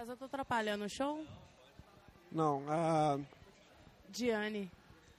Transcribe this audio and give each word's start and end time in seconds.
César, 0.00 0.12
eu 0.12 0.16
tô 0.16 0.24
atrapalhando 0.24 0.86
o 0.86 0.88
show? 0.88 1.22
Não, 2.32 2.64
a 2.66 3.18
Diane. 4.08 4.70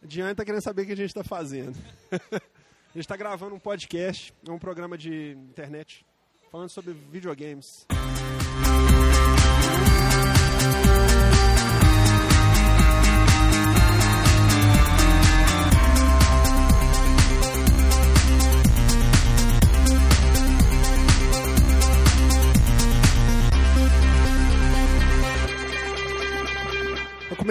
Diane 0.02 0.34
tá 0.34 0.44
querendo 0.44 0.62
saber 0.62 0.82
o 0.82 0.86
que 0.88 0.94
a 0.94 0.98
gente 0.98 1.14
tá 1.14 1.24
fazendo. 1.24 1.78
a 2.34 2.96
gente 2.96 3.08
tá 3.08 3.16
gravando 3.16 3.54
um 3.54 3.60
podcast, 3.60 4.34
é 4.48 4.52
um 4.52 4.58
programa 4.58 4.98
de 4.98 5.38
internet, 5.52 6.04
falando 6.52 6.70
sobre 6.70 6.94
videogames. 6.94 7.86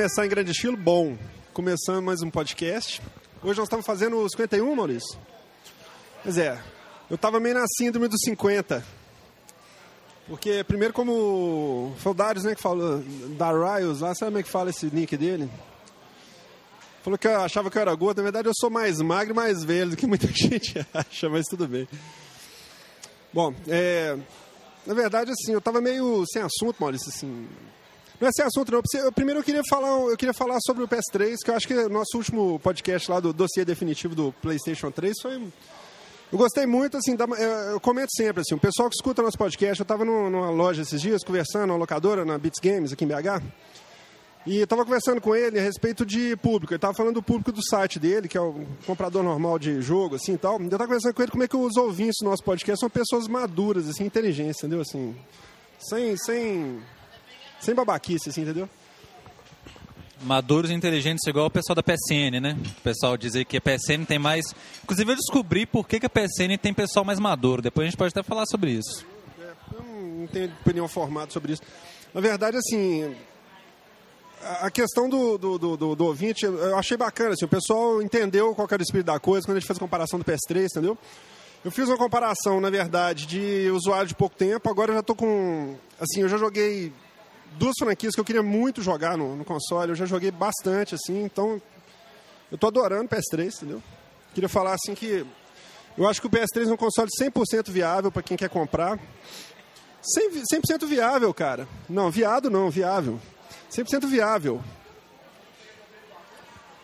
Começar 0.01 0.25
em 0.25 0.31
grande 0.31 0.53
estilo, 0.53 0.79
bom. 0.79 1.15
Começando 1.53 2.01
mais 2.01 2.23
um 2.23 2.31
podcast. 2.31 3.03
Hoje 3.43 3.59
nós 3.59 3.67
estamos 3.67 3.85
fazendo 3.85 4.17
o 4.17 4.31
51, 4.31 4.75
Maurício? 4.75 5.19
Pois 6.23 6.39
é, 6.39 6.59
eu 7.11 7.17
estava 7.17 7.39
meio 7.39 7.57
na 7.57 7.67
síndrome 7.77 8.09
dos 8.09 8.19
50. 8.25 8.83
Porque, 10.27 10.65
primeiro, 10.65 10.95
como 10.95 11.95
foi 11.99 12.13
o 12.13 12.15
Darius, 12.15 12.47
né, 12.47 12.55
que 12.55 12.63
falou, 12.63 13.01
da 13.37 13.53
Rios 13.53 14.01
lá, 14.01 14.15
sabe 14.15 14.31
como 14.31 14.39
é 14.39 14.43
que 14.43 14.49
fala 14.49 14.71
esse 14.71 14.87
nick 14.87 15.19
dele? 15.19 15.51
Falou 17.03 17.19
que 17.19 17.29
eu 17.29 17.39
achava 17.43 17.71
que 17.71 17.77
eu 17.77 17.83
era 17.83 17.95
gordo, 17.95 18.17
na 18.17 18.23
verdade 18.23 18.49
eu 18.49 18.55
sou 18.55 18.71
mais 18.71 19.03
magro 19.03 19.35
e 19.35 19.37
mais 19.37 19.63
velho 19.63 19.91
do 19.91 19.97
que 19.99 20.07
muita 20.07 20.29
gente 20.33 20.79
acha, 20.95 21.29
mas 21.29 21.45
tudo 21.45 21.69
bem. 21.69 21.87
Bom, 23.35 23.55
é, 23.69 24.17
na 24.87 24.95
verdade, 24.95 25.31
assim, 25.31 25.53
eu 25.53 25.59
estava 25.59 25.79
meio 25.79 26.25
sem 26.27 26.41
assunto, 26.41 26.81
Maurício, 26.81 27.11
assim, 27.11 27.47
não 28.21 28.29
é 28.29 28.33
sem 28.33 28.45
assunto, 28.45 28.71
não. 28.71 28.83
Eu, 29.03 29.13
primeiro 29.13 29.41
eu 29.41 29.45
queria, 29.45 29.63
falar, 29.69 29.89
eu 29.89 30.17
queria 30.17 30.35
falar 30.35 30.59
sobre 30.61 30.85
o 30.85 30.89
PS3, 30.89 31.37
que 31.43 31.51
eu 31.51 31.55
acho 31.55 31.67
que 31.67 31.75
o 31.75 31.89
nosso 31.89 32.19
último 32.19 32.61
podcast 32.61 33.11
lá 33.11 33.19
do 33.19 33.33
dossiê 33.33 33.65
definitivo 33.65 34.15
do 34.15 34.33
PlayStation 34.43 34.91
3 34.91 35.15
foi. 35.23 35.43
Eu 36.31 36.39
gostei 36.39 36.67
muito, 36.67 36.97
assim, 36.97 37.17
da, 37.17 37.25
eu 37.25 37.81
comento 37.81 38.11
sempre, 38.15 38.43
assim, 38.43 38.55
o 38.55 38.59
pessoal 38.59 38.89
que 38.89 38.95
escuta 38.95 39.21
nosso 39.21 39.39
podcast, 39.39 39.81
eu 39.81 39.85
estava 39.85 40.05
numa 40.05 40.51
loja 40.51 40.83
esses 40.83 41.01
dias, 41.01 41.25
conversando, 41.25 41.69
numa 41.69 41.79
locadora, 41.79 42.25
na 42.25 42.39
Beats 42.39 42.61
Games, 42.63 42.93
aqui 42.93 43.05
em 43.05 43.09
BH, 43.09 43.43
e 44.47 44.59
estava 44.59 44.85
conversando 44.85 45.21
com 45.21 45.35
ele 45.35 45.59
a 45.59 45.63
respeito 45.63 46.07
de 46.07 46.37
público. 46.37 46.73
Ele 46.73 46.79
estava 46.79 46.95
falando 46.95 47.15
do 47.15 47.23
público 47.23 47.51
do 47.51 47.61
site 47.69 47.99
dele, 47.99 48.29
que 48.29 48.39
é 48.39 48.41
o 48.41 48.65
comprador 48.87 49.25
normal 49.25 49.59
de 49.59 49.83
jogo, 49.83 50.15
assim, 50.15 50.35
e 50.35 50.39
tal. 50.39 50.61
Eu 50.61 50.67
estava 50.67 50.87
conversando 50.87 51.15
com 51.15 51.23
ele 51.23 51.33
como 51.33 51.43
é 51.43 51.49
que 51.49 51.57
os 51.57 51.77
ouvintes 51.77 52.19
do 52.21 52.29
nosso 52.29 52.45
podcast 52.45 52.79
são 52.79 52.89
pessoas 52.89 53.27
maduras, 53.27 53.89
assim, 53.89 54.05
inteligentes, 54.05 54.59
entendeu? 54.59 54.83
Assim, 54.83 55.17
sem, 55.81 56.17
sem 56.17 56.81
sem 57.61 57.75
babaquice, 57.75 58.31
assim, 58.31 58.43
entendeu? 58.43 58.69
Maduros 60.23 60.71
e 60.71 60.75
inteligentes 60.75 61.27
igual 61.27 61.47
o 61.47 61.51
pessoal 61.51 61.75
da 61.75 61.83
PSN, 61.83 62.41
né? 62.43 62.59
O 62.79 62.81
pessoal 62.83 63.17
dizer 63.17 63.45
que 63.47 63.57
a 63.57 63.61
PSN 63.61 64.05
tem 64.07 64.19
mais... 64.19 64.45
Inclusive 64.85 65.13
eu 65.13 65.17
descobri 65.17 65.65
por 65.65 65.89
que, 65.89 65.99
que 65.99 66.07
a 66.07 66.11
PSN 66.11 66.59
tem 66.61 66.75
pessoal 66.75 67.05
mais 67.05 67.19
maduro. 67.19 67.63
Depois 67.63 67.87
a 67.87 67.91
gente 67.91 67.97
pode 67.97 68.11
até 68.11 68.23
falar 68.23 68.45
sobre 68.47 68.73
isso. 68.73 69.07
É, 69.41 69.53
eu 69.75 69.83
não 69.83 70.27
tenho 70.27 70.53
opinião 70.61 70.87
formada 70.89 71.31
sobre 71.31 71.55
isso. 71.55 71.63
Na 72.13 72.21
verdade, 72.21 72.59
assim, 72.59 73.15
a 74.61 74.71
questão 74.71 75.09
do, 75.09 75.39
do, 75.39 75.59
do, 75.59 75.97
do, 75.97 76.05
ouvinte, 76.05 76.45
eu 76.45 76.77
achei 76.77 76.97
bacana, 76.97 77.35
assim, 77.35 77.45
o 77.45 77.49
pessoal 77.49 78.03
entendeu 78.03 78.55
qual 78.55 78.69
era 78.71 78.81
o 78.81 78.83
espírito 78.83 79.07
da 79.07 79.19
coisa 79.19 79.47
quando 79.47 79.57
a 79.57 79.61
gente 79.61 79.67
fez 79.67 79.77
a 79.77 79.81
comparação 79.81 80.19
do 80.19 80.25
PS3, 80.25 80.67
entendeu? 80.71 80.99
Eu 81.65 81.71
fiz 81.71 81.87
uma 81.89 81.99
comparação, 81.99 82.61
na 82.61 82.71
verdade, 82.71 83.27
de 83.27 83.71
usuário 83.71 84.09
de 84.09 84.15
pouco 84.15 84.35
tempo, 84.35 84.69
agora 84.69 84.91
eu 84.91 84.95
já 84.95 85.01
estou 85.01 85.15
com... 85.15 85.77
Assim, 86.01 86.23
eu 86.23 86.29
já 86.29 86.39
joguei 86.39 86.93
duas 87.53 87.75
franquias 87.79 88.15
que 88.15 88.21
eu 88.21 88.25
queria 88.25 88.43
muito 88.43 88.83
jogar 88.83 89.17
no, 89.17 89.37
no, 89.37 89.45
console. 89.45 89.91
Eu 89.91 89.97
já 89.97 90.07
joguei 90.07 90.31
bastante, 90.31 90.95
assim, 90.95 91.25
então 91.25 91.61
eu 92.51 92.59
tô 92.59 92.67
adorando 92.67 93.05
o 93.05 93.09
PS3, 93.09 93.57
entendeu? 93.57 93.83
Queria 94.35 94.49
falar 94.49 94.75
assim 94.75 94.95
que 94.95 95.27
eu 95.97 96.09
acho 96.09 96.21
que 96.21 96.27
o 96.27 96.31
PS3 96.31 96.69
é 96.69 96.73
um 96.73 96.77
console 96.77 97.09
100% 97.21 97.71
viável 97.71 98.13
para 98.13 98.23
quem 98.23 98.37
quer 98.37 98.49
comprar. 98.49 98.99
100%, 98.99 100.63
100 100.67 100.89
viável, 100.89 101.33
cara. 101.35 101.69
Não, 101.89 102.11
viado 102.11 102.49
não, 102.49 102.71
viável. 102.71 103.21
100% 103.71 104.07
viável. 104.07 104.63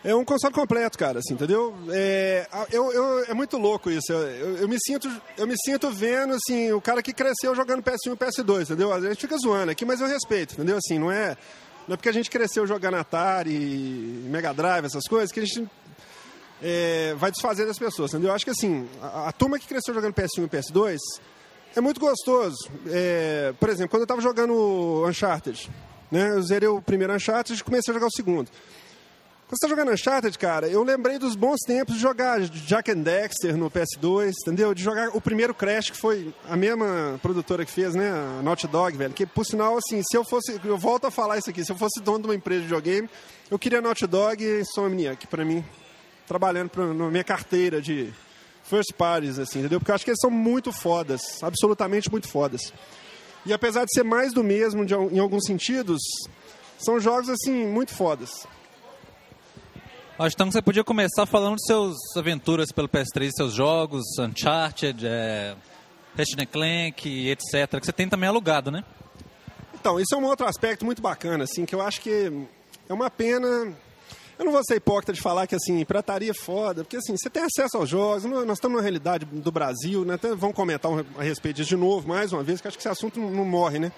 É 0.03 0.15
um 0.15 0.23
console 0.23 0.53
completo, 0.53 0.97
cara, 0.97 1.19
assim, 1.19 1.33
entendeu? 1.33 1.75
É, 1.89 2.47
eu, 2.71 2.91
eu, 2.93 3.25
é 3.25 3.33
muito 3.33 3.57
louco 3.57 3.89
isso. 3.89 4.11
Eu, 4.11 4.57
eu, 4.57 4.67
me 4.67 4.77
sinto, 4.79 5.09
eu 5.37 5.47
me 5.47 5.55
sinto 5.65 5.89
vendo, 5.89 6.33
assim, 6.35 6.71
o 6.71 6.79
cara 6.79 7.01
que 7.01 7.11
cresceu 7.11 7.55
jogando 7.55 7.83
PS1 7.83 8.13
e 8.13 8.15
PS2, 8.15 8.61
entendeu? 8.63 8.93
A 8.93 9.01
gente 9.01 9.21
fica 9.21 9.37
zoando 9.37 9.71
aqui, 9.71 9.85
mas 9.85 9.99
eu 9.99 10.07
respeito, 10.07 10.53
entendeu? 10.53 10.77
Assim, 10.77 10.99
não 10.99 11.11
é, 11.11 11.35
não 11.87 11.93
é 11.93 11.97
porque 11.97 12.09
a 12.09 12.13
gente 12.13 12.29
cresceu 12.29 12.65
jogando 12.67 12.95
Atari, 12.95 14.23
Mega 14.29 14.53
Drive, 14.53 14.85
essas 14.85 15.07
coisas, 15.07 15.31
que 15.31 15.39
a 15.39 15.45
gente 15.45 15.67
é, 16.61 17.15
vai 17.17 17.31
desfazer 17.31 17.65
das 17.65 17.79
pessoas, 17.79 18.11
entendeu? 18.11 18.29
Eu 18.29 18.35
acho 18.35 18.45
que, 18.45 18.51
assim, 18.51 18.87
a, 19.01 19.29
a, 19.29 19.31
turma 19.31 19.57
que 19.57 19.67
cresceu 19.67 19.93
jogando 19.93 20.13
PS1 20.13 20.45
e 20.45 20.47
PS2 20.47 20.97
é 21.75 21.81
muito 21.81 21.99
gostoso. 21.99 22.69
É, 22.87 23.53
por 23.59 23.69
exemplo, 23.69 23.89
quando 23.89 24.01
eu 24.01 24.05
estava 24.05 24.21
jogando 24.21 25.03
Uncharted, 25.07 25.69
né? 26.11 26.29
Eu 26.29 26.41
zerei 26.41 26.69
o 26.69 26.81
primeiro 26.81 27.13
Uncharted 27.13 27.59
e 27.59 27.63
comecei 27.63 27.91
a 27.91 27.95
jogar 27.95 28.07
o 28.07 28.11
segundo. 28.11 28.49
Quando 29.47 29.59
você 29.61 29.65
tá 29.65 29.69
jogando 29.69 29.93
Uncharted, 29.93 30.37
cara, 30.37 30.67
eu 30.67 30.83
lembrei 30.83 31.17
dos 31.17 31.33
bons 31.33 31.61
tempos 31.65 31.95
de 31.95 32.01
jogar 32.01 32.41
Jack 32.41 32.91
and 32.91 32.97
Dexter 32.99 33.55
no 33.55 33.71
PS2, 33.71 34.33
entendeu? 34.41 34.73
De 34.73 34.83
jogar 34.83 35.15
o 35.15 35.21
primeiro 35.21 35.53
Crash, 35.53 35.89
que 35.89 35.95
foi 35.95 36.33
a 36.49 36.57
mesma 36.57 37.17
produtora 37.21 37.63
que 37.63 37.71
fez, 37.71 37.95
né? 37.95 38.09
A 38.11 38.41
Naughty 38.43 38.67
Dog, 38.67 38.97
velho. 38.97 39.13
Que, 39.13 39.25
por 39.25 39.45
sinal, 39.45 39.77
assim, 39.77 40.01
se 40.03 40.17
eu 40.17 40.25
fosse... 40.25 40.59
Eu 40.65 40.77
volto 40.77 41.07
a 41.07 41.11
falar 41.11 41.37
isso 41.37 41.49
aqui. 41.49 41.63
Se 41.63 41.71
eu 41.71 41.77
fosse 41.77 42.01
dono 42.01 42.23
de 42.23 42.27
uma 42.27 42.35
empresa 42.35 42.59
de 42.59 42.65
videogame, 42.65 43.09
eu 43.49 43.57
queria 43.57 43.79
Naughty 43.79 44.05
Dog 44.05 44.43
e 44.43 44.59
Insomniac, 44.59 45.25
pra 45.27 45.45
mim, 45.45 45.63
trabalhando 46.27 46.69
pra, 46.69 46.85
na 46.85 47.09
minha 47.09 47.23
carteira 47.23 47.81
de 47.81 48.13
first 48.65 48.95
parties, 48.97 49.39
assim, 49.39 49.59
entendeu? 49.59 49.79
Porque 49.79 49.91
eu 49.91 49.95
acho 49.95 50.03
que 50.03 50.11
eles 50.11 50.19
são 50.19 50.29
muito 50.29 50.73
fodas, 50.73 51.21
absolutamente 51.41 52.11
muito 52.11 52.27
fodas. 52.27 52.73
E 53.45 53.53
apesar 53.53 53.85
de 53.85 53.93
ser 53.93 54.03
mais 54.03 54.33
do 54.33 54.43
mesmo 54.43 54.85
de, 54.85 54.93
em 54.93 55.19
alguns 55.19 55.45
sentidos, 55.45 56.01
são 56.77 56.99
jogos, 56.99 57.29
assim, 57.29 57.65
muito 57.65 57.93
fodas. 57.93 58.45
Acho 60.19 60.33
então 60.33 60.47
que 60.47 60.53
você 60.53 60.63
podia 60.63 60.83
começar 60.83 61.27
falando 61.27 61.57
de 61.57 61.67
suas 61.67 61.95
aventuras 62.15 62.71
pelo 62.71 62.89
PS3, 62.89 63.29
seus 63.35 63.53
jogos, 63.53 64.03
Uncharted, 64.17 65.05
é, 65.05 65.55
Ratchet 66.17 66.43
Clank, 66.47 67.29
etc. 67.29 67.79
Que 67.79 67.85
você 67.85 67.91
tem 67.91 68.09
também 68.09 68.27
alugado, 68.27 68.71
né? 68.71 68.83
Então, 69.79 69.99
isso 69.99 70.15
é 70.15 70.17
um 70.17 70.25
outro 70.25 70.47
aspecto 70.47 70.83
muito 70.83 71.03
bacana, 71.03 71.43
assim, 71.43 71.67
que 71.67 71.75
eu 71.75 71.83
acho 71.83 72.01
que 72.01 72.33
é 72.89 72.93
uma 72.93 73.11
pena. 73.11 73.47
Eu 74.39 74.45
não 74.45 74.51
vou 74.51 74.61
ser 74.65 74.77
hipócrita 74.77 75.13
de 75.13 75.21
falar 75.21 75.45
que, 75.45 75.53
assim, 75.53 75.85
pirataria 75.85 76.31
é 76.31 76.33
foda, 76.33 76.83
porque, 76.83 76.97
assim, 76.97 77.15
você 77.15 77.29
tem 77.29 77.43
acesso 77.43 77.77
aos 77.77 77.87
jogos, 77.87 78.23
nós 78.25 78.57
estamos 78.57 78.77
na 78.77 78.81
realidade 78.81 79.23
do 79.23 79.51
Brasil, 79.51 80.03
né? 80.03 80.15
Até 80.15 80.33
vamos 80.33 80.55
comentar 80.55 80.91
a 81.15 81.21
respeito 81.21 81.57
disso 81.57 81.69
de 81.69 81.77
novo, 81.77 82.07
mais 82.07 82.33
uma 82.33 82.41
vez, 82.41 82.59
que 82.59 82.67
acho 82.67 82.75
que 82.75 82.81
esse 82.81 82.89
assunto 82.89 83.19
não 83.19 83.45
morre, 83.45 83.77
né? 83.77 83.91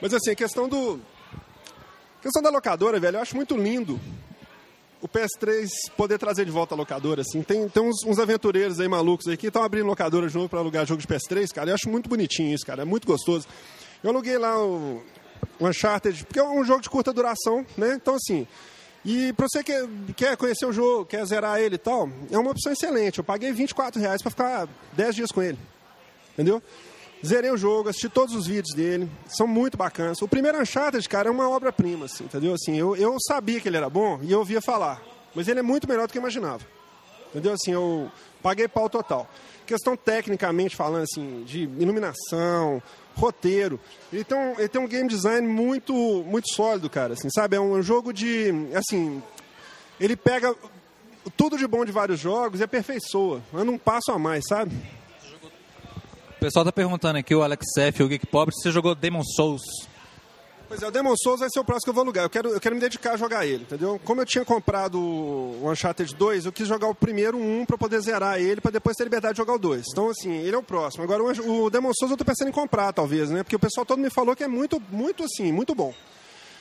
Mas, 0.00 0.12
assim, 0.12 0.32
a 0.32 0.34
questão 0.34 0.68
do... 0.68 1.00
A 2.18 2.22
questão 2.22 2.42
da 2.42 2.50
locadora, 2.50 2.98
velho, 2.98 3.18
eu 3.18 3.22
acho 3.22 3.36
muito 3.36 3.56
lindo 3.56 4.00
o 5.02 5.08
PS3 5.08 5.68
poder 5.96 6.16
trazer 6.16 6.44
de 6.44 6.50
volta 6.52 6.76
a 6.76 6.78
locadora, 6.78 7.22
assim. 7.22 7.42
Tem, 7.42 7.68
tem 7.68 7.82
uns, 7.82 8.04
uns 8.06 8.20
aventureiros 8.20 8.78
aí 8.78 8.86
malucos 8.86 9.26
aí 9.26 9.36
que 9.36 9.48
estão 9.48 9.64
abrindo 9.64 9.84
locadora 9.84 10.28
de 10.28 10.34
novo 10.34 10.48
para 10.48 10.60
alugar 10.60 10.86
jogo 10.86 11.02
de 11.02 11.08
PS3, 11.08 11.52
cara. 11.52 11.70
Eu 11.70 11.74
acho 11.74 11.90
muito 11.90 12.08
bonitinho 12.08 12.54
isso, 12.54 12.64
cara. 12.64 12.82
É 12.82 12.84
muito 12.84 13.04
gostoso. 13.04 13.48
Eu 14.02 14.10
aluguei 14.10 14.38
lá 14.38 14.56
o, 14.64 15.02
o 15.58 15.66
Uncharted, 15.68 16.24
porque 16.24 16.38
é 16.38 16.44
um 16.44 16.64
jogo 16.64 16.80
de 16.80 16.88
curta 16.88 17.12
duração, 17.12 17.66
né? 17.76 17.94
Então, 17.94 18.14
assim. 18.14 18.46
E 19.04 19.32
para 19.32 19.48
você 19.48 19.64
que 19.64 19.74
quer 20.16 20.36
conhecer 20.36 20.64
o 20.64 20.72
jogo, 20.72 21.04
quer 21.04 21.26
zerar 21.26 21.58
ele 21.58 21.74
e 21.74 21.78
tal, 21.78 22.08
é 22.30 22.38
uma 22.38 22.52
opção 22.52 22.72
excelente. 22.72 23.18
Eu 23.18 23.24
paguei 23.24 23.50
24 23.52 24.00
reais 24.00 24.22
para 24.22 24.30
ficar 24.30 24.68
10 24.92 25.16
dias 25.16 25.32
com 25.32 25.42
ele. 25.42 25.58
Entendeu? 26.34 26.62
Zerei 27.24 27.50
o 27.50 27.56
jogo, 27.56 27.88
assisti 27.88 28.08
todos 28.08 28.34
os 28.34 28.46
vídeos 28.46 28.74
dele, 28.74 29.08
são 29.28 29.46
muito 29.46 29.76
bacanas. 29.76 30.20
O 30.20 30.28
primeiro 30.28 30.60
Uncharted, 30.60 31.08
cara, 31.08 31.28
é 31.28 31.30
uma 31.30 31.48
obra-prima, 31.48 32.06
assim, 32.06 32.24
entendeu? 32.24 32.52
Assim, 32.52 32.76
eu, 32.76 32.96
eu 32.96 33.16
sabia 33.20 33.60
que 33.60 33.68
ele 33.68 33.76
era 33.76 33.88
bom 33.88 34.18
e 34.22 34.32
eu 34.32 34.40
ouvia 34.40 34.60
falar, 34.60 35.00
mas 35.34 35.46
ele 35.46 35.60
é 35.60 35.62
muito 35.62 35.88
melhor 35.88 36.08
do 36.08 36.12
que 36.12 36.18
eu 36.18 36.22
imaginava. 36.22 36.64
Entendeu? 37.30 37.52
Assim, 37.52 37.72
eu 37.72 38.10
paguei 38.42 38.66
pau 38.66 38.90
total. 38.90 39.28
Questão 39.64 39.96
tecnicamente 39.96 40.74
falando, 40.74 41.04
assim, 41.04 41.44
de 41.44 41.62
iluminação, 41.62 42.82
roteiro. 43.14 43.78
Ele 44.12 44.24
tem 44.24 44.36
um, 44.36 44.58
ele 44.58 44.68
tem 44.68 44.80
um 44.80 44.88
game 44.88 45.08
design 45.08 45.46
muito, 45.46 45.94
muito 46.26 46.52
sólido, 46.52 46.90
cara, 46.90 47.14
assim, 47.14 47.28
sabe? 47.30 47.56
É 47.56 47.60
um 47.60 47.80
jogo 47.82 48.12
de, 48.12 48.52
assim, 48.74 49.22
ele 50.00 50.16
pega 50.16 50.54
tudo 51.36 51.56
de 51.56 51.66
bom 51.68 51.84
de 51.84 51.92
vários 51.92 52.18
jogos 52.18 52.58
e 52.58 52.64
aperfeiçoa. 52.64 53.40
Anda 53.54 53.70
um 53.70 53.78
passo 53.78 54.10
a 54.10 54.18
mais, 54.18 54.44
sabe? 54.48 54.72
Pessoal 56.42 56.64
tá 56.64 56.72
perguntando 56.72 57.20
aqui, 57.20 57.32
o 57.36 57.40
Alex 57.40 57.64
F, 57.78 58.02
o 58.02 58.08
Geek 58.08 58.26
Pobre, 58.26 58.52
você 58.52 58.72
jogou 58.72 58.96
Demon 58.96 59.22
Souls. 59.22 59.62
Pois 60.66 60.82
é, 60.82 60.88
o 60.88 60.90
Demon 60.90 61.14
Souls 61.16 61.38
vai 61.38 61.48
ser 61.48 61.60
o 61.60 61.64
próximo 61.64 61.84
que 61.84 61.90
eu 61.90 61.94
vou 61.94 62.02
alugar. 62.02 62.24
Eu 62.24 62.30
quero, 62.30 62.48
eu 62.48 62.60
quero 62.60 62.74
me 62.74 62.80
dedicar 62.80 63.12
a 63.12 63.16
jogar 63.16 63.46
ele, 63.46 63.62
entendeu? 63.62 64.00
Como 64.04 64.20
eu 64.20 64.26
tinha 64.26 64.44
comprado 64.44 64.98
o 64.98 65.70
Uncharted 65.70 66.12
2, 66.16 66.46
eu 66.46 66.50
quis 66.50 66.66
jogar 66.66 66.88
o 66.88 66.96
primeiro 66.96 67.38
um 67.38 67.64
para 67.64 67.78
poder 67.78 68.00
zerar 68.00 68.40
ele, 68.40 68.60
para 68.60 68.72
depois 68.72 68.96
ter 68.96 69.04
liberdade 69.04 69.34
de 69.34 69.38
jogar 69.38 69.54
o 69.54 69.58
2. 69.58 69.84
Então, 69.92 70.10
assim, 70.10 70.32
ele 70.32 70.56
é 70.56 70.58
o 70.58 70.64
próximo. 70.64 71.04
Agora, 71.04 71.22
o, 71.22 71.66
o 71.66 71.70
Demon 71.70 71.92
Souls 71.94 72.10
eu 72.10 72.16
tô 72.16 72.24
pensando 72.24 72.48
em 72.48 72.52
comprar, 72.52 72.92
talvez, 72.92 73.30
né? 73.30 73.44
Porque 73.44 73.54
o 73.54 73.60
pessoal 73.60 73.86
todo 73.86 74.00
me 74.00 74.10
falou 74.10 74.34
que 74.34 74.42
é 74.42 74.48
muito, 74.48 74.82
muito, 74.90 75.22
assim, 75.22 75.52
muito 75.52 75.76
bom. 75.76 75.94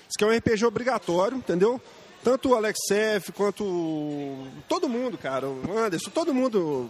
Diz 0.07 0.15
que 0.15 0.23
é 0.23 0.27
um 0.27 0.37
RPG 0.37 0.63
obrigatório, 0.63 1.39
entendeu? 1.39 1.81
Tanto 2.23 2.49
o 2.49 2.55
Alex 2.55 2.77
F 2.91 3.31
quanto 3.31 4.47
todo 4.69 4.87
mundo, 4.87 5.17
cara, 5.17 5.47
o 5.47 5.77
Anderson, 5.77 6.11
todo 6.11 6.33
mundo 6.33 6.89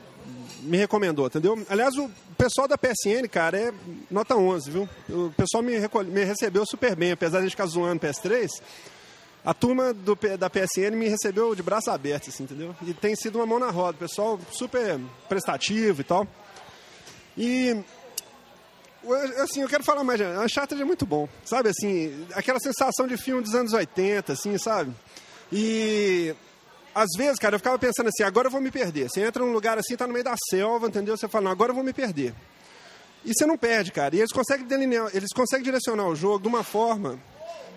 me 0.62 0.78
recomendou, 0.78 1.28
entendeu? 1.28 1.58
Aliás, 1.70 1.96
o 1.96 2.10
pessoal 2.38 2.68
da 2.68 2.78
PSN, 2.78 3.28
cara, 3.30 3.58
é 3.58 3.74
nota 4.10 4.36
11, 4.36 4.70
viu? 4.70 4.90
O 5.10 5.32
pessoal 5.32 5.64
me, 5.64 5.74
me 6.06 6.24
recebeu 6.24 6.66
super 6.66 6.96
bem, 6.96 7.14
apesar 7.14 7.42
de 7.42 7.50
ficar 7.50 7.66
zoando 7.66 8.02
PS3. 8.06 8.50
A 9.44 9.54
turma 9.54 9.94
do, 9.94 10.18
da 10.38 10.50
PSN 10.50 10.96
me 10.96 11.08
recebeu 11.08 11.56
de 11.56 11.64
braço 11.64 11.90
aberto, 11.90 12.30
assim, 12.30 12.44
entendeu? 12.44 12.76
E 12.86 12.94
tem 12.94 13.16
sido 13.16 13.38
uma 13.38 13.46
mão 13.46 13.58
na 13.58 13.72
roda, 13.72 13.98
pessoal 13.98 14.40
super 14.52 15.00
prestativo 15.28 16.02
e 16.02 16.04
tal. 16.04 16.28
E 17.38 17.78
assim, 19.42 19.62
eu 19.62 19.68
quero 19.68 19.84
falar 19.84 20.04
mais, 20.04 20.22
a 20.22 20.44
Uncharted 20.44 20.82
é 20.82 20.86
muito 20.86 21.06
bom, 21.06 21.28
sabe, 21.44 21.70
assim, 21.70 22.28
aquela 22.34 22.60
sensação 22.60 23.08
de 23.08 23.18
filme 23.18 23.42
dos 23.42 23.56
anos 23.56 23.74
80, 23.74 24.34
assim, 24.34 24.58
sabe? 24.58 24.94
E 25.52 26.36
às 26.94 27.10
vezes, 27.18 27.40
cara, 27.40 27.56
eu 27.56 27.60
ficava 27.60 27.80
pensando 27.80 28.08
assim, 28.08 28.24
agora 28.24 28.48
eu 28.48 28.52
vou 28.52 28.62
me 28.62 28.72
perder. 28.72 29.10
Você 29.10 29.22
entra 29.22 29.44
num 29.44 29.52
lugar 29.52 29.78
assim, 29.78 29.96
tá 29.96 30.06
no 30.06 30.14
meio 30.14 30.26
da 30.26 30.36
selva, 30.50 30.88
entendeu? 30.88 31.18
Você 31.18 31.28
fala, 31.28 31.46
não, 31.46 31.52
agora 31.52 31.72
eu 31.72 31.76
vou 31.76 31.84
me 31.84 31.94
perder. 31.94 32.34
E 33.24 33.34
você 33.34 33.46
não 33.46 33.58
perde, 33.58 33.92
cara. 33.92 34.16
E 34.16 34.20
eles 34.20 34.32
conseguem 34.32 34.66
delinear, 34.66 35.10
eles 35.14 35.32
conseguem 35.34 35.64
direcionar 35.64 36.08
o 36.08 36.16
jogo 36.16 36.42
de 36.42 36.48
uma 36.48 36.64
forma 36.64 37.20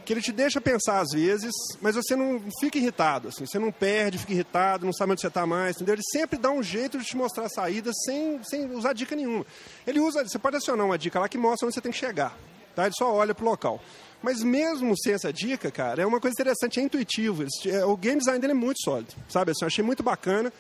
que 0.05 0.13
ele 0.13 0.21
te 0.21 0.33
deixa 0.33 0.61
pensar 0.61 1.01
às 1.01 1.11
vezes, 1.13 1.53
mas 1.81 1.97
você 1.97 2.15
não 2.15 2.41
fica 2.61 2.79
irritado, 2.79 3.29
assim, 3.29 3.47
você 3.47 3.59
não 3.59 3.73
perde, 3.73 4.19
fica 4.19 4.33
irritado, 4.33 4.85
não 4.85 4.93
sabe 4.93 5.13
onde 5.13 5.21
você 5.21 5.29
está 5.29 5.47
mais, 5.47 5.77
entendeu? 5.77 5.95
Ele 5.95 6.03
sempre 6.13 6.39
dá 6.39 6.51
um 6.51 6.63
jeito 6.63 6.99
de 6.99 7.05
te 7.05 7.17
mostrar 7.17 7.47
a 7.47 7.49
saída 7.49 7.91
sem, 8.05 8.43
sem 8.45 8.71
usar 8.73 8.93
dica 8.93 9.17
nenhuma. 9.17 9.47
Ele 9.87 10.01
usa, 10.01 10.23
você 10.23 10.39
pode 10.39 10.57
acionar 10.57 10.85
uma 10.87 10.99
dica 10.99 11.19
lá 11.19 11.29
que 11.29 11.39
mostra 11.39 11.67
onde 11.67 11.75
você 11.75 11.81
tem 11.81 11.93
que 11.93 11.99
chegar, 11.99 12.37
tá? 12.75 12.85
Ele 12.85 12.95
só 12.97 13.13
olha 13.13 13.35
pro 13.35 13.45
local. 13.45 13.81
Mas 14.23 14.43
mesmo 14.43 14.97
sem 14.97 15.13
essa 15.13 15.33
dica, 15.33 15.71
cara, 15.71 16.03
é 16.03 16.07
uma 16.07 16.21
coisa 16.21 16.33
interessante, 16.33 16.81
é 16.81 16.83
intuitivo. 16.83 17.45
É, 17.67 17.85
o 17.85 17.97
game 17.97 18.19
design 18.19 18.41
dele 18.41 18.53
é 18.53 18.57
muito 18.57 18.83
sólido, 18.83 19.13
sabe? 19.29 19.51
Assim, 19.51 19.65
eu 19.65 19.67
achei 19.67 19.85
muito 19.85 20.03
bacana. 20.03 20.53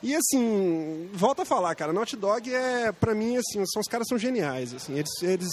E 0.00 0.14
assim, 0.14 1.10
volta 1.12 1.42
a 1.42 1.44
falar, 1.44 1.74
cara, 1.74 1.92
Naughty 1.92 2.16
Dog 2.16 2.52
é, 2.52 2.92
para 2.92 3.14
mim, 3.14 3.36
assim, 3.36 3.64
são, 3.66 3.80
os 3.80 3.88
caras 3.88 4.06
são 4.08 4.16
geniais, 4.16 4.72
assim, 4.72 4.94
eles, 4.94 5.10
eles, 5.22 5.50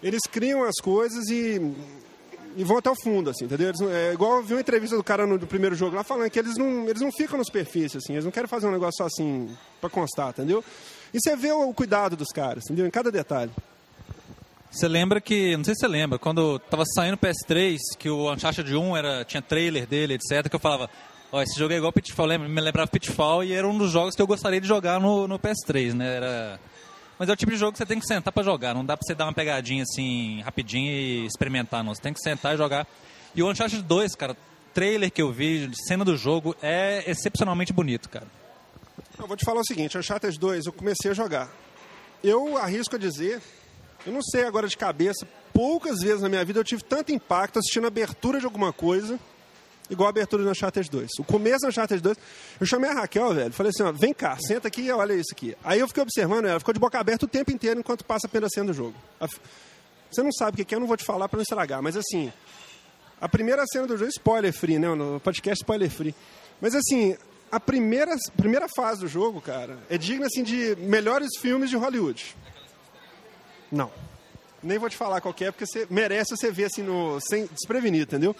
eles 0.00 0.22
criam 0.30 0.62
as 0.62 0.76
coisas 0.76 1.28
e, 1.28 1.60
e 2.56 2.64
vão 2.64 2.78
até 2.78 2.90
o 2.90 2.96
fundo, 2.96 3.30
assim, 3.30 3.44
entendeu? 3.44 3.68
Eles, 3.68 3.80
é 3.80 4.12
igual 4.12 4.36
eu 4.36 4.42
vi 4.42 4.54
uma 4.54 4.60
entrevista 4.60 4.96
do 4.96 5.04
cara 5.04 5.26
no 5.26 5.38
do 5.38 5.46
primeiro 5.46 5.74
jogo 5.74 5.94
lá 5.94 6.02
falando 6.02 6.30
que 6.30 6.38
eles 6.38 6.56
não, 6.56 6.88
eles 6.88 7.02
não 7.02 7.12
ficam 7.12 7.36
na 7.38 7.44
superfície, 7.44 7.98
assim, 7.98 8.14
eles 8.14 8.24
não 8.24 8.32
querem 8.32 8.48
fazer 8.48 8.66
um 8.66 8.72
negócio 8.72 8.96
só 8.98 9.04
assim, 9.04 9.54
para 9.80 9.90
constar, 9.90 10.30
entendeu? 10.30 10.64
E 11.12 11.18
você 11.20 11.36
vê 11.36 11.52
o 11.52 11.72
cuidado 11.72 12.16
dos 12.16 12.28
caras, 12.28 12.64
entendeu? 12.64 12.86
Em 12.86 12.90
cada 12.90 13.10
detalhe. 13.10 13.50
Você 14.70 14.88
lembra 14.88 15.20
que, 15.20 15.56
não 15.56 15.64
sei 15.64 15.74
se 15.74 15.80
você 15.80 15.88
lembra, 15.88 16.18
quando 16.18 16.58
tava 16.58 16.84
saindo 16.94 17.14
o 17.14 17.18
PS3, 17.18 17.78
que 17.98 18.10
o 18.10 18.32
Uncharted 18.32 18.74
1 18.74 18.96
era, 18.96 19.24
tinha 19.24 19.40
trailer 19.40 19.86
dele, 19.86 20.14
etc, 20.14 20.48
que 20.48 20.56
eu 20.56 20.60
falava, 20.60 20.90
ó, 21.32 21.42
esse 21.42 21.58
jogo 21.58 21.72
é 21.72 21.76
igual 21.76 21.92
Pitfall, 21.92 22.26
lembra, 22.26 22.48
me 22.48 22.60
lembrava 22.60 22.90
Pitfall 22.90 23.44
e 23.44 23.52
era 23.52 23.66
um 23.66 23.76
dos 23.76 23.90
jogos 23.90 24.14
que 24.14 24.20
eu 24.20 24.26
gostaria 24.26 24.60
de 24.60 24.66
jogar 24.66 25.00
no, 25.00 25.26
no 25.26 25.38
PS3, 25.38 25.94
né? 25.94 26.16
Era... 26.16 26.60
Mas 27.18 27.28
é 27.28 27.32
o 27.32 27.36
tipo 27.36 27.50
de 27.50 27.56
jogo 27.56 27.72
que 27.72 27.78
você 27.78 27.86
tem 27.86 27.98
que 27.98 28.06
sentar 28.06 28.32
para 28.32 28.42
jogar, 28.42 28.74
não 28.74 28.84
dá 28.84 28.96
pra 28.96 29.04
você 29.06 29.14
dar 29.14 29.24
uma 29.24 29.32
pegadinha 29.32 29.82
assim, 29.82 30.40
rapidinho 30.42 30.90
e 30.90 31.26
experimentar, 31.26 31.82
não. 31.82 31.94
Você 31.94 32.02
tem 32.02 32.12
que 32.12 32.20
sentar 32.20 32.54
e 32.54 32.58
jogar. 32.58 32.86
E 33.34 33.42
o 33.42 33.50
Uncharted 33.50 33.82
2, 33.82 34.14
cara, 34.14 34.36
trailer 34.74 35.10
que 35.10 35.22
eu 35.22 35.32
vi, 35.32 35.70
cena 35.86 36.04
do 36.04 36.16
jogo, 36.16 36.54
é 36.62 37.10
excepcionalmente 37.10 37.72
bonito, 37.72 38.08
cara. 38.08 38.26
Eu 39.18 39.26
vou 39.26 39.36
te 39.36 39.44
falar 39.44 39.60
o 39.60 39.66
seguinte, 39.66 39.96
Uncharted 39.96 40.38
2, 40.38 40.66
eu 40.66 40.72
comecei 40.72 41.10
a 41.10 41.14
jogar. 41.14 41.50
Eu 42.22 42.58
arrisco 42.58 42.96
a 42.96 42.98
dizer 42.98 43.40
eu 44.06 44.12
não 44.12 44.22
sei 44.22 44.44
agora 44.44 44.68
de 44.68 44.76
cabeça, 44.76 45.26
poucas 45.52 45.98
vezes 45.98 46.22
na 46.22 46.28
minha 46.28 46.44
vida 46.44 46.60
eu 46.60 46.64
tive 46.64 46.84
tanto 46.84 47.10
impacto 47.10 47.58
assistindo 47.58 47.86
a 47.86 47.88
abertura 47.88 48.38
de 48.38 48.44
alguma 48.44 48.72
coisa, 48.72 49.18
igual 49.90 50.06
a 50.06 50.10
abertura 50.10 50.42
do 50.42 50.50
Uncharted 50.50 50.90
2. 50.90 51.10
O 51.18 51.24
começo 51.24 51.60
do 51.60 51.68
Uncharted 51.68 52.02
2, 52.02 52.16
eu 52.60 52.66
chamei 52.66 52.90
a 52.90 52.94
Raquel, 52.94 53.32
velho, 53.34 53.52
falei 53.52 53.70
assim, 53.70 53.82
ó, 53.82 53.92
vem 53.92 54.12
cá, 54.12 54.36
senta 54.38 54.68
aqui 54.68 54.82
e 54.82 54.92
olha 54.92 55.14
isso 55.14 55.32
aqui. 55.32 55.56
Aí 55.64 55.80
eu 55.80 55.88
fiquei 55.88 56.02
observando 56.02 56.46
ela, 56.46 56.58
ficou 56.58 56.74
de 56.74 56.80
boca 56.80 56.98
aberta 56.98 57.24
o 57.24 57.28
tempo 57.28 57.50
inteiro 57.50 57.80
enquanto 57.80 58.04
passa 58.04 58.26
a 58.26 58.48
cena 58.48 58.66
do 58.66 58.72
jogo. 58.72 58.94
Você 60.10 60.22
não 60.22 60.32
sabe 60.32 60.60
o 60.60 60.64
que 60.64 60.74
é, 60.74 60.76
eu 60.76 60.80
não 60.80 60.86
vou 60.86 60.96
te 60.96 61.04
falar 61.04 61.28
para 61.28 61.38
não 61.38 61.42
estragar, 61.42 61.82
mas 61.82 61.96
assim, 61.96 62.32
a 63.20 63.28
primeira 63.28 63.64
cena 63.66 63.86
do 63.86 63.96
jogo, 63.96 64.10
spoiler 64.10 64.52
free, 64.52 64.78
né, 64.78 64.94
no 64.94 65.20
podcast 65.20 65.62
spoiler 65.62 65.90
free. 65.90 66.14
Mas 66.60 66.74
assim, 66.74 67.16
a 67.50 67.60
primeira, 67.60 68.14
primeira 68.36 68.66
fase 68.68 69.00
do 69.00 69.08
jogo, 69.08 69.40
cara, 69.40 69.78
é 69.88 69.96
digna 69.96 70.26
assim 70.26 70.42
de 70.42 70.76
melhores 70.76 71.28
filmes 71.40 71.70
de 71.70 71.76
Hollywood. 71.76 72.36
Não. 73.70 73.90
Nem 74.62 74.78
vou 74.78 74.88
te 74.88 74.96
falar 74.96 75.20
qual 75.20 75.34
é, 75.40 75.50
porque 75.50 75.66
você 75.66 75.86
merece 75.88 76.36
você 76.36 76.50
ver 76.50 76.64
assim 76.64 76.82
no, 76.82 77.18
sem 77.20 77.46
desprevenido, 77.46 78.04
entendeu? 78.04 78.34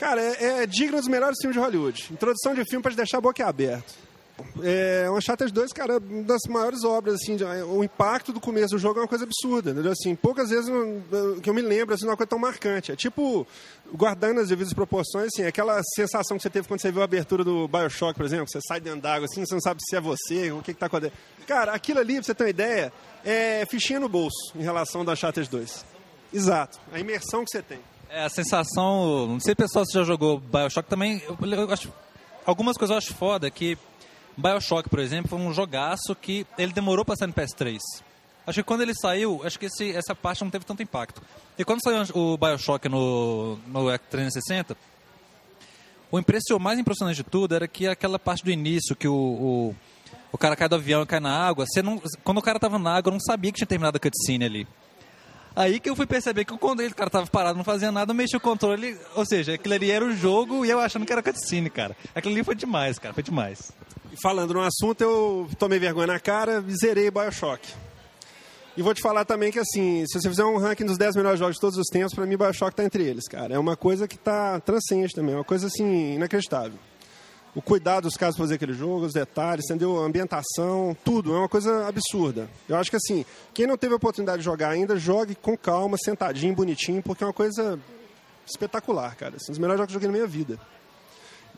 Cara, 0.00 0.18
é, 0.18 0.62
é 0.62 0.66
digno 0.66 0.96
dos 0.96 1.06
melhores 1.06 1.36
filmes 1.42 1.54
de 1.54 1.62
Hollywood. 1.62 2.08
Introdução 2.10 2.54
de 2.54 2.64
filme 2.64 2.82
para 2.82 2.92
te 2.92 2.96
deixar 2.96 3.18
a 3.18 3.20
boca 3.20 3.46
aberta. 3.46 3.92
É, 4.62 5.06
Uncharted 5.10 5.52
2, 5.52 5.74
cara, 5.74 5.98
uma 5.98 6.22
das 6.22 6.40
maiores 6.48 6.82
obras, 6.82 7.16
assim, 7.16 7.36
o 7.68 7.84
impacto 7.84 8.32
do 8.32 8.40
começo 8.40 8.74
do 8.74 8.78
jogo 8.78 8.98
é 8.98 9.02
uma 9.02 9.08
coisa 9.08 9.24
absurda, 9.24 9.72
entendeu? 9.72 9.92
Assim, 9.92 10.14
poucas 10.14 10.48
vezes 10.48 10.70
que 11.42 11.50
eu 11.50 11.52
me 11.52 11.60
lembro, 11.60 11.94
assim, 11.94 12.06
uma 12.06 12.16
coisa 12.16 12.30
tão 12.30 12.38
marcante. 12.38 12.90
É 12.90 12.96
tipo, 12.96 13.46
guardando 13.92 14.40
as 14.40 14.48
devidas 14.48 14.72
proporções, 14.72 15.28
assim, 15.34 15.44
aquela 15.44 15.78
sensação 15.94 16.38
que 16.38 16.42
você 16.42 16.48
teve 16.48 16.66
quando 16.66 16.80
você 16.80 16.90
viu 16.90 17.02
a 17.02 17.04
abertura 17.04 17.44
do 17.44 17.68
Bioshock, 17.68 18.16
por 18.16 18.24
exemplo, 18.24 18.48
você 18.48 18.60
sai 18.66 18.80
dentro 18.80 19.02
d'água, 19.02 19.26
assim, 19.30 19.44
você 19.44 19.52
não 19.52 19.60
sabe 19.60 19.82
se 19.86 19.94
é 19.94 20.00
você, 20.00 20.50
o 20.50 20.62
que, 20.62 20.72
que 20.72 20.80
tá 20.80 20.86
acontecendo. 20.86 21.18
Cara, 21.46 21.72
aquilo 21.72 22.00
ali, 22.00 22.14
pra 22.14 22.22
você 22.22 22.34
ter 22.34 22.44
uma 22.44 22.50
ideia, 22.50 22.90
é 23.22 23.66
fichinha 23.66 24.00
no 24.00 24.08
bolso 24.08 24.54
em 24.56 24.62
relação 24.62 25.02
ao 25.02 25.10
Uncharted 25.10 25.50
2. 25.50 25.84
Exato. 26.32 26.80
A 26.90 26.98
imersão 26.98 27.44
que 27.44 27.50
você 27.50 27.60
tem. 27.60 27.80
É, 28.10 28.24
a 28.24 28.28
sensação. 28.28 29.26
Não 29.28 29.40
sei, 29.40 29.54
pessoal, 29.54 29.86
se 29.86 29.92
já 29.92 30.02
jogou 30.02 30.40
Bioshock 30.40 30.88
também. 30.88 31.22
Eu, 31.26 31.38
eu 31.40 31.72
acho, 31.72 31.92
algumas 32.44 32.76
coisas 32.76 32.92
eu 32.92 32.98
acho 32.98 33.14
foda 33.14 33.50
que. 33.50 33.78
Bioshock, 34.36 34.88
por 34.88 34.98
exemplo, 34.98 35.28
foi 35.28 35.38
um 35.38 35.52
jogaço 35.52 36.14
que 36.14 36.46
ele 36.56 36.72
demorou 36.72 37.04
para 37.04 37.16
sair 37.16 37.28
no 37.28 37.34
PS3. 37.34 37.78
Acho 38.46 38.60
que 38.60 38.66
quando 38.66 38.80
ele 38.80 38.94
saiu, 38.94 39.42
acho 39.44 39.58
que 39.58 39.66
esse, 39.66 39.94
essa 39.94 40.14
parte 40.14 40.42
não 40.42 40.50
teve 40.50 40.64
tanto 40.64 40.82
impacto. 40.82 41.22
E 41.58 41.64
quando 41.64 41.82
saiu 41.82 42.02
o 42.14 42.38
Bioshock 42.38 42.88
no, 42.88 43.56
no 43.66 43.86
360, 43.98 44.76
o, 46.10 46.18
impression, 46.18 46.58
mais 46.58 46.78
impressionante 46.78 47.16
de 47.16 47.24
tudo 47.24 47.54
era 47.54 47.68
que 47.68 47.86
aquela 47.86 48.18
parte 48.18 48.42
do 48.42 48.50
início, 48.50 48.96
que 48.96 49.06
o, 49.06 49.14
o 49.14 49.76
o 50.32 50.38
cara 50.38 50.56
cai 50.56 50.68
do 50.68 50.76
avião 50.76 51.02
e 51.02 51.06
cai 51.06 51.20
na 51.20 51.32
água, 51.32 51.66
você 51.66 51.82
não, 51.82 52.00
quando 52.22 52.38
o 52.38 52.42
cara 52.42 52.58
tava 52.58 52.78
na 52.78 52.94
água, 52.94 53.10
eu 53.10 53.12
não 53.12 53.20
sabia 53.20 53.50
que 53.50 53.56
tinha 53.58 53.66
terminado 53.66 53.96
a 53.96 54.00
cutscene 54.00 54.44
ali. 54.44 54.66
Aí 55.54 55.80
que 55.80 55.90
eu 55.90 55.96
fui 55.96 56.06
perceber 56.06 56.44
que 56.44 56.56
quando 56.56 56.80
ele, 56.80 56.92
o 56.92 56.94
cara 56.94 57.10
tava 57.10 57.26
parado, 57.26 57.56
não 57.56 57.64
fazia 57.64 57.90
nada, 57.90 58.12
eu 58.12 58.14
mexi 58.14 58.36
o 58.36 58.40
controle, 58.40 58.96
ou 59.14 59.26
seja, 59.26 59.54
aquilo 59.54 59.74
ali 59.74 59.90
era 59.90 60.04
o 60.04 60.12
jogo 60.12 60.64
e 60.64 60.70
eu 60.70 60.78
achando 60.78 61.04
que 61.04 61.12
era 61.12 61.22
cutscene, 61.22 61.68
cara. 61.68 61.96
Aquilo 62.14 62.34
ali 62.34 62.44
foi 62.44 62.54
demais, 62.54 62.98
cara, 62.98 63.12
foi 63.12 63.22
demais. 63.22 63.72
Falando 64.22 64.54
no 64.54 64.60
assunto, 64.60 65.00
eu 65.00 65.48
tomei 65.58 65.78
vergonha 65.78 66.08
na 66.08 66.20
cara 66.20 66.64
zerei 66.80 67.10
Bioshock. 67.10 67.66
E 68.76 68.82
vou 68.82 68.94
te 68.94 69.02
falar 69.02 69.24
também 69.24 69.50
que, 69.50 69.58
assim, 69.58 70.04
se 70.06 70.20
você 70.20 70.28
fizer 70.28 70.44
um 70.44 70.56
ranking 70.56 70.86
dos 70.86 70.96
10 70.96 71.16
melhores 71.16 71.38
jogos 71.38 71.56
de 71.56 71.60
todos 71.60 71.76
os 71.76 71.86
tempos, 71.88 72.14
para 72.14 72.24
mim 72.24 72.36
Bioshock 72.36 72.74
tá 72.74 72.84
entre 72.84 73.02
eles, 73.02 73.26
cara. 73.28 73.54
É 73.54 73.58
uma 73.58 73.76
coisa 73.76 74.06
que 74.06 74.16
tá 74.16 74.60
transcende 74.60 75.12
também, 75.12 75.34
é 75.34 75.38
uma 75.38 75.44
coisa, 75.44 75.66
assim, 75.66 76.14
inacreditável 76.14 76.78
o 77.54 77.60
cuidado 77.60 78.04
dos 78.04 78.16
caras 78.16 78.36
para 78.36 78.44
fazer 78.44 78.54
aquele 78.54 78.72
jogo, 78.72 79.06
os 79.06 79.12
detalhes, 79.12 79.64
entendeu? 79.64 80.00
A 80.00 80.06
ambientação, 80.06 80.96
tudo. 81.04 81.34
É 81.34 81.38
uma 81.38 81.48
coisa 81.48 81.88
absurda. 81.88 82.48
Eu 82.68 82.76
acho 82.76 82.90
que 82.90 82.96
assim, 82.96 83.24
quem 83.52 83.66
não 83.66 83.76
teve 83.76 83.92
a 83.92 83.96
oportunidade 83.96 84.38
de 84.38 84.44
jogar 84.44 84.70
ainda, 84.70 84.96
jogue 84.96 85.34
com 85.34 85.56
calma, 85.56 85.96
sentadinho, 85.98 86.54
bonitinho, 86.54 87.02
porque 87.02 87.24
é 87.24 87.26
uma 87.26 87.32
coisa 87.32 87.78
espetacular, 88.46 89.16
cara. 89.16 89.36
Assim, 89.36 89.50
um 89.50 89.52
dos 89.52 89.58
melhores 89.58 89.78
jogos 89.78 89.92
que 89.92 89.96
eu 89.96 90.00
joguei 90.00 90.08
na 90.08 90.24
minha 90.24 90.26
vida. 90.26 90.60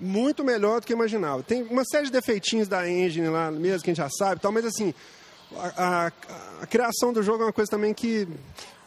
Muito 0.00 0.42
melhor 0.42 0.80
do 0.80 0.86
que 0.86 0.92
eu 0.92 0.96
imaginava. 0.96 1.42
Tem 1.42 1.62
uma 1.64 1.84
série 1.84 2.06
de 2.06 2.12
defeitinhos 2.12 2.68
da 2.68 2.88
engine 2.88 3.28
lá 3.28 3.50
mesmo, 3.50 3.82
que 3.82 3.90
a 3.90 3.94
gente 3.94 4.02
já 4.02 4.08
sabe 4.10 4.40
tal, 4.40 4.50
mas 4.50 4.64
assim, 4.64 4.94
a, 5.56 6.06
a, 6.06 6.12
a 6.62 6.66
criação 6.66 7.12
do 7.12 7.22
jogo 7.22 7.42
é 7.42 7.46
uma 7.46 7.52
coisa 7.52 7.70
também 7.70 7.92
que 7.92 8.26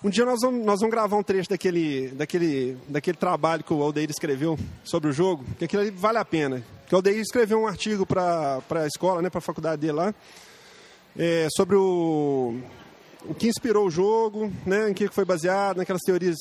um 0.04 0.10
dia 0.10 0.26
nós 0.26 0.42
vamos, 0.42 0.66
nós 0.66 0.80
vamos 0.80 0.94
gravar 0.94 1.18
um 1.18 1.24
trecho 1.24 1.50
daquele, 1.50 2.10
daquele, 2.10 2.78
daquele 2.90 3.18
trabalho 3.18 3.64
que 3.64 3.74
o 3.74 3.82
Aldeir 3.82 4.10
escreveu 4.10 4.58
sobre 4.84 5.10
o 5.10 5.14
jogo, 5.14 5.46
que 5.58 5.66
aquilo 5.66 5.84
ali 5.84 5.92
vale 5.92 6.18
a 6.18 6.26
pena. 6.26 6.64
Que 6.88 6.94
o 6.94 6.98
Aldeir 6.98 7.20
escreveu 7.20 7.60
um 7.60 7.68
artigo 7.68 8.06
para 8.06 8.62
a 8.70 8.88
escola, 8.88 9.22
né, 9.22 9.30
para 9.30 9.40
a 9.40 9.42
faculdade 9.42 9.82
dele 9.82 9.94
lá, 9.94 10.14
é, 11.18 11.48
sobre 11.56 11.76
o, 11.76 12.60
o 13.24 13.34
que 13.34 13.48
inspirou 13.48 13.88
o 13.88 13.92
jogo, 13.92 14.52
né, 14.66 14.90
em 14.90 14.94
que 14.94 15.08
foi 15.08 15.26
baseado, 15.26 15.78
naquelas 15.78 16.02
teorias 16.02 16.36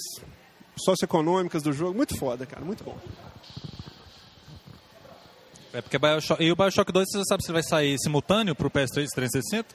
socioeconômicas 0.77 1.63
do 1.63 1.73
jogo. 1.73 1.97
Muito 1.97 2.17
foda, 2.19 2.45
cara, 2.45 2.65
muito 2.65 2.85
bom. 2.85 2.99
É 5.73 5.81
porque 5.81 5.99
Bioshock, 5.99 6.43
e 6.43 6.53
o 6.53 6.57
Bioshock 6.57 6.93
2 6.93 7.07
você 7.11 7.19
já 7.19 7.25
sabe 7.25 7.45
se 7.45 7.51
vai 7.51 7.63
sair 7.63 7.99
simultâneo 7.99 8.55
para 8.55 8.67
o 8.67 8.71
PS3 8.71 9.09
360? 9.13 9.75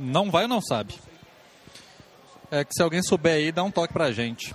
Não 0.00 0.30
vai 0.30 0.44
ou 0.44 0.48
não 0.48 0.60
sabe? 0.60 0.94
É 2.50 2.64
que 2.64 2.74
se 2.74 2.82
alguém 2.82 3.00
souber 3.00 3.34
aí, 3.34 3.52
dá 3.52 3.62
um 3.62 3.70
toque 3.70 3.92
pra 3.92 4.10
gente. 4.10 4.52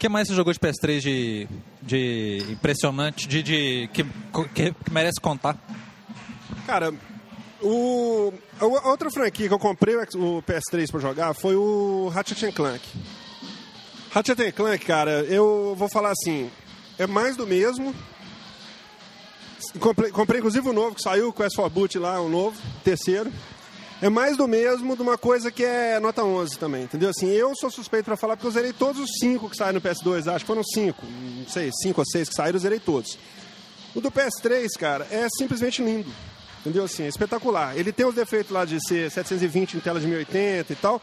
Que 0.00 0.08
mais 0.08 0.26
você 0.26 0.34
jogou 0.34 0.50
de 0.50 0.58
PS3 0.58 1.00
de, 1.00 1.48
de 1.82 2.46
impressionante, 2.48 3.28
de, 3.28 3.42
de 3.42 3.90
que, 3.92 4.02
que, 4.54 4.72
que 4.72 4.90
merece 4.90 5.20
contar? 5.20 5.58
Cara, 6.66 6.90
o, 7.60 8.32
a 8.58 8.88
outra 8.88 9.10
franquia 9.10 9.46
que 9.46 9.52
eu 9.52 9.58
comprei 9.58 9.94
o 9.96 10.42
PS3 10.42 10.90
para 10.90 11.00
jogar 11.00 11.34
foi 11.34 11.54
o 11.54 12.08
Ratchet 12.08 12.50
Clank. 12.50 12.80
Ratchet 14.10 14.52
Clank, 14.52 14.86
cara, 14.86 15.22
eu 15.24 15.74
vou 15.76 15.88
falar 15.90 16.12
assim, 16.12 16.50
é 16.98 17.06
mais 17.06 17.36
do 17.36 17.46
mesmo. 17.46 17.94
Comprei, 19.78 20.10
comprei 20.10 20.38
inclusive 20.38 20.66
o 20.66 20.72
novo 20.72 20.94
que 20.94 21.02
saiu, 21.02 21.28
o 21.28 21.32
Quest 21.32 21.54
for 21.54 21.68
Boot 21.68 21.98
lá, 21.98 22.18
o 22.22 22.28
novo, 22.30 22.58
terceiro 22.82 23.30
é 24.02 24.08
mais 24.08 24.36
do 24.36 24.48
mesmo 24.48 24.96
de 24.96 25.02
uma 25.02 25.18
coisa 25.18 25.50
que 25.50 25.64
é 25.64 26.00
nota 26.00 26.24
11 26.24 26.58
também, 26.58 26.84
entendeu? 26.84 27.10
Assim, 27.10 27.28
eu 27.28 27.54
sou 27.54 27.70
suspeito 27.70 28.06
para 28.06 28.16
falar 28.16 28.36
porque 28.36 28.46
eu 28.46 28.52
zerei 28.52 28.72
todos 28.72 29.00
os 29.00 29.10
cinco 29.18 29.50
que 29.50 29.56
saíram 29.56 29.74
no 29.74 29.80
PS2, 29.80 30.26
acho 30.26 30.44
que 30.44 30.46
foram 30.46 30.64
cinco, 30.64 31.04
não 31.06 31.46
sei, 31.48 31.70
cinco 31.82 32.00
ou 32.00 32.06
seis 32.06 32.28
que 32.28 32.34
saíram, 32.34 32.56
eu 32.56 32.60
zerei 32.60 32.80
todos. 32.80 33.18
O 33.94 34.00
do 34.00 34.10
PS3, 34.10 34.68
cara, 34.78 35.06
é 35.10 35.26
simplesmente 35.36 35.82
lindo, 35.82 36.10
entendeu? 36.60 36.84
Assim, 36.84 37.02
é 37.02 37.08
espetacular. 37.08 37.76
Ele 37.76 37.92
tem 37.92 38.06
os 38.06 38.14
defeitos 38.14 38.52
lá 38.52 38.64
de 38.64 38.78
ser 38.86 39.10
720 39.10 39.76
em 39.76 39.80
tela 39.80 40.00
de 40.00 40.06
1080 40.06 40.72
e 40.72 40.76
tal, 40.76 41.02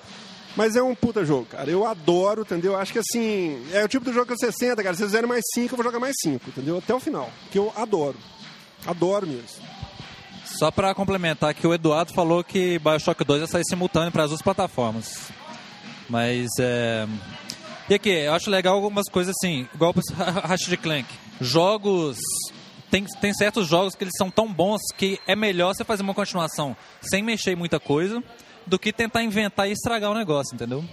mas 0.56 0.76
é 0.76 0.82
um 0.82 0.96
puta 0.96 1.24
jogo, 1.24 1.46
cara. 1.46 1.70
Eu 1.70 1.86
adoro, 1.86 2.42
entendeu? 2.42 2.76
Acho 2.76 2.94
que 2.94 3.00
assim, 3.00 3.64
é 3.74 3.84
o 3.84 3.88
tipo 3.88 4.06
do 4.06 4.14
jogo 4.14 4.26
que 4.26 4.36
você 4.36 4.52
senta, 4.52 4.82
cara. 4.82 4.96
Se 4.96 5.04
você 5.04 5.10
zerem 5.10 5.30
mais 5.30 5.44
cinco, 5.54 5.74
eu 5.74 5.78
vou 5.78 5.86
jogar 5.86 6.00
mais 6.00 6.16
cinco, 6.20 6.50
entendeu? 6.50 6.78
Até 6.78 6.96
o 6.96 7.00
final. 7.00 7.30
Que 7.52 7.60
eu 7.60 7.72
adoro. 7.76 8.18
Adoro 8.86 9.28
mesmo. 9.28 9.77
Só 10.58 10.72
para 10.72 10.96
complementar 10.96 11.54
que 11.54 11.68
o 11.68 11.74
Eduardo 11.74 12.12
falou 12.14 12.44
que 12.44 12.80
Bioshock 12.80 13.24
2 13.24 13.42
ia 13.42 13.48
sair 13.48 13.64
simultâneo 13.66 14.12
para 14.12 14.24
as 14.24 14.30
duas 14.30 14.42
plataformas. 14.42 15.30
Mas 16.10 16.48
é. 16.60 17.08
E 17.88 17.94
aqui, 17.94 18.10
eu 18.10 18.34
acho 18.34 18.50
legal 18.50 18.76
algumas 18.76 19.08
coisas 19.10 19.36
assim, 19.38 19.68
igual 19.74 19.94
o 19.96 20.02
Ratchet 20.48 20.78
Clank. 20.78 21.08
Jogos. 21.40 22.18
Tem, 22.90 23.06
tem 23.22 23.34
certos 23.34 23.68
jogos 23.68 23.96
que 23.96 24.04
eles 24.04 24.14
são 24.18 24.32
tão 24.32 24.52
bons 24.52 24.82
que 24.98 25.20
é 25.28 25.36
melhor 25.36 25.76
você 25.76 25.84
fazer 25.84 26.02
uma 26.04 26.14
continuação 26.14 26.76
sem 27.02 27.22
mexer 27.22 27.52
em 27.52 27.56
muita 27.56 27.80
coisa 27.80 28.24
do 28.66 28.80
que 28.80 28.94
tentar 28.94 29.22
inventar 29.24 29.68
e 29.68 29.74
estragar 29.74 30.10
o 30.10 30.16
negócio, 30.16 30.56
entendeu? 30.56 30.84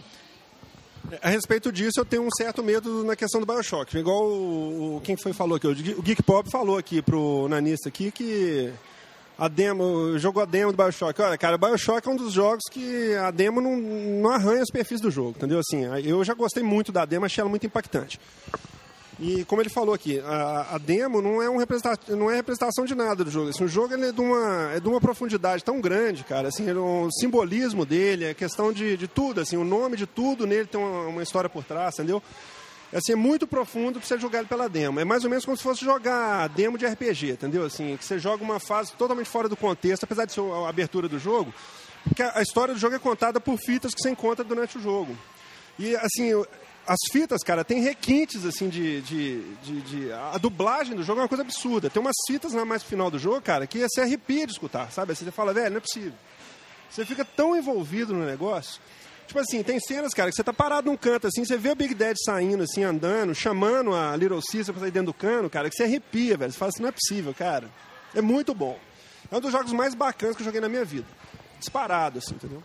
A 1.23 1.29
respeito 1.29 1.71
disso, 1.71 2.01
eu 2.01 2.05
tenho 2.05 2.23
um 2.23 2.31
certo 2.37 2.63
medo 2.63 3.05
na 3.05 3.15
questão 3.15 3.41
do 3.41 3.47
Bioshock. 3.47 3.97
Igual 3.97 4.25
o, 4.25 4.97
o 4.97 5.01
quem 5.03 5.17
foi 5.17 5.33
falou 5.33 5.57
aqui, 5.57 5.67
o 5.67 6.03
Geek 6.03 6.23
Pop 6.23 6.51
falou 6.51 6.77
aqui 6.77 7.01
pro 7.01 7.47
nanista 7.49 7.89
aqui 7.89 8.11
que 8.11 8.73
a 9.39 9.49
demo, 9.49 10.19
jogou 10.19 10.43
a 10.43 10.47
demo 10.47 10.73
do 10.73 10.77
Bioshock. 10.77 11.21
Olha, 11.21 11.37
cara, 11.37 11.59
Bioshock 11.59 12.07
é 12.07 12.11
um 12.11 12.17
dos 12.17 12.33
jogos 12.33 12.63
que 12.71 13.15
a 13.15 13.31
demo 13.31 13.61
não, 13.61 13.77
não 13.77 14.31
arranha 14.31 14.63
os 14.63 14.71
perfis 14.71 15.01
do 15.01 15.11
jogo, 15.11 15.31
entendeu? 15.31 15.59
Assim, 15.59 15.85
eu 16.05 16.25
já 16.25 16.35
gostei 16.35 16.63
muito 16.63 16.93
da 16.93 17.05
demo, 17.05 17.27
achei 17.27 17.41
ela 17.41 17.51
muito 17.51 17.67
impactante. 17.67 18.21
E 19.19 19.45
como 19.45 19.63
ele 19.63 19.71
falou 19.71 19.95
aqui, 19.95 20.19
a, 20.21 20.75
a 20.75 20.79
demo 20.79 21.23
não 21.23 21.41
é, 21.41 21.49
um 21.49 21.59
não 22.17 22.31
é 22.31 22.37
representação 22.37 22.85
de 22.85 22.95
nada 22.95 23.25
do 23.25 23.31
jogo. 23.31 23.51
Assim, 23.51 23.65
o 23.65 23.69
jogo 23.69 23.95
é, 23.95 24.13
de 24.13 24.21
uma, 24.21 24.73
é 24.73 24.81
de 24.81 24.89
uma 24.89 25.01
profundidade 25.01 25.63
tão 25.63 25.81
grande, 25.81 26.25
cara. 26.25 26.49
Assim, 26.49 26.71
o 26.73 27.11
simbolismo 27.13 27.87
dele, 27.87 28.29
a 28.29 28.35
questão 28.35 28.73
de, 28.73 28.97
de 28.97 29.07
tudo, 29.07 29.41
assim, 29.41 29.57
o 29.57 29.65
nome 29.65 29.97
de 29.97 30.07
tudo 30.07 30.47
nele 30.47 30.67
tem 30.67 30.81
uma, 30.81 31.07
uma 31.07 31.23
história 31.23 31.49
por 31.49 31.63
trás, 31.63 31.95
entendeu? 31.95 32.23
Assim, 32.93 33.13
é 33.13 33.17
muito 33.17 33.47
profundo 33.47 33.99
para 33.99 34.07
você 34.07 34.19
jogar 34.19 34.41
ele 34.41 34.49
pela 34.49 34.69
demo. 34.69 35.01
É 35.01 35.05
mais 35.05 35.25
ou 35.25 35.31
menos 35.31 35.45
como 35.45 35.57
se 35.57 35.63
fosse 35.63 35.85
jogar 35.85 36.49
demo 36.49 36.79
de 36.79 36.87
RPG, 36.87 37.33
entendeu? 37.33 37.65
Assim, 37.65 37.97
que 37.97 38.05
você 38.05 38.19
joga 38.19 38.43
uma 38.43 38.61
fase 38.61 38.93
totalmente 38.93 39.29
fora 39.29 39.49
do 39.49 39.57
contexto, 39.57 40.05
apesar 40.05 40.25
de 40.25 40.33
ser 40.33 40.41
a 40.41 40.69
abertura 40.69 41.09
do 41.09 41.19
jogo, 41.19 41.53
porque 42.05 42.23
a 42.23 42.43
história 42.43 42.75
do 42.75 42.81
jogo 42.81 42.95
é 42.95 42.99
contada 42.99 43.41
por 43.41 43.59
fitas 43.59 43.95
que 43.95 44.01
você 44.01 44.11
encontra 44.11 44.45
durante 44.45 44.79
o 44.79 44.81
jogo. 44.81 45.17
E, 45.79 45.97
assim, 45.97 46.33
as 46.87 46.99
fitas, 47.11 47.43
cara, 47.43 47.65
tem 47.65 47.81
requintes, 47.81 48.45
assim, 48.45 48.69
de, 48.69 49.01
de, 49.01 49.43
de, 49.63 49.81
de, 49.81 50.13
A 50.13 50.39
dublagem 50.39 50.95
do 50.95 51.03
jogo 51.03 51.21
é 51.21 51.23
uma 51.23 51.29
coisa 51.29 51.43
absurda. 51.43 51.89
Tem 51.89 52.01
umas 52.01 52.17
fitas 52.27 52.53
lá 52.53 52.65
mais 52.65 52.83
final 52.83 53.11
do 53.11 53.19
jogo, 53.19 53.41
cara, 53.41 53.67
que 53.67 53.79
você 53.79 54.03
arrepia 54.03 54.47
de 54.47 54.53
escutar, 54.53 54.91
sabe? 54.93 55.15
Você 55.15 55.31
fala, 55.31 55.55
velho, 55.55 55.71
não 55.71 55.79
é 55.79 55.81
possível. 55.81 56.13
Você 56.91 57.05
fica 57.05 57.25
tão 57.25 57.57
envolvido 57.57 58.13
no 58.15 58.25
negócio 58.25 58.81
Tipo 59.27 59.41
assim, 59.41 59.63
tem 59.63 59.81
cenas, 59.81 60.13
cara, 60.13 60.31
que 60.31 60.37
você 60.37 60.45
tá 60.45 60.53
parado 60.53 60.91
num 60.91 60.97
canto, 60.97 61.27
assim, 61.27 61.45
você 61.45 61.57
vê 61.57 61.71
o 61.71 61.75
Big 61.75 61.95
Dad 61.95 62.17
saindo, 62.25 62.63
assim, 62.63 62.85
andando, 62.85 63.35
chamando 63.35 63.95
a 63.95 64.15
Little 64.17 64.41
Sister 64.43 64.73
pra 64.73 64.83
sair 64.83 64.91
dentro 64.91 65.07
do 65.07 65.15
cano, 65.15 65.49
cara, 65.49 65.71
que 65.71 65.77
você 65.77 65.85
arrepia, 65.85 66.37
velho. 66.37 66.53
Você 66.53 66.59
fala 66.59 66.69
assim, 66.69 66.83
não 66.83 66.89
é 66.89 66.93
possível, 66.93 67.35
cara. 67.35 67.69
É 68.15 68.21
muito 68.21 68.55
bom. 68.55 68.79
É 69.31 69.37
um 69.37 69.41
dos 69.41 69.51
jogos 69.51 69.73
mais 69.73 69.95
bacanas 69.95 70.37
que 70.37 70.43
eu 70.43 70.45
joguei 70.45 70.61
na 70.61 70.69
minha 70.69 70.85
vida. 70.85 71.07
Disparado, 71.59 72.19
assim, 72.19 72.35
entendeu? 72.35 72.63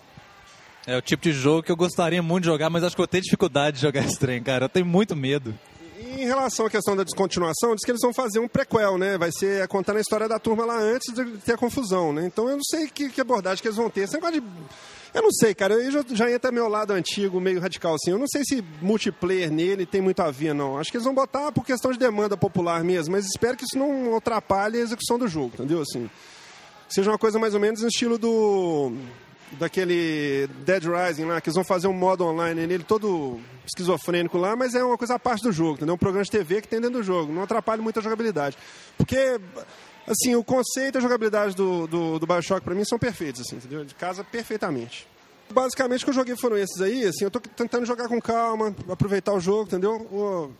É 0.86 0.98
o 0.98 1.02
tipo 1.02 1.24
de 1.24 1.32
jogo 1.32 1.64
que 1.64 1.72
eu 1.72 1.76
gostaria 1.76 2.22
muito 2.22 2.44
de 2.44 2.50
jogar, 2.50 2.70
mas 2.70 2.84
acho 2.84 2.96
que 2.96 3.02
eu 3.02 3.08
tenho 3.08 3.24
dificuldade 3.24 3.78
de 3.78 3.82
jogar 3.82 4.02
esse 4.06 4.20
trem, 4.20 4.42
cara. 4.44 4.66
Eu 4.66 4.70
tenho 4.70 4.86
muito 4.86 5.16
medo. 5.16 5.58
E 5.98 6.24
em 6.24 6.26
relação 6.26 6.66
à 6.66 6.70
questão 6.70 6.96
da 6.96 7.04
descontinuação, 7.04 7.76
diz 7.76 7.84
que 7.84 7.92
eles 7.92 8.02
vão 8.02 8.14
fazer 8.14 8.40
um 8.40 8.48
prequel, 8.48 8.98
né? 8.98 9.18
Vai 9.18 9.32
ser 9.32 9.68
contando 9.68 9.98
a 9.98 10.02
história 10.02 10.28
da 10.28 10.40
turma 10.40 10.66
lá 10.66 10.78
antes 10.78 11.14
de 11.14 11.26
ter 11.40 11.54
a 11.54 11.58
confusão, 11.58 12.14
né? 12.14 12.26
Então 12.26 12.50
eu 12.50 12.56
não 12.56 12.64
sei 12.64 12.88
que, 12.88 13.10
que 13.10 13.22
abordagem 13.22 13.62
que 13.62 13.68
eles 13.68 13.78
vão 13.78 13.90
ter. 13.90 14.02
Esse 14.02 14.14
negócio 14.14 14.40
de 14.40 14.48
eu 15.14 15.22
não 15.22 15.32
sei, 15.32 15.54
cara. 15.54 15.74
Eu 15.74 15.92
já, 15.92 16.04
já 16.12 16.32
entra 16.32 16.52
meu 16.52 16.68
lado 16.68 16.92
antigo, 16.92 17.40
meio 17.40 17.60
radical 17.60 17.96
assim. 17.96 18.12
Eu 18.12 18.18
não 18.18 18.28
sei 18.28 18.44
se 18.44 18.64
multiplayer 18.82 19.52
nele 19.52 19.86
tem 19.86 20.02
muito 20.02 20.22
a 20.22 20.32
ver, 20.32 20.54
não. 20.54 20.78
Acho 20.78 20.92
que 20.92 20.98
eles 20.98 21.06
vão 21.06 21.14
botar 21.14 21.52
por 21.52 21.66
questão 21.66 21.92
de 21.92 21.98
demanda 21.98 22.38
popular 22.38 22.84
mesmo, 22.84 23.14
mas 23.14 23.26
espero 23.26 23.58
que 23.58 23.64
isso 23.64 23.78
não 23.78 24.16
atrapalhe 24.16 24.78
a 24.78 24.82
execução 24.82 25.18
do 25.18 25.28
jogo, 25.28 25.52
entendeu? 25.56 25.82
Assim, 25.82 26.10
seja 26.88 27.12
uma 27.12 27.18
coisa 27.18 27.40
mais 27.40 27.54
ou 27.54 27.60
menos 27.60 27.82
no 27.82 27.88
estilo 27.88 28.18
do 28.18 28.94
daquele 29.54 30.48
Dead 30.64 30.84
Rising 30.84 31.26
lá, 31.26 31.42
que 31.42 31.50
eles 31.50 31.56
vão 31.56 31.64
fazer 31.64 31.88
um 31.88 31.94
modo 31.94 32.24
online 32.24 32.68
nele 32.68 32.84
todo 32.84 33.40
esquizofrênico 33.66 34.38
lá, 34.38 34.56
mas 34.56 34.76
é 34.76 34.84
uma 34.84 34.98
coisa 34.98 35.16
à 35.16 35.20
parte 35.20 35.44
do 35.44 35.52
jogo, 35.52 35.74
entendeu? 35.74 35.96
Um 35.96 35.98
programa 35.98 36.24
de 36.24 36.32
TV 36.32 36.62
que 36.62 36.68
tem 36.68 36.80
dentro 36.80 37.00
do 37.00 37.04
jogo, 37.04 37.34
não 37.34 37.44
atrapalha 37.44 37.82
muito 37.82 38.00
a 38.00 38.02
jogabilidade. 38.02 38.58
Porque 38.98 39.40
assim, 40.10 40.36
o 40.36 40.44
conceito 40.44 40.96
e 40.96 40.98
a 40.98 41.02
jogabilidade 41.02 41.56
do, 41.56 41.88
do, 41.88 42.20
do 42.20 42.28
Bioshock 42.28 42.62
para 42.62 42.74
mim 42.74 42.84
são 42.84 42.98
perfeitos, 42.98 43.42
assim, 43.42 43.58
entendeu? 43.58 43.86
De 43.86 43.94
casa 43.94 44.24
perfeitamente. 44.24 45.08
Basicamente, 45.52 46.02
o 46.02 46.06
que 46.06 46.10
eu 46.10 46.16
joguei 46.16 46.36
foram 46.36 46.58
esses 46.58 46.82
aí, 46.82 47.06
assim, 47.06 47.24
eu 47.24 47.32
tô 47.32 47.40
tentando 47.40 47.86
jogar 47.86 48.08
com 48.08 48.20
calma, 48.20 48.76
aproveitar 48.90 49.34
o 49.34 49.40
jogo, 49.40 49.64
entendeu? 49.64 49.96
O, 50.12 50.52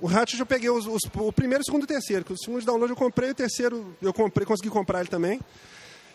o 0.00 0.06
Ratchet 0.06 0.40
eu 0.40 0.46
peguei 0.46 0.70
os, 0.70 0.86
os, 0.86 1.00
o 1.14 1.32
primeiro, 1.32 1.62
o 1.62 1.64
segundo 1.64 1.82
e 1.82 1.84
o 1.84 1.88
terceiro. 1.88 2.24
O 2.28 2.38
segundo 2.38 2.60
de 2.60 2.66
download 2.66 2.90
eu 2.90 2.96
comprei, 2.96 3.30
o 3.30 3.34
terceiro 3.34 3.94
eu 4.00 4.12
comprei, 4.12 4.46
consegui 4.46 4.70
comprar 4.70 5.00
ele 5.00 5.08
também. 5.08 5.40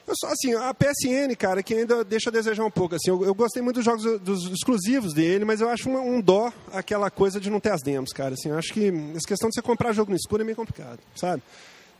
Eu 0.05 0.15
só, 0.19 0.27
assim, 0.27 0.55
a 0.55 0.73
PSN, 0.73 1.35
cara, 1.37 1.61
que 1.61 1.73
ainda 1.73 2.03
deixa 2.03 2.29
a 2.29 2.33
desejar 2.33 2.65
um 2.65 2.71
pouco. 2.71 2.95
Assim, 2.95 3.11
eu, 3.11 3.23
eu 3.23 3.33
gostei 3.33 3.61
muito 3.61 3.75
dos 3.75 3.85
jogos 3.85 4.19
dos 4.21 4.51
exclusivos 4.51 5.13
dele, 5.13 5.45
mas 5.45 5.61
eu 5.61 5.69
acho 5.69 5.87
um, 5.87 6.15
um, 6.15 6.19
dó 6.19 6.51
aquela 6.73 7.11
coisa 7.11 7.39
de 7.39 7.49
não 7.49 7.59
ter 7.59 7.71
as 7.71 7.81
demos, 7.83 8.11
cara. 8.11 8.33
Assim, 8.33 8.49
eu 8.49 8.57
acho 8.57 8.73
que 8.73 8.87
essa 9.15 9.27
questão 9.27 9.49
de 9.49 9.55
você 9.55 9.61
comprar 9.61 9.93
jogo 9.93 10.09
no 10.09 10.17
escuro 10.17 10.41
é 10.41 10.45
meio 10.45 10.55
complicado, 10.55 10.99
sabe? 11.15 11.43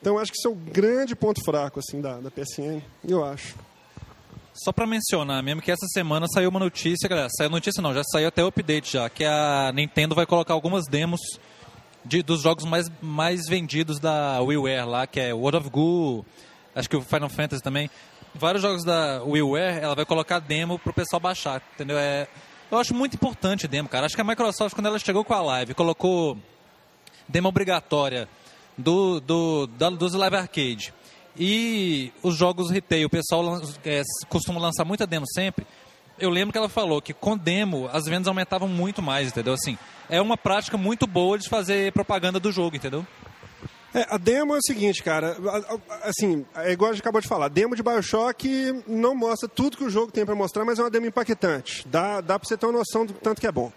Então 0.01 0.17
acho 0.17 0.31
que 0.31 0.37
isso 0.37 0.47
é 0.47 0.51
o 0.51 0.55
grande 0.55 1.15
ponto 1.15 1.43
fraco 1.43 1.79
assim 1.79 1.99
da, 2.01 2.19
da 2.19 2.31
PSN, 2.31 2.81
eu 3.07 3.23
acho. 3.23 3.55
Só 4.53 4.71
para 4.71 4.85
mencionar 4.85 5.41
mesmo 5.43 5.61
que 5.61 5.71
essa 5.71 5.87
semana 5.87 6.27
saiu 6.27 6.49
uma 6.49 6.59
notícia, 6.59 7.07
galera, 7.07 7.29
saiu 7.37 7.49
notícia 7.49 7.81
não, 7.81 7.93
já 7.93 8.03
saiu 8.03 8.27
até 8.27 8.43
o 8.43 8.47
update 8.47 8.93
já, 8.93 9.09
que 9.09 9.23
a 9.23 9.71
Nintendo 9.73 10.15
vai 10.15 10.25
colocar 10.25 10.53
algumas 10.53 10.85
demos 10.85 11.19
de, 12.03 12.23
dos 12.23 12.41
jogos 12.41 12.65
mais, 12.65 12.89
mais 13.01 13.47
vendidos 13.47 13.99
da 13.99 14.41
WiiWare 14.41 14.87
lá, 14.87 15.07
que 15.07 15.19
é 15.19 15.33
World 15.33 15.57
of 15.57 15.69
Goo, 15.69 16.25
acho 16.75 16.89
que 16.89 16.97
o 16.97 17.01
Final 17.01 17.29
Fantasy 17.29 17.61
também. 17.61 17.89
Vários 18.33 18.61
jogos 18.61 18.83
da 18.83 19.23
WiiWare, 19.23 19.79
ela 19.81 19.95
vai 19.95 20.05
colocar 20.05 20.39
demo 20.39 20.77
pro 20.77 20.93
pessoal 20.93 21.19
baixar, 21.19 21.61
entendeu? 21.75 21.97
É, 21.97 22.27
eu 22.71 22.77
acho 22.77 22.93
muito 22.93 23.15
importante 23.15 23.67
demo, 23.67 23.89
cara. 23.89 24.05
Acho 24.05 24.15
que 24.15 24.21
a 24.21 24.25
Microsoft, 24.25 24.75
quando 24.75 24.85
ela 24.85 24.99
chegou 24.99 25.23
com 25.23 25.33
a 25.33 25.41
live, 25.41 25.73
colocou 25.73 26.37
demo 27.27 27.49
obrigatória 27.49 28.27
do, 28.79 29.19
do, 29.19 29.67
da, 29.67 29.89
dos 29.89 30.13
live 30.13 30.36
arcade 30.36 30.93
e 31.38 32.12
os 32.24 32.36
jogos 32.36 32.69
retail, 32.69 33.07
o 33.07 33.09
pessoal 33.09 33.62
é, 33.86 34.01
costuma 34.27 34.59
lançar 34.59 34.83
muita 34.83 35.05
demo 35.05 35.25
sempre. 35.27 35.65
Eu 36.17 36.29
lembro 36.29 36.51
que 36.51 36.57
ela 36.57 36.67
falou 36.67 37.01
que 37.01 37.13
com 37.13 37.38
demo 37.38 37.89
as 37.93 38.05
vendas 38.05 38.27
aumentavam 38.27 38.67
muito 38.67 39.01
mais, 39.01 39.29
entendeu? 39.29 39.53
Assim, 39.53 39.77
é 40.09 40.21
uma 40.21 40.36
prática 40.36 40.77
muito 40.77 41.07
boa 41.07 41.38
de 41.38 41.48
fazer 41.48 41.93
propaganda 41.93 42.39
do 42.39 42.51
jogo, 42.51 42.75
entendeu? 42.75 43.05
É, 43.93 44.05
a 44.09 44.17
demo 44.17 44.53
é 44.53 44.57
o 44.57 44.62
seguinte, 44.62 45.01
cara, 45.01 45.36
assim, 46.03 46.45
é 46.55 46.71
igual 46.71 46.91
a 46.91 46.93
gente 46.93 47.01
acabou 47.01 47.21
de 47.21 47.27
falar, 47.27 47.45
a 47.45 47.50
demo 47.50 47.75
de 47.75 47.81
Bioshock 47.81 48.83
não 48.86 49.15
mostra 49.15 49.50
tudo 49.50 49.77
que 49.77 49.83
o 49.83 49.89
jogo 49.89 50.12
tem 50.12 50.25
para 50.25 50.36
mostrar, 50.36 50.63
mas 50.63 50.77
é 50.77 50.83
uma 50.83 50.91
demo 50.91 51.07
impactante. 51.07 51.88
Dá, 51.88 52.21
dá 52.21 52.38
para 52.38 52.48
você 52.48 52.55
ter 52.55 52.67
uma 52.67 52.77
noção 52.79 53.05
do 53.05 53.13
tanto 53.13 53.41
que 53.41 53.48
é 53.48 53.51
bom. 53.51 53.71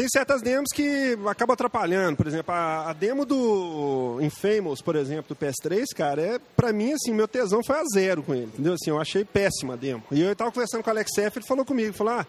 Tem 0.00 0.08
certas 0.08 0.40
demos 0.40 0.70
que 0.72 1.14
acabam 1.26 1.52
atrapalhando. 1.52 2.16
Por 2.16 2.26
exemplo, 2.26 2.54
a, 2.54 2.88
a, 2.88 2.92
demo 2.94 3.26
do 3.26 4.18
Infamous, 4.22 4.80
por 4.80 4.96
exemplo, 4.96 5.26
do 5.28 5.36
PS3, 5.36 5.84
cara, 5.94 6.22
é, 6.22 6.40
pra 6.56 6.72
mim, 6.72 6.94
assim, 6.94 7.12
meu 7.12 7.28
tesão 7.28 7.62
foi 7.62 7.76
a 7.76 7.84
zero 7.84 8.22
com 8.22 8.34
ele, 8.34 8.46
entendeu? 8.46 8.72
Assim, 8.72 8.88
eu 8.88 8.98
achei 8.98 9.26
péssima 9.26 9.74
a 9.74 9.76
demo. 9.76 10.02
E 10.10 10.22
eu 10.22 10.34
tava 10.34 10.50
conversando 10.50 10.82
com 10.82 10.88
o 10.88 10.90
Alex 10.90 11.18
F, 11.18 11.38
ele 11.38 11.46
falou 11.46 11.66
comigo, 11.66 11.92
falou, 11.92 12.14
ah, 12.14 12.26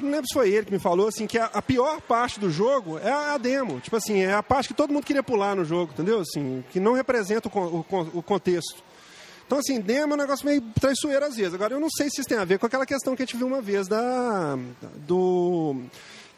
não 0.00 0.12
lembro 0.12 0.26
se 0.26 0.32
foi 0.32 0.48
ele 0.48 0.64
que 0.64 0.72
me 0.72 0.78
falou, 0.78 1.08
assim, 1.08 1.26
que 1.26 1.38
a, 1.38 1.44
a, 1.44 1.60
pior 1.60 2.00
parte 2.00 2.40
do 2.40 2.50
jogo 2.50 2.98
é 3.00 3.12
a, 3.12 3.36
demo. 3.36 3.78
Tipo 3.78 3.96
assim, 3.96 4.22
é 4.22 4.32
a 4.32 4.42
parte 4.42 4.68
que 4.68 4.74
todo 4.74 4.94
mundo 4.94 5.04
queria 5.04 5.22
pular 5.22 5.54
no 5.54 5.66
jogo, 5.66 5.92
entendeu? 5.92 6.20
Assim, 6.20 6.64
que 6.70 6.80
não 6.80 6.94
representa 6.94 7.50
o, 7.50 7.84
o, 7.86 8.00
o 8.14 8.22
contexto. 8.22 8.82
Então, 9.46 9.58
assim, 9.58 9.78
demo 9.78 10.14
é 10.14 10.16
um 10.16 10.20
negócio 10.20 10.46
meio 10.46 10.62
traiçoeiro 10.80 11.26
às 11.26 11.36
vezes. 11.36 11.52
Agora, 11.52 11.74
eu 11.74 11.80
não 11.80 11.90
sei 11.90 12.08
se 12.08 12.22
isso 12.22 12.28
tem 12.30 12.38
a 12.38 12.46
ver 12.46 12.58
com 12.58 12.64
aquela 12.64 12.86
questão 12.86 13.14
que 13.14 13.22
a 13.22 13.26
gente 13.26 13.36
viu 13.36 13.46
uma 13.46 13.60
vez 13.60 13.86
da, 13.86 14.56
do 15.06 15.76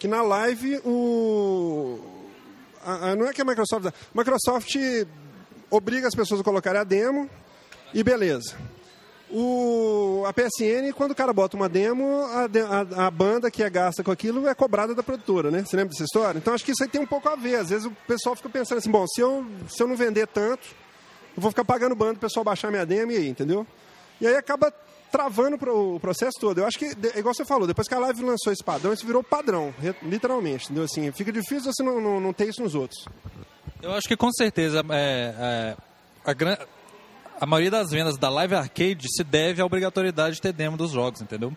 que 0.05 0.09
na 0.09 0.21
live 0.21 0.83
o. 0.85 1.99
a- 2.85 3.13
a- 3.13 3.17
não 3.17 3.27
é 3.27 3.33
que 3.33 3.41
a 3.41 3.45
Microsoft. 3.45 3.87
Microsoft 4.15 4.77
obriga 5.71 6.07
as 6.07 6.15
pessoas 6.15 6.43
a 6.43 6.45
colocarem 6.45 6.79
a 6.79 6.85
demo 6.85 7.27
e 7.95 8.03
beleza. 8.05 8.55
O, 9.31 10.23
a 10.27 10.33
PSN, 10.35 10.93
quando 10.95 11.13
o 11.13 11.15
cara 11.15 11.33
bota 11.33 11.57
uma 11.57 11.71
demo, 11.71 12.21
a, 12.27 12.45
a- 13.01 13.07
a 13.07 13.11
banda 13.11 13.51
que 13.51 13.63
é 13.63 13.71
gasta 13.71 14.05
com 14.05 14.11
aquilo 14.11 14.47
é 14.47 14.55
cobrada 14.55 14.95
da 14.95 15.03
produtora, 15.03 15.51
né? 15.51 15.65
Você 15.65 15.75
lembra 15.75 15.93
dessa 15.93 16.05
história? 16.05 16.37
Então 16.39 16.53
acho 16.53 16.67
que 16.67 16.73
isso 16.73 16.83
aí 16.83 16.89
tem 16.91 17.01
um 17.01 17.07
pouco 17.07 17.27
a 17.31 17.35
ver. 17.35 17.57
Às 17.57 17.71
vezes 17.71 17.87
o 17.87 17.91
pessoal 18.07 18.37
fica 18.37 18.51
pensando 18.51 18.77
assim, 18.77 18.91
bom, 18.91 19.07
se 19.07 19.23
eu, 19.23 19.43
se 19.71 19.83
eu 19.83 19.87
não 19.89 19.97
vender 19.97 20.27
tanto, 20.27 20.69
eu 21.35 21.41
vou 21.41 21.51
ficar 21.51 21.65
pagando 21.65 21.95
banda 21.95 22.13
pro 22.13 22.29
pessoal 22.29 22.45
baixar 22.45 22.71
minha 22.71 22.85
demo 22.85 23.11
e 23.11 23.17
aí, 23.17 23.27
entendeu? 23.31 23.67
E 24.21 24.27
aí 24.27 24.37
acaba 24.37 24.71
travando 25.15 25.57
o 25.71 26.01
processo 26.01 26.41
todo. 26.41 26.59
Eu 26.59 26.67
acho 26.67 26.77
que, 26.77 26.87
igual 27.17 27.33
você 27.33 27.45
falou, 27.45 27.69
depois 27.69 27.87
que 27.87 27.95
a 27.95 27.99
Live 28.01 28.21
lançou 28.25 28.53
esse 28.53 28.65
padrão, 28.65 28.93
isso 28.93 29.07
virou 29.07 29.23
padrão, 29.23 29.73
literalmente, 30.03 30.65
entendeu? 30.65 30.83
Assim, 30.83 31.13
fica 31.13 31.31
difícil 31.31 31.73
você 31.73 31.85
não, 31.85 32.01
não, 32.01 32.21
não 32.21 32.33
ter 32.33 32.49
isso 32.49 32.61
nos 32.61 32.75
outros. 32.75 33.05
Eu 33.81 33.93
acho 33.93 34.09
que 34.09 34.17
com 34.17 34.33
certeza 34.33 34.85
é, 34.91 35.35
é, 35.39 35.77
a, 36.25 36.33
gran- 36.33 36.59
a 37.41 37.47
maioria 37.47 37.71
das 37.71 37.91
vendas 37.91 38.17
da 38.19 38.29
Live 38.29 38.57
Arcade 38.57 39.07
se 39.09 39.23
deve 39.23 39.63
à 39.63 39.65
obrigatoriedade 39.65 40.35
de 40.35 40.43
ter 40.43 40.53
demo 40.53 40.77
dos 40.77 40.91
jogos, 40.91 41.21
entendeu? 41.21 41.57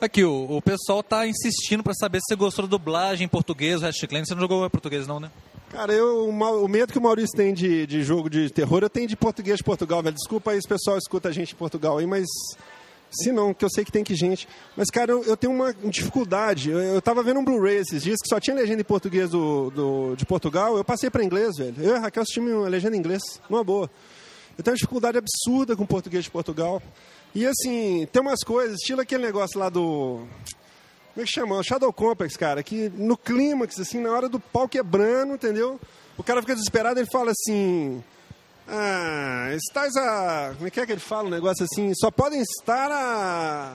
Aqui, 0.00 0.22
o, 0.22 0.56
o 0.56 0.62
pessoal 0.62 1.02
tá 1.02 1.26
insistindo 1.26 1.82
pra 1.82 1.94
saber 1.94 2.18
se 2.20 2.26
você 2.28 2.36
gostou 2.36 2.64
da 2.64 2.70
dublagem 2.70 3.24
em 3.24 3.28
português, 3.28 3.80
o 3.80 3.84
Ratchet 3.86 4.06
Clank. 4.06 4.28
Você 4.28 4.34
não 4.34 4.42
jogou 4.42 4.64
em 4.64 4.70
português 4.70 5.04
não, 5.06 5.18
né? 5.18 5.32
Cara, 5.70 5.92
eu, 5.92 6.28
o, 6.28 6.68
medo 6.68 6.92
que 6.92 6.98
o 6.98 7.02
Maurício 7.02 7.36
tem 7.36 7.52
de, 7.52 7.86
de 7.86 8.02
jogo 8.02 8.30
de 8.30 8.48
terror, 8.50 8.82
eu 8.82 8.88
tenho 8.90 9.08
de 9.08 9.16
português 9.16 9.58
de 9.58 9.64
Portugal, 9.64 10.02
velho. 10.02 10.14
Desculpa 10.14 10.52
aí 10.52 10.60
se 10.60 10.66
o 10.66 10.68
pessoal 10.68 10.96
escuta 10.96 11.28
a 11.28 11.32
gente 11.32 11.52
em 11.52 11.56
Portugal 11.56 11.98
aí, 11.98 12.06
mas. 12.06 12.26
Se 13.08 13.30
não, 13.30 13.54
que 13.54 13.64
eu 13.64 13.70
sei 13.70 13.84
que 13.84 13.92
tem 13.92 14.02
que 14.02 14.16
gente. 14.16 14.48
Mas, 14.76 14.88
cara, 14.90 15.12
eu, 15.12 15.22
eu 15.24 15.36
tenho 15.36 15.52
uma 15.52 15.72
dificuldade. 15.72 16.70
Eu, 16.70 16.78
eu 16.80 17.00
tava 17.00 17.22
vendo 17.22 17.38
um 17.38 17.44
Blu-ray 17.44 17.76
esses 17.76 18.02
dias 18.02 18.16
que 18.20 18.28
só 18.28 18.40
tinha 18.40 18.56
legenda 18.56 18.80
em 18.80 18.84
português 18.84 19.30
do, 19.30 19.70
do- 19.70 20.16
de 20.16 20.26
Portugal. 20.26 20.76
Eu 20.76 20.84
passei 20.84 21.08
pra 21.08 21.22
inglês, 21.24 21.56
velho. 21.56 21.74
Eu 21.78 21.92
e 21.92 21.96
a 21.96 22.00
Raquel 22.00 22.22
assistimos 22.24 22.52
uma 22.52 22.68
legenda 22.68 22.96
em 22.96 22.98
inglês, 22.98 23.22
numa 23.48 23.62
boa. 23.62 23.88
Eu 24.58 24.64
tenho 24.64 24.72
uma 24.72 24.76
dificuldade 24.76 25.18
absurda 25.18 25.76
com 25.76 25.86
português 25.86 26.24
de 26.24 26.30
Portugal. 26.30 26.82
E, 27.32 27.46
assim, 27.46 28.08
tem 28.12 28.20
umas 28.20 28.42
coisas, 28.42 28.76
estilo 28.80 29.00
aquele 29.00 29.24
negócio 29.24 29.58
lá 29.58 29.68
do. 29.68 30.22
Como 31.16 31.24
é 31.24 31.26
que 31.26 31.32
chama? 31.32 31.62
Shadow 31.62 31.90
Complex, 31.94 32.36
cara, 32.36 32.62
que 32.62 32.90
no 32.90 33.16
clímax, 33.16 33.80
assim, 33.80 34.00
na 34.00 34.12
hora 34.12 34.28
do 34.28 34.38
pau 34.38 34.68
quebrando, 34.68 35.32
entendeu? 35.32 35.80
O 36.14 36.22
cara 36.22 36.42
fica 36.42 36.54
desesperado, 36.54 37.00
ele 37.00 37.08
fala 37.10 37.30
assim. 37.30 38.04
Ah, 38.68 39.48
estás 39.54 39.96
a. 39.96 40.52
Como 40.54 40.66
é 40.66 40.70
que 40.70 40.78
é 40.78 40.84
que 40.84 40.92
ele 40.92 41.00
fala 41.00 41.28
um 41.28 41.30
negócio 41.30 41.64
assim? 41.64 41.90
Só 41.94 42.10
podem 42.10 42.42
estar 42.42 42.90
a. 42.92 43.74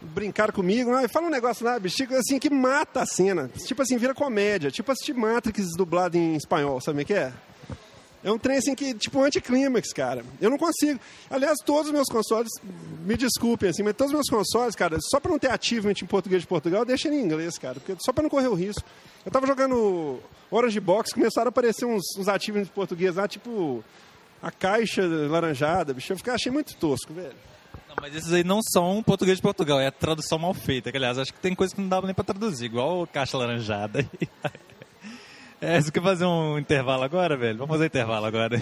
Brincar 0.00 0.50
comigo, 0.50 0.92
ele 0.98 1.06
fala 1.06 1.28
um 1.28 1.30
negócio 1.30 1.64
lá, 1.64 1.78
bicho, 1.78 1.98
tipo 1.98 2.12
assim, 2.16 2.40
que 2.40 2.50
mata 2.50 3.02
a 3.02 3.06
cena. 3.06 3.48
Tipo 3.64 3.82
assim, 3.82 3.96
vira 3.96 4.12
comédia. 4.12 4.68
Tipo 4.68 4.90
assistir 4.90 5.14
Matrix 5.14 5.76
dublado 5.76 6.18
em 6.18 6.34
espanhol, 6.34 6.80
sabe 6.80 7.02
o 7.02 7.06
que 7.06 7.14
é? 7.14 7.32
É 8.24 8.30
um 8.30 8.38
trem 8.38 8.56
assim 8.58 8.74
que, 8.74 8.94
tipo, 8.94 9.20
anticlímax, 9.22 9.92
cara. 9.92 10.24
Eu 10.40 10.48
não 10.50 10.56
consigo. 10.58 11.00
Aliás, 11.28 11.56
todos 11.64 11.86
os 11.86 11.92
meus 11.92 12.08
consoles, 12.08 12.48
me 13.04 13.16
desculpem, 13.16 13.70
assim, 13.70 13.82
mas 13.82 13.94
todos 13.96 14.12
os 14.12 14.16
meus 14.16 14.28
consoles, 14.28 14.76
cara, 14.76 14.96
só 15.00 15.18
pra 15.18 15.30
não 15.30 15.38
ter 15.38 15.50
achievement 15.50 15.94
em 16.02 16.06
português 16.06 16.42
de 16.42 16.46
Portugal, 16.48 16.84
deixa 16.84 17.08
em 17.08 17.20
inglês, 17.20 17.58
cara. 17.58 17.74
Porque, 17.74 17.96
só 18.04 18.12
pra 18.12 18.22
não 18.22 18.30
correr 18.30 18.46
o 18.48 18.54
risco. 18.54 18.84
Eu 19.26 19.32
tava 19.32 19.46
jogando 19.46 20.20
Orange 20.50 20.78
Box, 20.78 21.12
começaram 21.12 21.48
a 21.48 21.50
aparecer 21.50 21.84
uns, 21.84 22.02
uns 22.16 22.28
em 22.28 22.64
português 22.66 23.16
lá, 23.16 23.26
tipo, 23.26 23.82
a 24.40 24.50
caixa 24.50 25.02
laranjada, 25.04 25.92
bicho. 25.92 26.12
Eu 26.12 26.16
fiquei- 26.16 26.32
achei 26.32 26.52
muito 26.52 26.76
tosco, 26.76 27.12
velho. 27.12 27.34
Não, 27.88 27.96
mas 28.00 28.14
esses 28.14 28.32
aí 28.32 28.42
não 28.44 28.60
são 28.62 29.02
português 29.02 29.38
de 29.38 29.42
Portugal, 29.42 29.78
é 29.80 29.88
a 29.88 29.92
tradução 29.92 30.38
mal 30.38 30.54
feita. 30.54 30.90
Aliás, 30.94 31.18
acho 31.18 31.32
que 31.34 31.40
tem 31.40 31.54
coisa 31.54 31.74
que 31.74 31.80
não 31.80 31.88
dava 31.88 32.06
nem 32.06 32.14
pra 32.14 32.24
traduzir, 32.24 32.64
igual 32.66 33.06
caixa 33.06 33.36
laranjada. 33.36 34.08
É, 35.62 35.80
você 35.80 35.92
quer 35.92 36.02
fazer 36.02 36.24
um 36.26 36.58
intervalo 36.58 37.04
agora, 37.04 37.36
velho? 37.36 37.56
Vamos 37.58 37.72
fazer 37.74 37.86
intervalo 37.86 38.26
agora. 38.26 38.58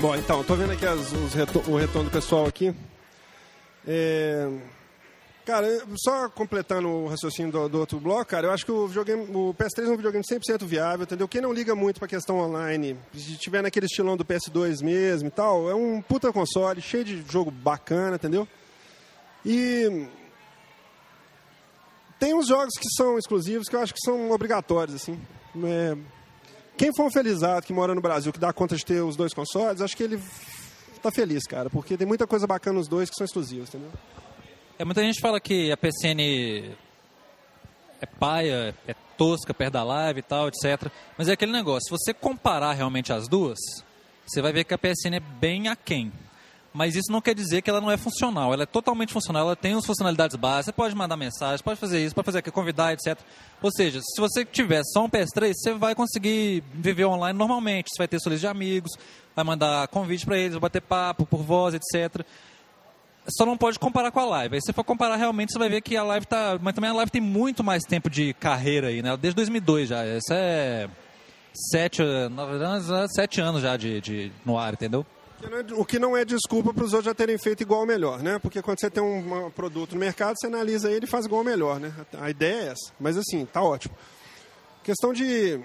Bom, 0.00 0.16
então, 0.16 0.42
tô 0.42 0.56
vendo 0.56 0.72
aqui 0.72 0.84
as- 0.84 1.12
os 1.12 1.32
reto- 1.34 1.62
o 1.70 1.76
retorno 1.76 2.08
do 2.08 2.12
pessoal 2.12 2.46
aqui. 2.46 2.74
É, 3.86 4.48
Cara, 5.44 5.66
só 5.96 6.28
completando 6.28 6.88
o 6.88 7.08
raciocínio 7.08 7.50
do, 7.50 7.68
do 7.68 7.80
outro 7.80 7.98
bloco, 7.98 8.26
cara, 8.26 8.46
eu 8.46 8.52
acho 8.52 8.64
que 8.64 8.70
o, 8.70 8.86
videogame, 8.86 9.24
o 9.34 9.52
PS3 9.52 9.86
é 9.86 9.90
um 9.90 9.96
videogame 9.96 10.24
100% 10.24 10.64
viável, 10.64 11.02
entendeu? 11.02 11.26
Quem 11.26 11.40
não 11.40 11.52
liga 11.52 11.74
muito 11.74 11.98
pra 11.98 12.06
questão 12.06 12.38
online, 12.38 12.96
se 13.12 13.36
tiver 13.36 13.60
naquele 13.60 13.86
estilão 13.86 14.16
do 14.16 14.24
PS2 14.24 14.84
mesmo 14.84 15.26
e 15.26 15.30
tal, 15.32 15.68
é 15.68 15.74
um 15.74 16.00
puta 16.00 16.32
console, 16.32 16.80
cheio 16.80 17.04
de 17.04 17.24
jogo 17.28 17.50
bacana, 17.50 18.14
entendeu? 18.14 18.46
E 19.44 20.06
tem 22.20 22.34
uns 22.34 22.46
jogos 22.46 22.74
que 22.78 22.88
são 22.96 23.18
exclusivos 23.18 23.68
que 23.68 23.74
eu 23.74 23.80
acho 23.80 23.92
que 23.92 24.00
são 24.00 24.30
obrigatórios, 24.30 24.94
assim. 24.94 25.20
É, 25.64 25.96
quem 26.76 26.94
for 26.94 27.06
um 27.06 27.10
felizado 27.10 27.66
que 27.66 27.72
mora 27.72 27.96
no 27.96 28.00
Brasil, 28.00 28.32
que 28.32 28.38
dá 28.38 28.52
conta 28.52 28.76
de 28.76 28.86
ter 28.86 29.02
os 29.02 29.16
dois 29.16 29.34
consoles, 29.34 29.80
acho 29.80 29.96
que 29.96 30.04
ele 30.04 30.22
tá 31.02 31.10
feliz, 31.10 31.42
cara, 31.48 31.68
porque 31.68 31.96
tem 31.96 32.06
muita 32.06 32.28
coisa 32.28 32.46
bacana 32.46 32.78
nos 32.78 32.86
dois 32.86 33.10
que 33.10 33.16
são 33.16 33.24
exclusivos, 33.24 33.68
entendeu? 33.70 33.90
É, 34.78 34.84
muita 34.84 35.02
gente 35.02 35.20
fala 35.20 35.38
que 35.38 35.70
a 35.70 35.76
PCN 35.76 36.74
é 38.00 38.06
paia, 38.06 38.74
é 38.86 38.94
tosca 39.16 39.54
perto 39.54 39.74
da 39.74 39.84
live 39.84 40.20
e 40.20 40.22
tal, 40.22 40.48
etc. 40.48 40.90
Mas 41.16 41.28
é 41.28 41.32
aquele 41.32 41.52
negócio, 41.52 41.82
se 41.84 41.90
você 41.90 42.12
comparar 42.12 42.72
realmente 42.72 43.12
as 43.12 43.28
duas, 43.28 43.58
você 44.26 44.40
vai 44.42 44.52
ver 44.52 44.64
que 44.64 44.74
a 44.74 44.78
PSN 44.78 45.16
é 45.16 45.20
bem 45.20 45.68
aquém. 45.68 46.12
Mas 46.74 46.96
isso 46.96 47.12
não 47.12 47.20
quer 47.20 47.34
dizer 47.34 47.60
que 47.60 47.68
ela 47.68 47.82
não 47.82 47.90
é 47.90 47.98
funcional. 47.98 48.54
Ela 48.54 48.62
é 48.62 48.66
totalmente 48.66 49.12
funcional, 49.12 49.42
ela 49.42 49.54
tem 49.54 49.74
as 49.74 49.84
funcionalidades 49.84 50.36
básicas. 50.36 50.66
Você 50.66 50.72
pode 50.72 50.94
mandar 50.94 51.18
mensagem, 51.18 51.62
pode 51.62 51.78
fazer 51.78 52.02
isso, 52.02 52.14
pode 52.14 52.24
fazer 52.24 52.38
aquilo, 52.38 52.54
convidar, 52.54 52.94
etc. 52.94 53.18
Ou 53.60 53.70
seja, 53.70 54.00
se 54.00 54.18
você 54.18 54.42
tiver 54.42 54.80
só 54.84 55.04
um 55.04 55.08
PS3, 55.08 55.52
você 55.54 55.74
vai 55.74 55.94
conseguir 55.94 56.64
viver 56.72 57.04
online 57.04 57.38
normalmente. 57.38 57.90
Você 57.90 57.98
vai 57.98 58.08
ter 58.08 58.18
sua 58.20 58.30
lista 58.30 58.48
de 58.48 58.50
amigos, 58.50 58.90
vai 59.36 59.44
mandar 59.44 59.86
convite 59.88 60.24
para 60.24 60.38
eles, 60.38 60.56
bater 60.56 60.80
papo 60.80 61.26
por 61.26 61.42
voz, 61.42 61.74
etc 61.74 62.24
só 63.36 63.44
não 63.46 63.56
pode 63.56 63.78
comparar 63.78 64.10
com 64.10 64.20
a 64.20 64.24
live. 64.24 64.54
Aí 64.56 64.60
se 64.62 64.72
for 64.72 64.84
comparar 64.84 65.16
realmente, 65.16 65.52
você 65.52 65.58
vai 65.58 65.68
ver 65.68 65.80
que 65.80 65.96
a 65.96 66.02
live 66.02 66.26
tá. 66.26 66.58
Mas 66.60 66.74
também 66.74 66.90
a 66.90 66.94
live 66.94 67.10
tem 67.10 67.20
muito 67.20 67.62
mais 67.64 67.82
tempo 67.84 68.08
de 68.10 68.32
carreira 68.34 68.88
aí, 68.88 69.02
né? 69.02 69.16
Desde 69.16 69.36
2002 69.36 69.88
já. 69.88 70.06
Isso 70.06 70.32
é. 70.32 70.88
Sete, 71.70 72.02
na 72.30 72.46
verdade, 72.46 72.84
é 72.94 73.06
sete 73.08 73.40
anos 73.40 73.60
já 73.60 73.76
de, 73.76 74.00
de, 74.00 74.32
no 74.44 74.56
ar, 74.58 74.72
entendeu? 74.72 75.04
É- 75.42 75.74
O 75.74 75.84
que 75.84 75.98
não 75.98 76.16
é 76.16 76.24
desculpa 76.24 76.72
para 76.72 76.84
os 76.84 76.92
outros 76.94 77.04
já 77.06 77.14
terem 77.14 77.36
feito 77.36 77.62
igual 77.62 77.80
ou 77.80 77.86
melhor, 77.86 78.22
né? 78.22 78.38
Porque 78.38 78.62
quando 78.62 78.80
você 78.80 78.88
tem 78.90 79.02
um 79.02 79.46
um 79.46 79.50
produto 79.50 79.92
no 79.92 80.00
mercado, 80.00 80.34
você 80.38 80.46
analisa 80.46 80.90
ele 80.90 81.04
e 81.04 81.08
faz 81.08 81.26
igual 81.26 81.40
ou 81.40 81.44
melhor, 81.44 81.78
né? 81.78 81.92
A 82.20 82.30
ideia 82.30 82.54
é 82.54 82.66
essa. 82.68 82.92
Mas 82.98 83.18
assim, 83.18 83.44
tá 83.44 83.60
ótimo. 83.62 83.94
Questão 84.82 85.12
de. 85.12 85.60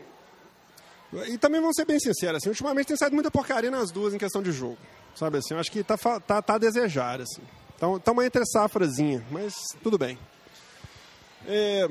E 1.29 1.37
também 1.37 1.61
vamos 1.61 1.75
ser 1.77 1.85
bem 1.85 1.99
sinceros, 1.99 2.37
assim, 2.37 2.49
ultimamente 2.49 2.87
tem 2.87 2.97
saído 2.97 3.15
muita 3.15 3.31
porcaria 3.31 3.71
nas 3.71 3.91
duas 3.91 4.13
em 4.13 4.17
questão 4.17 4.43
de 4.43 4.51
jogo. 4.51 4.77
Sabe 5.17 5.39
assim? 5.39 5.55
Eu 5.55 5.59
acho 5.59 5.71
que 5.71 5.83
tá, 5.83 5.97
tá, 5.97 6.41
tá 6.41 6.55
a 6.55 6.57
desejar, 6.59 7.21
assim. 7.21 7.41
Então, 7.75 7.99
tá 7.99 8.11
uma 8.11 8.25
entre 8.25 8.45
safrazinha, 8.45 9.23
mas 9.31 9.55
tudo 9.81 9.97
bem. 9.97 10.17
É, 11.47 11.87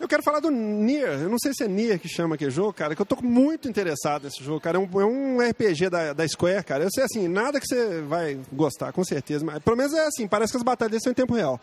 eu 0.00 0.08
quero 0.08 0.22
falar 0.22 0.40
do 0.40 0.50
Nier. 0.50 1.22
Eu 1.22 1.28
não 1.28 1.38
sei 1.38 1.52
se 1.54 1.64
é 1.64 1.68
Nier 1.68 2.00
que 2.00 2.08
chama 2.08 2.34
aquele 2.34 2.50
jogo, 2.50 2.72
cara, 2.72 2.96
que 2.96 3.02
eu 3.02 3.06
tô 3.06 3.16
muito 3.22 3.68
interessado 3.68 4.24
nesse 4.24 4.42
jogo, 4.42 4.60
cara. 4.60 4.76
É 4.76 4.80
um, 4.80 5.00
é 5.00 5.04
um 5.04 5.38
RPG 5.40 5.88
da, 5.88 6.12
da 6.12 6.26
Square, 6.26 6.64
cara. 6.64 6.84
Eu 6.84 6.90
sei 6.92 7.04
assim, 7.04 7.28
nada 7.28 7.60
que 7.60 7.66
você 7.66 8.02
vai 8.02 8.40
gostar, 8.52 8.92
com 8.92 9.04
certeza. 9.04 9.44
Mas 9.44 9.60
pelo 9.60 9.76
menos 9.76 9.92
é 9.94 10.06
assim, 10.06 10.26
parece 10.26 10.52
que 10.52 10.56
as 10.56 10.64
batalhas 10.64 11.00
são 11.02 11.12
em 11.12 11.14
tempo 11.14 11.34
real. 11.34 11.60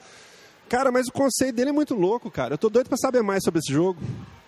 Cara, 0.70 0.92
mas 0.92 1.08
o 1.08 1.12
conceito 1.12 1.56
dele 1.56 1.72
é 1.72 1.74
muito 1.74 1.94
louco, 1.94 2.32
cara. 2.32 2.54
Eu 2.54 2.58
tô 2.58 2.70
doido 2.70 2.88
pra 2.88 2.98
saber 2.98 3.22
mais 3.22 3.44
sobre 3.44 3.60
esse 3.60 3.74
jogo. 3.74 4.00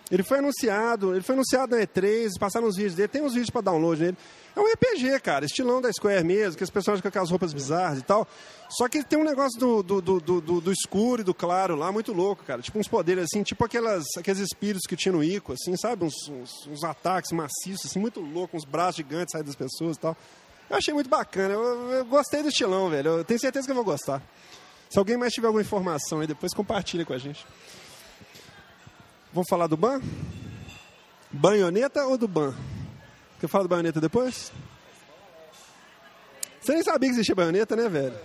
Ele 0.09 0.23
foi 0.23 0.39
anunciado, 0.39 1.13
ele 1.13 1.23
foi 1.23 1.35
anunciado 1.35 1.75
na 1.75 1.81
E3, 1.81 2.29
passaram 2.39 2.67
os 2.67 2.75
vídeos 2.75 2.95
dele, 2.95 3.07
tem 3.07 3.21
uns 3.21 3.33
vídeos 3.33 3.49
pra 3.49 3.61
download 3.61 4.01
nele. 4.01 4.17
É 4.55 4.59
um 4.59 4.65
RPG, 4.71 5.19
cara, 5.21 5.45
estilão 5.45 5.81
da 5.81 5.91
Square 5.91 6.23
mesmo, 6.23 6.55
que 6.55 6.63
as 6.63 6.69
pessoas 6.69 7.01
com 7.01 7.07
aquelas 7.07 7.31
roupas 7.31 7.51
bizarras 7.53 7.97
e 7.97 8.03
tal. 8.03 8.27
Só 8.69 8.87
que 8.87 9.03
tem 9.03 9.17
um 9.17 9.23
negócio 9.23 9.59
do, 9.59 9.81
do, 9.81 9.99
do, 10.01 10.19
do, 10.21 10.61
do- 10.61 10.71
escuro 10.71 11.21
e 11.21 11.23
do 11.23 11.33
claro 11.33 11.75
lá, 11.75 11.91
muito 11.91 12.13
louco, 12.13 12.43
cara. 12.43 12.61
Tipo 12.61 12.77
uns 12.77 12.87
poderes 12.87 13.23
assim, 13.25 13.41
tipo 13.41 13.65
aquelas, 13.65 14.03
aqueles 14.15 14.39
espíritos 14.39 14.83
que 14.87 14.95
tinha 14.95 15.11
no 15.11 15.23
Ico, 15.23 15.53
assim, 15.53 15.75
sabe? 15.75 16.05
Uns, 16.05 16.13
uns, 16.29 16.67
uns 16.67 16.83
ataques 16.83 17.31
maciços, 17.31 17.87
assim, 17.87 17.99
muito 17.99 18.19
louco, 18.19 18.55
uns 18.55 18.63
braços 18.65 18.97
gigantes 18.97 19.31
saindo 19.31 19.47
das 19.47 19.55
pessoas 19.55 19.97
e 19.97 19.99
tal. 19.99 20.15
Eu 20.69 20.77
achei 20.77 20.93
muito 20.93 21.09
bacana, 21.09 21.53
eu, 21.55 21.89
eu 21.91 22.05
gostei 22.05 22.43
do 22.43 22.49
estilão, 22.49 22.89
velho. 22.91 23.09
Eu 23.17 23.23
tenho 23.25 23.39
certeza 23.39 23.65
que 23.65 23.71
eu 23.71 23.75
vou 23.75 23.83
gostar. 23.83 24.21
Se 24.87 24.99
alguém 24.99 25.17
mais 25.17 25.33
tiver 25.33 25.47
alguma 25.47 25.63
informação 25.63 26.19
aí, 26.19 26.27
depois 26.27 26.53
compartilha 26.53 27.03
com 27.03 27.13
a 27.13 27.17
gente. 27.17 27.43
Vamos 29.33 29.49
falar 29.49 29.65
do 29.65 29.75
ban? 29.75 29.99
Banhoneta 31.31 32.05
ou 32.05 32.19
do 32.19 32.27
ban? 32.27 32.53
Quer 33.43 33.49
falar 33.49 33.63
do 33.63 33.67
baioneta 33.67 33.99
depois? 33.99 34.53
Você 36.61 36.71
nem 36.71 36.81
sabia 36.81 37.09
que 37.09 37.15
existia 37.15 37.35
baioneta, 37.35 37.75
né, 37.75 37.89
velho? 37.89 38.15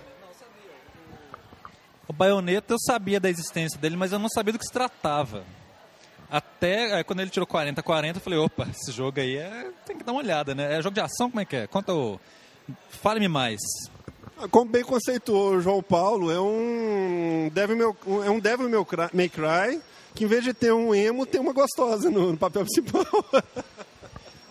O 2.06 2.12
Bayonetta 2.12 2.74
eu 2.74 2.78
sabia 2.78 3.18
da 3.18 3.28
existência 3.28 3.76
dele, 3.80 3.96
mas 3.96 4.12
eu 4.12 4.20
não 4.20 4.28
sabia 4.28 4.52
do 4.52 4.60
que 4.60 4.64
se 4.64 4.72
tratava. 4.72 5.42
Até 6.30 6.94
aí, 6.94 7.02
quando 7.02 7.18
ele 7.18 7.30
tirou 7.30 7.48
40 7.48 7.82
40, 7.82 8.18
eu 8.18 8.22
falei, 8.22 8.38
opa, 8.38 8.68
esse 8.70 8.92
jogo 8.92 9.18
aí 9.18 9.38
é... 9.38 9.72
tem 9.84 9.98
que 9.98 10.04
dar 10.04 10.12
uma 10.12 10.20
olhada, 10.20 10.54
né? 10.54 10.78
É 10.78 10.80
jogo 10.80 10.94
de 10.94 11.00
ação, 11.00 11.28
como 11.28 11.40
é 11.40 11.44
que 11.44 11.56
é? 11.56 11.66
Conta 11.66 11.92
o... 11.92 12.20
Fale-me 12.88 13.26
mais. 13.26 13.58
Como 14.52 14.70
bem 14.70 14.84
conceituou 14.84 15.56
o 15.56 15.60
João 15.60 15.82
Paulo, 15.82 16.30
é 16.30 16.40
um 16.40 17.50
Devil 17.52 17.76
May, 17.76 18.24
é 18.24 18.30
um 18.30 18.38
Devil 18.38 18.70
May 19.12 19.28
Cry 19.28 19.82
que 20.14 20.24
em 20.24 20.26
vez 20.28 20.42
de 20.42 20.52
ter 20.52 20.72
um 20.72 20.94
emo, 20.94 21.26
tem 21.26 21.40
uma 21.40 21.52
gostosa 21.52 22.10
no, 22.10 22.32
no 22.32 22.38
papel 22.38 22.62
principal. 22.66 23.04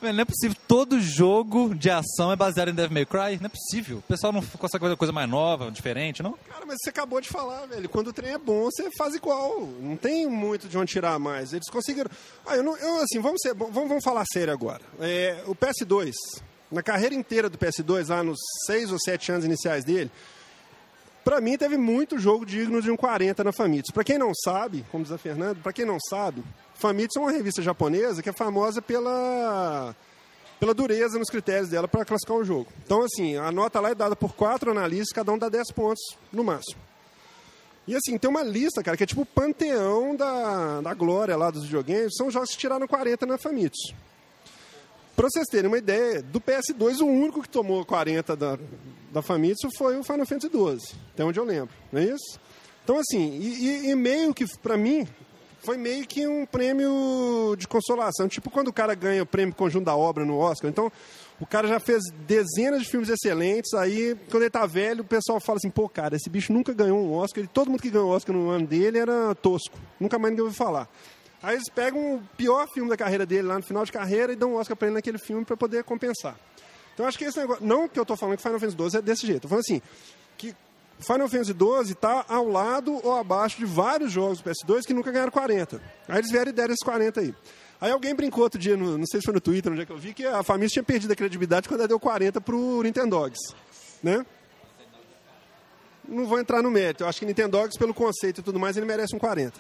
Não 0.01 0.21
é 0.21 0.25
possível. 0.25 0.55
Todo 0.67 0.99
jogo 0.99 1.73
de 1.73 1.89
ação 1.89 2.31
é 2.31 2.36
baseado 2.36 2.69
em 2.69 2.73
Devil 2.73 2.93
May 2.93 3.05
Cry? 3.05 3.39
Não 3.39 3.47
é 3.47 3.49
possível. 3.49 3.97
O 3.97 4.01
pessoal 4.03 4.31
não 4.31 4.41
consegue 4.41 4.83
fazer 4.83 4.95
coisa 4.95 5.12
mais 5.12 5.29
nova, 5.29 5.71
diferente, 5.71 6.21
não? 6.21 6.33
Cara, 6.47 6.65
mas 6.65 6.77
você 6.81 6.89
acabou 6.89 7.19
de 7.19 7.29
falar, 7.29 7.65
velho. 7.65 7.89
Quando 7.89 8.07
o 8.07 8.13
trem 8.13 8.33
é 8.33 8.38
bom, 8.38 8.65
você 8.65 8.89
faz 8.97 9.15
igual. 9.15 9.67
Não 9.81 9.97
tem 9.97 10.27
muito 10.27 10.67
de 10.67 10.77
onde 10.77 10.91
tirar 10.91 11.17
mais. 11.17 11.53
Eles 11.53 11.69
conseguiram. 11.69 12.10
Ah, 12.45 12.55
eu 12.55 12.63
não. 12.63 12.77
Eu, 12.77 13.01
assim, 13.01 13.19
vamos, 13.19 13.41
ser, 13.41 13.53
vamos, 13.53 13.73
vamos 13.73 14.03
falar 14.03 14.23
sério 14.31 14.53
agora. 14.53 14.81
É, 14.99 15.43
o 15.47 15.55
PS2, 15.55 16.13
na 16.71 16.83
carreira 16.83 17.15
inteira 17.15 17.49
do 17.49 17.57
PS2, 17.57 18.10
lá 18.10 18.23
nos 18.23 18.39
seis 18.65 18.91
ou 18.91 18.99
sete 18.99 19.31
anos 19.31 19.45
iniciais 19.45 19.83
dele, 19.83 20.12
para 21.27 21.41
mim 21.41 21.57
teve 21.57 21.75
muito 21.75 22.17
jogo 22.17 22.45
digno 22.45 22.81
de 22.81 22.89
um 22.89 22.95
40 22.95 23.43
na 23.43 23.51
Famitsu. 23.51 23.91
Para 23.91 24.05
quem 24.05 24.17
não 24.17 24.31
sabe, 24.33 24.85
como 24.89 25.03
diz 25.03 25.11
a 25.11 25.17
Fernanda, 25.17 25.59
para 25.61 25.73
quem 25.73 25.83
não 25.83 25.97
sabe, 25.99 26.41
Famitsu 26.75 27.19
é 27.19 27.21
uma 27.21 27.31
revista 27.33 27.61
japonesa 27.61 28.23
que 28.23 28.29
é 28.29 28.31
famosa 28.31 28.81
pela 28.81 29.93
pela 30.57 30.73
dureza 30.73 31.19
nos 31.19 31.29
critérios 31.29 31.67
dela 31.67 31.85
para 31.85 32.05
classificar 32.05 32.37
um 32.37 32.45
jogo. 32.45 32.67
Então, 32.85 33.03
assim, 33.03 33.35
a 33.35 33.51
nota 33.51 33.81
lá 33.81 33.89
é 33.89 33.95
dada 33.95 34.15
por 34.15 34.35
quatro 34.35 34.71
analistas, 34.71 35.13
cada 35.13 35.29
um 35.33 35.37
dá 35.37 35.49
10 35.49 35.69
pontos 35.73 36.01
no 36.31 36.45
máximo. 36.45 36.79
E 37.85 37.93
assim, 37.93 38.17
tem 38.17 38.29
uma 38.29 38.41
lista, 38.41 38.81
cara, 38.81 38.95
que 38.95 39.03
é 39.03 39.05
tipo 39.05 39.23
o 39.23 39.25
panteão 39.25 40.15
da, 40.15 40.79
da 40.79 40.93
glória 40.93 41.35
lá 41.35 41.51
dos 41.51 41.65
videogames, 41.65 42.15
são 42.15 42.31
jogos 42.31 42.51
que 42.51 42.57
tiraram 42.57 42.87
40 42.87 43.25
na 43.25 43.37
Famitsu. 43.37 43.93
Para 45.17 45.30
vocês 45.32 45.47
terem 45.47 45.67
uma 45.67 45.80
ideia, 45.80 46.21
do 46.21 46.39
PS2, 46.39 47.01
o 47.01 47.08
único 47.08 47.41
que 47.41 47.49
tomou 47.49 47.84
40 47.84 48.36
da, 48.36 48.60
da 49.12 49.23
Famitsu 49.23 49.67
foi 49.75 49.97
o 49.97 50.03
Final 50.03 50.27
Fantasy 50.27 50.47
XII, 50.47 50.95
até 51.12 51.25
onde 51.25 51.39
eu 51.39 51.43
lembro, 51.43 51.73
não 51.91 51.99
é 51.99 52.03
isso? 52.03 52.39
Então, 52.84 52.99
assim, 52.99 53.36
e, 53.39 53.89
e 53.89 53.95
meio 53.95 54.32
que, 54.32 54.45
para 54.60 54.77
mim, 54.77 55.08
foi 55.58 55.75
meio 55.75 56.06
que 56.06 56.27
um 56.27 56.45
prêmio 56.45 57.56
de 57.58 57.67
consolação. 57.67 58.27
Tipo 58.27 58.51
quando 58.51 58.67
o 58.67 58.73
cara 58.73 58.93
ganha 58.93 59.23
o 59.23 59.25
prêmio 59.25 59.56
conjunto 59.56 59.86
da 59.86 59.95
obra 59.95 60.23
no 60.23 60.38
Oscar. 60.38 60.69
Então, 60.69 60.91
o 61.39 61.47
cara 61.47 61.67
já 61.67 61.80
fez 61.80 62.03
dezenas 62.27 62.84
de 62.84 62.88
filmes 62.88 63.10
excelentes, 63.10 63.73
aí 63.73 64.15
quando 64.30 64.43
ele 64.43 64.51
tá 64.51 64.67
velho, 64.67 65.01
o 65.01 65.08
pessoal 65.08 65.39
fala 65.39 65.58
assim, 65.58 65.71
pô, 65.71 65.89
cara, 65.89 66.15
esse 66.15 66.30
bicho 66.30 66.53
nunca 66.53 66.73
ganhou 66.73 66.99
um 66.99 67.13
Oscar, 67.13 67.43
e 67.43 67.47
todo 67.47 67.71
mundo 67.71 67.82
que 67.82 67.89
ganhou 67.89 68.12
Oscar 68.12 68.36
no 68.36 68.51
ano 68.51 68.67
dele 68.67 68.99
era 68.99 69.34
tosco. 69.34 69.77
Nunca 69.99 70.19
mais 70.19 70.32
ninguém 70.32 70.45
ouviu 70.45 70.58
falar. 70.58 70.88
Aí 71.41 71.56
eles 71.56 71.69
pegam 71.69 72.15
o 72.15 72.23
pior 72.36 72.67
filme 72.73 72.89
da 72.89 72.97
carreira 72.97 73.26
dele 73.26 73.47
lá 73.47 73.56
no 73.58 73.63
final 73.63 73.86
de 73.86 73.91
carreira 73.91 74.34
e 74.34 74.36
dão 74.36 74.54
um 74.54 74.56
Oscar 74.56 74.76
pra 74.76 74.88
ele 74.88 74.95
naquele 74.95 75.17
filme 75.17 75.45
para 75.45 75.56
poder 75.56 75.84
compensar. 75.84 76.36
Então 76.93 77.06
acho 77.06 77.17
que 77.17 77.26
esse 77.26 77.38
negócio. 77.38 77.63
Não 77.63 77.88
que 77.88 78.00
eu 78.00 78.06
tô 78.06 78.15
falando 78.15 78.38
que 78.38 78.43
Final 78.43 78.60
Fantasy 78.60 78.89
XII 78.89 79.00
é 79.00 79.02
desse 79.02 79.28
jeito. 79.28 79.43
Tô 79.43 79.47
falando 79.47 79.62
assim, 79.62 79.82
que 80.36 80.56
Final 81.00 81.30
Fantasy 81.30 81.54
XII 81.54 81.91
está 81.91 82.26
ao 82.28 82.47
lado 82.47 83.00
ou 83.04 83.15
abaixo 83.15 83.58
de 83.58 83.65
vários 83.65 84.12
jogos 84.12 84.41
do 84.41 84.50
PS2 84.50 84.82
que 84.86 84.93
nunca 84.93 85.12
ganharam 85.12 85.32
40. 85.32 85.80
Aí 86.08 86.17
eles 86.17 86.32
vieram 86.32 86.50
e 86.50 86.54
deram 86.54 86.73
esses 86.73 86.84
40 86.84 87.19
aí. 87.19 87.36
Aí 87.80 87.91
alguém 87.91 88.15
brincou 88.15 88.43
outro 88.43 88.60
dia, 88.60 88.76
no, 88.76 88.97
não 88.97 89.06
sei 89.06 89.19
se 89.19 89.26
foi 89.26 89.34
no 89.36 89.39
Twitter, 89.39 89.71
onde 89.71 89.82
é 89.82 89.86
que 89.86 89.91
eu 89.91 89.97
vi, 89.97 90.12
que 90.12 90.26
a 90.26 90.41
família 90.41 90.69
tinha 90.69 90.82
perdido 90.82 91.12
a 91.12 91.15
credibilidade 91.15 91.67
quando 91.67 91.82
ela 91.82 91.88
deu 91.88 92.00
40 92.00 92.41
pro 92.41 92.82
Nintendogs. 92.82 93.38
Né? 94.02 94.26
Não 96.08 96.26
vou 96.26 96.39
entrar 96.39 96.63
no 96.63 96.71
mérito. 96.71 97.04
Eu 97.04 97.08
acho 97.08 97.19
que 97.19 97.26
Nintendogs, 97.28 97.78
pelo 97.78 97.93
conceito 97.93 98.41
e 98.41 98.43
tudo 98.43 98.60
mais, 98.60 98.76
ele 98.76 98.88
merece 98.88 99.15
um 99.15 99.19
40. 99.19 99.60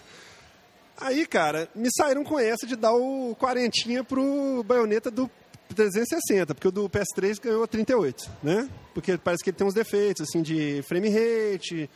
Aí, 0.99 1.27
cara, 1.27 1.69
me 1.75 1.89
saíram 1.95 2.23
com 2.23 2.39
essa 2.39 2.65
de 2.65 2.75
dar 2.75 2.93
o 2.93 3.35
quarentinha 3.35 4.03
pro 4.03 4.63
baioneta 4.63 5.11
do 5.11 5.29
360, 5.75 6.55
porque 6.55 6.67
o 6.67 6.71
do 6.71 6.89
PS3 6.89 7.39
ganhou 7.39 7.67
38, 7.67 8.31
né? 8.41 8.67
Porque 8.93 9.17
parece 9.17 9.43
que 9.43 9.51
ele 9.51 9.57
tem 9.57 9.67
uns 9.67 9.75
defeitos, 9.75 10.27
assim, 10.27 10.41
de 10.41 10.81
frame 10.87 11.09
rate, 11.09 11.87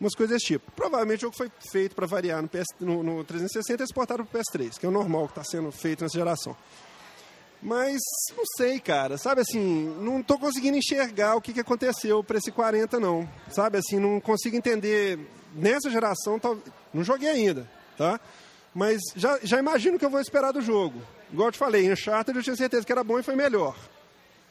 umas 0.00 0.14
coisas 0.14 0.36
desse 0.36 0.46
tipo. 0.46 0.70
Provavelmente 0.72 1.18
o 1.18 1.26
jogo 1.26 1.36
foi 1.36 1.50
feito 1.70 1.94
para 1.94 2.06
variar 2.06 2.40
no, 2.40 2.48
PS, 2.48 2.66
no, 2.80 3.02
no 3.02 3.24
360 3.24 3.82
e 3.82 3.84
exportado 3.84 4.24
para 4.24 4.40
o 4.40 4.42
PS3, 4.42 4.78
que 4.78 4.86
é 4.86 4.88
o 4.88 4.92
normal 4.92 5.26
que 5.26 5.32
está 5.32 5.44
sendo 5.44 5.70
feito 5.70 6.02
nessa 6.02 6.16
geração. 6.16 6.56
Mas, 7.60 8.00
não 8.36 8.44
sei, 8.56 8.78
cara, 8.78 9.18
sabe 9.18 9.40
assim, 9.40 9.94
não 10.00 10.20
estou 10.20 10.38
conseguindo 10.38 10.78
enxergar 10.78 11.34
o 11.34 11.40
que, 11.40 11.52
que 11.52 11.60
aconteceu 11.60 12.22
para 12.22 12.38
esse 12.38 12.52
40, 12.52 13.00
não. 13.00 13.28
Sabe 13.50 13.78
assim, 13.78 13.98
não 13.98 14.20
consigo 14.20 14.56
entender, 14.56 15.18
nessa 15.54 15.90
geração, 15.90 16.40
não 16.94 17.02
joguei 17.02 17.28
ainda, 17.28 17.68
tá? 17.98 18.20
Mas 18.72 19.00
já, 19.16 19.38
já 19.42 19.58
imagino 19.58 19.96
o 19.96 19.98
que 19.98 20.04
eu 20.04 20.10
vou 20.10 20.20
esperar 20.20 20.52
do 20.52 20.62
jogo. 20.62 21.02
Igual 21.32 21.48
eu 21.48 21.52
te 21.52 21.58
falei, 21.58 21.92
Uncharted 21.92 22.38
eu 22.38 22.42
tinha 22.42 22.56
certeza 22.56 22.86
que 22.86 22.92
era 22.92 23.02
bom 23.02 23.18
e 23.18 23.22
foi 23.22 23.34
melhor. 23.34 23.76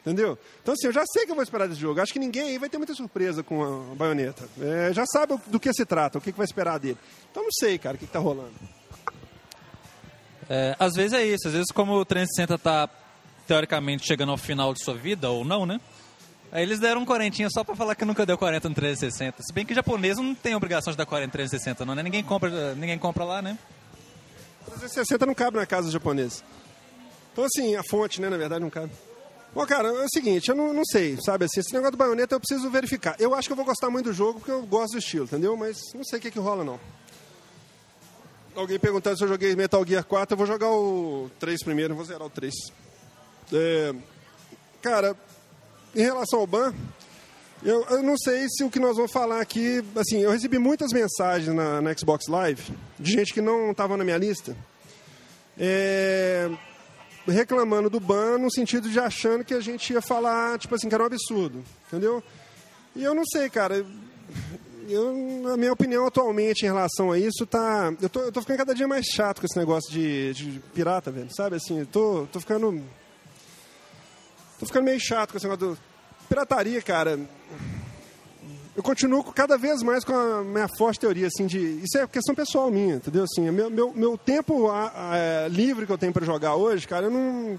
Entendeu? 0.00 0.38
Então, 0.62 0.74
assim, 0.74 0.86
eu 0.86 0.92
já 0.92 1.04
sei 1.12 1.24
que 1.24 1.30
eu 1.30 1.34
vou 1.34 1.42
esperar 1.42 1.66
desse 1.66 1.80
jogo. 1.80 2.00
Acho 2.00 2.12
que 2.12 2.18
ninguém 2.18 2.50
aí 2.50 2.58
vai 2.58 2.68
ter 2.68 2.78
muita 2.78 2.94
surpresa 2.94 3.42
com 3.42 3.90
a 3.92 3.94
baioneta. 3.94 4.48
É, 4.60 4.92
já 4.92 5.04
sabe 5.06 5.38
do 5.46 5.58
que 5.58 5.72
se 5.72 5.84
trata, 5.84 6.18
o 6.18 6.20
que, 6.20 6.30
que 6.30 6.38
vai 6.38 6.44
esperar 6.44 6.78
dele. 6.78 6.98
Então, 7.30 7.42
não 7.42 7.50
sei, 7.52 7.78
cara, 7.78 7.96
o 7.96 7.98
que, 7.98 8.04
está 8.04 8.18
rolando. 8.18 8.54
É, 10.48 10.76
às 10.78 10.94
vezes 10.94 11.12
é 11.12 11.24
isso. 11.24 11.48
Às 11.48 11.54
vezes, 11.54 11.72
como 11.72 11.94
o 11.94 12.04
360 12.04 12.54
está 12.54 12.88
teoricamente 13.46 14.06
chegando 14.06 14.30
ao 14.30 14.38
final 14.38 14.72
de 14.72 14.82
sua 14.84 14.94
vida, 14.94 15.30
ou 15.30 15.44
não, 15.44 15.66
né? 15.66 15.80
Aí 16.50 16.62
eles 16.62 16.80
deram 16.80 17.02
um 17.02 17.04
quarentinha 17.04 17.48
só 17.50 17.62
pra 17.62 17.76
falar 17.76 17.94
que 17.94 18.04
nunca 18.04 18.24
deu 18.24 18.38
40 18.38 18.68
no 18.68 18.74
360. 18.74 19.42
Se 19.42 19.52
bem 19.52 19.66
que 19.66 19.74
japonês 19.74 20.16
não 20.16 20.34
tem 20.34 20.54
obrigação 20.54 20.90
de 20.90 20.96
dar 20.96 21.04
40 21.04 21.26
no 21.26 21.32
360, 21.32 21.84
não, 21.84 21.94
né? 21.94 22.02
Ninguém 22.02 22.24
compra, 22.24 22.74
ninguém 22.74 22.98
compra 22.98 23.24
lá, 23.24 23.42
né? 23.42 23.58
360 24.64 25.26
não 25.26 25.34
cabe 25.34 25.58
na 25.58 25.66
casa 25.66 25.90
japonesa. 25.90 26.42
Então, 27.32 27.44
assim, 27.44 27.76
a 27.76 27.82
fonte, 27.82 28.20
né, 28.20 28.28
na 28.28 28.36
verdade, 28.36 28.62
não 28.62 28.70
cabe. 28.70 28.90
Bom, 29.54 29.64
cara, 29.66 29.88
é 29.88 30.04
o 30.04 30.08
seguinte, 30.08 30.48
eu 30.48 30.54
não, 30.54 30.74
não 30.74 30.84
sei, 30.84 31.16
sabe 31.24 31.46
assim, 31.46 31.60
esse 31.60 31.72
negócio 31.72 31.92
do 31.92 31.98
baioneta 31.98 32.34
eu 32.34 32.40
preciso 32.40 32.70
verificar. 32.70 33.16
Eu 33.18 33.34
acho 33.34 33.48
que 33.48 33.52
eu 33.52 33.56
vou 33.56 33.64
gostar 33.64 33.88
muito 33.88 34.06
do 34.06 34.12
jogo 34.12 34.40
porque 34.40 34.50
eu 34.50 34.62
gosto 34.66 34.92
do 34.92 34.98
estilo, 34.98 35.24
entendeu? 35.24 35.56
Mas 35.56 35.80
não 35.94 36.04
sei 36.04 36.18
o 36.18 36.22
que, 36.22 36.30
que 36.30 36.38
rola, 36.38 36.64
não. 36.64 36.78
Alguém 38.54 38.78
perguntando 38.78 39.16
se 39.16 39.24
eu 39.24 39.28
joguei 39.28 39.54
Metal 39.54 39.86
Gear 39.86 40.04
4, 40.04 40.34
eu 40.34 40.36
vou 40.36 40.46
jogar 40.46 40.68
o 40.68 41.30
3 41.38 41.62
primeiro, 41.62 41.94
vou 41.94 42.04
zerar 42.04 42.26
o 42.26 42.30
3. 42.30 42.52
É, 43.52 43.94
cara, 44.82 45.16
em 45.94 46.02
relação 46.02 46.40
ao 46.40 46.46
ban, 46.46 46.72
eu, 47.62 47.84
eu, 47.90 48.02
não 48.02 48.16
sei 48.16 48.46
se 48.48 48.62
o 48.62 48.70
que 48.70 48.78
nós 48.78 48.96
vamos 48.96 49.10
falar 49.10 49.40
aqui. 49.40 49.82
Assim, 49.96 50.20
eu 50.22 50.30
recebi 50.30 50.58
muitas 50.58 50.92
mensagens 50.92 51.54
na, 51.54 51.80
na 51.80 51.96
Xbox 51.96 52.26
Live 52.28 52.72
de 52.98 53.12
gente 53.12 53.34
que 53.34 53.40
não 53.40 53.72
estava 53.72 53.96
na 53.96 54.04
minha 54.04 54.16
lista. 54.16 54.56
É, 55.58 56.48
reclamando 57.26 57.90
do 57.90 57.98
ban 57.98 58.38
no 58.38 58.50
sentido 58.50 58.88
de 58.88 59.00
achando 59.00 59.44
que 59.44 59.54
a 59.54 59.60
gente 59.60 59.92
ia 59.92 60.00
falar, 60.00 60.56
tipo 60.58 60.74
assim, 60.74 60.88
que 60.88 60.94
era 60.94 61.02
um 61.02 61.06
absurdo, 61.06 61.64
entendeu? 61.88 62.22
E 62.94 63.02
eu 63.02 63.14
não 63.14 63.24
sei, 63.24 63.50
cara. 63.50 63.84
Eu, 64.88 65.52
a 65.52 65.56
minha 65.56 65.72
opinião 65.72 66.06
atualmente 66.06 66.62
em 66.62 66.68
relação 66.68 67.10
a 67.10 67.18
isso 67.18 67.44
tá. 67.44 67.92
Eu 68.00 68.08
tô, 68.08 68.20
eu 68.20 68.32
tô 68.32 68.40
ficando 68.40 68.58
cada 68.58 68.74
dia 68.74 68.88
mais 68.88 69.04
chato 69.06 69.40
com 69.40 69.46
esse 69.46 69.58
negócio 69.58 69.92
de, 69.92 70.32
de 70.32 70.60
pirata, 70.72 71.10
velho. 71.10 71.28
Sabe 71.34 71.56
assim, 71.56 71.80
eu 71.80 71.86
tô, 71.86 72.26
tô 72.32 72.40
ficando. 72.40 72.82
Tô 74.58 74.66
ficando 74.66 74.84
meio 74.84 75.00
chato 75.00 75.30
com 75.30 75.36
esse 75.36 75.46
negócio 75.46 75.74
do. 75.74 75.78
Pirataria, 76.28 76.82
cara 76.82 77.18
eu 78.78 78.82
continuo 78.82 79.24
cada 79.24 79.58
vez 79.58 79.82
mais 79.82 80.04
com 80.04 80.14
a 80.14 80.44
minha 80.44 80.68
forte 80.78 81.00
teoria, 81.00 81.26
assim, 81.26 81.48
de. 81.48 81.58
Isso 81.58 81.98
é 81.98 82.06
questão 82.06 82.32
pessoal 82.32 82.70
minha, 82.70 82.94
entendeu? 82.94 83.24
Assim, 83.24 83.50
meu, 83.50 83.68
meu, 83.68 83.92
meu 83.92 84.16
tempo 84.16 84.68
a, 84.68 84.92
a, 84.94 85.16
é, 85.16 85.48
livre 85.48 85.84
que 85.84 85.90
eu 85.90 85.98
tenho 85.98 86.12
para 86.12 86.24
jogar 86.24 86.54
hoje, 86.54 86.86
cara, 86.86 87.06
eu 87.06 87.10
não. 87.10 87.58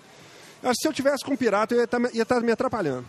Eu 0.64 0.72
se 0.74 0.88
eu 0.88 0.94
tivesse 0.94 1.26
com 1.26 1.34
um 1.34 1.36
pirata, 1.36 1.74
eu 1.74 1.80
ia 1.80 1.84
estar 1.84 2.00
tá, 2.00 2.36
tá 2.36 2.40
me 2.40 2.54
atrapalhando. 2.54 3.06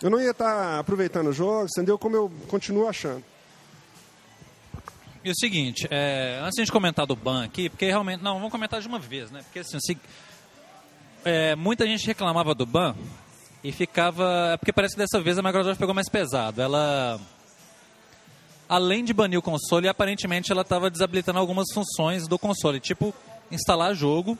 Eu 0.00 0.08
não 0.08 0.18
ia 0.18 0.30
estar 0.30 0.54
tá 0.54 0.78
aproveitando 0.78 1.28
os 1.28 1.36
jogos, 1.36 1.70
entendeu? 1.76 1.98
Como 1.98 2.16
eu 2.16 2.32
continuo 2.48 2.88
achando. 2.88 3.22
E 5.22 5.30
o 5.30 5.34
seguinte, 5.34 5.86
é, 5.90 6.38
antes 6.40 6.54
de 6.54 6.62
a 6.62 6.64
gente 6.64 6.72
comentar 6.72 7.06
do 7.06 7.14
ban 7.14 7.44
aqui, 7.44 7.68
porque 7.68 7.84
realmente. 7.84 8.22
Não, 8.22 8.36
vamos 8.36 8.52
comentar 8.52 8.80
de 8.80 8.88
uma 8.88 8.98
vez, 8.98 9.30
né? 9.30 9.42
Porque 9.42 9.58
assim, 9.58 9.76
é, 11.24 11.56
muita 11.56 11.86
gente 11.86 12.06
reclamava 12.06 12.54
do 12.54 12.66
ban 12.66 12.94
e 13.62 13.72
ficava. 13.72 14.52
É 14.52 14.56
porque 14.56 14.72
parece 14.72 14.94
que 14.94 15.00
dessa 15.00 15.20
vez 15.20 15.38
a 15.38 15.42
Microsoft 15.42 15.78
pegou 15.78 15.94
mais 15.94 16.08
pesado. 16.08 16.60
Ela 16.60 17.20
além 18.68 19.04
de 19.04 19.12
banir 19.12 19.38
o 19.38 19.42
console, 19.42 19.88
aparentemente 19.88 20.50
ela 20.50 20.62
estava 20.62 20.90
desabilitando 20.90 21.38
algumas 21.38 21.66
funções 21.72 22.26
do 22.26 22.38
console, 22.38 22.80
tipo 22.80 23.14
instalar 23.50 23.94
jogo 23.94 24.38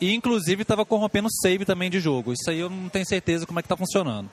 e 0.00 0.12
inclusive 0.12 0.62
estava 0.62 0.84
corrompendo 0.84 1.28
save 1.30 1.64
também 1.64 1.90
de 1.90 2.00
jogo. 2.00 2.32
Isso 2.32 2.50
aí 2.50 2.60
eu 2.60 2.68
não 2.68 2.88
tenho 2.88 3.06
certeza 3.06 3.46
como 3.46 3.58
é 3.58 3.62
que 3.62 3.66
está 3.66 3.76
funcionando. 3.76 4.28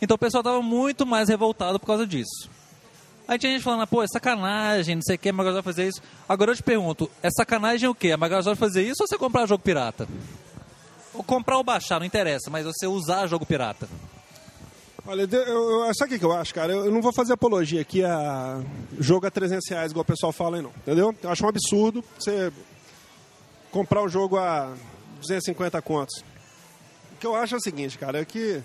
Então 0.00 0.14
o 0.14 0.18
pessoal 0.18 0.40
estava 0.40 0.62
muito 0.62 1.04
mais 1.04 1.28
revoltado 1.28 1.78
por 1.80 1.86
causa 1.86 2.06
disso. 2.06 2.48
Aí 3.26 3.38
tinha 3.38 3.52
gente 3.52 3.62
falando, 3.62 3.86
pô, 3.86 4.02
é 4.02 4.06
sacanagem, 4.06 4.96
não 4.96 5.02
sei 5.02 5.16
o 5.16 5.18
que, 5.18 5.30
a 5.30 5.32
Microsoft 5.32 5.64
fazer 5.64 5.88
isso. 5.88 6.02
Agora 6.28 6.50
eu 6.50 6.56
te 6.56 6.62
pergunto, 6.62 7.10
é 7.22 7.30
sacanagem 7.30 7.88
o 7.88 7.94
quê? 7.94 8.12
A 8.12 8.16
Microsoft 8.16 8.58
fazer 8.58 8.82
isso 8.82 9.02
ou 9.02 9.08
você 9.08 9.16
comprar 9.16 9.46
jogo 9.46 9.62
pirata? 9.62 10.06
Ou 11.14 11.22
comprar 11.22 11.56
ou 11.56 11.64
baixar, 11.64 11.98
não 11.98 12.06
interessa, 12.06 12.50
mas 12.50 12.66
você 12.66 12.86
usar 12.86 13.26
jogo 13.26 13.46
pirata. 13.46 13.88
Olha, 15.06 15.28
eu, 15.30 15.86
eu, 15.86 15.94
sabe 15.94 16.16
o 16.16 16.18
que 16.18 16.24
eu 16.24 16.32
acho, 16.32 16.54
cara? 16.54 16.72
Eu, 16.72 16.86
eu, 16.86 16.90
não 16.90 17.02
vou 17.02 17.12
fazer 17.12 17.34
apologia 17.34 17.80
aqui 17.80 18.02
a 18.02 18.60
jogo 18.98 19.26
a 19.26 19.30
300 19.30 19.68
reais, 19.68 19.90
igual 19.90 20.02
o 20.02 20.06
pessoal 20.06 20.32
fala 20.32 20.56
aí, 20.56 20.62
não. 20.62 20.70
Entendeu? 20.78 21.14
Eu 21.22 21.30
acho 21.30 21.44
um 21.44 21.48
absurdo 21.48 22.02
você 22.18 22.50
comprar 23.70 24.02
o 24.02 24.08
jogo 24.08 24.38
a 24.38 24.74
250 25.20 25.80
contos. 25.82 26.24
O 27.12 27.16
que 27.20 27.26
eu 27.26 27.34
acho 27.34 27.54
é 27.54 27.58
o 27.58 27.60
seguinte, 27.60 27.98
cara, 27.98 28.20
é 28.20 28.24
que 28.24 28.62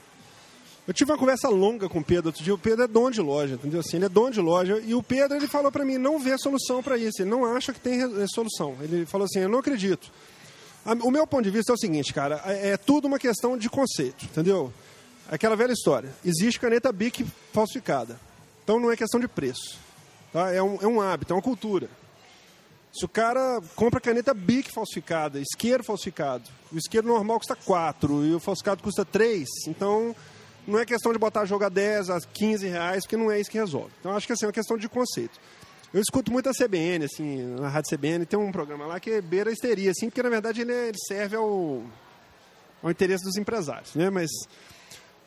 eu 0.89 0.93
tive 0.93 1.11
uma 1.11 1.19
conversa 1.19 1.47
longa 1.49 1.87
com 1.87 1.99
o 1.99 2.03
Pedro 2.03 2.29
outro 2.29 2.43
dia. 2.43 2.53
O 2.53 2.57
Pedro 2.57 2.83
é 2.83 2.87
dono 2.87 3.11
de 3.11 3.21
loja, 3.21 3.53
entendeu? 3.53 3.81
Assim, 3.81 3.97
ele 3.97 4.05
é 4.05 4.09
dono 4.09 4.31
de 4.31 4.41
loja. 4.41 4.81
E 4.83 4.95
o 4.95 5.03
Pedro, 5.03 5.37
ele 5.37 5.45
falou 5.45 5.71
para 5.71 5.85
mim, 5.85 5.99
não 5.99 6.17
vê 6.17 6.35
solução 6.37 6.81
para 6.81 6.97
isso. 6.97 7.21
Ele 7.21 7.29
não 7.29 7.45
acha 7.45 7.71
que 7.71 7.79
tem 7.79 7.99
solução. 8.27 8.75
Ele 8.81 9.05
falou 9.05 9.25
assim, 9.25 9.39
eu 9.39 9.49
não 9.49 9.59
acredito. 9.59 10.11
O 11.03 11.11
meu 11.11 11.27
ponto 11.27 11.43
de 11.43 11.51
vista 11.51 11.71
é 11.71 11.75
o 11.75 11.77
seguinte, 11.77 12.13
cara, 12.13 12.41
é, 12.45 12.71
é 12.71 12.77
tudo 12.77 13.07
uma 13.07 13.19
questão 13.19 13.57
de 13.57 13.69
conceito, 13.69 14.25
entendeu? 14.25 14.73
Aquela 15.29 15.55
velha 15.55 15.73
história. 15.73 16.09
Existe 16.25 16.59
caneta 16.59 16.91
BIC 16.91 17.25
falsificada. 17.53 18.19
Então 18.63 18.79
não 18.79 18.91
é 18.91 18.97
questão 18.97 19.19
de 19.19 19.27
preço. 19.27 19.77
Tá? 20.33 20.51
É, 20.51 20.61
um, 20.61 20.77
é 20.81 20.87
um 20.87 21.01
hábito, 21.01 21.33
é 21.33 21.35
uma 21.35 21.41
cultura. 21.41 21.89
Se 22.91 23.05
o 23.05 23.09
cara 23.09 23.61
compra 23.75 24.01
caneta 24.01 24.33
BIC 24.33 24.71
falsificada, 24.71 25.39
isqueiro 25.39 25.83
falsificado, 25.83 26.49
o 26.71 26.77
isqueiro 26.77 27.07
normal 27.07 27.37
custa 27.37 27.55
4 27.55 28.25
e 28.25 28.33
o 28.33 28.39
falsificado 28.39 28.81
custa 28.81 29.05
3, 29.05 29.47
então 29.67 30.15
não 30.67 30.79
é 30.79 30.85
questão 30.85 31.13
de 31.13 31.19
botar 31.19 31.45
jogo 31.45 31.65
a 31.65 31.69
10, 31.69 32.09
a 32.09 32.19
15 32.19 32.67
reais, 32.67 33.03
porque 33.03 33.17
não 33.17 33.29
é 33.29 33.39
isso 33.39 33.51
que 33.51 33.59
resolve. 33.59 33.91
Então 33.99 34.15
acho 34.15 34.25
que 34.25 34.33
assim, 34.33 34.45
é 34.45 34.47
uma 34.47 34.53
questão 34.53 34.77
de 34.77 34.89
conceito. 34.89 35.39
Eu 35.93 36.01
escuto 36.01 36.31
muito 36.31 36.47
a 36.47 36.53
CBN, 36.53 37.05
assim, 37.05 37.37
na 37.59 37.67
Rádio 37.67 37.97
CBN 37.97 38.25
tem 38.25 38.37
um 38.37 38.51
programa 38.51 38.85
lá 38.85 38.99
que 38.99 39.09
é 39.09 39.21
beira 39.21 39.51
histeria, 39.51 39.89
assim, 39.89 40.07
porque 40.07 40.21
na 40.21 40.29
verdade 40.29 40.61
ele, 40.61 40.71
é, 40.71 40.89
ele 40.89 40.97
serve 41.07 41.35
ao, 41.35 41.83
ao 42.83 42.91
interesse 42.91 43.23
dos 43.23 43.37
empresários, 43.37 43.95
né? 43.95 44.09
Mas 44.09 44.29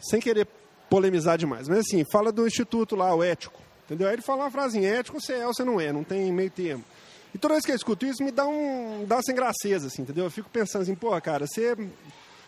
sem 0.00 0.20
querer 0.20 0.46
polemizar 0.88 1.36
demais. 1.36 1.68
Mas 1.68 1.78
assim, 1.78 2.04
fala 2.04 2.30
do 2.30 2.46
instituto 2.46 2.94
lá, 2.94 3.14
o 3.14 3.24
ético. 3.24 3.60
Entendeu? 3.86 4.06
Aí 4.06 4.14
ele 4.14 4.22
fala 4.22 4.44
uma 4.44 4.50
frase 4.50 4.78
em 4.78 4.86
ético, 4.86 5.20
você 5.20 5.34
é 5.34 5.46
ou 5.46 5.52
você 5.52 5.64
não 5.64 5.80
é, 5.80 5.92
não 5.92 6.04
tem 6.04 6.30
meio 6.32 6.50
termo. 6.50 6.84
E 7.34 7.38
toda 7.38 7.54
vez 7.54 7.64
que 7.64 7.72
eu 7.72 7.76
escuto 7.76 8.06
isso, 8.06 8.22
me 8.22 8.30
dá 8.30 8.46
um. 8.46 9.04
dá 9.06 9.20
sem 9.22 9.34
graceza, 9.34 9.86
assim, 9.86 10.02
entendeu? 10.02 10.24
Eu 10.24 10.30
fico 10.30 10.48
pensando 10.50 10.82
assim, 10.82 10.94
pô, 10.94 11.18
cara, 11.20 11.46
você. 11.46 11.76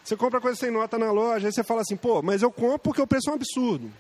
Você 0.05 0.17
compra 0.17 0.39
coisa 0.39 0.59
sem 0.59 0.71
nota 0.71 0.99
na 0.99 1.11
loja, 1.11 1.49
aí 1.49 1.53
você 1.53 1.65
fala 1.65 1.81
assim, 1.81 1.97
pô, 1.97 2.21
mas 2.21 2.43
eu 2.43 2.51
compro 2.51 2.79
porque 2.79 3.01
o 3.01 3.07
preço 3.07 3.31
é 3.31 3.33
um 3.33 3.37
absurdo. 3.37 3.91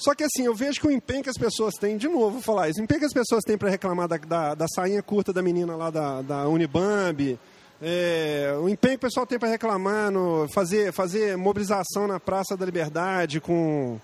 Só 0.00 0.14
que 0.14 0.24
assim, 0.24 0.46
eu 0.46 0.54
vejo 0.54 0.80
que 0.80 0.86
o 0.86 0.90
empenho 0.90 1.22
que 1.22 1.28
as 1.28 1.36
pessoas 1.36 1.74
têm, 1.74 1.98
de 1.98 2.08
novo, 2.08 2.30
vou 2.30 2.40
falar 2.40 2.70
isso, 2.70 2.80
o 2.80 2.82
empenho 2.82 3.00
que 3.00 3.06
as 3.06 3.12
pessoas 3.12 3.44
têm 3.44 3.58
para 3.58 3.68
reclamar 3.68 4.08
da, 4.08 4.16
da, 4.16 4.54
da, 4.54 4.66
sainha 4.66 5.02
curta 5.02 5.30
da 5.30 5.42
menina 5.42 5.76
lá 5.76 5.90
da, 5.90 6.22
da 6.22 6.48
Unibambi, 6.48 7.38
é, 7.82 8.54
o 8.62 8.68
empenho 8.68 8.94
que 8.94 9.04
o 9.04 9.08
pessoal 9.08 9.26
tem 9.26 9.38
para 9.38 9.50
reclamar, 9.50 10.10
no, 10.10 10.48
fazer, 10.54 10.90
fazer 10.90 11.36
mobilização 11.36 12.06
na 12.06 12.18
Praça 12.18 12.56
da 12.56 12.64
Liberdade 12.64 13.40
com, 13.40 14.00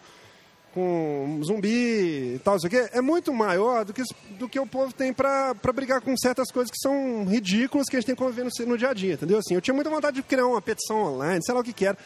com 0.74 1.40
zumbi 1.42 2.34
e 2.34 2.40
tal, 2.44 2.56
isso 2.56 2.66
aqui, 2.66 2.76
é 2.76 3.00
muito 3.00 3.32
maior 3.32 3.82
do 3.82 3.94
que, 3.94 4.02
do 4.38 4.50
que 4.50 4.60
o 4.60 4.66
povo 4.66 4.92
tem 4.92 5.14
para 5.14 5.54
brigar 5.74 6.02
com 6.02 6.14
certas 6.14 6.52
coisas 6.52 6.70
que 6.70 6.78
são 6.78 7.24
ridículas 7.24 7.86
que 7.88 7.96
a 7.96 8.00
gente 8.00 8.06
tem 8.06 8.14
que 8.14 8.22
conviver 8.22 8.44
no, 8.44 8.66
no 8.66 8.76
dia 8.76 8.90
a 8.90 8.94
dia, 8.94 9.14
entendeu? 9.14 9.38
Assim, 9.38 9.54
eu 9.54 9.62
tinha 9.62 9.72
muita 9.72 9.88
vontade 9.88 10.16
de 10.16 10.22
criar 10.22 10.46
uma 10.46 10.60
petição 10.60 11.14
online, 11.14 11.42
sei 11.42 11.54
lá 11.54 11.62
o 11.62 11.64
que 11.64 11.72
que 11.72 11.86
era. 11.86 11.96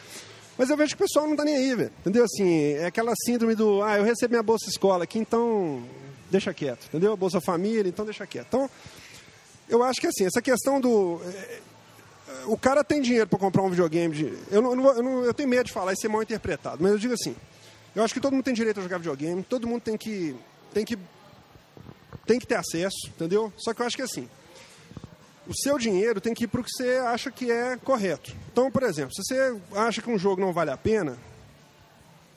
Mas 0.57 0.69
eu 0.69 0.77
vejo 0.77 0.95
que 0.95 1.03
o 1.03 1.07
pessoal 1.07 1.25
não 1.25 1.33
está 1.33 1.43
nem 1.43 1.55
aí, 1.55 1.75
velho. 1.75 1.91
Entendeu? 2.01 2.23
Assim, 2.23 2.73
é 2.73 2.85
aquela 2.85 3.13
síndrome 3.25 3.55
do, 3.55 3.81
ah, 3.81 3.97
eu 3.97 4.03
recebi 4.03 4.33
minha 4.33 4.43
bolsa 4.43 4.69
escola 4.69 5.03
aqui, 5.03 5.19
então 5.19 5.83
deixa 6.29 6.53
quieto. 6.53 6.85
Entendeu? 6.87 7.15
Bolsa 7.17 7.41
família, 7.41 7.89
então 7.89 8.05
deixa 8.05 8.25
quieto. 8.27 8.47
Então, 8.47 8.69
eu 9.69 9.83
acho 9.83 10.01
que 10.01 10.07
assim, 10.07 10.25
essa 10.25 10.41
questão 10.41 10.79
do. 10.79 11.21
É, 11.25 11.59
o 12.45 12.57
cara 12.57 12.83
tem 12.83 13.01
dinheiro 13.01 13.27
para 13.27 13.39
comprar 13.39 13.63
um 13.63 13.69
videogame. 13.69 14.15
De, 14.15 14.37
eu, 14.51 14.61
não, 14.61 14.73
eu, 14.73 15.03
não, 15.03 15.23
eu 15.23 15.33
tenho 15.33 15.49
medo 15.49 15.65
de 15.65 15.71
falar 15.71 15.93
e 15.93 15.97
ser 15.97 16.07
mal 16.07 16.21
interpretado, 16.21 16.77
mas 16.81 16.91
eu 16.91 16.97
digo 16.97 17.13
assim: 17.13 17.35
eu 17.95 18.03
acho 18.03 18.13
que 18.13 18.19
todo 18.19 18.33
mundo 18.33 18.43
tem 18.43 18.53
direito 18.53 18.79
a 18.79 18.83
jogar 18.83 18.97
videogame, 18.97 19.43
todo 19.43 19.67
mundo 19.67 19.81
tem 19.81 19.97
que, 19.97 20.35
tem 20.73 20.85
que, 20.85 20.97
tem 22.25 22.39
que 22.39 22.47
ter 22.47 22.55
acesso, 22.55 23.07
entendeu? 23.07 23.51
Só 23.57 23.73
que 23.73 23.81
eu 23.81 23.85
acho 23.85 23.95
que 23.95 24.01
assim, 24.01 24.29
o 25.47 25.53
seu 25.53 25.77
dinheiro 25.77 26.21
tem 26.21 26.33
que 26.33 26.43
ir 26.43 26.47
para 26.47 26.61
o 26.61 26.63
que 26.63 26.69
você 26.71 26.97
acha 26.97 27.31
que 27.31 27.51
é 27.51 27.77
correto. 27.77 28.35
Então, 28.51 28.71
por 28.71 28.83
exemplo, 28.83 29.13
se 29.13 29.23
você 29.23 29.59
acha 29.75 30.01
que 30.01 30.09
um 30.09 30.17
jogo 30.17 30.41
não 30.41 30.53
vale 30.53 30.71
a 30.71 30.77
pena, 30.77 31.17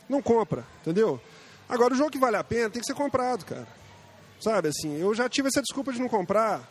não 0.09 0.23
compra, 0.23 0.65
entendeu? 0.81 1.21
Agora, 1.69 1.95
o 1.95 1.97
jogo 1.97 2.11
que 2.11 2.19
vale 2.19 2.37
a 2.37 2.45
pena 2.45 2.71
tem 2.71 2.81
que 2.81 2.87
ser 2.87 2.95
comprado, 2.95 3.45
cara. 3.45 3.67
Sabe, 4.41 4.69
assim, 4.69 4.99
eu 4.99 5.15
já 5.15 5.29
tive 5.29 5.49
essa 5.49 5.63
desculpa 5.63 5.93
de 5.93 6.01
não 6.01 6.09
comprar. 6.09 6.71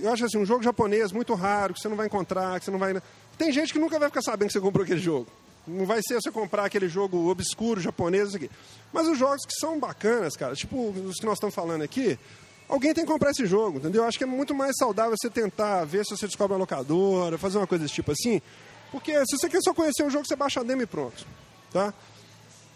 Eu 0.00 0.12
acho 0.12 0.24
assim, 0.24 0.38
um 0.38 0.46
jogo 0.46 0.62
japonês 0.62 1.12
muito 1.12 1.34
raro, 1.34 1.74
que 1.74 1.80
você 1.80 1.88
não 1.88 1.96
vai 1.96 2.06
encontrar, 2.06 2.58
que 2.58 2.64
você 2.64 2.70
não 2.70 2.78
vai... 2.78 3.00
Tem 3.38 3.52
gente 3.52 3.72
que 3.72 3.78
nunca 3.78 3.98
vai 3.98 4.08
ficar 4.08 4.22
sabendo 4.22 4.48
que 4.48 4.52
você 4.54 4.60
comprou 4.60 4.82
aquele 4.82 5.00
jogo. 5.00 5.28
Não 5.66 5.84
vai 5.84 6.00
ser 6.02 6.14
você 6.14 6.30
comprar 6.30 6.64
aquele 6.64 6.88
jogo 6.88 7.28
obscuro 7.28 7.80
japonês, 7.80 8.28
isso 8.28 8.36
aqui. 8.36 8.50
Mas 8.92 9.06
os 9.06 9.18
jogos 9.18 9.44
que 9.44 9.52
são 9.54 9.78
bacanas, 9.78 10.36
cara, 10.36 10.54
tipo 10.54 10.90
os 10.90 11.16
que 11.16 11.26
nós 11.26 11.34
estamos 11.34 11.54
falando 11.54 11.82
aqui, 11.82 12.18
alguém 12.68 12.92
tem 12.92 13.04
que 13.04 13.10
comprar 13.10 13.30
esse 13.30 13.46
jogo, 13.46 13.78
entendeu? 13.78 14.04
Acho 14.04 14.18
que 14.18 14.24
é 14.24 14.26
muito 14.26 14.54
mais 14.54 14.76
saudável 14.76 15.14
você 15.16 15.30
tentar 15.30 15.84
ver 15.84 16.04
se 16.04 16.16
você 16.16 16.26
descobre 16.26 16.54
uma 16.54 16.60
locadora, 16.60 17.38
fazer 17.38 17.58
uma 17.58 17.66
coisa 17.66 17.84
desse 17.84 17.94
tipo 17.94 18.12
assim. 18.12 18.40
Porque 18.90 19.12
se 19.26 19.36
você 19.36 19.48
quer 19.48 19.60
só 19.62 19.74
conhecer 19.74 20.04
o 20.04 20.10
jogo, 20.10 20.26
você 20.26 20.36
baixa 20.36 20.60
a 20.60 20.62
demo 20.62 20.82
e 20.82 20.86
pronto. 20.86 21.26
Tá? 21.72 21.92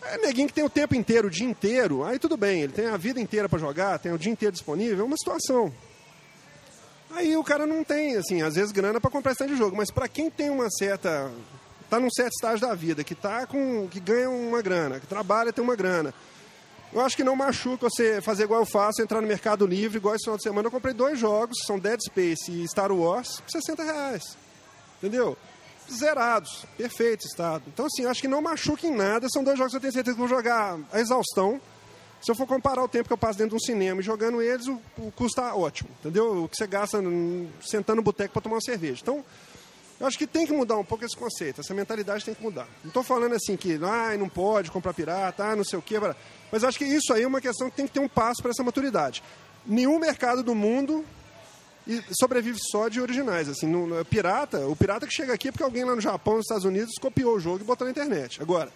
É 0.02 0.18
neguinho 0.18 0.48
que 0.48 0.54
tem 0.54 0.64
o 0.64 0.70
tempo 0.70 0.94
inteiro, 0.94 1.28
o 1.28 1.30
dia 1.30 1.46
inteiro, 1.46 2.04
aí 2.04 2.18
tudo 2.18 2.36
bem, 2.36 2.62
ele 2.62 2.72
tem 2.72 2.86
a 2.86 2.96
vida 2.96 3.20
inteira 3.20 3.48
para 3.48 3.58
jogar, 3.58 3.98
tem 3.98 4.12
o 4.12 4.18
dia 4.18 4.32
inteiro 4.32 4.52
disponível, 4.52 5.00
é 5.00 5.06
uma 5.06 5.16
situação. 5.16 5.72
Aí 7.10 7.36
o 7.36 7.44
cara 7.44 7.66
não 7.66 7.84
tem, 7.84 8.16
assim, 8.16 8.40
às 8.40 8.54
vezes 8.54 8.72
grana 8.72 9.00
para 9.00 9.10
comprar 9.10 9.32
esse 9.32 9.46
de 9.46 9.56
jogo, 9.56 9.76
mas 9.76 9.90
para 9.90 10.08
quem 10.08 10.30
tem 10.30 10.48
uma 10.48 10.70
certa 10.70 11.30
tá 11.90 11.98
num 11.98 12.10
certo 12.10 12.32
estágio 12.34 12.66
da 12.66 12.74
vida, 12.74 13.02
que 13.02 13.16
tá 13.16 13.46
com 13.46 13.88
que 13.88 13.98
ganha 13.98 14.30
uma 14.30 14.62
grana, 14.62 15.00
que 15.00 15.06
trabalha 15.08 15.52
tem 15.52 15.62
uma 15.62 15.74
grana, 15.74 16.14
eu 16.92 17.00
acho 17.00 17.16
que 17.16 17.22
não 17.22 17.36
machuca 17.36 17.88
você 17.88 18.20
fazer 18.20 18.44
igual 18.44 18.60
eu 18.60 18.66
faço, 18.66 19.00
entrar 19.00 19.20
no 19.20 19.26
Mercado 19.28 19.66
Livre, 19.66 19.98
igual 19.98 20.14
esse 20.14 20.24
final 20.24 20.36
de 20.36 20.42
semana. 20.42 20.66
Eu 20.66 20.72
comprei 20.72 20.92
dois 20.92 21.18
jogos, 21.18 21.56
são 21.66 21.78
Dead 21.78 22.00
Space 22.00 22.50
e 22.50 22.66
Star 22.68 22.90
Wars, 22.90 23.40
por 23.40 23.50
60 23.50 23.82
reais. 23.84 24.36
Entendeu? 24.98 25.36
Zerados, 25.90 26.64
perfeito 26.76 27.26
estado. 27.26 27.64
Então, 27.68 27.86
assim, 27.86 28.06
acho 28.06 28.20
que 28.20 28.28
não 28.28 28.42
machuca 28.42 28.86
em 28.86 28.94
nada. 28.94 29.28
São 29.28 29.42
dois 29.42 29.56
jogos 29.56 29.72
que 29.72 29.76
eu 29.76 29.80
tenho 29.80 29.92
certeza 29.92 30.14
que 30.14 30.20
vou 30.20 30.28
jogar 30.28 30.78
a 30.92 31.00
exaustão. 31.00 31.60
Se 32.20 32.30
eu 32.30 32.34
for 32.34 32.46
comparar 32.46 32.82
o 32.82 32.88
tempo 32.88 33.08
que 33.08 33.12
eu 33.12 33.18
passo 33.18 33.38
dentro 33.38 33.56
de 33.56 33.62
um 33.62 33.66
cinema 33.66 34.00
e 34.00 34.04
jogando 34.04 34.42
eles, 34.42 34.66
o, 34.66 34.80
o 34.98 35.10
custo 35.12 35.40
está 35.40 35.54
ótimo. 35.54 35.90
Entendeu? 36.00 36.44
O 36.44 36.48
que 36.48 36.56
você 36.56 36.66
gasta 36.66 36.98
sentando 37.62 37.96
no 37.96 38.02
boteco 38.02 38.32
para 38.32 38.42
tomar 38.42 38.56
uma 38.56 38.60
cerveja. 38.60 39.00
Então, 39.02 39.24
eu 40.00 40.06
acho 40.06 40.16
que 40.16 40.26
tem 40.26 40.46
que 40.46 40.52
mudar 40.52 40.78
um 40.78 40.84
pouco 40.84 41.04
esse 41.04 41.16
conceito, 41.16 41.60
essa 41.60 41.74
mentalidade 41.74 42.24
tem 42.24 42.34
que 42.34 42.42
mudar. 42.42 42.66
Não 42.82 42.88
estou 42.88 43.02
falando 43.02 43.34
assim 43.34 43.54
que 43.54 43.78
ah, 43.82 44.16
não 44.18 44.30
pode 44.30 44.70
comprar 44.70 44.94
pirata, 44.94 45.44
ah, 45.44 45.54
não 45.54 45.62
sei 45.62 45.78
o 45.78 45.82
quê. 45.82 45.98
Mas 46.50 46.64
acho 46.64 46.78
que 46.78 46.84
isso 46.84 47.12
aí 47.12 47.22
é 47.22 47.26
uma 47.26 47.40
questão 47.40 47.70
que 47.70 47.76
tem 47.76 47.86
que 47.86 47.92
ter 47.92 48.00
um 48.00 48.08
passo 48.08 48.42
para 48.42 48.50
essa 48.50 48.62
maturidade. 48.62 49.22
Nenhum 49.64 49.98
mercado 49.98 50.42
do 50.42 50.54
mundo 50.54 51.04
sobrevive 52.18 52.58
só 52.70 52.88
de 52.88 53.00
originais. 53.00 53.48
Assim, 53.48 53.66
no, 53.66 54.04
pirata, 54.04 54.66
o 54.66 54.74
pirata 54.74 55.06
que 55.06 55.12
chega 55.12 55.32
aqui 55.34 55.48
é 55.48 55.52
porque 55.52 55.64
alguém 55.64 55.84
lá 55.84 55.94
no 55.94 56.00
Japão, 56.00 56.36
nos 56.36 56.44
Estados 56.44 56.64
Unidos, 56.64 56.94
copiou 57.00 57.36
o 57.36 57.40
jogo 57.40 57.60
e 57.60 57.64
botou 57.64 57.84
na 57.84 57.90
internet. 57.90 58.40
Agora, 58.42 58.70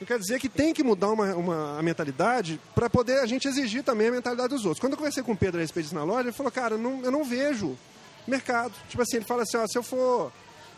eu 0.00 0.06
quero 0.06 0.20
dizer 0.20 0.40
que 0.40 0.48
tem 0.48 0.72
que 0.72 0.82
mudar 0.82 1.10
uma, 1.10 1.34
uma 1.34 1.78
a 1.78 1.82
mentalidade 1.82 2.60
para 2.74 2.90
poder 2.90 3.20
a 3.20 3.26
gente 3.26 3.46
exigir 3.46 3.82
também 3.82 4.08
a 4.08 4.12
mentalidade 4.12 4.48
dos 4.48 4.64
outros. 4.64 4.80
Quando 4.80 4.92
eu 4.92 4.98
conversei 4.98 5.22
com 5.22 5.32
o 5.32 5.36
Pedro 5.36 5.60
a 5.60 5.62
respeito 5.62 5.84
disso 5.84 5.94
na 5.94 6.04
loja, 6.04 6.22
ele 6.22 6.32
falou, 6.32 6.50
cara, 6.50 6.76
não, 6.76 7.02
eu 7.02 7.10
não 7.10 7.24
vejo 7.24 7.76
mercado. 8.26 8.72
Tipo 8.88 9.02
assim, 9.02 9.16
ele 9.16 9.24
fala 9.24 9.42
assim, 9.42 9.56
ó, 9.56 9.66
se 9.66 9.78
eu 9.78 9.82
for 9.82 10.32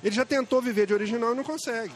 ele 0.05 0.15
já 0.15 0.25
tentou 0.27 0.61
viver 0.61 0.87
de 0.87 0.93
original 0.93 1.33
e 1.33 1.37
não 1.37 1.43
consegue. 1.43 1.95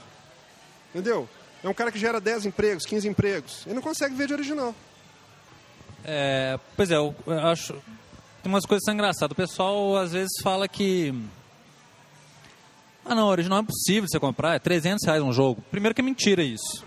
Entendeu? 0.94 1.28
É 1.62 1.68
um 1.68 1.74
cara 1.74 1.90
que 1.90 1.98
gera 1.98 2.20
10 2.20 2.46
empregos, 2.46 2.84
15 2.86 3.08
empregos. 3.08 3.66
Ele 3.66 3.74
não 3.74 3.82
consegue 3.82 4.12
viver 4.12 4.28
de 4.28 4.34
original. 4.34 4.74
É, 6.04 6.58
pois 6.76 6.90
é, 6.90 6.96
eu, 6.96 7.14
acho. 7.44 7.72
Tem 8.42 8.52
umas 8.52 8.64
coisas 8.64 8.82
que 8.82 8.86
são 8.86 8.94
engraçadas. 8.94 9.32
O 9.32 9.34
pessoal 9.34 9.96
às 9.96 10.12
vezes 10.12 10.30
fala 10.42 10.68
que. 10.68 11.14
Ah, 13.04 13.14
não, 13.14 13.26
original 13.28 13.58
é 13.58 13.62
impossível 13.62 14.08
você 14.08 14.20
comprar, 14.20 14.54
é 14.54 14.58
300 14.58 15.04
reais 15.04 15.22
um 15.22 15.32
jogo. 15.32 15.62
Primeiro 15.70 15.94
que 15.94 16.00
é 16.00 16.04
mentira 16.04 16.42
isso. 16.42 16.84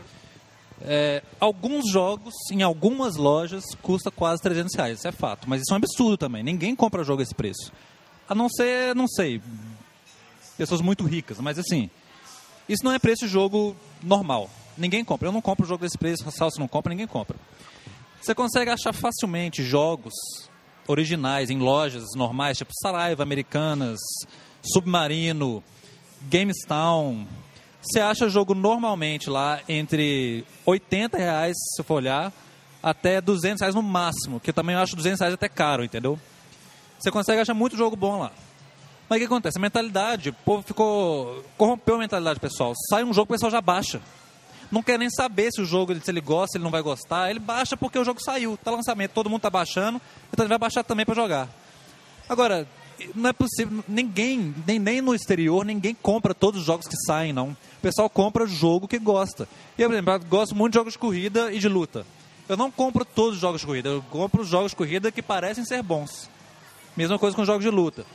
É, 0.84 1.22
alguns 1.40 1.92
jogos, 1.92 2.34
em 2.52 2.64
algumas 2.64 3.16
lojas, 3.16 3.64
custa 3.82 4.10
quase 4.10 4.42
300 4.42 4.74
reais, 4.76 5.00
isso 5.00 5.08
é 5.08 5.12
fato. 5.12 5.50
Mas 5.50 5.62
isso 5.62 5.72
é 5.72 5.74
um 5.74 5.78
absurdo 5.78 6.18
também. 6.18 6.44
Ninguém 6.44 6.76
compra 6.76 7.04
jogo 7.04 7.22
a 7.22 7.24
esse 7.24 7.36
preço. 7.36 7.72
A 8.28 8.34
não 8.34 8.50
ser, 8.50 8.96
não 8.96 9.08
sei, 9.08 9.42
pessoas 10.58 10.82
muito 10.82 11.04
ricas. 11.04 11.40
Mas 11.40 11.60
assim, 11.60 11.90
isso 12.68 12.84
não 12.84 12.92
é 12.92 13.00
preço 13.00 13.26
de 13.26 13.32
jogo 13.32 13.76
normal. 14.02 14.50
Ninguém 14.78 15.04
compra. 15.04 15.28
Eu 15.28 15.32
não 15.32 15.42
compro 15.42 15.66
jogo 15.66 15.84
desse 15.84 15.98
preço, 15.98 16.28
o 16.28 16.32
Salso 16.32 16.60
não 16.60 16.68
compra, 16.68 16.92
ninguém 16.92 17.08
compra. 17.08 17.36
Você 18.22 18.36
consegue 18.36 18.70
achar 18.70 18.94
facilmente 18.94 19.64
jogos 19.64 20.14
originais 20.88 21.50
em 21.50 21.58
lojas 21.58 22.04
normais, 22.16 22.58
tipo 22.58 22.72
Saraiva, 22.82 23.24
Americanas, 23.24 24.00
Submarino, 24.62 25.64
GameStown. 26.30 27.26
Você 27.82 28.00
acha 28.00 28.30
jogo 28.30 28.54
normalmente 28.54 29.30
lá 29.30 29.60
entre 29.68 30.46
80 30.66 31.18
reais, 31.18 31.56
se 31.76 31.84
for 31.84 31.96
olhar, 31.96 32.32
até 32.82 33.20
200 33.20 33.62
reais 33.62 33.76
no 33.76 33.82
máximo, 33.82 34.40
que 34.40 34.52
eu 34.52 34.54
também 34.54 34.76
acho 34.76 34.96
200 34.96 35.20
reais 35.20 35.34
até 35.34 35.50
caro, 35.50 35.84
entendeu? 35.84 36.20
Você 37.00 37.10
consegue 37.10 37.42
achar 37.42 37.54
muito 37.54 37.76
jogo 37.76 37.96
bom 37.96 38.20
lá. 38.20 38.32
Mas 39.10 39.18
o 39.18 39.20
que 39.20 39.26
acontece? 39.26 39.58
A 39.58 39.62
mentalidade, 39.62 40.30
o 40.30 40.34
povo 40.34 40.62
ficou. 40.62 41.44
corrompeu 41.58 41.96
a 41.96 42.00
mentalidade 42.00 42.40
pessoal. 42.40 42.74
Sai 42.90 43.04
um 43.04 43.14
jogo, 43.14 43.26
o 43.26 43.34
pessoal 43.34 43.52
já 43.52 43.60
baixa. 43.60 44.00
Não 44.72 44.82
quer 44.82 44.98
nem 44.98 45.10
saber 45.10 45.52
se 45.52 45.62
o 45.62 45.66
jogo, 45.66 45.94
se 46.00 46.10
ele 46.10 46.22
gosta, 46.22 46.54
se 46.54 46.58
ele 46.58 46.64
não 46.64 46.72
vai 46.72 46.82
gostar. 46.82 47.30
Ele 47.30 47.40
baixa 47.40 47.76
porque 47.76 48.00
o 48.00 48.06
jogo 48.06 48.22
saiu, 48.24 48.58
tá 48.64 48.72
lançamento, 48.72 49.12
todo 49.12 49.30
mundo 49.30 49.42
tá 49.42 49.50
baixando, 49.50 50.02
então 50.32 50.44
ele 50.44 50.50
vai 50.50 50.58
baixar 50.58 50.84
também 50.84 51.06
para 51.06 51.16
jogar. 51.16 51.50
Agora, 52.30 52.66
não 53.14 53.30
é 53.30 53.34
possível, 53.34 53.84
ninguém, 53.88 54.54
nem, 54.66 54.80
nem 54.80 55.02
no 55.02 55.14
exterior, 55.14 55.66
ninguém 55.66 55.94
compra 55.94 56.34
todos 56.34 56.62
os 56.62 56.66
jogos 56.66 56.88
que 56.88 56.96
saem, 57.06 57.34
não. 57.34 57.50
O 57.50 57.82
pessoal 57.82 58.10
compra 58.10 58.46
jogo 58.46 58.88
que 58.88 58.98
gosta. 58.98 59.48
E 59.78 59.82
eu, 59.82 59.90
por 59.90 59.96
exemplo, 59.96 60.20
gosto 60.30 60.56
muito 60.56 60.74
de 60.74 60.80
jogos 60.80 60.94
de 60.94 61.00
corrida 61.00 61.52
e 61.52 61.60
de 61.60 61.68
luta. 61.68 62.06
Eu 62.48 62.56
não 62.56 62.72
compro 62.72 63.04
todos 63.04 63.36
os 63.36 63.42
jogos 63.42 63.62
de 63.62 63.68
corrida, 63.68 63.90
eu 63.90 64.04
compro 64.10 64.42
os 64.42 64.48
jogos 64.48 64.72
de 64.72 64.76
corrida 64.76 65.12
que 65.12 65.22
parecem 65.22 65.66
ser 65.66 65.82
bons. 65.82 66.30
Mesma 66.96 67.18
coisa 67.18 67.36
com 67.36 67.46
jogos 67.46 67.64
de 67.64 67.70
luta. 67.70 68.06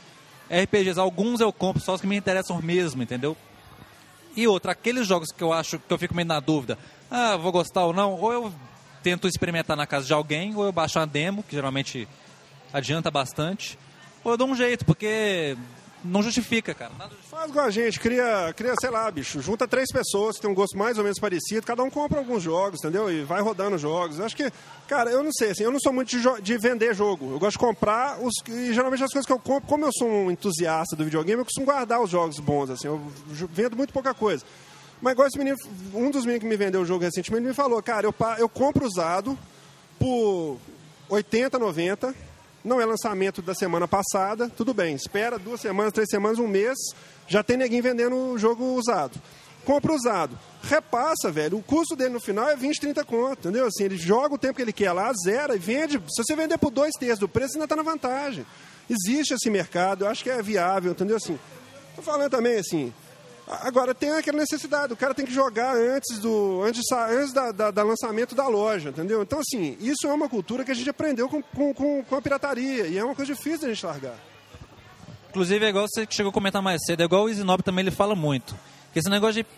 RPGs, 0.49 0.99
alguns 0.99 1.39
eu 1.39 1.51
compro, 1.51 1.81
só 1.81 1.93
os 1.93 2.01
que 2.01 2.07
me 2.07 2.15
interessam 2.15 2.61
mesmo, 2.61 3.03
entendeu? 3.03 3.35
E 4.37 4.47
outra, 4.47 4.71
aqueles 4.71 5.07
jogos 5.07 5.31
que 5.31 5.43
eu 5.43 5.51
acho 5.51 5.79
que 5.79 5.91
eu 5.91 5.97
fico 5.97 6.13
meio 6.13 6.27
na 6.27 6.39
dúvida, 6.39 6.77
ah, 7.09 7.35
vou 7.35 7.51
gostar 7.51 7.85
ou 7.85 7.91
não, 7.91 8.13
ou 8.13 8.31
eu 8.31 8.53
tento 9.01 9.27
experimentar 9.27 9.75
na 9.75 9.87
casa 9.87 10.05
de 10.05 10.13
alguém, 10.13 10.55
ou 10.55 10.63
eu 10.63 10.71
baixo 10.71 10.99
uma 10.99 11.07
demo, 11.07 11.41
que 11.41 11.55
geralmente 11.55 12.07
adianta 12.71 13.09
bastante, 13.09 13.79
ou 14.23 14.33
eu 14.33 14.37
dou 14.37 14.47
um 14.47 14.55
jeito, 14.55 14.85
porque 14.85 15.57
não 16.03 16.21
justifica, 16.21 16.73
cara. 16.73 16.91
Justifica. 16.91 17.27
Faz 17.29 17.49
igual 17.49 17.65
a 17.65 17.69
gente, 17.69 17.99
cria, 17.99 18.53
cria, 18.55 18.73
sei 18.79 18.89
lá, 18.89 19.09
bicho, 19.09 19.41
junta 19.41 19.67
três 19.67 19.91
pessoas 19.91 20.35
que 20.35 20.41
tem 20.41 20.51
um 20.51 20.53
gosto 20.53 20.77
mais 20.77 20.97
ou 20.97 21.03
menos 21.03 21.19
parecido, 21.19 21.65
cada 21.65 21.83
um 21.83 21.89
compra 21.89 22.19
alguns 22.19 22.43
jogos, 22.43 22.79
entendeu? 22.79 23.11
E 23.11 23.23
vai 23.23 23.41
rodando 23.41 23.77
jogos. 23.77 24.19
Acho 24.19 24.35
que, 24.35 24.51
cara, 24.87 25.09
eu 25.09 25.23
não 25.23 25.31
sei, 25.31 25.51
assim, 25.51 25.63
eu 25.63 25.71
não 25.71 25.79
sou 25.79 25.91
muito 25.91 26.09
de, 26.09 26.41
de 26.41 26.57
vender 26.57 26.93
jogo. 26.93 27.31
Eu 27.31 27.39
gosto 27.39 27.53
de 27.53 27.59
comprar 27.59 28.19
os. 28.21 28.33
E 28.47 28.73
geralmente 28.73 29.03
as 29.03 29.11
coisas 29.11 29.25
que 29.25 29.33
eu 29.33 29.39
compro, 29.39 29.67
como 29.67 29.85
eu 29.85 29.91
sou 29.91 30.07
um 30.07 30.31
entusiasta 30.31 30.95
do 30.95 31.03
videogame, 31.03 31.41
eu 31.41 31.45
costumo 31.45 31.65
guardar 31.65 32.01
os 32.01 32.09
jogos 32.09 32.39
bons, 32.39 32.69
assim, 32.69 32.87
eu 32.87 33.01
vendo 33.51 33.75
muito 33.75 33.93
pouca 33.93 34.13
coisa. 34.13 34.45
Mas 35.01 35.13
igual 35.13 35.27
esse 35.27 35.37
menino, 35.37 35.57
um 35.93 36.09
dos 36.09 36.25
meninos 36.25 36.41
que 36.41 36.49
me 36.49 36.57
vendeu 36.57 36.81
o 36.81 36.85
jogo 36.85 37.03
recentemente 37.03 37.45
me 37.45 37.53
falou, 37.53 37.81
cara, 37.83 38.07
eu, 38.07 38.15
eu 38.39 38.49
compro 38.49 38.85
usado 38.85 39.37
por 39.99 40.57
80, 41.09 41.59
90. 41.59 42.26
Não 42.67 42.81
é 42.81 42.85
lançamento 42.85 43.41
da 43.41 43.55
semana 43.55 43.87
passada, 43.87 44.49
tudo 44.49 44.73
bem. 44.73 44.93
Espera 44.93 45.39
duas 45.39 45.61
semanas, 45.61 45.93
três 45.93 46.09
semanas, 46.09 46.37
um 46.37 46.49
mês, 46.49 46.75
já 47.25 47.41
tem 47.41 47.55
neguinho 47.55 47.81
vendendo 47.81 48.13
o 48.13 48.37
jogo 48.37 48.75
usado. 48.75 49.17
Compra 49.63 49.93
usado. 49.93 50.37
Repassa, 50.63 51.31
velho. 51.31 51.57
O 51.57 51.63
custo 51.63 51.95
dele 51.95 52.09
no 52.09 52.19
final 52.19 52.49
é 52.49 52.57
20, 52.57 52.81
30 52.81 53.05
conto, 53.05 53.39
entendeu? 53.39 53.67
Assim, 53.67 53.85
ele 53.85 53.95
joga 53.95 54.35
o 54.35 54.37
tempo 54.37 54.55
que 54.55 54.61
ele 54.61 54.73
quer 54.73 54.91
lá, 54.91 55.09
zera 55.13 55.55
e 55.55 55.59
vende. 55.59 55.93
Se 56.09 56.21
você 56.21 56.35
vender 56.35 56.57
por 56.57 56.69
dois 56.69 56.91
terços 56.99 57.19
do 57.19 57.29
preço, 57.29 57.53
ainda 57.53 57.63
está 57.63 57.75
na 57.77 57.83
vantagem. 57.83 58.45
Existe 58.89 59.35
esse 59.35 59.49
mercado, 59.49 60.03
eu 60.03 60.09
acho 60.09 60.21
que 60.21 60.29
é 60.29 60.41
viável, 60.41 60.91
entendeu? 60.91 61.15
Assim, 61.15 61.39
tô 61.95 62.01
falando 62.01 62.31
também, 62.31 62.57
assim, 62.57 62.93
Agora 63.49 63.95
tem 63.95 64.11
aquela 64.11 64.39
necessidade, 64.39 64.91
o 64.91 64.97
cara 64.97 65.13
tem 65.13 65.25
que 65.25 65.33
jogar 65.33 65.73
antes 65.73 66.19
do 66.19 66.61
antes, 66.63 66.81
antes 66.91 67.31
da, 67.31 67.51
da- 67.53 67.71
da 67.71 67.81
lançamento 67.83 68.35
da 68.35 68.45
loja, 68.47 68.89
entendeu? 68.89 69.21
Então, 69.23 69.39
assim, 69.39 69.77
isso 69.79 70.05
é 70.05 70.11
uma 70.13 70.27
cultura 70.27 70.65
que 70.65 70.71
a 70.71 70.75
gente 70.75 70.89
aprendeu 70.89 71.29
com, 71.29 71.41
com, 71.41 72.03
com, 72.03 72.15
a 72.15 72.21
pirataria 72.21 72.87
e 72.87 72.97
é 72.97 73.03
uma 73.05 73.15
coisa 73.15 73.33
difícil 73.33 73.61
da 73.61 73.69
gente 73.69 73.85
largar. 73.85 74.15
Inclusive, 75.29 75.65
é 75.65 75.69
igual 75.69 75.85
você 75.87 76.05
que 76.05 76.13
chegou 76.13 76.29
a 76.29 76.33
comentar 76.33 76.61
mais 76.61 76.81
cedo, 76.85 77.01
é 77.01 77.05
igual 77.05 77.23
o 77.23 77.29
Isinob 77.29 77.63
também 77.63 77.83
ele 77.83 77.91
fala 77.91 78.15
muito. 78.15 78.53
Que 78.91 78.99
esse 78.99 79.09
negócio 79.09 79.41
de 79.41 79.49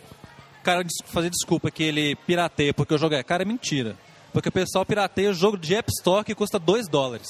cara 0.63 0.85
fazer 1.05 1.29
desculpa 1.31 1.71
que 1.71 1.81
ele 1.81 2.15
pirateia 2.27 2.73
porque 2.73 2.93
o 2.93 2.97
jogo 2.97 3.15
é 3.15 3.23
caro 3.23 3.41
é 3.41 3.45
mentira. 3.45 3.95
Porque 4.31 4.49
o 4.49 4.51
pessoal 4.51 4.85
pirateia 4.85 5.31
o 5.31 5.33
jogo 5.33 5.57
de 5.57 5.73
App 5.73 5.89
Store 5.97 6.23
que 6.23 6.35
custa 6.35 6.59
2 6.59 6.87
dólares. 6.87 7.27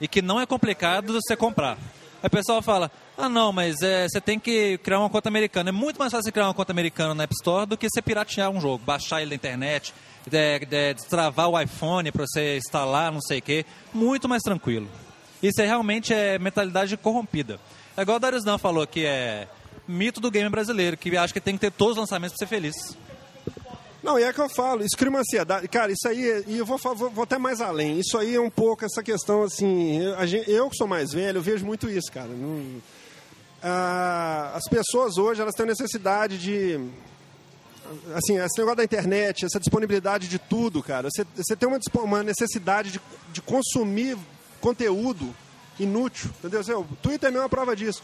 E 0.00 0.06
que 0.06 0.20
não 0.20 0.38
é 0.38 0.44
complicado 0.44 1.14
você 1.14 1.34
comprar. 1.34 1.78
Aí 2.22 2.28
o 2.28 2.30
pessoal 2.30 2.62
fala, 2.62 2.88
ah 3.18 3.28
não, 3.28 3.52
mas 3.52 3.82
é, 3.82 4.06
você 4.08 4.20
tem 4.20 4.38
que 4.38 4.78
criar 4.78 5.00
uma 5.00 5.10
conta 5.10 5.28
americana. 5.28 5.70
É 5.70 5.72
muito 5.72 5.98
mais 5.98 6.12
fácil 6.12 6.32
criar 6.32 6.46
uma 6.46 6.54
conta 6.54 6.70
americana 6.70 7.14
na 7.16 7.24
App 7.24 7.34
Store 7.34 7.66
do 7.66 7.76
que 7.76 7.88
você 7.92 8.00
piratear 8.00 8.48
um 8.48 8.60
jogo, 8.60 8.84
baixar 8.84 9.20
ele 9.20 9.30
na 9.30 9.34
internet, 9.34 9.92
de, 10.24 10.60
de, 10.60 10.94
destravar 10.94 11.48
o 11.48 11.60
iPhone 11.60 12.12
para 12.12 12.24
você 12.24 12.58
instalar, 12.58 13.10
não 13.10 13.20
sei 13.20 13.40
o 13.40 13.42
quê. 13.42 13.66
Muito 13.92 14.28
mais 14.28 14.40
tranquilo. 14.40 14.88
Isso 15.42 15.60
é 15.60 15.66
realmente 15.66 16.14
é 16.14 16.38
mentalidade 16.38 16.96
corrompida. 16.96 17.58
É 17.96 18.02
igual 18.02 18.18
o 18.18 18.20
Darius 18.20 18.44
Dan 18.44 18.56
falou 18.56 18.86
que 18.86 19.04
é 19.04 19.48
mito 19.88 20.20
do 20.20 20.30
game 20.30 20.48
brasileiro, 20.48 20.96
que 20.96 21.16
acha 21.16 21.32
que 21.32 21.40
tem 21.40 21.54
que 21.54 21.60
ter 21.60 21.72
todos 21.72 21.94
os 21.94 22.02
lançamentos 22.02 22.36
para 22.38 22.46
ser 22.46 22.54
feliz. 22.54 22.96
Não, 24.02 24.18
e 24.18 24.24
é 24.24 24.32
que 24.32 24.40
eu 24.40 24.48
falo, 24.48 24.82
isso 24.82 24.96
cria 24.96 25.10
uma 25.10 25.20
ansiedade. 25.20 25.68
Cara, 25.68 25.92
isso 25.92 26.08
aí, 26.08 26.44
e 26.48 26.58
eu 26.58 26.66
vou, 26.66 26.76
vou, 26.76 27.08
vou 27.10 27.22
até 27.22 27.38
mais 27.38 27.60
além. 27.60 28.00
Isso 28.00 28.18
aí 28.18 28.34
é 28.34 28.40
um 28.40 28.50
pouco 28.50 28.84
essa 28.84 29.02
questão, 29.02 29.44
assim. 29.44 30.00
Eu, 30.48 30.68
que 30.68 30.76
sou 30.76 30.88
mais 30.88 31.12
velho, 31.12 31.38
eu 31.38 31.42
vejo 31.42 31.64
muito 31.64 31.88
isso, 31.88 32.10
cara. 32.10 32.28
Não- 32.28 32.80
ah, 33.62 34.52
as 34.56 34.64
pessoas 34.68 35.18
hoje, 35.18 35.40
elas 35.40 35.54
têm 35.54 35.64
necessidade 35.66 36.36
de. 36.36 36.80
Assim, 38.14 38.38
esse 38.38 38.58
negócio 38.58 38.76
da 38.76 38.84
internet, 38.84 39.44
essa 39.44 39.60
disponibilidade 39.60 40.26
de 40.26 40.38
tudo, 40.38 40.82
cara. 40.82 41.08
Você, 41.08 41.24
você 41.36 41.54
tem 41.54 41.68
uma, 41.68 41.78
uma 42.02 42.22
necessidade 42.24 42.90
de, 42.90 43.00
de 43.32 43.40
consumir 43.40 44.18
conteúdo 44.60 45.32
inútil, 45.78 46.30
entendeu? 46.38 46.80
O 46.80 46.96
Twitter 46.96 47.28
é 47.28 47.30
a 47.30 47.32
mesma 47.32 47.48
prova 47.48 47.76
disso. 47.76 48.02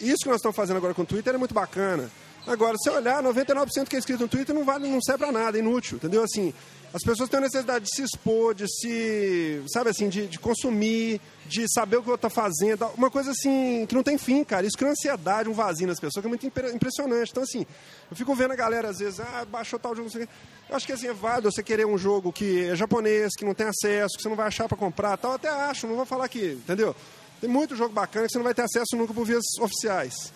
Isso 0.00 0.18
que 0.22 0.28
nós 0.28 0.36
estamos 0.36 0.56
fazendo 0.56 0.76
agora 0.76 0.92
com 0.94 1.02
o 1.02 1.06
Twitter 1.06 1.34
é 1.34 1.38
muito 1.38 1.54
bacana. 1.54 2.10
Agora, 2.46 2.76
se 2.78 2.88
olhar, 2.90 3.22
99% 3.22 3.88
que 3.88 3.96
é 3.96 3.98
escrito 3.98 4.20
no 4.20 4.28
Twitter 4.28 4.54
não 4.54 4.64
vale, 4.64 4.88
não 4.88 5.02
serve 5.02 5.24
pra 5.24 5.32
nada, 5.32 5.58
é 5.58 5.60
inútil, 5.60 5.96
entendeu? 5.96 6.22
Assim, 6.22 6.54
as 6.94 7.02
pessoas 7.02 7.28
têm 7.28 7.38
a 7.38 7.42
necessidade 7.42 7.84
de 7.86 7.90
se 7.94 8.02
expor, 8.02 8.54
de 8.54 8.68
se, 8.68 9.62
sabe 9.66 9.90
assim, 9.90 10.08
de, 10.08 10.28
de 10.28 10.38
consumir, 10.38 11.20
de 11.46 11.66
saber 11.72 11.96
o 11.96 12.02
que 12.02 12.08
o 12.08 12.12
outro 12.12 12.28
tá 12.28 12.30
fazendo, 12.30 12.86
uma 12.96 13.10
coisa 13.10 13.32
assim, 13.32 13.84
que 13.88 13.94
não 13.96 14.02
tem 14.02 14.16
fim, 14.16 14.44
cara. 14.44 14.64
Isso 14.64 14.78
cria 14.78 14.92
ansiedade, 14.92 15.48
um 15.48 15.52
vazio 15.52 15.88
nas 15.88 15.98
pessoas, 15.98 16.22
que 16.22 16.26
é 16.26 16.28
muito 16.28 16.46
impre- 16.46 16.72
impressionante. 16.72 17.30
Então, 17.32 17.42
assim, 17.42 17.66
eu 18.08 18.16
fico 18.16 18.32
vendo 18.34 18.52
a 18.52 18.56
galera, 18.56 18.90
às 18.90 18.98
vezes, 18.98 19.18
ah, 19.18 19.44
baixou 19.44 19.76
tal 19.78 19.92
jogo, 19.94 20.04
não 20.04 20.10
sei 20.12 20.22
o 20.22 20.26
quê. 20.28 20.32
Eu 20.70 20.76
acho 20.76 20.86
que, 20.86 20.92
assim, 20.92 21.08
é 21.08 21.12
válido 21.12 21.50
você 21.50 21.64
querer 21.64 21.84
um 21.84 21.98
jogo 21.98 22.32
que 22.32 22.66
é 22.68 22.76
japonês, 22.76 23.34
que 23.36 23.44
não 23.44 23.54
tem 23.54 23.66
acesso, 23.66 24.16
que 24.16 24.22
você 24.22 24.28
não 24.28 24.36
vai 24.36 24.46
achar 24.46 24.68
pra 24.68 24.78
comprar, 24.78 25.16
tal. 25.16 25.32
Eu 25.32 25.36
até 25.36 25.48
acho, 25.48 25.88
não 25.88 25.96
vou 25.96 26.06
falar 26.06 26.28
que, 26.28 26.52
entendeu? 26.52 26.94
Tem 27.40 27.50
muito 27.50 27.74
jogo 27.74 27.92
bacana 27.92 28.26
que 28.26 28.32
você 28.32 28.38
não 28.38 28.44
vai 28.44 28.54
ter 28.54 28.62
acesso 28.62 28.96
nunca 28.96 29.12
por 29.12 29.26
vias 29.26 29.44
oficiais. 29.60 30.32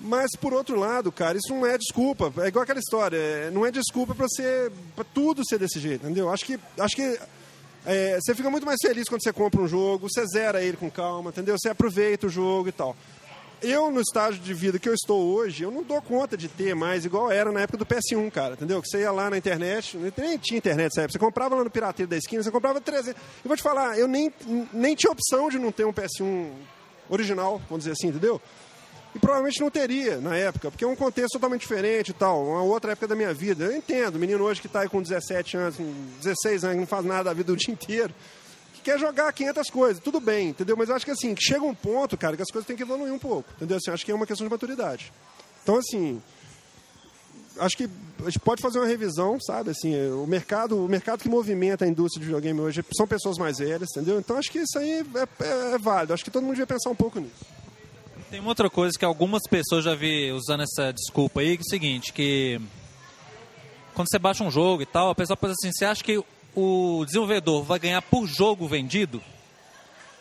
Mas, 0.00 0.30
por 0.40 0.54
outro 0.54 0.76
lado, 0.76 1.12
cara, 1.12 1.36
isso 1.36 1.52
não 1.54 1.66
é 1.66 1.76
desculpa. 1.76 2.32
É 2.42 2.48
igual 2.48 2.62
aquela 2.62 2.78
história. 2.78 3.16
é, 3.16 3.50
Não 3.50 3.66
é 3.66 3.70
desculpa 3.70 4.14
pra, 4.14 4.26
ser, 4.28 4.72
pra 4.96 5.04
tudo 5.04 5.42
ser 5.46 5.58
desse 5.58 5.78
jeito, 5.78 6.06
entendeu? 6.06 6.30
Acho 6.30 6.44
que, 6.44 6.58
acho 6.78 6.96
que 6.96 7.18
é, 7.84 8.18
você 8.20 8.34
fica 8.34 8.50
muito 8.50 8.64
mais 8.64 8.78
feliz 8.80 9.08
quando 9.08 9.22
você 9.22 9.32
compra 9.32 9.60
um 9.60 9.68
jogo, 9.68 10.08
você 10.08 10.24
zera 10.26 10.62
ele 10.62 10.76
com 10.76 10.90
calma, 10.90 11.30
entendeu? 11.30 11.56
Você 11.58 11.68
aproveita 11.68 12.26
o 12.26 12.30
jogo 12.30 12.68
e 12.68 12.72
tal. 12.72 12.96
Eu, 13.62 13.90
no 13.90 14.00
estágio 14.00 14.40
de 14.40 14.54
vida 14.54 14.78
que 14.78 14.88
eu 14.88 14.94
estou 14.94 15.34
hoje, 15.34 15.64
eu 15.64 15.70
não 15.70 15.82
dou 15.82 16.00
conta 16.00 16.34
de 16.34 16.48
ter 16.48 16.74
mais, 16.74 17.04
igual 17.04 17.30
era 17.30 17.52
na 17.52 17.60
época 17.60 17.76
do 17.76 17.84
PS1, 17.84 18.30
cara, 18.30 18.54
entendeu? 18.54 18.80
Que 18.80 18.88
você 18.88 19.00
ia 19.00 19.12
lá 19.12 19.28
na 19.28 19.36
internet, 19.36 19.98
nem 20.16 20.38
tinha 20.38 20.56
internet 20.56 20.84
nessa 20.84 21.02
época, 21.02 21.12
você 21.12 21.18
comprava 21.18 21.54
lá 21.54 21.62
no 21.62 21.70
Pirateiro 21.70 22.08
da 22.08 22.16
Esquina, 22.16 22.42
você 22.42 22.50
comprava 22.50 22.80
300. 22.80 23.10
Eu 23.10 23.48
vou 23.48 23.56
te 23.56 23.62
falar, 23.62 23.98
eu 23.98 24.08
nem, 24.08 24.32
nem 24.72 24.94
tinha 24.94 25.12
opção 25.12 25.50
de 25.50 25.58
não 25.58 25.70
ter 25.70 25.84
um 25.84 25.92
PS1 25.92 26.50
original, 27.10 27.60
vamos 27.68 27.84
dizer 27.84 27.92
assim, 27.92 28.08
entendeu? 28.08 28.40
E 29.14 29.18
provavelmente 29.18 29.60
não 29.60 29.70
teria 29.70 30.18
na 30.20 30.36
época, 30.36 30.70
porque 30.70 30.84
é 30.84 30.86
um 30.86 30.94
contexto 30.94 31.32
totalmente 31.32 31.62
diferente 31.62 32.10
e 32.10 32.14
tal, 32.14 32.44
uma 32.46 32.62
outra 32.62 32.92
época 32.92 33.08
da 33.08 33.16
minha 33.16 33.34
vida. 33.34 33.64
Eu 33.64 33.76
entendo, 33.76 34.18
menino 34.18 34.44
hoje 34.44 34.60
que 34.60 34.68
está 34.68 34.82
aí 34.82 34.88
com 34.88 35.02
17 35.02 35.56
anos, 35.56 35.76
com 35.76 35.92
16 36.20 36.62
anos, 36.64 36.74
que 36.76 36.80
não 36.80 36.86
faz 36.86 37.04
nada 37.04 37.24
da 37.24 37.32
vida 37.32 37.52
o 37.52 37.56
dia 37.56 37.72
inteiro, 37.74 38.14
que 38.74 38.82
quer 38.82 38.98
jogar 39.00 39.32
500 39.32 39.68
coisas, 39.68 40.02
tudo 40.02 40.20
bem, 40.20 40.50
entendeu? 40.50 40.76
Mas 40.76 40.88
eu 40.88 40.94
acho 40.94 41.04
que 41.04 41.10
assim, 41.10 41.34
chega 41.36 41.64
um 41.64 41.74
ponto, 41.74 42.16
cara, 42.16 42.36
que 42.36 42.42
as 42.42 42.50
coisas 42.52 42.66
têm 42.66 42.76
que 42.76 42.84
evoluir 42.84 43.12
um 43.12 43.18
pouco, 43.18 43.50
entendeu? 43.56 43.78
Assim, 43.78 43.90
acho 43.90 44.04
que 44.04 44.12
é 44.12 44.14
uma 44.14 44.26
questão 44.26 44.46
de 44.46 44.50
maturidade. 44.50 45.12
Então, 45.64 45.76
assim, 45.76 46.22
acho 47.58 47.76
que 47.76 47.90
a 48.20 48.24
gente 48.26 48.38
pode 48.38 48.62
fazer 48.62 48.78
uma 48.78 48.86
revisão, 48.86 49.38
sabe? 49.40 49.70
Assim, 49.70 49.92
o 50.12 50.26
mercado, 50.26 50.84
o 50.84 50.88
mercado 50.88 51.20
que 51.20 51.28
movimenta 51.28 51.84
a 51.84 51.88
indústria 51.88 52.20
de 52.20 52.26
videogame 52.26 52.60
hoje 52.60 52.84
são 52.96 53.08
pessoas 53.08 53.38
mais 53.38 53.58
velhas, 53.58 53.88
entendeu? 53.90 54.20
Então, 54.20 54.36
acho 54.36 54.50
que 54.52 54.58
isso 54.60 54.78
aí 54.78 55.04
é, 55.16 55.44
é- 55.44 55.74
é 55.74 55.78
válido. 55.78 56.14
Acho 56.14 56.24
que 56.24 56.30
todo 56.30 56.42
mundo 56.42 56.52
devia 56.52 56.66
pensar 56.66 56.90
um 56.90 56.94
pouco 56.94 57.18
nisso. 57.18 57.44
Tem 58.30 58.38
uma 58.38 58.50
outra 58.50 58.70
coisa 58.70 58.96
que 58.96 59.04
algumas 59.04 59.42
pessoas 59.42 59.84
já 59.84 59.92
vi 59.96 60.30
usando 60.30 60.62
essa 60.62 60.92
desculpa 60.92 61.40
aí, 61.40 61.56
que 61.56 61.64
é 61.64 61.66
o 61.66 61.68
seguinte, 61.68 62.12
que 62.12 62.60
quando 63.92 64.06
você 64.08 64.20
baixa 64.20 64.44
um 64.44 64.50
jogo 64.52 64.82
e 64.82 64.86
tal, 64.86 65.10
a 65.10 65.14
pessoa 65.16 65.36
pensa 65.36 65.54
assim, 65.54 65.72
você 65.72 65.84
acha 65.84 66.04
que 66.04 66.22
o 66.54 67.04
desenvolvedor 67.04 67.64
vai 67.64 67.80
ganhar 67.80 68.00
por 68.02 68.28
jogo 68.28 68.68
vendido? 68.68 69.20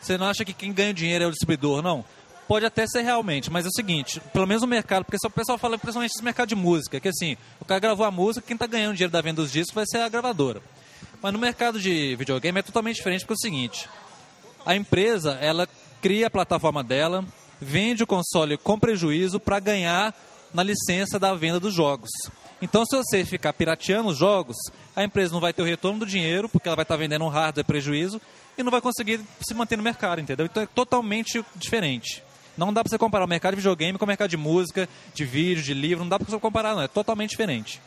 Você 0.02 0.17
não 0.17 0.26
acha 0.26 0.43
que 0.43 0.54
quem 0.54 0.74
ganha 0.74 0.91
dinheiro 0.91 1.26
é 1.26 1.28
o 1.28 1.30
distribuidor, 1.30 1.84
não? 1.84 2.04
Pode 2.48 2.65
até 2.65 2.88
ser 2.88 3.04
realmente, 3.04 3.52
mas 3.52 3.65
é 3.65 3.67
o 3.67 3.74
seguinte, 3.74 4.19
pelo 4.34 4.48
menos 4.48 4.63
o 4.63 4.67
mercado, 4.67 5.06
porque 5.06 5.17
o 5.24 5.30
pessoal 5.30 5.60
fala 5.60 5.78
principalmente 5.78 6.13
desse 6.13 6.24
mercado 6.24 6.50
de 6.50 6.56
música, 6.56 7.00
que 7.00 7.10
assim, 7.10 7.38
o 7.60 7.65
cara 7.65 7.80
gravou 7.80 8.08
a 8.08 8.10
música, 8.10 8.43
quem 8.43 8.56
está 8.56 8.65
ganhando 8.65 8.95
dinheiro 8.95 9.13
da 9.13 9.22
venda 9.22 9.43
dos 9.43 9.52
discos 9.52 9.76
vai 9.76 9.86
ser 9.86 10.00
a 10.00 10.10
gravadora. 10.10 10.63
Mas 11.22 11.32
no 11.32 11.38
mercado 11.38 11.80
de 11.80 12.15
videogame 12.15 12.58
é 12.58 12.63
totalmente 12.63 12.96
diferente, 12.96 13.21
porque 13.21 13.33
é 13.33 13.36
o 13.36 13.52
seguinte, 13.52 13.88
a 14.65 14.75
empresa, 14.75 15.38
ela 15.40 15.69
cria 16.02 16.25
a 16.25 16.31
plataforma 16.31 16.83
dela, 16.83 17.23
vende 17.60 18.03
o 18.03 18.07
console 18.07 18.57
com 18.57 18.79
prejuízo 18.79 19.39
para 19.39 19.60
ganhar 19.60 20.13
na 20.53 20.63
licença 20.63 21.19
da 21.19 21.33
venda 21.33 21.60
dos 21.60 21.73
jogos. 21.73 22.10
Então, 22.62 22.85
se 22.85 22.95
você 22.95 23.23
ficar 23.23 23.53
pirateando 23.53 24.10
os 24.10 24.17
jogos, 24.17 24.57
a 24.95 25.03
empresa 25.03 25.31
não 25.33 25.39
vai 25.39 25.53
ter 25.53 25.62
o 25.62 25.65
retorno 25.65 25.99
do 25.99 26.05
dinheiro, 26.05 26.49
porque 26.49 26.67
ela 26.67 26.75
vai 26.75 26.83
estar 26.83 26.97
vendendo 26.97 27.23
um 27.23 27.29
hardware 27.29 27.65
prejuízo, 27.65 28.19
e 28.57 28.63
não 28.63 28.71
vai 28.71 28.81
conseguir 28.81 29.21
se 29.41 29.53
manter 29.53 29.77
no 29.77 29.83
mercado, 29.83 30.19
entendeu? 30.19 30.45
Então 30.45 30.63
é 30.63 30.65
totalmente 30.65 31.43
diferente. 31.55 32.21
Não 32.57 32.73
dá 32.73 32.83
para 32.83 32.89
você 32.89 32.97
comparar 32.97 33.23
o 33.23 33.27
mercado 33.27 33.51
de 33.53 33.57
videogame 33.62 33.97
com 33.97 34.03
o 34.03 34.07
mercado 34.07 34.29
de 34.29 34.35
música, 34.35 34.89
de 35.13 35.23
vídeo, 35.23 35.63
de 35.63 35.73
livro, 35.73 36.03
não 36.03 36.10
dá 36.10 36.19
para 36.19 36.29
você 36.29 36.37
comparar, 36.39 36.75
não. 36.75 36.81
É 36.81 36.87
totalmente 36.89 37.29
diferente. 37.29 37.81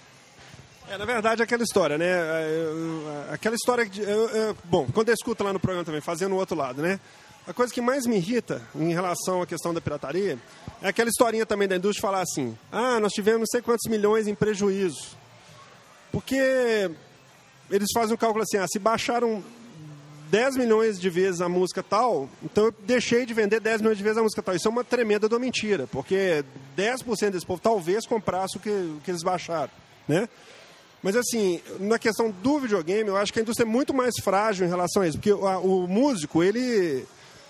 É, 0.89 0.97
na 0.97 1.05
verdade, 1.05 1.43
é 1.43 1.45
aquela 1.45 1.63
história, 1.63 1.99
né? 1.99 2.07
É, 2.09 3.35
Aquela 3.35 3.55
história 3.55 3.89
eu- 3.99 4.29
eu- 4.29 4.57
bom, 4.65 4.87
quando 4.93 5.09
eu 5.09 5.15
escuto 5.15 5.45
lá 5.45 5.53
no 5.53 5.61
programa 5.61 5.85
também, 5.85 6.01
fazendo 6.01 6.33
o 6.35 6.39
outro 6.39 6.57
lado, 6.57 6.81
né? 6.81 6.99
A 7.47 7.53
coisa 7.53 7.75
que 7.75 7.81
mais 7.81 8.07
me 8.07 8.17
irrita 8.17 8.63
em 8.75 8.93
relação 8.93 9.43
à 9.43 9.47
questão 9.47 9.75
da 9.75 9.81
pirataria 9.81 10.39
é 10.81 10.89
aquela 10.89 11.11
historinha 11.11 11.45
também 11.45 11.67
da 11.67 11.77
indústria 11.77 12.01
falar 12.01 12.23
assim: 12.23 12.57
ah, 12.71 13.01
nós 13.01 13.13
tivemos 13.13 13.41
não 13.41 13.47
sei 13.47 13.61
quantos 13.61 13.91
milhões 13.91 14.29
em 14.29 14.35
prejuízo. 14.35 15.17
Porque 16.13 16.91
eles 17.69 17.89
fazem 17.93 18.15
um 18.15 18.17
cálculo 18.17 18.45
assim: 18.45 18.59
ah, 18.59 18.67
se 18.69 18.79
baixaram 18.79 19.43
10 20.31 20.57
milhões 20.57 21.01
de 21.01 21.11
vezes 21.11 21.41
a 21.41 21.49
música 21.49 21.83
tal, 21.83 22.29
então 22.45 22.67
eu 22.67 22.75
deixei 22.87 23.27
de 23.27 23.35
vender 23.35 23.59
10 23.59 23.81
milhões 23.81 23.99
de 23.99 24.05
vezes 24.05 24.19
a 24.19 24.23
música 24.23 24.41
tal. 24.41 24.55
Isso 24.55 24.69
é 24.69 24.71
uma 24.71 24.85
tremenda 24.85 25.29
da 25.29 25.39
mentira, 25.39 25.89
porque 25.89 26.45
10% 26.77 27.31
desse 27.31 27.45
povo 27.45 27.61
talvez 27.61 28.07
comprasse 28.07 28.57
o 28.57 28.61
que, 28.61 28.71
o 28.71 29.01
que 29.05 29.11
eles 29.11 29.23
baixaram, 29.25 29.71
né? 30.07 30.29
Mas 31.03 31.17
assim, 31.17 31.61
na 31.81 31.99
questão 31.99 32.31
do 32.31 32.61
videogame, 32.61 33.09
eu 33.09 33.17
acho 33.17 33.33
que 33.33 33.41
a 33.41 33.43
indústria 33.43 33.67
é 33.67 33.69
muito 33.69 33.93
mais 33.93 34.15
frágil 34.23 34.65
em 34.65 34.71
relação 34.71 35.03
a 35.03 35.09
isso, 35.09 35.19
porque 35.19 35.33
o, 35.33 35.45
o 35.45 35.89
músico, 35.89 36.43
ele 36.45 37.05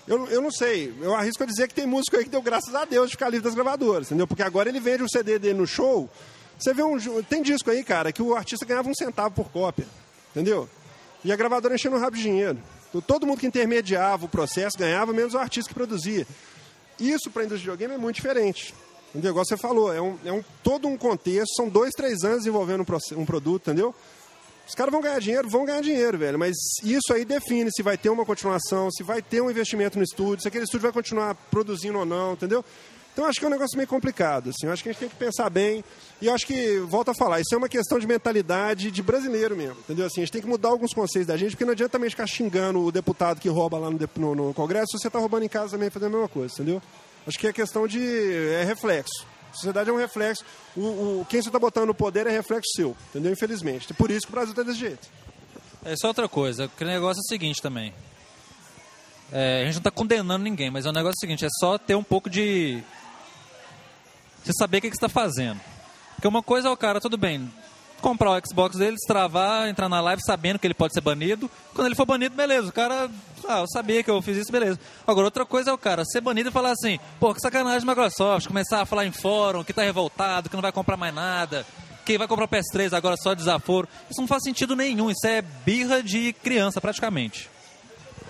eu, 0.07 0.27
eu 0.27 0.41
não 0.41 0.51
sei, 0.51 0.93
eu 1.01 1.15
arrisco 1.15 1.43
a 1.43 1.45
dizer 1.45 1.67
que 1.67 1.73
tem 1.73 1.85
músico 1.85 2.17
aí 2.17 2.23
que 2.23 2.29
deu 2.29 2.41
graças 2.41 2.73
a 2.75 2.83
Deus 2.83 3.09
de 3.09 3.15
ficar 3.15 3.29
livre 3.29 3.45
das 3.45 3.55
gravadoras, 3.55 4.07
entendeu? 4.07 4.27
Porque 4.27 4.43
agora 4.43 4.67
ele 4.67 4.79
vende 4.79 5.03
o 5.03 5.09
CD 5.09 5.39
dele 5.39 5.59
no 5.59 5.67
show. 5.67 6.09
Você 6.59 6.73
vê 6.73 6.83
um. 6.83 6.97
Tem 7.23 7.41
disco 7.41 7.69
aí, 7.71 7.83
cara, 7.83 8.11
que 8.11 8.21
o 8.21 8.35
artista 8.35 8.65
ganhava 8.65 8.89
um 8.89 8.93
centavo 8.93 9.33
por 9.33 9.49
cópia, 9.49 9.87
entendeu? 10.31 10.69
E 11.23 11.31
a 11.31 11.35
gravadora 11.35 11.75
enchendo 11.75 11.95
o 11.95 11.99
rabo 11.99 12.15
de 12.15 12.21
dinheiro. 12.21 12.57
Então, 12.89 13.01
todo 13.01 13.25
mundo 13.25 13.39
que 13.39 13.47
intermediava 13.47 14.25
o 14.25 14.29
processo 14.29 14.77
ganhava, 14.77 15.13
menos 15.13 15.33
o 15.33 15.37
artista 15.37 15.69
que 15.69 15.73
produzia. 15.73 16.27
Isso 16.99 17.31
para 17.31 17.41
a 17.41 17.45
indústria 17.45 17.57
de 17.57 17.71
videogame 17.71 17.93
é 17.95 17.97
muito 17.97 18.17
diferente. 18.17 18.73
Entendeu? 19.09 19.31
Igual 19.31 19.45
você 19.45 19.57
falou, 19.57 19.93
é, 19.93 20.01
um, 20.01 20.17
é 20.25 20.31
um, 20.31 20.43
todo 20.63 20.87
um 20.87 20.97
contexto, 20.97 21.55
são 21.55 21.69
dois, 21.69 21.91
três 21.91 22.23
anos 22.23 22.45
envolvendo 22.45 22.83
um, 22.83 23.21
um 23.21 23.25
produto, 23.25 23.69
entendeu? 23.69 23.95
Os 24.73 24.75
caras 24.75 24.91
vão 24.91 25.01
ganhar 25.01 25.19
dinheiro, 25.19 25.47
vão 25.47 25.65
ganhar 25.65 25.81
dinheiro, 25.81 26.17
velho. 26.17 26.39
Mas 26.39 26.55
isso 26.83 27.13
aí 27.13 27.23
define 27.23 27.69
se 27.71 27.83
vai 27.83 27.95
ter 27.95 28.09
uma 28.09 28.25
continuação, 28.25 28.89
se 28.89 29.03
vai 29.03 29.21
ter 29.21 29.39
um 29.39 29.51
investimento 29.51 29.99
no 29.99 30.03
estúdio, 30.03 30.41
se 30.41 30.47
aquele 30.47 30.63
estúdio 30.63 30.81
vai 30.81 30.91
continuar 30.91 31.35
produzindo 31.51 31.99
ou 31.99 32.05
não, 32.05 32.33
entendeu? 32.33 32.65
Então 33.13 33.23
acho 33.27 33.37
que 33.37 33.45
é 33.45 33.47
um 33.47 33.51
negócio 33.51 33.77
meio 33.77 33.87
complicado. 33.87 34.49
Assim. 34.49 34.65
Acho 34.65 34.81
que 34.81 34.89
a 34.89 34.91
gente 34.91 35.01
tem 35.01 35.09
que 35.09 35.15
pensar 35.15 35.47
bem. 35.51 35.83
E 36.19 36.27
acho 36.27 36.47
que, 36.47 36.79
volto 36.79 37.11
a 37.11 37.13
falar, 37.13 37.39
isso 37.39 37.53
é 37.53 37.57
uma 37.59 37.69
questão 37.69 37.99
de 37.99 38.07
mentalidade 38.07 38.89
de 38.89 39.03
brasileiro 39.03 39.55
mesmo. 39.55 39.77
Entendeu? 39.81 40.07
Assim, 40.07 40.21
a 40.21 40.25
gente 40.25 40.33
tem 40.33 40.41
que 40.41 40.47
mudar 40.47 40.69
alguns 40.69 40.91
conceitos 40.91 41.27
da 41.27 41.37
gente, 41.37 41.51
porque 41.51 41.65
não 41.65 41.73
adianta 41.73 41.91
também 41.91 42.09
ficar 42.09 42.25
xingando 42.25 42.83
o 42.83 42.91
deputado 42.91 43.39
que 43.39 43.49
rouba 43.49 43.77
lá 43.77 43.91
no, 43.91 43.99
no, 44.15 44.35
no 44.35 44.53
Congresso, 44.55 44.87
se 44.93 45.03
você 45.03 45.07
está 45.07 45.19
roubando 45.19 45.45
em 45.45 45.49
casa 45.49 45.73
também 45.73 45.91
fazendo 45.91 46.07
a 46.07 46.17
mesma 46.17 46.29
coisa, 46.29 46.51
entendeu? 46.51 46.81
Acho 47.27 47.37
que 47.37 47.45
é 47.45 47.53
questão 47.53 47.87
de. 47.87 48.01
é 48.59 48.63
reflexo. 48.63 49.32
A 49.53 49.55
sociedade 49.55 49.89
é 49.89 49.93
um 49.93 49.97
reflexo. 49.97 50.43
O, 50.75 50.81
o 51.21 51.27
quem 51.29 51.39
você 51.39 51.49
está 51.49 51.59
botando 51.59 51.85
no 51.85 51.93
poder 51.93 52.25
é 52.25 52.31
reflexo 52.31 52.71
seu, 52.75 52.97
entendeu? 53.09 53.31
Infelizmente. 53.31 53.93
Por 53.93 54.09
isso 54.09 54.21
que 54.25 54.31
o 54.31 54.35
Brasil 54.35 54.51
está 54.51 54.63
desse 54.63 54.79
jeito. 54.79 55.07
É 55.85 55.95
só 55.95 56.07
outra 56.07 56.27
coisa. 56.27 56.71
O 56.79 56.83
negócio 56.83 57.19
é 57.19 57.21
o 57.21 57.27
seguinte 57.27 57.61
também. 57.61 57.93
É, 59.31 59.61
a 59.61 59.65
gente 59.65 59.75
não 59.75 59.79
está 59.79 59.91
condenando 59.91 60.43
ninguém, 60.43 60.71
mas 60.71 60.87
é 60.87 60.89
o 60.89 60.93
negócio 60.93 61.19
seguinte: 61.19 61.45
é 61.45 61.49
só 61.59 61.77
ter 61.77 61.93
um 61.93 62.03
pouco 62.03 62.29
de. 62.29 62.81
Você 64.43 64.51
saber 64.57 64.79
o 64.79 64.81
que, 64.81 64.89
que 64.89 64.95
você 64.95 65.05
está 65.05 65.09
fazendo. 65.09 65.61
Porque 66.15 66.27
uma 66.27 66.41
coisa 66.41 66.67
é 66.67 66.71
o 66.71 66.77
cara, 66.77 66.99
tudo 66.99 67.17
bem, 67.17 67.51
comprar 68.03 68.31
o 68.31 68.41
Xbox 68.45 68.77
dele, 68.77 68.97
destravar, 68.97 69.69
entrar 69.69 69.87
na 69.87 70.01
live 70.01 70.21
sabendo 70.23 70.59
que 70.59 70.67
ele 70.67 70.73
pode 70.73 70.93
ser 70.93 71.01
banido. 71.01 71.49
Quando 71.73 71.87
ele 71.87 71.95
for 71.95 72.05
banido, 72.05 72.35
beleza. 72.35 72.67
O 72.67 72.73
cara, 72.73 73.09
ah, 73.47 73.61
eu 73.61 73.67
sabia 73.67 74.03
que 74.03 74.11
eu 74.11 74.21
fiz 74.21 74.37
isso, 74.37 74.51
beleza. 74.51 74.77
Agora, 75.07 75.25
outra 75.25 75.45
coisa 75.45 75.71
é 75.71 75.73
o 75.73 75.77
cara 75.77 76.03
ser 76.03 76.19
banido 76.19 76.49
e 76.49 76.51
falar 76.51 76.71
assim, 76.71 76.99
pô, 77.19 77.33
que 77.33 77.39
sacanagem 77.39 77.87
Microsoft, 77.87 78.47
começar 78.47 78.81
a 78.81 78.85
falar 78.85 79.05
em 79.05 79.11
fórum, 79.11 79.63
que 79.63 79.73
tá 79.73 79.81
revoltado, 79.81 80.49
que 80.49 80.55
não 80.55 80.61
vai 80.61 80.71
comprar 80.71 80.97
mais 80.97 81.15
nada, 81.15 81.65
que 82.05 82.17
vai 82.17 82.27
comprar 82.27 82.47
PS3 82.47 82.93
agora 82.93 83.15
só 83.15 83.33
desaforo. 83.33 83.87
Isso 84.11 84.19
não 84.19 84.27
faz 84.27 84.43
sentido 84.43 84.75
nenhum, 84.75 85.09
isso 85.09 85.25
é 85.25 85.41
birra 85.41 86.03
de 86.03 86.33
criança, 86.33 86.81
praticamente. 86.81 87.52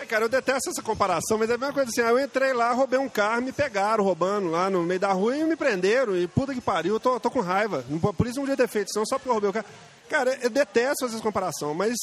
É, 0.03 0.05
cara, 0.05 0.25
eu 0.25 0.29
detesto 0.29 0.69
essa 0.69 0.81
comparação, 0.81 1.37
mas 1.37 1.49
é 1.49 1.53
a 1.53 1.57
mesma 1.57 1.73
coisa 1.73 1.89
assim, 1.89 2.01
eu 2.01 2.19
entrei 2.19 2.51
lá, 2.51 2.73
roubei 2.73 2.99
um 2.99 3.07
carro, 3.07 3.41
me 3.41 3.53
pegaram 3.53 4.03
roubando 4.03 4.49
lá 4.49 4.69
no 4.69 4.83
meio 4.83 4.99
da 4.99 5.13
rua 5.13 5.37
e 5.37 5.45
me 5.45 5.55
prenderam, 5.55 6.13
e 6.13 6.27
puta 6.27 6.53
que 6.53 6.59
pariu, 6.59 6.95
eu 6.95 6.99
tô, 6.99 7.17
tô 7.21 7.31
com 7.31 7.39
raiva. 7.39 7.85
Por 8.17 8.27
isso 8.27 8.35
não 8.35 8.43
podia 8.43 8.57
ter 8.57 8.67
feito, 8.67 8.91
senão 8.91 9.05
só 9.05 9.17
porque 9.17 9.29
eu 9.29 9.33
roubei 9.33 9.49
o 9.49 9.53
carro. 9.53 9.65
Cara, 10.09 10.37
eu 10.41 10.49
detesto 10.49 11.05
essa 11.05 11.21
comparação, 11.21 11.73
mas 11.73 11.95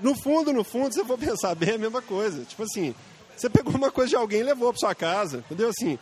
no 0.00 0.14
fundo, 0.22 0.52
no 0.52 0.62
fundo, 0.62 0.92
se 0.94 1.00
eu 1.00 1.04
for 1.04 1.18
pensar 1.18 1.52
bem, 1.56 1.70
é 1.70 1.74
a 1.74 1.78
mesma 1.78 2.00
coisa. 2.00 2.44
Tipo 2.44 2.62
assim, 2.62 2.94
você 3.36 3.50
pegou 3.50 3.74
uma 3.74 3.90
coisa 3.90 4.10
de 4.10 4.16
alguém 4.16 4.38
e 4.38 4.44
levou 4.44 4.72
pra 4.72 4.78
sua 4.78 4.94
casa, 4.94 5.38
entendeu? 5.38 5.70
Assim, 5.70 5.98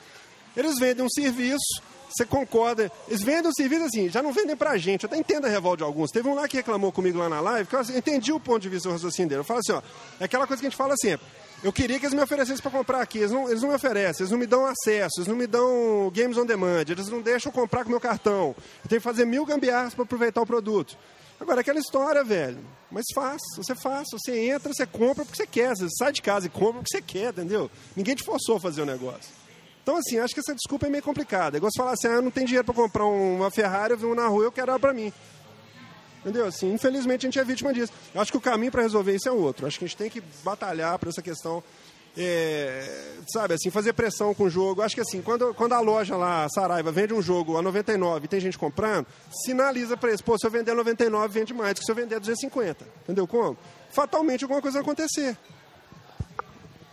eles 0.54 0.78
vendem 0.78 1.06
um 1.06 1.08
serviço, 1.08 1.80
você 2.14 2.26
concorda. 2.26 2.92
Eles 3.08 3.22
vendem 3.22 3.50
o 3.50 3.54
serviço 3.54 3.84
assim, 3.84 4.10
já 4.10 4.22
não 4.22 4.30
vendem 4.30 4.54
pra 4.54 4.76
gente. 4.76 5.04
Eu 5.04 5.06
até 5.08 5.16
entendo 5.16 5.46
a 5.46 5.48
revolta 5.48 5.78
de 5.78 5.84
alguns. 5.84 6.10
Teve 6.10 6.28
um 6.28 6.34
lá 6.34 6.46
que 6.46 6.58
reclamou 6.58 6.92
comigo 6.92 7.18
lá 7.18 7.30
na 7.30 7.40
live, 7.40 7.66
que 7.66 7.74
eu 7.74 7.80
entendi 7.96 8.30
o 8.30 8.38
ponto 8.38 8.60
de 8.60 8.68
vista 8.68 8.90
do 8.90 8.92
raciocínio 8.92 9.30
dele. 9.30 9.40
Eu 9.40 9.44
falo 9.44 9.60
assim, 9.60 9.72
ó, 9.72 9.80
é 10.20 10.26
aquela 10.26 10.46
coisa 10.46 10.60
que 10.60 10.66
a 10.66 10.70
gente 10.70 10.76
fala 10.76 10.94
sempre. 11.00 11.26
Eu 11.62 11.72
queria 11.72 11.98
que 11.98 12.06
eles 12.06 12.14
me 12.14 12.22
oferecessem 12.22 12.62
para 12.62 12.70
comprar 12.70 13.00
aqui. 13.00 13.18
Eles 13.18 13.30
não, 13.30 13.48
eles 13.48 13.62
não 13.62 13.70
me 13.70 13.74
oferecem, 13.74 14.22
eles 14.22 14.30
não 14.30 14.38
me 14.38 14.46
dão 14.46 14.66
acesso, 14.66 15.14
eles 15.18 15.28
não 15.28 15.36
me 15.36 15.46
dão 15.46 16.10
games 16.14 16.36
on 16.36 16.44
demand, 16.44 16.84
eles 16.88 17.08
não 17.08 17.20
deixam 17.20 17.50
comprar 17.50 17.84
com 17.84 17.90
meu 17.90 18.00
cartão. 18.00 18.54
Eu 18.84 18.88
tenho 18.88 19.00
que 19.00 19.04
fazer 19.04 19.24
mil 19.24 19.44
gambiarras 19.44 19.94
para 19.94 20.04
aproveitar 20.04 20.40
o 20.42 20.46
produto. 20.46 20.96
Agora, 21.40 21.60
aquela 21.60 21.78
história, 21.78 22.24
velho. 22.24 22.58
Mas 22.90 23.04
faz, 23.14 23.40
você 23.56 23.74
faz. 23.74 24.06
Você 24.12 24.38
entra, 24.48 24.72
você 24.72 24.86
compra 24.86 25.24
porque 25.24 25.36
você 25.36 25.46
quer. 25.46 25.76
Você 25.76 25.88
sai 25.98 26.12
de 26.12 26.22
casa 26.22 26.46
e 26.46 26.50
compra 26.50 26.80
porque 26.80 26.96
você 26.96 27.02
quer, 27.02 27.30
entendeu? 27.30 27.70
Ninguém 27.94 28.14
te 28.14 28.24
forçou 28.24 28.56
a 28.56 28.60
fazer 28.60 28.82
o 28.82 28.86
negócio. 28.86 29.34
Então, 29.82 29.96
assim, 29.96 30.18
acho 30.18 30.34
que 30.34 30.40
essa 30.40 30.54
desculpa 30.54 30.86
é 30.86 30.90
meio 30.90 31.02
complicada. 31.02 31.56
É 31.56 31.58
igual 31.58 31.70
você 31.70 31.78
falar 31.78 31.92
assim, 31.92 32.08
ah, 32.08 32.14
eu 32.14 32.22
não 32.22 32.30
tenho 32.30 32.46
dinheiro 32.46 32.64
para 32.64 32.74
comprar 32.74 33.04
uma 33.04 33.50
Ferrari, 33.50 33.92
eu 33.92 33.98
vi 33.98 34.04
uma 34.04 34.16
na 34.16 34.26
rua, 34.26 34.44
eu 34.44 34.52
quero 34.52 34.70
ela 34.70 34.80
para 34.80 34.92
mim. 34.92 35.12
Entendeu? 36.26 36.44
Assim, 36.44 36.72
infelizmente 36.72 37.24
a 37.24 37.28
gente 37.28 37.38
é 37.38 37.44
vítima 37.44 37.72
disso. 37.72 37.92
Eu 38.12 38.20
acho 38.20 38.32
que 38.32 38.36
o 38.36 38.40
caminho 38.40 38.72
para 38.72 38.82
resolver 38.82 39.14
isso 39.14 39.28
é 39.28 39.32
outro. 39.32 39.64
Acho 39.64 39.78
que 39.78 39.84
a 39.84 39.88
gente 39.88 39.96
tem 39.96 40.10
que 40.10 40.20
batalhar 40.42 40.98
para 40.98 41.08
essa 41.08 41.22
questão. 41.22 41.62
É, 42.18 43.14
sabe, 43.32 43.54
assim, 43.54 43.70
fazer 43.70 43.92
pressão 43.92 44.34
com 44.34 44.44
o 44.44 44.50
jogo. 44.50 44.82
Acho 44.82 44.96
que 44.96 45.00
assim, 45.00 45.22
quando, 45.22 45.54
quando 45.54 45.74
a 45.74 45.80
loja 45.80 46.16
lá, 46.16 46.44
a 46.44 46.48
Saraiva, 46.48 46.90
vende 46.90 47.14
um 47.14 47.22
jogo 47.22 47.56
a 47.56 47.62
99 47.62 48.24
e 48.24 48.28
tem 48.28 48.40
gente 48.40 48.58
comprando, 48.58 49.06
sinaliza 49.44 49.96
para 49.96 50.08
eles, 50.08 50.20
pô, 50.20 50.36
se 50.36 50.44
eu 50.44 50.50
vender 50.50 50.72
a 50.72 50.74
99, 50.74 51.28
vende 51.32 51.54
mais 51.54 51.78
que 51.78 51.84
se 51.84 51.92
eu 51.92 51.94
vender 51.94 52.16
a 52.16 52.18
250. 52.18 52.84
Entendeu 53.04 53.28
como? 53.28 53.56
Fatalmente 53.90 54.42
alguma 54.42 54.60
coisa 54.60 54.78
vai 54.78 54.82
acontecer. 54.82 55.38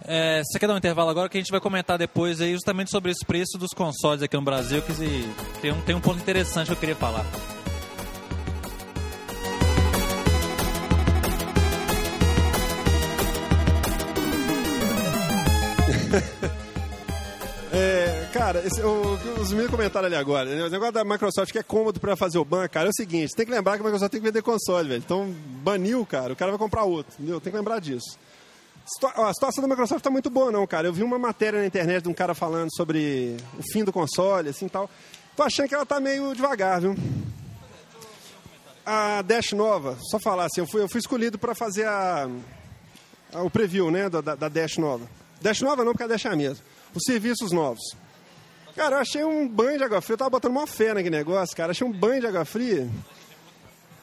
É, 0.05 0.43
você 0.43 0.59
quer 0.59 0.67
dar 0.67 0.75
um 0.75 0.77
intervalo 0.77 1.09
agora 1.09 1.27
que 1.27 1.38
a 1.39 1.41
gente 1.41 1.49
vai 1.49 1.61
comentar 1.61 1.97
depois 1.97 2.39
aí 2.39 2.51
justamente 2.51 2.91
sobre 2.91 3.09
os 3.09 3.19
preços 3.25 3.59
dos 3.59 3.71
consoles 3.71 4.21
aqui 4.21 4.36
no 4.36 4.43
Brasil, 4.43 4.79
que 4.84 4.93
tem 5.59 5.71
um, 5.71 5.81
tem 5.81 5.95
um 5.95 6.01
ponto 6.01 6.19
interessante 6.19 6.67
que 6.67 6.73
eu 6.73 6.77
queria 6.77 6.95
falar. 6.95 7.25
É, 17.76 18.30
cara, 18.32 18.61
esse, 18.64 18.80
o, 18.84 19.18
os 19.41 19.51
meus 19.51 19.68
comentaram 19.68 20.05
ali 20.05 20.16
agora, 20.16 20.45
né? 20.45 20.64
o 20.64 20.70
negócio 20.70 20.93
da 20.93 21.03
Microsoft 21.03 21.51
que 21.51 21.57
é 21.57 21.64
cômodo 21.64 21.99
para 21.99 22.16
fazer 22.16 22.38
o 22.38 22.45
ban, 22.45 22.68
cara, 22.68 22.89
é 22.89 22.91
o 22.91 22.93
seguinte, 22.93 23.32
você 23.32 23.36
tem 23.36 23.47
que 23.47 23.51
lembrar 23.51 23.74
que 23.74 23.82
a 23.82 23.84
Microsoft 23.84 24.11
tem 24.11 24.22
que 24.22 24.28
vender 24.28 24.43
console, 24.43 24.89
velho. 24.89 25.01
Então, 25.03 25.34
baniu, 25.64 26.05
cara, 26.05 26.34
o 26.34 26.36
cara 26.36 26.51
vai 26.51 26.59
comprar 26.59 26.84
outro, 26.84 27.11
entendeu? 27.18 27.41
Tem 27.41 27.51
que 27.51 27.57
lembrar 27.57 27.80
disso. 27.80 28.16
A 29.16 29.34
situação 29.34 29.64
da 29.64 29.68
Microsoft 29.68 30.03
tá 30.03 30.11
muito 30.11 30.30
boa, 30.30 30.51
não, 30.51 30.68
cara. 30.68 30.88
Eu 30.88 30.93
vi 30.93 31.01
uma 31.01 31.18
matéria 31.18 31.61
na 31.61 31.66
internet 31.66 32.03
de 32.03 32.09
um 32.09 32.14
cara 32.14 32.36
falando 32.36 32.70
sobre 32.76 33.38
o 33.57 33.64
fim 33.72 33.84
do 33.84 33.91
console, 33.91 34.49
assim 34.49 34.68
tal. 34.68 34.88
Tô 35.36 35.41
achando 35.41 35.68
que 35.68 35.74
ela 35.74 35.86
tá 35.86 35.99
meio 35.99 36.36
devagar, 36.36 36.80
viu? 36.80 36.95
A 38.86 39.24
Dash 39.24 39.53
nova, 39.53 39.97
só 40.11 40.20
falar 40.20 40.45
assim, 40.45 40.61
eu 40.61 40.68
fui, 40.68 40.84
eu 40.84 40.89
fui 40.89 40.99
escolhido 40.99 41.39
para 41.39 41.55
fazer 41.55 41.88
a, 41.88 42.30
a, 43.34 43.41
o 43.41 43.49
preview, 43.49 43.89
né, 43.89 44.09
da, 44.09 44.22
da 44.22 44.47
Dash 44.47 44.78
nova. 44.78 45.09
Dash 45.43 45.61
nova 45.61 45.83
não, 45.83 45.91
porque 45.91 46.03
a 46.03 46.07
Dash 46.07 46.25
é 46.25 46.29
a 46.29 46.35
mesma 46.35 46.63
os 46.95 47.03
serviços 47.05 47.51
novos. 47.51 47.95
Cara, 48.75 48.95
eu 48.95 48.99
achei 48.99 49.23
um 49.23 49.47
banho 49.47 49.77
de 49.77 49.83
água 49.83 50.01
fria. 50.01 50.13
Eu 50.13 50.17
tava 50.17 50.29
botando 50.31 50.51
uma 50.51 50.67
fé 50.67 50.93
naquele 50.93 51.15
negócio, 51.15 51.55
cara. 51.55 51.71
Achei 51.71 51.85
um 51.85 51.91
banho 51.91 52.21
de 52.21 52.27
água 52.27 52.45
fria. 52.45 52.89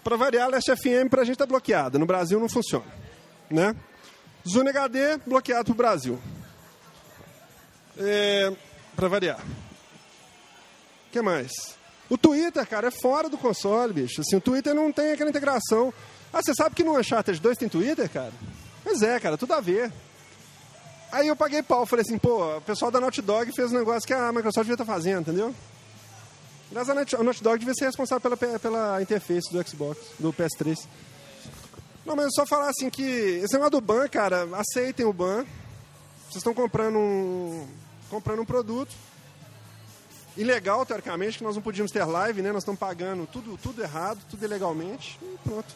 Para 0.05 0.17
variar, 0.17 0.47
a 0.47 0.49
Leste 0.49 0.75
FM 0.75 1.09
pra 1.09 1.25
gente 1.25 1.37
tá 1.37 1.47
bloqueada. 1.47 1.99
No 1.99 2.07
Brasil 2.07 2.39
não 2.39 2.49
funciona. 2.49 2.87
Né? 3.51 3.75
Zune 4.49 4.71
HD 4.71 5.19
bloqueado 5.27 5.65
pro 5.67 5.75
Brasil. 5.75 6.19
É, 7.99 8.53
para 8.95 9.09
variar. 9.09 9.41
O 11.09 11.13
que 11.13 11.21
mais? 11.21 11.51
O 12.09 12.17
Twitter, 12.17 12.67
cara, 12.67 12.89
é 12.89 12.91
fora 12.91 13.29
do 13.29 13.37
console, 13.37 13.93
bicho. 13.93 14.21
Assim, 14.21 14.37
o 14.37 14.41
Twitter 14.41 14.75
não 14.75 14.93
tem 14.93 15.13
aquela 15.13 15.31
integração. 15.31 15.93
Ah, 16.33 16.41
você 16.43 16.55
sabe 16.55 16.75
que 16.75 16.85
no 16.85 16.99
Uncharted 16.99 17.41
2 17.41 17.59
tem 17.59 17.69
Twitter, 17.69 18.09
cara? 18.09 18.33
Pois 18.85 19.03
é, 19.03 19.19
cara, 19.19 19.37
tudo 19.37 19.53
a 19.53 19.61
ver. 19.61 19.93
Aí 21.13 21.27
eu 21.27 21.37
paguei 21.37 21.63
pau, 21.63 21.85
falei 21.85 22.03
assim, 22.03 22.19
pô, 22.19 22.57
o 22.57 22.61
pessoal 22.61 22.91
da 22.91 23.01
Naughty 23.01 23.21
Dog 23.21 23.53
fez 23.53 23.73
um 23.73 23.79
negócio 23.79 24.07
que 24.07 24.15
a 24.15 24.33
Microsoft 24.33 24.67
devia 24.67 24.75
estar 24.75 24.85
tá 24.85 24.93
fazendo, 24.93 25.23
entendeu? 25.23 25.55
Aliás, 26.71 26.89
a 26.89 26.95
Naughty 26.95 27.43
Dog 27.43 27.59
devia 27.59 27.75
ser 27.75 27.87
responsável 27.87 28.37
pela, 28.37 28.59
pela 28.59 29.03
interface 29.03 29.53
do 29.53 29.69
Xbox, 29.69 29.99
do 30.19 30.33
PS3. 30.33 30.77
Não, 32.07 32.15
mas 32.15 32.27
eu 32.27 32.31
só 32.33 32.47
falar 32.47 32.71
assim 32.71 32.89
que 32.89 33.03
esse 33.03 33.53
negócio 33.55 33.73
do 33.73 33.81
ban, 33.81 34.09
cara, 34.09 34.49
aceitem 34.55 35.05
o 35.05 35.13
ban. 35.13 35.45
Vocês 36.23 36.37
estão 36.37 36.55
comprando 36.55 36.97
um, 36.97 37.67
comprando 38.09 38.43
um 38.43 38.45
produto 38.45 38.95
ilegal, 40.37 40.87
teoricamente, 40.87 41.39
que 41.39 41.45
nós 41.45 41.57
não 41.57 41.63
podíamos 41.63 41.91
ter 41.91 42.05
live, 42.05 42.41
né? 42.41 42.53
Nós 42.53 42.63
estamos 42.63 42.79
pagando 42.79 43.27
tudo, 43.27 43.59
tudo 43.59 43.83
errado, 43.83 44.21
tudo 44.31 44.45
ilegalmente 44.45 45.19
e 45.21 45.39
pronto. 45.43 45.75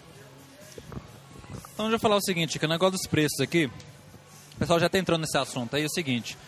Então, 1.74 1.90
eu 1.90 1.98
falar 1.98 2.16
o 2.16 2.22
seguinte, 2.22 2.58
que 2.58 2.64
o 2.64 2.68
negócio 2.68 2.92
dos 2.92 3.06
preços 3.06 3.40
aqui, 3.40 3.68
o 4.56 4.58
pessoal 4.58 4.78
já 4.78 4.86
está 4.86 4.98
entrando 4.98 5.22
nesse 5.22 5.36
assunto. 5.36 5.74
Aí 5.74 5.82
é 5.82 5.86
o 5.86 5.90
seguinte, 5.90 6.38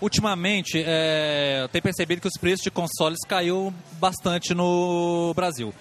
ultimamente, 0.00 0.82
é, 0.84 1.60
eu 1.62 1.68
tenho 1.68 1.82
percebido 1.82 2.20
que 2.20 2.28
os 2.28 2.36
preços 2.38 2.62
de 2.62 2.70
consoles 2.70 3.18
caiu 3.26 3.72
bastante 3.92 4.54
no 4.54 5.32
Brasil. 5.34 5.74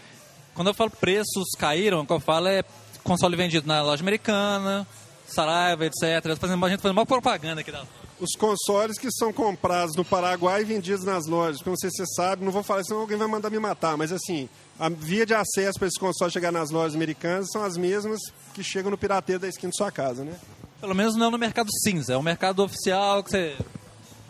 Quando 0.54 0.70
eu 0.70 0.74
falo 0.74 0.90
preços 0.90 1.50
caíram, 1.58 2.02
o 2.02 2.06
que 2.06 2.14
eu 2.14 2.20
falo 2.20 2.48
é 2.48 2.64
console 3.04 3.36
vendido 3.36 3.68
na 3.68 3.82
loja 3.82 4.04
americana, 4.04 4.88
Saraiva, 5.28 5.86
etc. 5.86 6.36
Fazendo, 6.38 6.66
a 6.66 6.70
gente 6.70 6.82
fazendo 6.82 6.98
uma 6.98 7.06
propaganda 7.06 7.62
aqui 7.62 7.72
da 7.72 7.84
os 8.20 8.32
consoles 8.38 8.98
que 8.98 9.12
são 9.12 9.32
comprados 9.32 9.96
no 9.96 10.04
Paraguai 10.04 10.62
e 10.62 10.66
vendidos 10.66 11.06
nas 11.06 11.28
lojas. 11.28 11.62
Sei 11.80 11.90
se 11.90 11.98
você 11.98 12.06
sabe, 12.16 12.44
não 12.44 12.52
vou 12.52 12.64
falar, 12.64 12.84
senão 12.84 13.02
alguém 13.02 13.18
vai 13.18 13.28
mandar 13.28 13.50
me 13.50 13.60
matar. 13.60 13.96
Mas 13.98 14.12
assim, 14.12 14.50
a 14.80 14.90
via 14.90 15.26
de 15.26 15.34
acesso 15.34 15.78
para 15.78 15.88
esses 15.88 16.00
consoles 16.00 16.34
chegar 16.34 16.52
nas 16.52 16.72
lojas 16.72 16.96
americanas 16.96 17.50
são 17.52 17.64
as 17.64 17.78
mesmas 17.78 18.20
que 18.54 18.64
chegam 18.64 18.92
no 18.92 18.98
pirateiro 18.98 19.42
da 19.42 19.48
esquina 19.48 19.70
de 19.70 19.78
sua 19.78 19.92
casa, 19.92 20.24
né? 20.24 20.36
Pelo 20.80 20.94
menos 20.94 21.16
não 21.16 21.32
no 21.32 21.38
mercado 21.38 21.70
cinza, 21.84 22.14
é 22.14 22.18
o 22.18 22.22
mercado 22.22 22.64
oficial 22.64 23.24
que 23.24 23.32
você. 23.32 23.58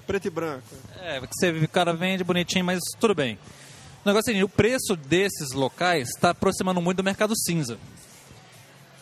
Preto 0.05 0.27
e 0.27 0.29
branco. 0.29 0.63
É, 1.01 1.19
que 1.19 1.27
você, 1.33 1.49
o 1.49 1.67
cara 1.67 1.93
vende 1.93 2.23
bonitinho, 2.23 2.63
mas 2.63 2.79
tudo 2.99 3.13
bem. 3.13 3.37
O 4.05 4.07
negócio 4.07 4.29
é 4.29 4.31
o 4.31 4.33
seguinte, 4.33 4.43
o 4.45 4.49
preço 4.49 4.95
desses 4.95 5.51
locais 5.51 6.07
está 6.09 6.29
aproximando 6.29 6.81
muito 6.81 6.97
do 6.97 7.03
mercado 7.03 7.35
cinza. 7.35 7.77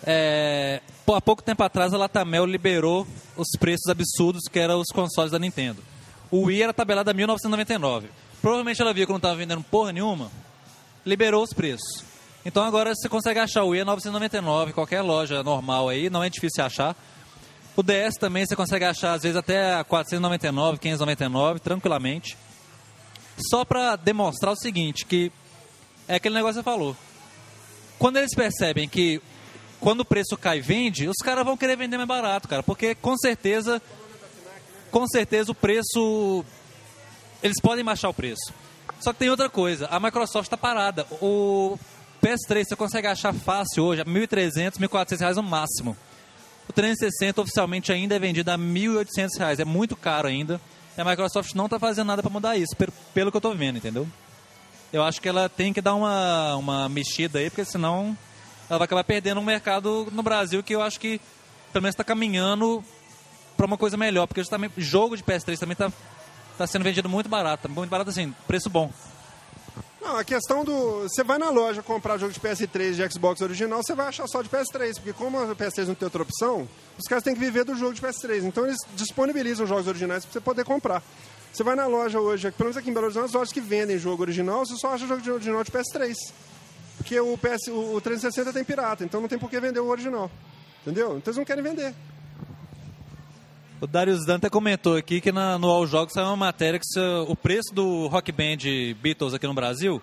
É, 0.04 0.82
há 1.08 1.22
pouco 1.22 1.44
tempo 1.44 1.62
atrás 1.64 1.94
a 1.94 1.98
Latamel 1.98 2.46
liberou 2.46 3.08
os 3.38 3.48
preços 3.60 3.88
absurdos 3.88 4.44
que 4.52 4.60
eram 4.60 4.80
os 4.80 4.92
consoles 4.92 5.32
da 5.32 5.40
Nintendo. 5.40 5.84
O 6.32 6.46
Wii 6.46 6.64
era 6.64 6.74
tabelado 6.74 7.12
a 7.12 7.14
1999. 7.14 8.10
Provavelmente 8.42 8.82
ela 8.82 8.94
via 8.94 9.06
que 9.06 9.12
não 9.12 9.18
estava 9.18 9.36
vendendo 9.36 9.64
porra 9.64 9.92
nenhuma, 9.92 10.32
liberou 11.06 11.44
os 11.44 11.54
preços. 11.54 12.04
Então 12.44 12.64
agora 12.64 12.94
você 12.94 13.08
consegue 13.08 13.40
achar 13.40 13.64
o 13.64 13.70
Wii 13.70 13.82
a 13.82 13.86
999 13.86 14.74
qualquer 14.74 15.02
loja 15.02 15.44
normal 15.44 15.90
aí, 15.90 16.10
não 16.10 16.24
é 16.24 16.30
difícil 16.30 16.64
achar. 16.64 16.96
O 17.76 17.84
DS 17.84 18.16
também 18.20 18.46
você 18.46 18.56
consegue 18.56 18.86
achar 18.86 19.14
às 19.14 19.24
vezes 19.24 19.36
até 19.36 19.76
a 19.76 19.84
499, 19.84 20.80
599, 20.80 21.60
tranquilamente. 21.60 22.38
Só 23.50 23.66
para 23.66 23.96
demonstrar 23.98 24.54
o 24.54 24.58
seguinte, 24.58 25.06
que 25.06 25.32
é 26.08 26.16
aquele 26.16 26.36
negócio 26.36 26.62
que 26.62 26.64
você 26.64 26.64
falou. 26.64 26.96
Quando 28.00 28.18
eles 28.18 28.34
percebem 28.34 28.88
que 28.88 29.22
quando 29.80 30.02
o 30.02 30.06
preço 30.06 30.38
cai 30.38 30.62
vende, 30.62 31.08
os 31.08 31.18
caras 31.18 31.44
vão 31.44 31.58
querer 31.58 31.76
vender 31.76 31.98
mais 31.98 32.08
barato, 32.08 32.48
cara, 32.48 32.64
porque 32.64 32.96
com 32.96 33.18
certeza 33.18 33.82
com 34.90 35.06
certeza 35.08 35.52
o 35.52 35.56
preço 35.56 36.46
eles 37.44 37.60
podem 37.62 37.84
baixar 37.84 38.10
o 38.10 38.14
preço. 38.14 38.54
Só 39.02 39.12
que 39.12 39.20
tem 39.20 39.30
outra 39.30 39.50
coisa, 39.50 39.88
a 39.88 40.00
Microsoft 40.00 40.46
está 40.46 40.56
parada. 40.56 41.06
O 41.22 41.78
PS3 42.24 42.64
você 42.64 42.76
consegue 42.76 43.08
achar 43.08 43.34
fácil 43.34 43.84
hoje 43.84 44.02
a 44.02 44.06
1.300, 44.06 44.80
1.400 44.80 45.20
reais 45.20 45.38
no 45.38 45.44
máximo. 45.44 45.98
O 46.68 46.74
360 46.74 47.42
oficialmente 47.42 47.92
ainda 47.92 48.16
é 48.16 48.20
vendido 48.20 48.52
a 48.52 48.58
1.800 48.58 49.38
reais, 49.38 49.60
é 49.60 49.66
muito 49.66 49.96
caro 49.96 50.28
ainda. 50.28 50.60
E 50.98 51.02
a 51.02 51.06
Microsoft 51.06 51.54
não 51.54 51.66
está 51.66 51.78
fazendo 51.78 52.08
nada 52.08 52.22
para 52.22 52.32
mudar 52.32 52.58
isso, 52.58 52.76
pelo 53.14 53.32
que 53.32 53.38
eu 53.38 53.40
estou 53.40 53.54
vendo, 53.54 53.78
entendeu? 53.78 54.08
Eu 54.94 55.04
acho 55.04 55.22
que 55.22 55.28
ela 55.28 55.50
tem 55.50 55.74
que 55.74 55.82
dar 55.82 55.94
uma, 55.94 56.56
uma 56.56 56.90
mexida 56.90 57.40
aí, 57.40 57.50
porque 57.50 57.66
senão 57.66 58.18
ela 58.70 58.80
vai 58.80 58.86
acabar 58.86 59.04
perdendo 59.04 59.40
um 59.40 59.44
mercado 59.44 60.08
no 60.12 60.24
Brasil 60.24 60.64
que 60.64 60.74
eu 60.74 60.82
acho 60.82 61.00
que 61.00 61.20
pelo 61.72 61.84
menos 61.84 61.94
está 61.94 62.04
caminhando 62.04 62.84
para 63.58 63.66
uma 63.66 63.78
coisa 63.78 63.98
melhor, 63.98 64.28
porque 64.28 64.42
justamente 64.42 64.74
jogo 64.82 65.18
de 65.18 65.24
PS3 65.24 65.58
também 65.58 65.74
está 65.74 65.92
tá 66.58 66.66
sendo 66.66 66.84
vendido 66.84 67.10
muito 67.10 67.30
barato, 67.30 67.70
muito 67.70 67.90
barato 67.90 68.10
assim, 68.10 68.34
preço 68.48 68.70
bom. 68.70 68.92
Não, 70.06 70.18
a 70.18 70.24
questão 70.24 70.64
do. 70.64 71.02
Você 71.02 71.24
vai 71.24 71.40
na 71.40 71.50
loja 71.50 71.82
comprar 71.82 72.20
jogo 72.20 72.32
de 72.32 72.40
PS3 72.40 72.94
de 72.94 73.12
Xbox 73.12 73.42
original, 73.42 73.82
você 73.82 73.96
vai 73.96 74.08
achar 74.08 74.28
só 74.28 74.44
de 74.44 74.50
PS3, 74.50 74.94
porque 74.94 75.14
como 75.14 75.40
a 75.40 75.56
PS3 75.56 75.88
não 75.88 75.96
tem 75.96 76.06
outra 76.06 76.22
opção, 76.22 76.70
os 76.96 77.08
caras 77.08 77.24
têm 77.24 77.34
que 77.34 77.40
viver 77.40 77.66
do 77.66 77.76
jogo 77.76 77.92
de 77.92 78.04
PS3. 78.04 78.44
Então 78.44 78.66
eles 78.66 78.78
disponibilizam 78.94 79.66
jogos 79.66 79.88
originais 79.88 80.24
para 80.24 80.32
você 80.32 80.40
poder 80.40 80.64
comprar. 80.64 81.02
Você 81.52 81.64
vai 81.64 81.76
na 81.76 81.88
loja 81.88 82.20
hoje, 82.20 82.52
pelo 82.52 82.66
menos 82.66 82.78
aqui 82.78 82.92
em 82.92 82.94
Belo 82.94 83.08
Horizonte, 83.08 83.26
as 83.26 83.34
lojas 83.34 83.52
que 83.52 83.60
vendem 83.60 83.98
jogo 83.98 84.22
original, 84.22 84.64
você 84.64 84.76
só 84.76 84.94
acha 84.94 85.08
jogo 85.08 85.22
de 85.24 85.32
original 85.32 85.64
de 85.64 85.72
PS3. 85.72 86.14
Porque 86.98 87.20
o, 87.20 87.36
PS, 87.36 87.70
o 87.70 88.00
360 88.00 88.54
tem 88.54 88.64
pirata, 88.64 89.04
então 89.04 89.20
não 89.20 89.28
tem 89.28 89.40
por 89.40 89.50
que 89.50 89.60
vender 89.60 89.80
o 89.80 89.88
original. 89.88 90.30
Entendeu? 90.84 91.18
Então 91.18 91.32
eles 91.32 91.38
não 91.38 91.46
querem 91.46 91.64
vender. 91.64 91.96
O 93.82 93.88
Darius 93.88 94.26
Dante 94.26 94.50
comentou 94.50 94.96
aqui 94.96 95.20
que 95.20 95.32
na, 95.32 95.60
no 95.60 95.68
All 95.68 95.86
Jogos 95.86 96.14
saiu 96.14 96.28
uma 96.28 96.38
matéria 96.38 96.80
que 96.80 96.86
se, 96.86 97.00
o 97.28 97.36
preço 97.36 97.74
do 97.74 98.08
Rock 98.08 98.32
Band 98.32 98.58
Beatles 99.02 99.34
aqui 99.34 99.46
no 99.46 99.54
Brasil, 99.54 100.02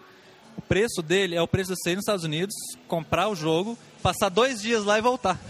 o 0.56 0.60
preço 0.60 1.00
dele 1.00 1.34
é 1.34 1.40
o 1.40 1.48
preço 1.48 1.72
de 1.72 1.78
você 1.80 1.92
ir 1.92 1.96
nos 1.96 2.02
Estados 2.02 2.24
Unidos, 2.24 2.54
comprar 2.86 3.28
o 3.28 3.34
jogo, 3.34 3.76
passar 4.02 4.28
dois 4.28 4.60
dias 4.60 4.84
lá 4.84 4.98
e 4.98 5.00
voltar. 5.00 5.40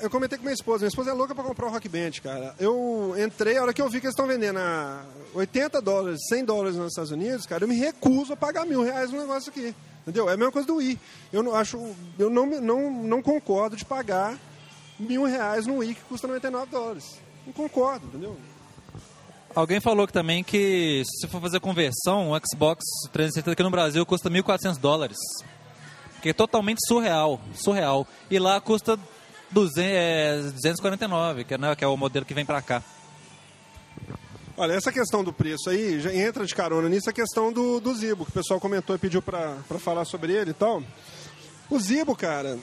Eu 0.00 0.10
comentei 0.10 0.38
com 0.38 0.44
minha 0.44 0.54
esposa. 0.54 0.80
Minha 0.80 0.88
esposa 0.88 1.10
é 1.10 1.12
louca 1.14 1.34
para 1.34 1.42
comprar 1.42 1.66
o 1.66 1.70
Rock 1.70 1.88
Band, 1.88 2.12
cara. 2.22 2.54
Eu 2.60 3.14
entrei, 3.18 3.56
a 3.56 3.62
hora 3.62 3.74
que 3.74 3.82
eu 3.82 3.88
vi 3.88 3.98
que 3.98 4.06
eles 4.06 4.14
estão 4.14 4.26
vendendo 4.26 4.58
a 4.58 5.04
80 5.34 5.82
dólares, 5.82 6.20
100 6.28 6.44
dólares 6.44 6.76
nos 6.76 6.92
Estados 6.92 7.10
Unidos, 7.10 7.46
cara, 7.46 7.64
eu 7.64 7.68
me 7.68 7.74
recuso 7.74 8.34
a 8.34 8.36
pagar 8.36 8.64
mil 8.64 8.84
reais 8.84 9.10
no 9.10 9.18
negócio 9.18 9.50
aqui. 9.50 9.74
Entendeu? 10.02 10.28
É 10.28 10.34
a 10.34 10.36
mesma 10.36 10.52
coisa 10.52 10.68
do 10.68 10.76
Wii. 10.76 11.00
Eu 11.32 11.42
não 11.42 11.56
acho, 11.56 11.78
eu 12.18 12.30
não, 12.30 12.46
não, 12.60 12.90
não 12.90 13.22
concordo 13.22 13.74
de 13.74 13.84
pagar 13.84 14.38
mil 14.98 15.24
reais 15.24 15.66
no 15.66 15.78
Wii 15.78 15.94
que 15.94 16.02
custa 16.02 16.28
99 16.28 16.70
dólares. 16.70 17.23
Não 17.46 17.52
concordo, 17.52 18.06
entendeu? 18.06 18.36
Alguém 19.54 19.80
falou 19.80 20.06
que 20.06 20.12
também 20.12 20.42
que 20.42 21.04
se 21.04 21.28
for 21.28 21.40
fazer 21.40 21.60
conversão, 21.60 22.32
o 22.32 22.40
Xbox 22.44 22.84
360 23.12 23.52
aqui 23.52 23.62
no 23.62 23.70
Brasil 23.70 24.04
custa 24.04 24.28
1.400 24.28 24.78
dólares. 24.78 25.18
Que 26.20 26.30
é 26.30 26.32
totalmente 26.32 26.78
surreal, 26.88 27.40
surreal. 27.54 28.06
E 28.28 28.38
lá 28.38 28.60
custa 28.60 28.98
200, 29.52 29.78
é, 29.86 30.40
249, 30.50 31.44
que 31.44 31.54
é, 31.54 31.58
né, 31.58 31.76
que 31.76 31.84
é 31.84 31.86
o 31.86 31.96
modelo 31.96 32.26
que 32.26 32.34
vem 32.34 32.44
para 32.44 32.60
cá. 32.60 32.82
Olha, 34.56 34.72
essa 34.72 34.92
questão 34.92 35.22
do 35.22 35.32
preço 35.32 35.68
aí, 35.70 36.00
já 36.00 36.12
entra 36.14 36.46
de 36.46 36.54
carona 36.54 36.88
nisso 36.88 37.10
a 37.10 37.12
questão 37.12 37.52
do, 37.52 37.80
do 37.80 37.94
Zibo, 37.94 38.24
que 38.24 38.30
o 38.30 38.34
pessoal 38.34 38.60
comentou 38.60 38.94
e 38.94 38.98
pediu 38.98 39.20
para 39.20 39.56
falar 39.78 40.04
sobre 40.04 40.32
ele 40.32 40.50
e 40.50 40.54
tal. 40.54 40.82
O 41.70 41.78
Zibo, 41.78 42.16
cara, 42.16 42.58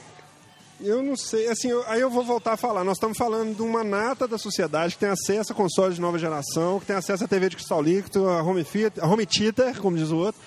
eu 0.82 1.02
não 1.02 1.16
sei, 1.16 1.48
assim, 1.48 1.68
eu, 1.68 1.84
aí 1.86 2.00
eu 2.00 2.10
vou 2.10 2.24
voltar 2.24 2.54
a 2.54 2.56
falar. 2.56 2.84
Nós 2.84 2.96
estamos 2.96 3.16
falando 3.16 3.54
de 3.54 3.62
uma 3.62 3.84
nata 3.84 4.26
da 4.26 4.36
sociedade 4.36 4.94
que 4.94 5.00
tem 5.00 5.08
acesso 5.08 5.52
a 5.52 5.54
consoles 5.54 5.94
de 5.94 6.00
nova 6.00 6.18
geração, 6.18 6.80
que 6.80 6.86
tem 6.86 6.96
acesso 6.96 7.24
a 7.24 7.28
TV 7.28 7.48
de 7.48 7.56
cristal 7.56 7.80
líquido, 7.80 8.28
a 8.28 8.42
home, 8.42 8.64
theater, 8.64 9.02
a 9.02 9.06
home 9.06 9.26
theater, 9.26 9.80
como 9.80 9.96
diz 9.96 10.10
o 10.10 10.16
outro, 10.16 10.40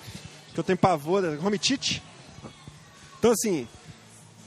que 0.52 0.60
eu 0.60 0.64
tenho 0.64 0.78
pavor, 0.78 1.22
home 1.44 1.58
tite. 1.58 2.02
Então, 3.18 3.32
assim, 3.32 3.66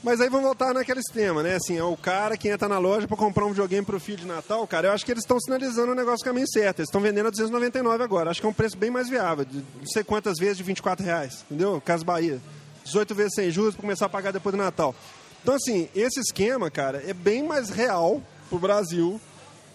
mas 0.02 0.20
aí 0.20 0.30
vamos 0.30 0.46
voltar 0.46 0.72
naquele 0.72 1.02
sistema, 1.02 1.42
né? 1.42 1.56
Assim, 1.56 1.76
é 1.76 1.84
o 1.84 1.96
cara 1.96 2.36
que 2.36 2.48
entra 2.48 2.68
na 2.68 2.78
loja 2.78 3.06
para 3.06 3.16
comprar 3.16 3.44
um 3.44 3.50
videogame 3.50 3.84
para 3.84 3.96
o 3.96 4.00
filho 4.00 4.18
de 4.18 4.26
Natal, 4.26 4.66
cara, 4.66 4.88
eu 4.88 4.92
acho 4.92 5.04
que 5.04 5.10
eles 5.10 5.24
estão 5.24 5.38
sinalizando 5.38 5.92
o 5.92 5.94
negócio 5.94 6.24
caminho 6.24 6.48
certo. 6.48 6.78
Eles 6.78 6.88
estão 6.88 7.00
vendendo 7.00 7.26
a 7.26 7.30
299 7.30 8.02
agora. 8.02 8.30
Acho 8.30 8.40
que 8.40 8.46
é 8.46 8.48
um 8.48 8.54
preço 8.54 8.76
bem 8.76 8.90
mais 8.90 9.08
viável, 9.08 9.46
não 9.52 9.86
sei 9.86 10.02
quantas 10.02 10.38
vezes 10.38 10.56
de 10.56 10.62
24 10.62 11.04
reais, 11.04 11.44
entendeu? 11.50 11.82
Caso 11.84 12.04
Bahia. 12.04 12.40
18 12.84 13.14
vezes 13.14 13.34
sem 13.34 13.50
juros 13.50 13.74
para 13.74 13.82
começar 13.82 14.06
a 14.06 14.08
pagar 14.08 14.32
depois 14.32 14.54
do 14.54 14.58
Natal. 14.58 14.94
Então, 15.42 15.54
assim, 15.54 15.88
esse 15.94 16.20
esquema, 16.20 16.70
cara, 16.70 17.02
é 17.06 17.12
bem 17.12 17.42
mais 17.42 17.70
real 17.70 18.22
pro 18.48 18.58
Brasil 18.58 19.20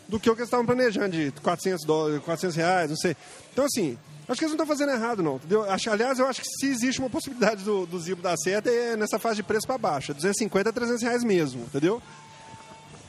do 0.07 0.19
que 0.19 0.29
o 0.29 0.35
que 0.35 0.41
eles 0.41 0.47
estavam 0.47 0.65
planejando, 0.65 1.09
de 1.09 1.31
400, 1.41 1.85
dólares, 1.85 2.23
400 2.23 2.55
reais, 2.55 2.89
não 2.89 2.97
sei. 2.97 3.15
Então, 3.51 3.65
assim, 3.65 3.97
acho 4.29 4.37
que 4.37 4.45
eles 4.45 4.55
não 4.55 4.63
estão 4.63 4.67
fazendo 4.67 4.91
errado, 4.91 5.23
não. 5.23 5.37
Entendeu? 5.37 5.65
Aliás, 5.91 6.19
eu 6.19 6.27
acho 6.27 6.41
que 6.41 6.47
se 6.47 6.67
existe 6.67 6.99
uma 6.99 7.09
possibilidade 7.09 7.63
do, 7.63 7.85
do 7.85 7.99
Zibo 7.99 8.21
dar 8.21 8.37
certo, 8.37 8.67
é 8.67 8.95
nessa 8.95 9.17
fase 9.17 9.37
de 9.37 9.43
preço 9.43 9.65
para 9.65 9.77
baixo. 9.77 10.13
250 10.13 10.69
a 10.69 10.73
300 10.73 11.01
reais 11.01 11.23
mesmo, 11.23 11.63
entendeu? 11.63 12.01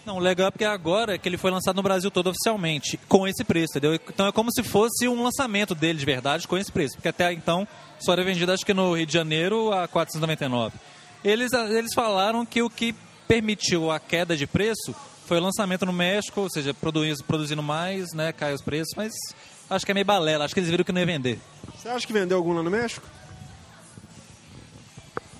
Não, 0.06 0.18
o 0.18 0.20
legal 0.20 0.46
é 0.46 0.50
porque 0.52 0.64
agora 0.64 1.16
é 1.16 1.18
que 1.18 1.28
ele 1.28 1.36
foi 1.36 1.50
lançado 1.50 1.74
no 1.74 1.82
Brasil 1.82 2.12
todo 2.12 2.30
oficialmente, 2.30 2.96
com 3.08 3.26
esse 3.26 3.42
preço, 3.42 3.72
entendeu? 3.72 3.94
Então 3.94 4.28
é 4.28 4.32
como 4.32 4.52
se 4.52 4.62
fosse 4.62 5.08
um 5.08 5.20
lançamento 5.20 5.74
dele 5.74 5.98
de 5.98 6.06
verdade 6.06 6.46
com 6.46 6.56
esse 6.56 6.70
preço, 6.70 6.94
porque 6.94 7.08
até 7.08 7.32
então 7.32 7.66
só 7.98 8.12
era 8.12 8.22
vendido 8.22 8.52
acho 8.52 8.64
que 8.64 8.72
no 8.72 8.94
Rio 8.94 9.04
de 9.04 9.12
Janeiro 9.12 9.72
a 9.72 9.88
499. 9.88 10.78
Eles, 11.24 11.52
eles 11.52 11.92
falaram 11.94 12.44
que 12.46 12.62
o 12.62 12.70
que 12.70 12.94
permitiu 13.26 13.90
a 13.90 13.98
queda 13.98 14.36
de 14.36 14.46
preço 14.46 14.94
foi 15.26 15.38
o 15.38 15.42
lançamento 15.42 15.84
no 15.84 15.92
México, 15.92 16.40
ou 16.40 16.50
seja, 16.50 16.72
produzindo, 16.72 17.24
produzindo 17.24 17.62
mais, 17.62 18.12
né, 18.12 18.32
cai 18.32 18.54
os 18.54 18.62
preços, 18.62 18.94
mas 18.96 19.12
acho 19.68 19.84
que 19.84 19.90
é 19.90 19.94
meio 19.94 20.06
balela, 20.06 20.44
acho 20.44 20.54
que 20.54 20.60
eles 20.60 20.70
viram 20.70 20.84
que 20.84 20.92
não 20.92 21.00
ia 21.00 21.06
vender. 21.06 21.40
Você 21.76 21.88
acha 21.88 22.06
que 22.06 22.12
vendeu 22.12 22.36
algum 22.36 22.52
lá 22.52 22.62
no 22.62 22.70
México? 22.70 23.06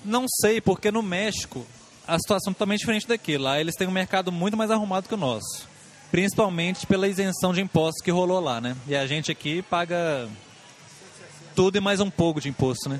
Não 0.03 0.25
sei, 0.41 0.59
porque 0.59 0.91
no 0.91 1.01
México 1.01 1.65
a 2.07 2.17
situação 2.17 2.51
é 2.51 2.53
totalmente 2.53 2.79
diferente 2.79 3.07
daqui. 3.07 3.37
Lá 3.37 3.59
eles 3.59 3.75
têm 3.75 3.87
um 3.87 3.91
mercado 3.91 4.31
muito 4.31 4.55
mais 4.55 4.71
arrumado 4.71 5.07
que 5.07 5.13
o 5.13 5.17
nosso. 5.17 5.67
Principalmente 6.09 6.87
pela 6.87 7.07
isenção 7.07 7.53
de 7.53 7.59
impostos 7.59 8.01
que 8.01 8.09
rolou 8.09 8.39
lá, 8.39 8.61
né? 8.61 8.77
E 8.87 8.95
a 8.95 9.05
gente 9.05 9.29
aqui 9.29 9.61
paga 9.61 10.29
tudo 11.53 11.77
e 11.77 11.81
mais 11.81 11.99
um 11.99 12.09
pouco 12.09 12.39
de 12.39 12.47
imposto, 12.47 12.87
né? 12.87 12.99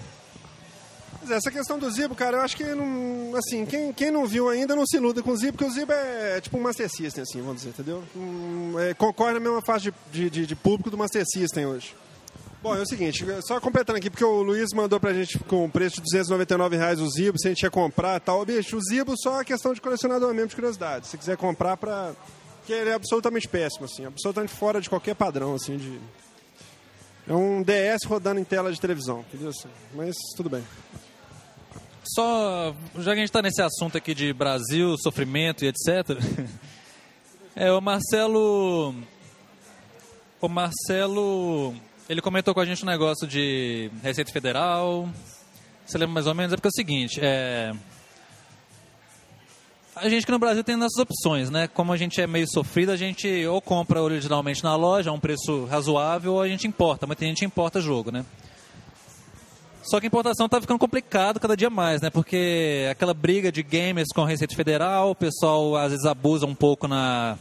Essa 1.31 1.51
questão 1.51 1.77
do 1.77 1.89
Zibo, 1.89 2.15
cara, 2.15 2.37
eu 2.37 2.41
acho 2.41 2.55
que 2.55 2.63
não, 2.63 3.35
assim, 3.35 3.65
quem, 3.65 3.91
quem 3.93 4.11
não 4.11 4.25
viu 4.25 4.49
ainda 4.49 4.75
não 4.75 4.85
se 4.85 4.97
iluda 4.97 5.21
com 5.21 5.31
o 5.31 5.37
Zibo, 5.37 5.53
porque 5.53 5.65
o 5.65 5.73
Zibo 5.73 5.91
é, 5.91 6.37
é 6.37 6.41
tipo 6.41 6.57
um 6.57 6.61
Master 6.61 6.89
System, 6.89 7.23
assim, 7.23 7.41
vamos 7.41 7.57
dizer, 7.57 7.69
entendeu? 7.69 8.03
Um, 8.15 8.79
é, 8.79 8.93
concorre 8.93 9.33
na 9.33 9.39
mesma 9.39 9.61
fase 9.61 9.93
de, 10.11 10.29
de, 10.29 10.45
de, 10.45 10.55
público 10.55 10.89
do 10.89 10.97
Master 10.97 11.23
System 11.25 11.65
hoje. 11.65 11.95
Bom, 12.61 12.75
é 12.75 12.81
o 12.81 12.85
seguinte, 12.87 13.25
só 13.47 13.59
completando 13.59 13.99
aqui, 13.99 14.09
porque 14.09 14.25
o 14.25 14.41
Luiz 14.41 14.69
mandou 14.73 14.99
pra 14.99 15.13
gente 15.13 15.37
com 15.39 15.65
o 15.65 15.69
preço 15.69 15.97
de 15.97 16.01
299 16.03 16.75
reais 16.75 16.99
o 16.99 17.09
Zibo, 17.09 17.39
se 17.39 17.47
a 17.47 17.51
gente 17.51 17.61
ia 17.61 17.69
comprar 17.69 18.17
e 18.17 18.19
tal. 18.19 18.43
Bicho, 18.43 18.77
o 18.77 18.81
Zibo 18.81 19.13
só 19.15 19.41
é 19.41 19.45
questão 19.45 19.73
de 19.73 19.81
colecionador 19.81 20.33
mesmo, 20.33 20.49
de 20.49 20.55
curiosidade. 20.55 21.07
Se 21.07 21.17
quiser 21.17 21.37
comprar 21.37 21.77
pra 21.77 22.13
que 22.65 22.73
ele 22.73 22.89
é 22.89 22.93
absolutamente 22.93 23.47
péssimo, 23.47 23.85
assim, 23.85 24.05
absolutamente 24.05 24.53
fora 24.53 24.81
de 24.81 24.89
qualquer 24.89 25.15
padrão, 25.15 25.55
assim, 25.55 25.77
de... 25.77 25.99
É 27.25 27.33
um 27.33 27.61
DS 27.61 28.05
rodando 28.05 28.39
em 28.39 28.43
tela 28.43 28.71
de 28.71 28.79
televisão, 28.79 29.19
entendeu? 29.19 29.49
Assim, 29.49 29.69
mas 29.93 30.15
tudo 30.35 30.49
bem. 30.49 30.63
Só, 32.13 32.73
já 32.95 33.03
que 33.03 33.09
a 33.09 33.15
gente 33.15 33.25
está 33.25 33.41
nesse 33.41 33.61
assunto 33.61 33.97
aqui 33.97 34.13
de 34.13 34.31
Brasil, 34.33 34.97
sofrimento 34.97 35.65
e 35.65 35.67
etc. 35.67 36.17
É, 37.59 37.71
o 37.71 37.81
Marcelo. 37.81 38.93
O 40.39 40.47
Marcelo. 40.47 41.73
Ele 42.07 42.21
comentou 42.21 42.53
com 42.53 42.59
a 42.59 42.65
gente 42.65 42.83
um 42.83 42.85
negócio 42.85 43.27
de 43.27 43.89
Receita 44.03 44.31
Federal. 44.31 45.09
Você 45.83 45.97
lembra 45.97 46.13
mais 46.13 46.27
ou 46.27 46.35
menos? 46.35 46.53
É 46.53 46.55
porque 46.55 46.67
é 46.67 46.69
o 46.69 46.71
seguinte: 46.71 47.19
é. 47.19 47.73
A 49.95 50.07
gente 50.07 50.23
que 50.23 50.31
no 50.31 50.37
Brasil 50.37 50.63
tem 50.63 50.75
nossas 50.75 50.99
opções, 50.99 51.49
né? 51.49 51.67
Como 51.67 51.91
a 51.91 51.97
gente 51.97 52.21
é 52.21 52.27
meio 52.27 52.47
sofrido, 52.47 52.91
a 52.91 52.95
gente 52.95 53.47
ou 53.47 53.59
compra 53.59 54.03
originalmente 54.03 54.63
na 54.63 54.75
loja 54.75 55.09
a 55.09 55.13
um 55.13 55.19
preço 55.19 55.65
razoável 55.65 56.33
ou 56.33 56.41
a 56.43 56.47
gente 56.47 56.67
importa. 56.67 57.07
Mas 57.07 57.17
tem 57.17 57.29
gente 57.29 57.39
que 57.39 57.45
importa 57.45 57.81
jogo, 57.81 58.11
né? 58.11 58.23
Só 59.89 60.01
que 60.01 60.05
a 60.05 60.09
importação 60.09 60.47
está 60.47 60.59
ficando 60.59 60.79
complicado 60.79 61.39
cada 61.39 61.55
dia 61.55 61.69
mais, 61.69 62.01
né? 62.01 62.09
Porque 62.09 62.87
aquela 62.91 63.13
briga 63.13 63.49
de 63.49 63.63
gamers 63.63 64.09
com 64.13 64.21
a 64.21 64.27
Receita 64.27 64.53
Federal, 64.53 65.11
o 65.11 65.15
pessoal 65.15 65.77
às 65.77 65.91
vezes 65.91 66.05
abusa 66.05 66.45
um 66.45 66.53
pouco 66.53 66.89
na, 66.89 67.37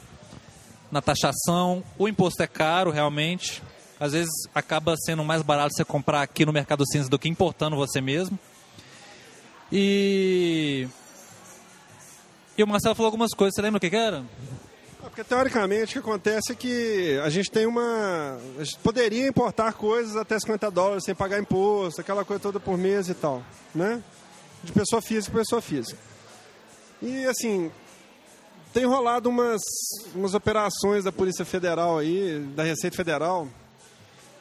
na 0.90 1.02
taxação. 1.02 1.82
O 1.98 2.06
imposto 2.06 2.40
é 2.44 2.46
caro, 2.46 2.92
realmente. 2.92 3.60
Às 3.98 4.12
vezes 4.12 4.30
acaba 4.54 4.94
sendo 4.96 5.24
mais 5.24 5.42
barato 5.42 5.74
você 5.74 5.84
comprar 5.84 6.22
aqui 6.22 6.46
no 6.46 6.52
Mercado 6.52 6.86
Cinza 6.86 7.08
do 7.08 7.18
que 7.18 7.28
importando 7.28 7.74
você 7.74 8.00
mesmo. 8.00 8.38
E. 9.72 10.86
E 12.56 12.62
o 12.62 12.66
Marcelo 12.66 12.94
falou 12.94 13.08
algumas 13.08 13.32
coisas, 13.32 13.54
você 13.54 13.60
lembra 13.62 13.78
o 13.78 13.80
que, 13.80 13.90
que 13.90 13.96
era? 13.96 14.24
Porque 15.08 15.24
teoricamente 15.24 15.90
o 15.90 16.02
que 16.02 16.08
acontece 16.08 16.52
é 16.52 16.54
que 16.54 17.20
a 17.24 17.30
gente 17.30 17.50
tem 17.50 17.66
uma. 17.66 18.38
A 18.58 18.64
gente 18.64 18.78
poderia 18.78 19.26
importar 19.26 19.72
coisas 19.72 20.16
até 20.16 20.38
50 20.38 20.70
dólares 20.70 21.04
sem 21.04 21.14
pagar 21.14 21.38
imposto, 21.38 22.00
aquela 22.00 22.24
coisa 22.24 22.42
toda 22.42 22.60
por 22.60 22.76
mês 22.76 23.08
e 23.08 23.14
tal, 23.14 23.42
né? 23.74 24.02
De 24.62 24.72
pessoa 24.72 25.00
física 25.00 25.32
para 25.32 25.40
pessoa 25.40 25.62
física. 25.62 25.98
E 27.00 27.24
assim, 27.26 27.70
tem 28.72 28.84
rolado 28.84 29.28
umas, 29.28 29.62
umas 30.14 30.34
operações 30.34 31.04
da 31.04 31.12
Polícia 31.12 31.44
Federal 31.44 31.98
aí, 31.98 32.40
da 32.54 32.62
Receita 32.62 32.96
Federal, 32.96 33.48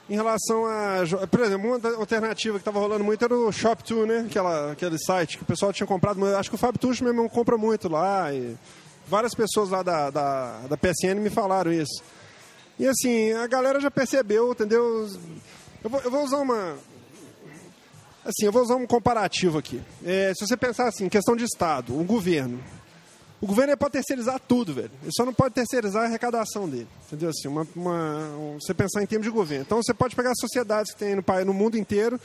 em 0.10 0.16
relação 0.16 0.66
a. 0.66 1.28
Por 1.30 1.42
exemplo, 1.42 1.68
uma 1.68 1.96
alternativa 1.96 2.58
que 2.58 2.62
estava 2.62 2.80
rolando 2.80 3.04
muito 3.04 3.24
era 3.24 3.34
o 3.34 3.50
Shop2, 3.50 4.06
né? 4.06 4.26
Aquela, 4.28 4.72
aquele 4.72 4.98
site 4.98 5.38
que 5.38 5.44
o 5.44 5.48
pessoal 5.48 5.72
tinha 5.72 5.88
comprado. 5.88 6.24
Acho 6.36 6.50
que 6.50 6.56
o 6.56 6.60
Fábio 6.60 6.80
Tucho 6.80 7.04
mesmo 7.04 7.30
compra 7.30 7.58
muito 7.58 7.88
lá. 7.88 8.34
E 8.34 8.58
várias 9.08 9.34
pessoas 9.34 9.70
lá 9.70 9.84
da, 9.84 10.10
da, 10.10 10.60
da 10.68 10.78
PSN 10.78 11.20
me 11.20 11.30
falaram 11.30 11.72
isso. 11.72 12.04
E 12.78 12.88
assim, 12.88 13.32
a 13.34 13.48
galera 13.48 13.80
já 13.80 13.90
percebeu, 13.90 14.52
entendeu? 14.52 15.10
Eu 15.84 15.90
vou, 15.90 16.02
eu 16.02 16.12
vou 16.12 16.24
usar 16.24 16.38
uma. 16.38 16.78
Assim, 18.24 18.46
eu 18.46 18.52
vou 18.52 18.64
usar 18.64 18.76
um 18.76 18.88
comparativo 18.88 19.58
aqui. 19.58 19.82
É, 20.04 20.34
se 20.36 20.46
você 20.46 20.58
pensar 20.58 20.88
assim, 20.88 21.08
questão 21.08 21.36
de 21.36 21.46
Estado, 21.46 21.98
o 21.98 22.04
governo. 22.04 22.62
O 23.40 23.48
governo 23.48 23.78
para 23.78 23.90
terceirizar 23.90 24.40
tudo, 24.40 24.74
velho. 24.74 24.92
Ele 25.04 25.12
só 25.16 25.26
não 25.26 25.34
pode 25.34 25.54
terceirizar 25.54 26.04
a 26.04 26.06
arrecadação 26.06 26.68
dele. 26.68 26.88
Entendeu? 27.06 27.30
Assim, 27.30 27.48
uma, 27.48 27.68
uma, 27.76 28.58
você 28.60 28.74
pensar 28.74 29.04
em 29.04 29.06
termos 29.06 29.26
de 29.26 29.32
governo. 29.32 29.64
Então 29.66 29.82
você 29.82 29.94
pode 29.94 30.16
pegar 30.16 30.34
sociedades 30.36 30.94
que 30.94 31.00
tem 31.00 31.16
no, 31.16 31.24
no 31.46 31.54
mundo 31.54 31.78
inteiro. 31.78 32.20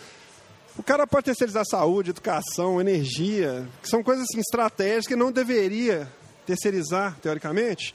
O 0.78 0.83
cara 0.83 1.07
pode 1.07 1.26
terceirizar 1.26 1.64
saúde, 1.68 2.11
educação, 2.11 2.81
energia, 2.81 3.68
que 3.83 3.89
são 3.89 4.03
coisas 4.03 4.24
assim, 4.24 4.41
estratégicas 4.41 5.07
que 5.07 5.16
não 5.16 5.31
deveria 5.31 6.09
terceirizar, 6.51 7.17
teoricamente, 7.23 7.95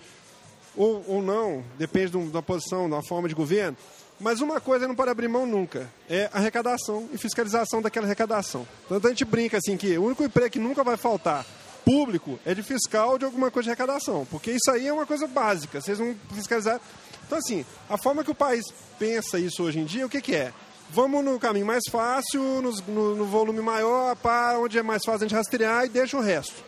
ou, 0.76 1.04
ou 1.08 1.22
não, 1.22 1.64
depende 1.78 2.12
de 2.12 2.18
uma 2.18 2.42
posição, 2.42 2.86
uma 2.86 3.04
forma 3.04 3.28
de 3.28 3.36
governo. 3.36 3.78
Mas 4.20 4.40
uma 4.40 4.62
coisa 4.62 4.88
não 4.88 4.96
pode 4.96 5.12
abrir 5.12 5.28
mão 5.28 5.46
nunca, 5.46 5.90
é 6.10 6.30
arrecadação 6.32 7.10
e 7.12 7.18
fiscalização 7.18 7.82
daquela 7.82 8.06
arrecadação. 8.06 8.66
Então 8.86 8.98
a 9.04 9.10
gente 9.10 9.26
brinca 9.26 9.58
assim 9.58 9.76
que 9.76 9.98
o 9.98 10.06
único 10.06 10.24
emprego 10.24 10.52
que 10.52 10.60
nunca 10.60 10.84
vai 10.84 10.96
faltar 10.96 11.46
público 11.84 12.40
é 12.46 12.54
de 12.54 12.64
fiscal 12.64 13.18
de 13.18 13.26
alguma 13.26 13.52
coisa 13.52 13.66
de 13.66 13.70
arrecadação, 13.72 14.26
porque 14.32 14.52
isso 14.52 14.72
aí 14.72 14.88
é 14.88 14.94
uma 14.94 15.06
coisa 15.06 15.28
básica, 15.28 15.82
vocês 15.82 16.00
vão 16.00 16.16
fiscalizar. 16.34 16.80
Então, 17.26 17.38
assim, 17.38 17.66
a 17.90 17.98
forma 17.98 18.24
que 18.24 18.32
o 18.32 18.36
país 18.36 18.64
pensa 18.98 19.38
isso 19.38 19.64
hoje 19.64 19.80
em 19.80 19.86
dia, 19.86 20.06
o 20.06 20.10
que, 20.10 20.22
que 20.22 20.34
é? 20.34 20.54
Vamos 20.92 21.24
no 21.26 21.38
caminho 21.38 21.66
mais 21.66 21.84
fácil, 21.92 22.42
no, 22.62 22.72
no, 22.88 23.16
no 23.16 23.26
volume 23.26 23.62
maior, 23.62 24.16
para 24.16 24.58
onde 24.60 24.78
é 24.78 24.84
mais 24.84 25.04
fácil 25.04 25.26
a 25.26 25.28
gente 25.28 25.36
rastrear 25.36 25.86
e 25.86 25.90
deixa 25.90 26.16
o 26.16 26.22
resto. 26.22 26.64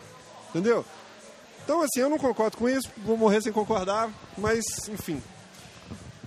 Entendeu? 0.50 0.84
Então, 1.68 1.82
assim, 1.82 2.00
eu 2.00 2.08
não 2.08 2.16
concordo 2.16 2.56
com 2.56 2.66
isso, 2.66 2.88
vou 3.04 3.14
morrer 3.14 3.42
sem 3.42 3.52
concordar, 3.52 4.10
mas, 4.38 4.64
enfim, 4.88 5.22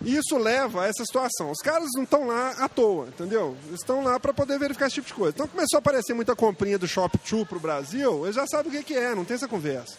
isso 0.06 0.38
leva 0.38 0.84
a 0.84 0.86
essa 0.86 1.04
situação. 1.04 1.50
Os 1.50 1.58
caras 1.64 1.90
não 1.96 2.04
estão 2.04 2.28
lá 2.28 2.52
à 2.60 2.70
toa, 2.70 3.08
entendeu? 3.08 3.58
Estão 3.74 4.04
lá 4.04 4.20
para 4.20 4.36
poder 4.36 4.60
verificar 4.60 4.86
esse 4.86 4.94
tipo 4.94 5.08
de 5.08 5.16
coisa. 5.16 5.34
Então 5.34 5.48
começou 5.48 5.78
a 5.78 5.80
aparecer 5.80 6.14
muita 6.14 6.36
comprinha 6.36 6.78
do 6.78 6.88
Shop 6.88 7.18
2 7.28 7.48
pro 7.48 7.60
Brasil, 7.60 8.24
eles 8.26 8.36
já 8.36 8.46
sabem 8.46 8.72
o 8.72 8.76
que, 8.76 8.84
que 8.84 8.94
é, 8.94 9.16
não 9.16 9.26
tem 9.26 9.34
essa 9.34 9.48
conversa. 9.48 9.98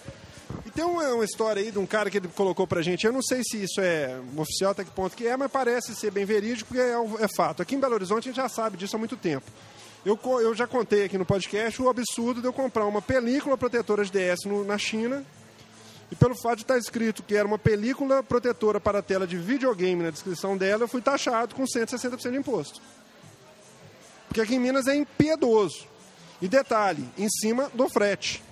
E 0.65 0.71
tem 0.71 0.85
uma, 0.85 1.09
uma, 1.09 1.25
história 1.25 1.61
aí 1.61 1.73
de 1.73 1.79
um 1.81 1.87
cara 1.87 2.09
que 2.09 2.19
ele 2.19 2.29
colocou 2.29 2.65
pra 2.65 2.81
gente, 2.81 3.05
eu 3.05 3.13
não 3.13 3.21
sei 3.21 3.43
se 3.43 3.65
isso 3.65 3.81
é 3.81 4.21
oficial, 4.37 4.71
até 4.71 4.85
que 4.85 4.93
ponto 4.93 5.17
que 5.17 5.27
é, 5.27 5.37
mas 5.37 5.51
parece 5.51 5.93
ser 5.97 6.13
bem 6.13 6.25
verídico, 6.25 6.69
porque 6.69 6.81
é, 6.81 7.25
é 7.25 7.29
fato. 7.37 7.63
Aqui 7.63 7.75
em 7.75 7.81
Belo 7.81 7.95
Horizonte 7.95 8.29
a 8.29 8.33
gente 8.33 8.41
já 8.41 8.49
sabe 8.49 8.77
disso 8.77 8.95
há 8.95 8.99
muito 9.01 9.17
tempo. 9.17 9.51
Eu, 10.05 10.19
eu 10.41 10.55
já 10.55 10.67
contei 10.67 11.05
aqui 11.05 11.17
no 11.17 11.25
podcast 11.25 11.81
o 11.81 11.89
absurdo 11.89 12.41
de 12.41 12.47
eu 12.47 12.53
comprar 12.53 12.87
uma 12.87 13.01
película 13.01 13.57
protetora 13.57 14.05
de 14.05 14.11
DS 14.11 14.45
no, 14.47 14.65
na 14.65 14.77
China, 14.77 15.25
e 16.11 16.17
pelo 16.17 16.35
fato 16.35 16.57
de 16.57 16.63
estar 16.63 16.77
escrito 16.77 17.23
que 17.23 17.35
era 17.35 17.47
uma 17.47 17.59
película 17.59 18.23
protetora 18.23 18.81
para 18.81 18.99
a 18.99 19.03
tela 19.03 19.27
de 19.27 19.39
videogame 19.39 20.03
na 20.03 20.11
descrição 20.11 20.59
dela, 20.59 20.83
eu 20.83 20.89
fui 20.89 21.01
taxado 21.01 21.55
com 21.55 21.63
160% 21.63 22.31
de 22.31 22.37
imposto. 22.37 22.83
Porque 24.29 24.41
aqui 24.41 24.57
em 24.57 24.59
Minas 24.59 24.87
é 24.89 24.95
impiedoso. 24.95 25.87
E 26.41 26.49
detalhe, 26.49 27.09
em 27.17 27.29
cima 27.31 27.71
do 27.73 27.89
frete. 27.89 28.43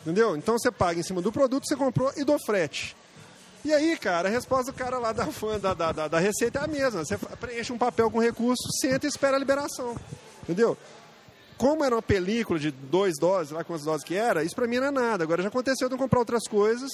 Entendeu? 0.00 0.36
Então 0.36 0.58
você 0.58 0.70
paga 0.70 0.98
em 0.98 1.02
cima 1.02 1.20
do 1.20 1.30
produto 1.30 1.62
que 1.62 1.68
você 1.68 1.76
comprou 1.76 2.10
e 2.16 2.24
do 2.24 2.36
frete. 2.44 2.96
E 3.64 3.72
aí, 3.72 3.96
cara, 3.98 4.28
a 4.28 4.30
resposta 4.30 4.72
do 4.72 4.78
cara 4.78 4.98
lá 4.98 5.12
da 5.12 5.26
fã 5.26 5.60
da, 5.60 5.74
da, 5.74 6.08
da 6.08 6.18
receita 6.18 6.60
é 6.60 6.64
a 6.64 6.66
mesma. 6.66 7.04
Você 7.04 7.18
preenche 7.38 7.72
um 7.72 7.78
papel 7.78 8.10
com 8.10 8.18
recurso, 8.18 8.62
senta 8.80 9.06
e 9.06 9.08
espera 9.08 9.36
a 9.36 9.38
liberação. 9.38 9.94
Entendeu? 10.48 10.76
como 11.58 11.84
era 11.84 11.96
uma 11.96 12.00
película 12.00 12.56
de 12.56 12.70
dois 12.70 13.14
doses, 13.18 13.50
lá 13.50 13.64
quantas 13.64 13.84
doses 13.84 14.04
que 14.04 14.14
era, 14.14 14.44
isso 14.44 14.54
pra 14.54 14.68
mim 14.68 14.78
não 14.78 14.86
é 14.86 14.90
nada. 14.92 15.24
Agora 15.24 15.42
já 15.42 15.48
aconteceu 15.48 15.88
de 15.88 15.94
eu 15.94 15.98
comprar 15.98 16.20
outras 16.20 16.44
coisas, 16.48 16.88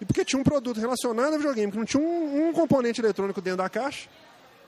e 0.00 0.04
porque 0.04 0.24
tinha 0.24 0.40
um 0.40 0.44
produto 0.44 0.80
relacionado 0.80 1.32
ao 1.32 1.38
videogame, 1.38 1.72
que 1.72 1.76
não 1.78 1.84
tinha 1.84 2.00
um, 2.00 2.48
um 2.48 2.52
componente 2.52 3.00
eletrônico 3.00 3.42
dentro 3.42 3.58
da 3.58 3.68
caixa, 3.68 4.08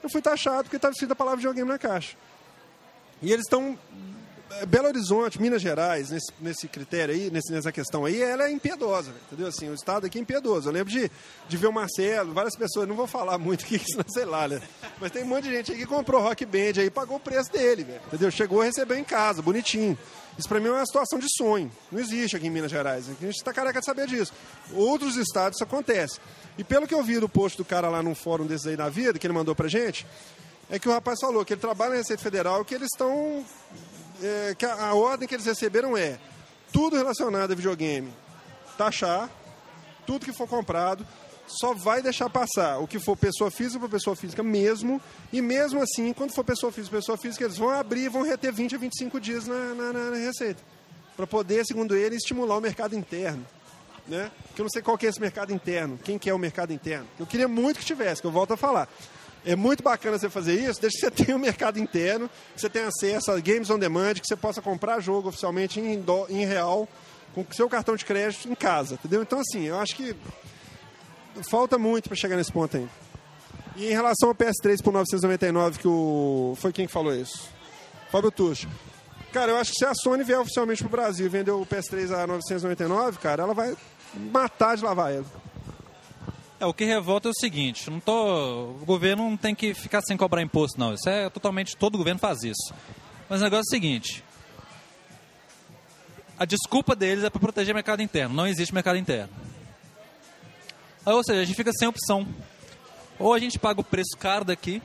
eu 0.03 0.11
fui 0.11 0.21
taxado 0.21 0.65
porque 0.65 0.77
estava 0.77 0.93
escrita 0.93 1.13
a 1.13 1.17
palavra 1.17 1.37
videogame 1.37 1.69
na 1.69 1.79
caixa. 1.79 2.17
E 3.23 3.33
eles 3.33 3.47
estão 3.47 3.79
Belo 4.69 4.87
Horizonte, 4.87 5.41
Minas 5.41 5.61
Gerais, 5.61 6.11
nesse, 6.11 6.33
nesse 6.41 6.69
critério 6.69 7.15
aí, 7.15 7.31
nesse, 7.31 7.53
nessa 7.53 7.73
questão 7.73 8.05
aí, 8.05 8.23
ela 8.23 8.45
é 8.45 8.51
impiedosa, 8.51 9.13
entendeu? 9.27 9.49
Assim, 9.49 9.69
o 9.69 9.75
estado 9.75 10.07
aqui 10.07 10.19
é 10.19 10.21
impiedoso. 10.21 10.69
Eu 10.69 10.73
lembro 10.73 10.91
de, 10.91 11.11
de 11.49 11.57
ver 11.57 11.67
o 11.67 11.73
Marcelo, 11.73 12.33
várias 12.33 12.57
pessoas, 12.57 12.89
não 12.89 12.95
vou 12.95 13.07
falar 13.07 13.39
muito 13.39 13.65
aqui, 13.67 13.79
senão 13.79 14.05
sei 14.09 14.25
lá, 14.25 14.47
né? 14.47 14.63
Mas 15.01 15.11
tem 15.11 15.25
um 15.25 15.27
monte 15.27 15.45
de 15.45 15.51
gente 15.51 15.73
aí 15.73 15.79
que 15.79 15.87
comprou 15.87 16.23
Rock 16.23 16.47
Band 16.47 16.81
aí 16.81 16.91
pagou 16.91 17.17
o 17.17 17.21
preço 17.21 17.53
dele, 17.53 17.87
entendeu? 18.07 18.31
Chegou 18.31 18.63
a 18.63 18.65
receber 18.65 18.97
em 18.99 19.05
casa, 19.05 19.43
bonitinho. 19.43 19.99
Isso 20.39 20.49
pra 20.49 20.61
mim 20.61 20.69
é 20.69 20.73
uma 20.73 20.87
situação 20.87 21.19
de 21.19 21.27
sonho. 21.37 21.71
Não 21.91 21.99
existe 21.99 22.37
aqui 22.37 22.47
em 22.47 22.51
Minas 22.51 22.71
Gerais. 22.71 23.09
A 23.09 23.13
gente 23.13 23.37
está 23.37 23.53
careca 23.53 23.81
de 23.81 23.87
saber 23.87 24.07
disso. 24.07 24.33
Outros 24.73 25.17
estados 25.17 25.57
isso 25.57 25.65
acontece. 25.65 26.21
E 26.59 26.65
pelo 26.65 26.87
que 26.87 26.95
eu 26.95 27.03
vi 27.03 27.19
do 27.19 27.29
post 27.29 27.57
do 27.57 27.65
cara 27.65 27.89
lá 27.89 28.03
num 28.03 28.15
fórum 28.15 28.47
desses 28.47 28.67
aí 28.67 28.77
da 28.77 28.89
vida, 28.89 29.19
que 29.19 29.27
ele 29.27 29.35
mandou 29.35 29.55
pra 29.55 29.67
gente, 29.67 30.07
é 30.71 30.79
que 30.79 30.89
o 30.89 30.93
rapaz 30.93 31.19
falou 31.21 31.45
que 31.45 31.55
ele 31.55 31.61
trabalha 31.61 31.93
na 31.93 31.97
Receita 31.97 32.23
Federal 32.23 32.65
que 32.65 32.75
eles 32.75 32.89
estão 32.93 33.45
é, 34.23 34.55
que 34.57 34.65
a, 34.65 34.89
a, 34.89 34.95
ordem 34.95 35.29
que 35.29 35.35
eles 35.35 35.47
receberam 35.47 35.97
é 35.97 36.19
tudo 36.73 36.97
relacionado 36.97 37.53
a 37.53 37.55
videogame, 37.55 38.13
taxar, 38.77 39.31
tudo 40.07 40.25
que 40.25 40.33
for 40.33 40.49
comprado, 40.49 41.07
só 41.47 41.75
vai 41.75 42.03
deixar 42.03 42.29
passar 42.29 42.79
o 42.79 42.87
que 42.87 42.99
for 42.99 43.17
pessoa 43.17 43.51
física 43.51 43.79
para 43.79 43.89
pessoa 43.89 44.17
física 44.17 44.43
mesmo, 44.43 45.01
e 45.33 45.41
mesmo 45.41 45.81
assim, 45.81 46.13
quando 46.13 46.33
for 46.33 46.45
pessoa 46.45 46.73
física 46.73 46.97
pessoa 46.97 47.17
física, 47.17 47.45
eles 47.45 47.57
vão 47.57 47.71
abrir 47.71 48.05
e 48.05 48.09
vão 48.09 48.23
reter 48.23 48.53
20 48.53 48.75
a 48.75 48.79
25 48.79 49.21
dias 49.21 49.47
na, 49.47 49.75
na, 49.75 49.93
na 49.93 50.17
receita, 50.17 50.63
para 51.17 51.27
poder, 51.27 51.65
segundo 51.65 51.95
ele, 51.95 52.17
estimular 52.17 52.57
o 52.57 52.61
mercado 52.61 52.95
interno. 52.97 53.47
Né? 54.09 54.31
Que 54.55 54.61
eu 54.61 54.65
não 54.65 54.71
sei 54.71 54.83
qual 54.83 54.97
que 54.97 55.05
é 55.07 55.09
esse 55.09 55.21
mercado 55.21 55.53
interno, 55.53 55.99
quem 56.03 56.19
que 56.19 56.31
é 56.31 56.35
o 56.35 56.39
mercado 56.39 56.73
interno. 56.73 57.07
Eu 57.19 57.27
queria 57.27 57.49
muito 57.49 57.81
que 57.81 57.85
tivesse, 57.85 58.21
que 58.21 58.27
eu 58.27 58.33
volto 58.33 58.53
a 58.53 58.57
falar. 58.57 58.89
É 59.47 59.55
muito 59.55 59.81
bacana 59.81 60.19
você 60.19 60.29
fazer 60.29 60.55
isso, 60.55 60.81
desde 60.81 60.99
que 60.99 61.07
você 61.07 61.11
tenha 61.25 61.37
um 61.37 61.41
mercado 61.41 61.79
interno, 61.79 62.29
que 62.55 62.61
você 62.61 62.69
tenha 62.69 62.89
acesso 62.89 63.31
a 63.31 63.39
games 63.39 63.71
on 63.71 63.79
demand, 63.79 64.15
que 64.15 64.27
você 64.27 64.35
possa 64.35 64.61
comprar 64.61 64.99
jogo 65.01 65.29
oficialmente 65.29 65.79
em, 65.79 66.01
do, 66.01 66.27
em 66.29 66.45
real, 66.45 66.89
com 67.33 67.43
o 67.43 67.47
seu 67.55 67.69
cartão 67.69 67.95
de 67.95 68.05
crédito 68.05 68.49
em 68.49 68.57
casa, 68.57 68.95
entendeu? 68.95 69.23
Então, 69.23 69.39
assim, 69.39 69.63
eu 69.63 69.79
acho 69.79 69.95
que 69.95 70.17
falta 71.49 71.79
muito 71.79 72.09
para 72.09 72.17
chegar 72.17 72.37
nesse 72.37 72.51
ponto 72.51 72.77
aí. 72.77 72.89
E 73.77 73.87
em 73.87 73.93
relação 73.93 74.31
ao 74.31 74.35
PS3 74.35 74.83
por 74.83 74.93
999, 74.93 75.79
que 75.79 75.87
o. 75.87 76.55
Foi 76.57 76.73
quem 76.73 76.87
que 76.87 76.93
falou 76.93 77.15
isso? 77.15 77.49
Fábio 78.11 78.31
Tuxo. 78.31 78.67
Cara, 79.33 79.53
eu 79.53 79.57
acho 79.59 79.71
que 79.73 79.79
se 79.79 79.85
a 79.85 79.93
Sony 79.95 80.25
vier 80.25 80.41
oficialmente 80.41 80.83
pro 80.83 80.91
Brasil 80.91 81.27
e 81.27 81.29
vender 81.29 81.51
o 81.51 81.67
PS3 81.67 82.11
a 82.11 82.27
999, 82.27 83.19
cara, 83.19 83.43
ela 83.43 83.53
vai 83.53 83.77
matar 84.15 84.77
de 84.77 84.83
lavar 84.83 85.13
ele. 85.13 85.27
É, 86.59 86.67
o 86.67 86.73
que 86.73 86.85
revolta 86.85 87.29
é 87.29 87.31
o 87.31 87.35
seguinte, 87.35 87.91
não 87.91 88.01
tô, 88.01 88.71
o 88.81 88.85
governo 88.87 89.29
não 89.29 89.37
tem 89.37 89.55
que 89.55 89.75
ficar 89.75 90.01
sem 90.03 90.17
cobrar 90.17 90.43
imposto, 90.43 90.79
não. 90.81 90.95
Isso 90.95 91.09
é 91.09 91.29
totalmente, 91.29 91.77
todo 91.77 91.99
governo 91.99 92.19
faz 92.19 92.43
isso. 92.43 92.75
Mas 93.29 93.41
o 93.41 93.45
negócio 93.45 93.65
é 93.65 93.69
o 93.69 93.71
seguinte, 93.71 94.25
a 96.39 96.45
desculpa 96.45 96.95
deles 96.95 97.25
é 97.25 97.31
para 97.31 97.41
proteger 97.41 97.73
o 97.73 97.75
mercado 97.75 98.03
interno. 98.03 98.35
Não 98.35 98.47
existe 98.47 98.75
mercado 98.75 98.97
interno. 98.99 99.33
Ou 101.05 101.25
seja, 101.25 101.41
a 101.41 101.45
gente 101.45 101.57
fica 101.57 101.73
sem 101.73 101.89
opção. 101.89 102.27
Ou 103.19 103.33
a 103.33 103.39
gente 103.39 103.59
paga 103.59 103.81
o 103.81 103.85
preço 103.85 104.17
caro 104.19 104.45
daqui, 104.45 104.83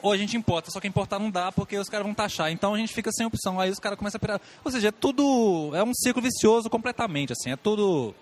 ou 0.00 0.12
a 0.12 0.16
gente 0.16 0.36
importa. 0.36 0.70
Só 0.70 0.78
que 0.78 0.86
importar 0.86 1.18
não 1.18 1.30
dá 1.30 1.50
porque 1.50 1.76
os 1.76 1.88
caras 1.88 2.06
vão 2.06 2.14
taxar. 2.14 2.52
Então 2.52 2.74
a 2.74 2.78
gente 2.78 2.92
fica 2.92 3.10
sem 3.10 3.26
opção. 3.26 3.58
Aí 3.58 3.70
os 3.70 3.80
caras 3.80 3.98
começam 3.98 4.18
a 4.18 4.20
pirar. 4.20 4.40
Ou 4.64 4.70
seja, 4.70 4.88
é 4.88 4.92
tudo. 4.92 5.72
É 5.74 5.82
um 5.82 5.94
ciclo 5.94 6.22
vicioso 6.22 6.70
completamente. 6.70 7.32
assim 7.32 7.50
É 7.50 7.56
tudo. 7.56 8.14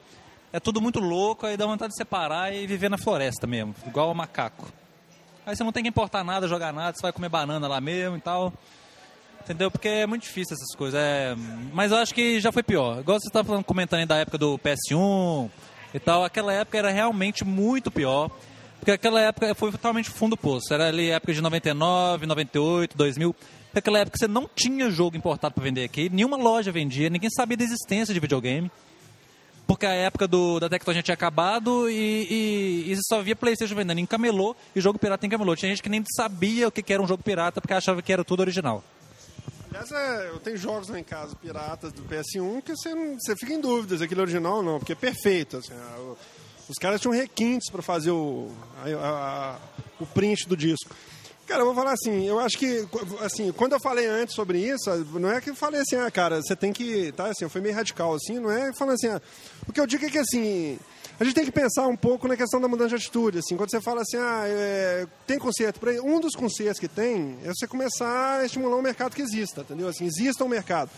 É 0.52 0.60
tudo 0.60 0.80
muito 0.80 1.00
louco. 1.00 1.46
Aí 1.46 1.56
dá 1.56 1.66
vontade 1.66 1.92
de 1.92 1.96
separar 1.96 2.54
e 2.54 2.66
viver 2.66 2.90
na 2.90 2.98
floresta 2.98 3.46
mesmo. 3.46 3.74
Igual 3.86 4.10
o 4.10 4.14
macaco. 4.14 4.70
Aí 5.46 5.56
você 5.56 5.64
não 5.64 5.72
tem 5.72 5.82
que 5.82 5.88
importar 5.88 6.22
nada, 6.22 6.46
jogar 6.46 6.72
nada. 6.72 6.96
Você 6.96 7.02
vai 7.02 7.12
comer 7.12 7.28
banana 7.28 7.66
lá 7.66 7.80
mesmo 7.80 8.16
e 8.16 8.20
tal. 8.20 8.52
Entendeu? 9.42 9.70
Porque 9.70 9.88
é 9.88 10.06
muito 10.06 10.22
difícil 10.22 10.54
essas 10.54 10.76
coisas. 10.76 11.00
É... 11.00 11.34
Mas 11.72 11.90
eu 11.90 11.98
acho 11.98 12.14
que 12.14 12.38
já 12.38 12.52
foi 12.52 12.62
pior. 12.62 13.00
Igual 13.00 13.18
você 13.18 13.28
estava 13.28 13.62
comentando 13.64 14.00
aí 14.00 14.06
da 14.06 14.16
época 14.16 14.38
do 14.38 14.58
PS1 14.58 15.50
e 15.94 15.98
tal. 15.98 16.24
Aquela 16.24 16.52
época 16.52 16.78
era 16.78 16.90
realmente 16.90 17.44
muito 17.44 17.90
pior. 17.90 18.30
Porque 18.78 18.92
aquela 18.92 19.20
época 19.20 19.54
foi 19.54 19.70
totalmente 19.72 20.10
fundo 20.10 20.36
poço. 20.36 20.72
Era 20.72 20.88
ali 20.88 21.10
época 21.10 21.32
de 21.32 21.40
99, 21.40 22.26
98, 22.26 22.96
2000. 22.96 23.34
Naquela 23.72 24.00
época 24.00 24.18
você 24.18 24.28
não 24.28 24.48
tinha 24.54 24.90
jogo 24.90 25.16
importado 25.16 25.54
para 25.54 25.64
vender 25.64 25.84
aqui. 25.84 26.08
Nenhuma 26.08 26.36
loja 26.36 26.70
vendia. 26.70 27.08
Ninguém 27.08 27.30
sabia 27.30 27.56
da 27.56 27.64
existência 27.64 28.12
de 28.12 28.20
videogame. 28.20 28.70
Porque 29.72 29.86
a 29.86 29.94
época 29.94 30.28
do, 30.28 30.60
da 30.60 30.68
Tectoy 30.68 31.02
tinha 31.02 31.14
acabado 31.14 31.88
e, 31.88 31.94
e, 31.94 32.92
e, 32.92 32.98
só 33.08 33.22
via 33.22 33.34
Playstation 33.34 33.74
vendendo 33.74 33.98
em 34.00 34.04
camelô 34.04 34.54
e 34.76 34.80
jogo 34.82 34.98
pirata 34.98 35.24
em 35.24 35.30
camelô. 35.30 35.56
Tinha 35.56 35.70
gente 35.70 35.82
que 35.82 35.88
nem 35.88 36.04
sabia 36.14 36.68
o 36.68 36.70
que 36.70 36.92
era 36.92 37.02
um 37.02 37.06
jogo 37.06 37.22
pirata 37.22 37.58
porque 37.58 37.72
achava 37.72 38.02
que 38.02 38.12
era 38.12 38.22
tudo 38.22 38.40
original. 38.40 38.84
Aliás, 39.70 39.90
é, 39.90 40.28
eu 40.28 40.38
tenho 40.40 40.58
jogos 40.58 40.88
lá 40.88 41.00
em 41.00 41.02
casa, 41.02 41.34
piratas 41.34 41.90
do 41.90 42.02
PS1, 42.02 42.62
que 42.62 42.76
você, 42.76 42.94
você 42.94 43.34
fica 43.34 43.54
em 43.54 43.60
dúvida 43.62 43.96
se 43.96 44.04
aquele 44.04 44.20
é 44.20 44.24
original 44.24 44.56
ou 44.56 44.62
não, 44.62 44.78
porque 44.78 44.92
é 44.92 44.94
perfeito. 44.94 45.56
Assim, 45.56 45.72
a, 45.72 46.14
os 46.68 46.76
caras 46.78 47.00
tinham 47.00 47.14
requintes 47.14 47.70
para 47.70 47.80
fazer 47.80 48.10
o, 48.10 48.52
a, 48.84 49.08
a, 49.08 49.58
o 49.98 50.04
print 50.04 50.46
do 50.46 50.54
disco. 50.54 50.94
Cara, 51.52 51.64
eu 51.64 51.66
vou 51.66 51.74
falar 51.74 51.92
assim, 51.92 52.26
eu 52.26 52.40
acho 52.40 52.56
que, 52.56 52.88
assim, 53.20 53.52
quando 53.52 53.74
eu 53.74 53.80
falei 53.80 54.06
antes 54.06 54.34
sobre 54.34 54.58
isso, 54.58 54.88
não 55.20 55.30
é 55.30 55.38
que 55.38 55.50
eu 55.50 55.54
falei 55.54 55.82
assim, 55.82 55.96
ah, 55.96 56.10
cara, 56.10 56.40
você 56.40 56.56
tem 56.56 56.72
que, 56.72 57.12
tá, 57.12 57.26
assim, 57.26 57.44
eu 57.44 57.50
fui 57.50 57.60
meio 57.60 57.74
radical, 57.74 58.14
assim, 58.14 58.38
não 58.38 58.50
é 58.50 58.72
falando 58.72 58.94
assim, 58.94 59.08
ah, 59.08 59.20
o 59.68 59.70
que 59.70 59.78
eu 59.78 59.86
digo 59.86 60.02
é 60.06 60.08
que, 60.08 60.16
assim, 60.16 60.78
a 61.20 61.24
gente 61.24 61.34
tem 61.34 61.44
que 61.44 61.52
pensar 61.52 61.86
um 61.88 61.94
pouco 61.94 62.26
na 62.26 62.38
questão 62.38 62.58
da 62.58 62.66
mudança 62.66 62.88
de 62.88 62.94
atitude. 62.94 63.40
Assim, 63.40 63.54
quando 63.54 63.70
você 63.70 63.82
fala 63.82 64.00
assim, 64.00 64.16
ah, 64.16 64.44
é, 64.46 65.06
tem 65.26 65.38
conserto, 65.38 65.78
um 66.02 66.20
dos 66.20 66.34
consertos 66.34 66.80
que 66.80 66.88
tem 66.88 67.36
é 67.44 67.48
você 67.48 67.66
começar 67.66 68.40
a 68.40 68.46
estimular 68.46 68.78
um 68.78 68.82
mercado 68.82 69.14
que 69.14 69.20
exista, 69.20 69.60
entendeu? 69.60 69.88
Assim, 69.88 70.06
exista 70.06 70.42
um 70.42 70.48
mercado. 70.48 70.90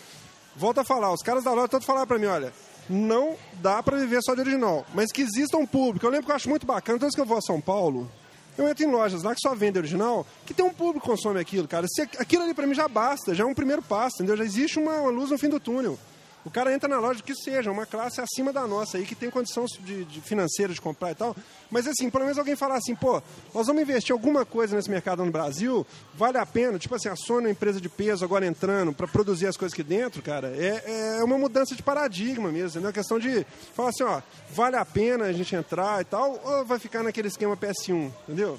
Volto 0.55 0.79
a 0.79 0.85
falar, 0.85 1.13
os 1.13 1.21
caras 1.21 1.43
da 1.43 1.53
loja 1.53 1.67
todos 1.67 1.85
falaram 1.85 2.07
para 2.07 2.17
mim, 2.17 2.27
olha, 2.27 2.53
não 2.89 3.35
dá 3.55 3.83
para 3.83 3.99
viver 3.99 4.21
só 4.23 4.37
de 4.37 4.43
original, 4.43 4.87
mas 4.95 5.11
que 5.11 5.23
exista 5.23 5.57
um 5.57 5.67
público. 5.67 6.07
Eu 6.07 6.11
lembro 6.11 6.27
que 6.27 6.31
eu 6.31 6.37
acho 6.37 6.49
muito 6.49 6.65
bacana, 6.65 7.01
todas 7.01 7.13
que 7.13 7.21
eu 7.21 7.27
vou 7.27 7.39
a 7.39 7.43
São 7.43 7.61
Paulo, 7.61 8.09
eu 8.57 8.69
entro 8.69 8.85
em 8.85 8.91
lojas 8.91 9.23
lá 9.23 9.35
que 9.35 9.41
só 9.41 9.55
vende 9.55 9.79
original, 9.79 10.27
que 10.47 10.55
tem 10.55 10.65
um 10.65 10.73
público 10.73 11.01
que 11.01 11.07
consome 11.07 11.41
aquilo, 11.41 11.67
cara. 11.67 11.87
Se, 11.89 12.03
aquilo 12.03 12.45
ali 12.45 12.55
para 12.55 12.67
mim 12.67 12.75
já 12.75 12.87
basta, 12.89 13.35
já 13.35 13.45
é 13.45 13.47
um 13.47 13.55
primeiro 13.55 13.83
passo, 13.83 14.17
entendeu? 14.17 14.37
Já 14.37 14.45
existe 14.45 14.79
uma, 14.79 14.93
uma 15.01 15.11
luz 15.11 15.31
no 15.31 15.39
fim 15.39 15.49
do 15.49 15.59
túnel. 15.59 15.99
O 16.45 16.51
cara 16.51 16.75
entra 16.75 16.89
na 16.89 16.99
loja 16.99 17.23
que 17.23 17.35
seja, 17.35 17.71
uma 17.71 17.87
classe 17.87 18.21
acima 18.21 18.53
da 18.53 18.67
nossa 18.67 18.99
aí, 18.99 19.07
que 19.07 19.15
tem 19.15 19.31
condição 19.31 19.65
de, 19.81 20.05
de 20.05 20.21
financeira 20.21 20.75
de 20.75 20.81
comprar 20.81 21.11
e 21.11 21.15
tal. 21.15 21.35
Mas 21.71 21.87
assim, 21.87 22.11
pelo 22.11 22.25
menos 22.25 22.39
alguém 22.39 22.55
falar 22.55 22.77
assim, 22.77 22.95
pô, 22.95 23.23
nós 23.55 23.67
vamos 23.67 23.81
investir 23.81 24.13
alguma 24.13 24.45
coisa 24.45 24.77
nesse 24.77 24.91
mercado 24.91 25.25
no 25.25 25.31
Brasil, 25.31 25.87
vale 26.15 26.37
a 26.37 26.45
pena, 26.45 26.79
tipo 26.79 26.95
assim, 26.95 27.09
a 27.09 27.17
Sony 27.17 27.45
é 27.45 27.49
uma 27.49 27.53
empresa 27.53 27.81
de 27.81 27.89
peso 27.89 28.25
agora 28.25 28.47
entrando 28.47 28.93
para 28.93 29.07
produzir 29.07 29.47
as 29.47 29.57
coisas 29.57 29.73
aqui 29.73 29.83
dentro, 29.83 30.21
cara, 30.23 30.49
é, 30.49 31.17
é 31.19 31.25
uma 31.25 31.39
mudança 31.39 31.75
de 31.75 31.83
paradigma 31.83 32.51
mesmo, 32.51 32.69
entendeu? 32.69 32.91
A 32.91 32.93
questão 32.93 33.19
de 33.19 33.47
falar 33.75 33.89
assim, 33.89 34.05
ó, 34.05 34.21
vale 34.51 34.77
a 34.77 34.85
pena 34.85 35.25
a 35.25 35.33
gente 35.33 35.57
entrar 35.57 36.03
e 36.03 36.05
tal, 36.05 36.39
ou 36.45 36.65
vai 36.65 36.79
ficar 36.79 37.03
naquele 37.03 37.29
esquema 37.29 37.57
PS1, 37.57 38.13
entendeu? 38.29 38.59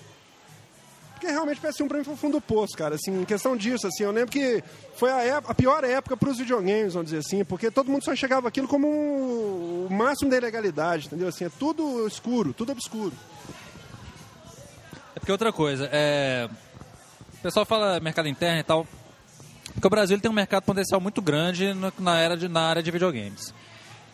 Porque 1.25 1.33
realmente 1.33 1.59
PS1 1.59 1.87
pra 1.87 1.97
mim 1.97 2.03
foi 2.03 2.13
o 2.13 2.17
fundo 2.17 2.33
do 2.33 2.41
poço, 2.41 2.77
cara. 2.77 2.93
Assim, 2.93 3.21
em 3.21 3.25
questão 3.25 3.57
disso, 3.57 3.87
assim, 3.87 4.03
eu 4.03 4.11
lembro 4.11 4.31
que 4.31 4.63
foi 4.95 5.11
a, 5.11 5.23
época, 5.23 5.51
a 5.51 5.55
pior 5.55 5.83
época 5.83 6.15
para 6.15 6.29
os 6.29 6.37
videogames, 6.37 6.93
vamos 6.93 7.09
dizer 7.09 7.17
assim, 7.17 7.43
porque 7.43 7.71
todo 7.71 7.89
mundo 7.89 8.03
só 8.03 8.13
enxergava 8.13 8.47
aquilo 8.47 8.67
como 8.67 8.87
um, 8.87 9.87
o 9.87 9.91
máximo 9.91 10.29
da 10.29 10.37
ilegalidade, 10.37 11.07
entendeu? 11.07 11.27
Assim, 11.27 11.45
é 11.45 11.49
tudo 11.49 12.05
escuro, 12.05 12.53
tudo 12.53 12.73
obscuro. 12.73 13.11
É 15.15 15.19
porque 15.19 15.31
outra 15.31 15.51
coisa, 15.51 15.89
é... 15.91 16.47
o 17.39 17.41
pessoal 17.41 17.65
fala 17.65 17.99
mercado 17.99 18.27
interno 18.27 18.59
e 18.59 18.63
tal, 18.63 18.85
porque 19.73 19.87
o 19.87 19.89
Brasil 19.89 20.19
tem 20.21 20.29
um 20.29 20.35
mercado 20.35 20.61
potencial 20.61 21.01
muito 21.01 21.23
grande 21.23 21.73
na, 21.99 22.19
era 22.19 22.37
de, 22.37 22.47
na 22.47 22.61
área 22.61 22.83
de 22.83 22.91
videogames. 22.91 23.51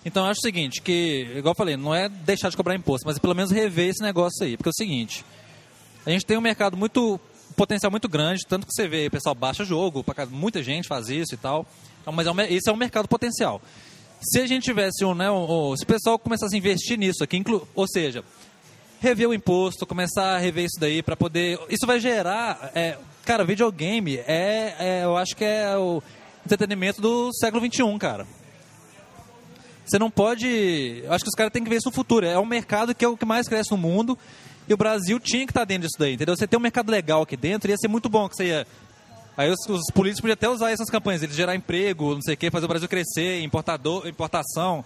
Então 0.06 0.24
eu 0.24 0.32
acho 0.32 0.40
o 0.40 0.44
seguinte, 0.44 0.82
que, 0.82 1.28
igual 1.36 1.52
eu 1.52 1.58
falei, 1.58 1.76
não 1.76 1.94
é 1.94 2.08
deixar 2.08 2.48
de 2.48 2.56
cobrar 2.56 2.74
imposto, 2.74 3.06
mas 3.06 3.20
pelo 3.20 3.36
menos 3.36 3.52
rever 3.52 3.90
esse 3.90 4.02
negócio 4.02 4.46
aí. 4.46 4.56
Porque 4.56 4.70
é 4.70 4.72
o 4.72 4.74
seguinte, 4.74 5.26
a 6.06 6.10
gente 6.10 6.26
tem 6.26 6.38
um 6.38 6.42
mercado 6.42 6.76
muito 6.76 7.20
potencial 7.56 7.92
muito 7.92 8.10
grande, 8.10 8.46
tanto 8.48 8.66
que 8.66 8.74
você 8.74 8.88
vê, 8.88 9.08
o 9.08 9.12
pessoal 9.12 9.36
baixa 9.36 9.64
jogo, 9.64 10.04
muita 10.30 10.64
gente 10.64 10.88
faz 10.88 11.10
isso 11.10 11.34
e 11.34 11.38
tal. 11.38 11.66
Então, 12.02 12.12
mas 12.12 12.26
é 12.26 12.32
um, 12.32 12.42
esse 12.42 12.70
é 12.70 12.74
um 12.74 12.78
mercado 12.78 13.08
potencial. 13.08 13.62
Se 14.22 14.40
a 14.40 14.48
gente 14.48 14.64
tivesse 14.64 15.04
um, 15.04 15.14
né, 15.14 15.30
um, 15.30 15.76
se 15.76 15.84
o 15.84 15.88
pessoal 15.88 16.18
começasse 16.18 16.56
a 16.56 16.58
investir 16.58 16.98
nisso 16.98 17.24
aqui, 17.24 17.38
inclu, 17.38 17.68
ou 17.76 17.88
seja, 17.88 18.24
rever 19.00 19.28
o 19.28 19.34
imposto, 19.34 19.86
começar 19.86 20.36
a 20.36 20.38
rever 20.38 20.66
isso 20.66 20.80
daí 20.80 21.02
para 21.02 21.16
poder, 21.16 21.60
isso 21.70 21.86
vai 21.86 22.00
gerar, 22.00 22.72
é, 22.74 22.98
cara, 23.26 23.44
videogame 23.44 24.18
é, 24.18 24.76
é, 24.80 25.02
eu 25.04 25.18
acho 25.18 25.36
que 25.36 25.44
é 25.44 25.76
o 25.78 26.02
entretenimento 26.46 27.02
do 27.02 27.34
século 27.34 27.62
21, 27.62 27.98
cara. 27.98 28.26
Você 29.86 30.00
não 30.00 30.10
pode, 30.10 31.04
acho 31.10 31.24
que 31.24 31.30
os 31.30 31.36
caras 31.36 31.52
têm 31.52 31.64
que 31.64 31.70
ver 31.70 31.78
isso 31.78 31.90
no 31.90 31.94
futuro. 31.94 32.26
É 32.26 32.40
um 32.40 32.46
mercado 32.46 32.96
que 32.96 33.04
é 33.04 33.08
o 33.08 33.18
que 33.18 33.26
mais 33.26 33.48
cresce 33.48 33.72
no 33.72 33.78
mundo 33.78 34.18
e 34.72 34.74
o 34.74 34.78
Brasil 34.78 35.20
tinha 35.20 35.46
que 35.46 35.52
estar 35.52 35.62
tá 35.62 35.66
dentro 35.66 35.84
disso 35.84 36.00
daí, 36.00 36.14
entendeu? 36.14 36.34
Você 36.34 36.48
tem 36.48 36.58
um 36.58 36.62
mercado 36.62 36.90
legal 36.90 37.24
aqui 37.24 37.36
dentro, 37.36 37.70
ia 37.70 37.76
ser 37.76 37.90
muito 37.90 38.08
bom 38.08 38.30
que 38.30 38.38
você 38.38 38.46
ia. 38.46 38.68
Aí 39.36 39.50
os, 39.50 39.60
os 39.68 39.92
políticos 39.94 40.22
podiam 40.22 40.34
até 40.34 40.48
usar 40.48 40.72
essas 40.72 40.90
campanhas, 40.90 41.22
eles 41.22 41.36
gerar 41.36 41.56
emprego, 41.56 42.14
não 42.14 42.22
sei 42.22 42.36
o 42.36 42.38
quê, 42.38 42.50
fazer 42.50 42.66
o 42.66 42.70
Brasil 42.70 42.88
crescer, 42.88 43.42
importador, 43.42 44.08
importação. 44.08 44.86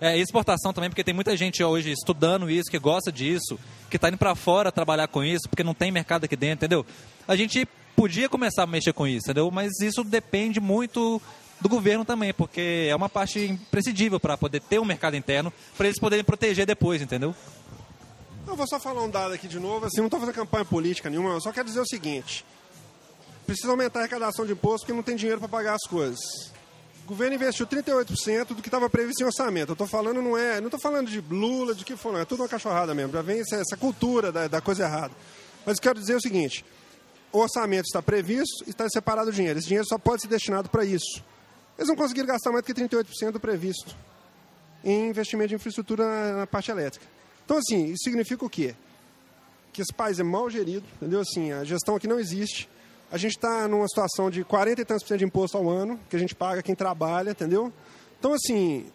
É, 0.00 0.16
exportação 0.18 0.72
também, 0.72 0.90
porque 0.90 1.02
tem 1.02 1.14
muita 1.14 1.36
gente 1.36 1.64
hoje 1.64 1.90
estudando 1.90 2.48
isso, 2.48 2.70
que 2.70 2.78
gosta 2.78 3.10
disso, 3.10 3.58
que 3.90 3.96
está 3.96 4.08
indo 4.08 4.18
para 4.18 4.34
fora 4.36 4.70
trabalhar 4.70 5.08
com 5.08 5.24
isso, 5.24 5.48
porque 5.48 5.64
não 5.64 5.74
tem 5.74 5.90
mercado 5.90 6.24
aqui 6.24 6.36
dentro, 6.36 6.66
entendeu? 6.66 6.86
A 7.26 7.34
gente 7.34 7.66
podia 7.96 8.28
começar 8.28 8.62
a 8.64 8.66
mexer 8.66 8.92
com 8.92 9.06
isso, 9.06 9.26
entendeu? 9.26 9.50
Mas 9.50 9.80
isso 9.80 10.04
depende 10.04 10.60
muito 10.60 11.20
do 11.60 11.68
governo 11.68 12.04
também, 12.04 12.32
porque 12.32 12.88
é 12.88 12.94
uma 12.94 13.08
parte 13.08 13.40
imprescindível 13.40 14.20
para 14.20 14.36
poder 14.36 14.60
ter 14.60 14.78
um 14.78 14.84
mercado 14.84 15.16
interno, 15.16 15.52
para 15.76 15.86
eles 15.86 15.98
poderem 15.98 16.24
proteger 16.24 16.66
depois, 16.66 17.00
entendeu? 17.00 17.34
Eu 18.46 18.56
vou 18.56 18.66
só 18.66 18.78
falar 18.78 19.02
um 19.02 19.10
dado 19.10 19.32
aqui 19.32 19.48
de 19.48 19.58
novo, 19.58 19.86
assim, 19.86 19.98
não 19.98 20.06
estou 20.06 20.20
fazendo 20.20 20.34
campanha 20.34 20.64
política 20.64 21.08
nenhuma, 21.08 21.40
só 21.40 21.50
quero 21.50 21.66
dizer 21.66 21.80
o 21.80 21.86
seguinte. 21.86 22.44
Precisa 23.46 23.70
aumentar 23.70 24.00
a 24.00 24.02
arrecadação 24.02 24.46
de 24.46 24.52
imposto 24.52 24.86
porque 24.86 24.92
não 24.92 25.02
tem 25.02 25.16
dinheiro 25.16 25.38
para 25.38 25.48
pagar 25.48 25.74
as 25.74 25.82
coisas. 25.88 26.20
O 27.04 27.06
governo 27.06 27.34
investiu 27.34 27.66
38% 27.66 28.48
do 28.48 28.62
que 28.62 28.68
estava 28.68 28.88
previsto 28.88 29.22
em 29.22 29.26
orçamento. 29.26 29.70
Eu 29.70 29.74
estou 29.74 29.86
falando, 29.86 30.22
não 30.22 30.36
é. 30.36 30.58
Não 30.60 30.68
estou 30.68 30.80
falando 30.80 31.10
de 31.10 31.20
Lula, 31.20 31.74
de 31.74 31.84
que 31.84 31.96
for, 31.96 32.12
não. 32.12 32.20
É 32.20 32.24
tudo 32.24 32.42
uma 32.42 32.48
cachorrada 32.48 32.94
mesmo. 32.94 33.12
Já 33.12 33.20
vem 33.20 33.40
essa, 33.40 33.56
essa 33.56 33.76
cultura 33.76 34.32
da, 34.32 34.48
da, 34.48 34.60
coisa 34.62 34.84
errada. 34.84 35.12
Mas 35.66 35.76
eu 35.76 35.82
quero 35.82 36.00
dizer 36.00 36.14
o 36.14 36.20
seguinte: 36.20 36.64
o 37.30 37.40
orçamento 37.40 37.84
está 37.84 38.00
previsto 38.00 38.64
e 38.66 38.70
está 38.70 38.88
separado 38.88 39.28
o 39.28 39.32
dinheiro. 39.32 39.58
Esse 39.58 39.68
dinheiro 39.68 39.86
só 39.86 39.98
pode 39.98 40.22
ser 40.22 40.28
destinado 40.28 40.70
para 40.70 40.82
isso. 40.82 41.22
Eles 41.76 41.88
não 41.88 41.96
conseguiram 41.96 42.28
gastar 42.28 42.50
mais 42.50 42.64
do 42.64 42.72
que 42.72 42.80
38% 42.80 43.32
do 43.32 43.40
previsto 43.40 43.94
em 44.82 45.08
investimento 45.08 45.48
de 45.48 45.54
infraestrutura 45.56 46.04
na, 46.04 46.32
na 46.38 46.46
parte 46.46 46.70
elétrica. 46.70 47.13
Então, 47.44 47.58
assim, 47.58 47.86
isso 47.86 48.04
significa 48.04 48.44
o 48.44 48.50
quê? 48.50 48.74
Que 49.72 49.82
esse 49.82 49.92
país 49.92 50.18
é 50.18 50.22
mal 50.22 50.48
gerido, 50.48 50.84
entendeu? 50.96 51.20
Assim, 51.20 51.52
a 51.52 51.64
gestão 51.64 51.96
aqui 51.96 52.06
não 52.06 52.18
existe. 52.18 52.68
A 53.10 53.16
gente 53.16 53.36
está 53.36 53.68
numa 53.68 53.86
situação 53.86 54.30
de 54.30 54.42
40 54.44 54.80
e 54.80 54.84
tantos 54.84 55.02
por 55.02 55.08
cento 55.08 55.18
de 55.18 55.24
imposto 55.24 55.56
ao 55.56 55.68
ano, 55.68 55.98
que 56.08 56.16
a 56.16 56.18
gente 56.18 56.34
paga 56.34 56.62
quem 56.62 56.74
trabalha, 56.74 57.30
entendeu? 57.30 57.72
Então, 58.18 58.32
assim, 58.32 58.86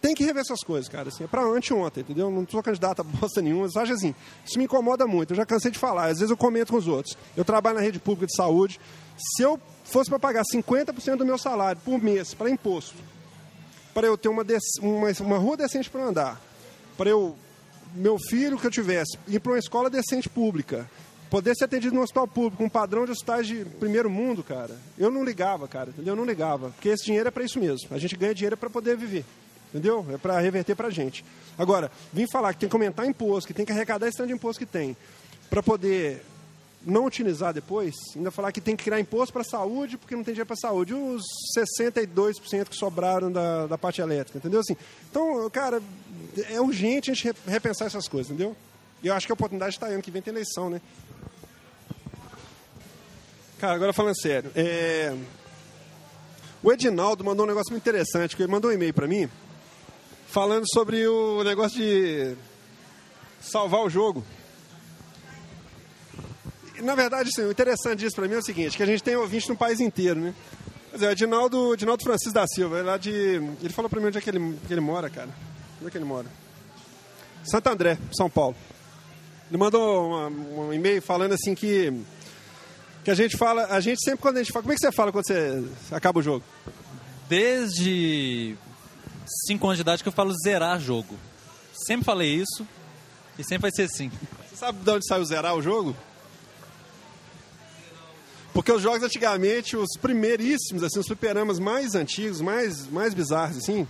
tem 0.00 0.14
que 0.14 0.24
rever 0.24 0.40
essas 0.40 0.60
coisas, 0.60 0.88
cara. 0.88 1.08
Assim, 1.08 1.24
é 1.24 1.26
para 1.26 1.42
anteontem, 1.42 2.02
entendeu? 2.02 2.30
Não 2.30 2.46
sou 2.48 2.62
candidato 2.62 3.00
a 3.00 3.04
bosta 3.04 3.40
nenhuma. 3.40 3.68
Só 3.68 3.82
assim, 3.82 4.14
isso 4.44 4.58
me 4.58 4.64
incomoda 4.64 5.06
muito. 5.06 5.32
Eu 5.32 5.36
já 5.36 5.46
cansei 5.46 5.70
de 5.70 5.78
falar. 5.78 6.06
Às 6.06 6.18
vezes 6.18 6.30
eu 6.30 6.36
comento 6.36 6.72
com 6.72 6.78
os 6.78 6.88
outros. 6.88 7.16
Eu 7.36 7.44
trabalho 7.44 7.76
na 7.76 7.82
rede 7.82 7.98
pública 7.98 8.26
de 8.26 8.36
saúde. 8.36 8.80
Se 9.16 9.42
eu 9.42 9.58
fosse 9.84 10.10
para 10.10 10.18
pagar 10.18 10.42
50% 10.44 11.16
do 11.16 11.24
meu 11.24 11.38
salário 11.38 11.80
por 11.84 12.00
mês 12.02 12.34
para 12.34 12.50
imposto, 12.50 12.96
para 13.94 14.06
eu 14.06 14.18
ter 14.18 14.28
uma, 14.28 14.44
uma, 14.82 15.08
uma 15.20 15.38
rua 15.38 15.56
decente 15.56 15.88
para 15.88 16.04
andar, 16.04 16.40
para 16.96 17.08
eu 17.08 17.36
meu 17.94 18.18
filho 18.18 18.58
que 18.58 18.66
eu 18.66 18.70
tivesse 18.70 19.18
ir 19.28 19.40
para 19.40 19.52
uma 19.52 19.58
escola 19.58 19.88
decente 19.90 20.28
pública, 20.28 20.88
poder 21.30 21.54
ser 21.54 21.64
atendido 21.64 21.94
no 21.94 22.02
hospital 22.02 22.26
público, 22.26 22.62
um 22.62 22.68
padrão 22.68 23.04
de 23.04 23.12
hospitais 23.12 23.46
de 23.46 23.64
primeiro 23.64 24.08
mundo, 24.08 24.42
cara, 24.42 24.74
eu 24.98 25.10
não 25.10 25.24
ligava, 25.24 25.66
cara, 25.66 25.90
entendeu? 25.90 26.12
Eu 26.12 26.16
não 26.16 26.24
ligava, 26.24 26.70
porque 26.70 26.88
esse 26.88 27.04
dinheiro 27.04 27.28
é 27.28 27.30
para 27.30 27.44
isso 27.44 27.58
mesmo. 27.58 27.88
A 27.90 27.98
gente 27.98 28.16
ganha 28.16 28.34
dinheiro 28.34 28.56
para 28.56 28.70
poder 28.70 28.96
viver, 28.96 29.24
entendeu? 29.68 30.06
É 30.12 30.16
para 30.16 30.38
reverter 30.38 30.74
para 30.74 30.88
a 30.88 30.90
gente. 30.90 31.24
Agora, 31.58 31.90
vim 32.12 32.26
falar 32.30 32.52
que 32.54 32.60
tem 32.60 32.68
que 32.68 32.76
aumentar 32.76 33.06
imposto, 33.06 33.48
que 33.48 33.54
tem 33.54 33.66
que 33.66 33.72
arrecadar 33.72 34.08
esse 34.08 34.16
tanto 34.16 34.28
de 34.28 34.34
imposto 34.34 34.58
que 34.58 34.70
tem, 34.70 34.96
para 35.50 35.62
poder 35.62 36.22
não 36.86 37.04
utilizar 37.04 37.52
depois, 37.52 37.94
ainda 38.14 38.30
falar 38.30 38.52
que 38.52 38.60
tem 38.60 38.76
que 38.76 38.84
criar 38.84 39.00
imposto 39.00 39.32
para 39.32 39.42
saúde 39.42 39.98
porque 39.98 40.14
não 40.14 40.22
tem 40.22 40.32
dinheiro 40.32 40.46
para 40.46 40.54
saúde. 40.54 40.94
Os 40.94 41.22
62% 41.58 42.68
que 42.68 42.76
sobraram 42.76 43.30
da, 43.30 43.66
da 43.66 43.76
parte 43.76 44.00
elétrica, 44.00 44.38
entendeu? 44.38 44.60
Assim, 44.60 44.76
então, 45.10 45.50
cara, 45.50 45.82
é 46.48 46.60
urgente 46.60 47.10
a 47.10 47.14
gente 47.14 47.36
repensar 47.44 47.86
essas 47.86 48.06
coisas, 48.06 48.30
entendeu? 48.30 48.56
E 49.02 49.08
eu 49.08 49.14
acho 49.14 49.26
que 49.26 49.32
a 49.32 49.34
oportunidade 49.34 49.74
está 49.74 49.88
ano 49.88 50.00
que 50.00 50.12
vem 50.12 50.22
tem 50.22 50.32
eleição, 50.32 50.70
né? 50.70 50.80
Cara, 53.58 53.74
agora 53.74 53.92
falando 53.92 54.20
sério. 54.20 54.52
É... 54.54 55.12
O 56.62 56.72
Edinaldo 56.72 57.24
mandou 57.24 57.44
um 57.44 57.48
negócio 57.48 57.72
muito 57.72 57.82
interessante, 57.82 58.36
ele 58.38 58.50
mandou 58.50 58.70
um 58.70 58.74
e-mail 58.74 58.94
para 58.94 59.08
mim, 59.08 59.28
falando 60.28 60.64
sobre 60.72 61.06
o 61.06 61.42
negócio 61.42 61.78
de 61.78 62.36
salvar 63.40 63.80
o 63.82 63.90
jogo. 63.90 64.24
Na 66.82 66.94
verdade, 66.94 67.30
sim, 67.34 67.42
o 67.42 67.50
interessante 67.50 68.00
disso 68.00 68.16
para 68.16 68.28
mim 68.28 68.34
é 68.34 68.38
o 68.38 68.42
seguinte, 68.42 68.76
que 68.76 68.82
a 68.82 68.86
gente 68.86 69.02
tem 69.02 69.16
ouvinte 69.16 69.48
no 69.48 69.56
país 69.56 69.80
inteiro, 69.80 70.20
né? 70.20 70.34
Mas 70.92 71.02
é, 71.02 71.08
o 71.08 71.12
Edinaldo, 71.12 71.74
Edinaldo 71.74 72.02
Francisco 72.02 72.32
da 72.32 72.46
Silva, 72.46 72.82
lá 72.82 72.96
de... 72.96 73.10
Ele 73.10 73.72
falou 73.72 73.88
para 73.88 74.00
mim 74.00 74.06
onde 74.06 74.18
é 74.18 74.20
que 74.20 74.30
ele, 74.30 74.58
que 74.66 74.72
ele 74.72 74.80
mora, 74.80 75.10
cara. 75.10 75.28
Onde 75.78 75.88
é 75.88 75.90
que 75.90 75.98
ele 75.98 76.04
mora? 76.04 76.26
Santo 77.44 77.68
André, 77.68 77.98
São 78.16 78.28
Paulo. 78.28 78.56
Ele 79.48 79.58
mandou 79.58 80.08
uma, 80.08 80.28
um 80.28 80.72
e-mail 80.72 81.00
falando 81.00 81.32
assim 81.32 81.54
que 81.54 81.92
que 83.04 83.10
a 83.10 83.14
gente 83.14 83.36
fala, 83.36 83.66
a 83.66 83.78
gente 83.78 84.02
sempre 84.02 84.20
quando 84.20 84.38
a 84.38 84.42
gente 84.42 84.52
fala, 84.52 84.64
como 84.64 84.72
é 84.72 84.74
que 84.74 84.80
você 84.80 84.90
fala 84.90 85.12
quando 85.12 85.24
você 85.24 85.64
acaba 85.92 86.18
o 86.18 86.22
jogo? 86.22 86.44
Desde 87.28 88.56
5 89.46 89.64
anos 89.64 89.76
de 89.76 89.82
idade 89.82 90.02
que 90.02 90.08
eu 90.08 90.12
falo 90.12 90.34
zerar 90.42 90.80
jogo. 90.80 91.14
Sempre 91.86 92.04
falei 92.04 92.34
isso 92.34 92.66
e 93.38 93.44
sempre 93.44 93.62
vai 93.62 93.70
ser 93.70 93.82
assim. 93.82 94.10
Você 94.48 94.56
sabe 94.56 94.82
de 94.82 94.90
onde 94.90 95.06
saiu 95.06 95.24
zerar 95.24 95.54
o 95.54 95.62
jogo? 95.62 95.94
Porque 98.56 98.72
os 98.72 98.80
jogos 98.80 99.02
antigamente, 99.02 99.76
os 99.76 99.98
primeiríssimos, 100.00 100.82
assim, 100.82 100.98
os 100.98 101.06
fliperamas 101.06 101.58
mais 101.58 101.94
antigos, 101.94 102.40
mais, 102.40 102.88
mais 102.88 103.12
bizarros, 103.12 103.58
assim, 103.58 103.86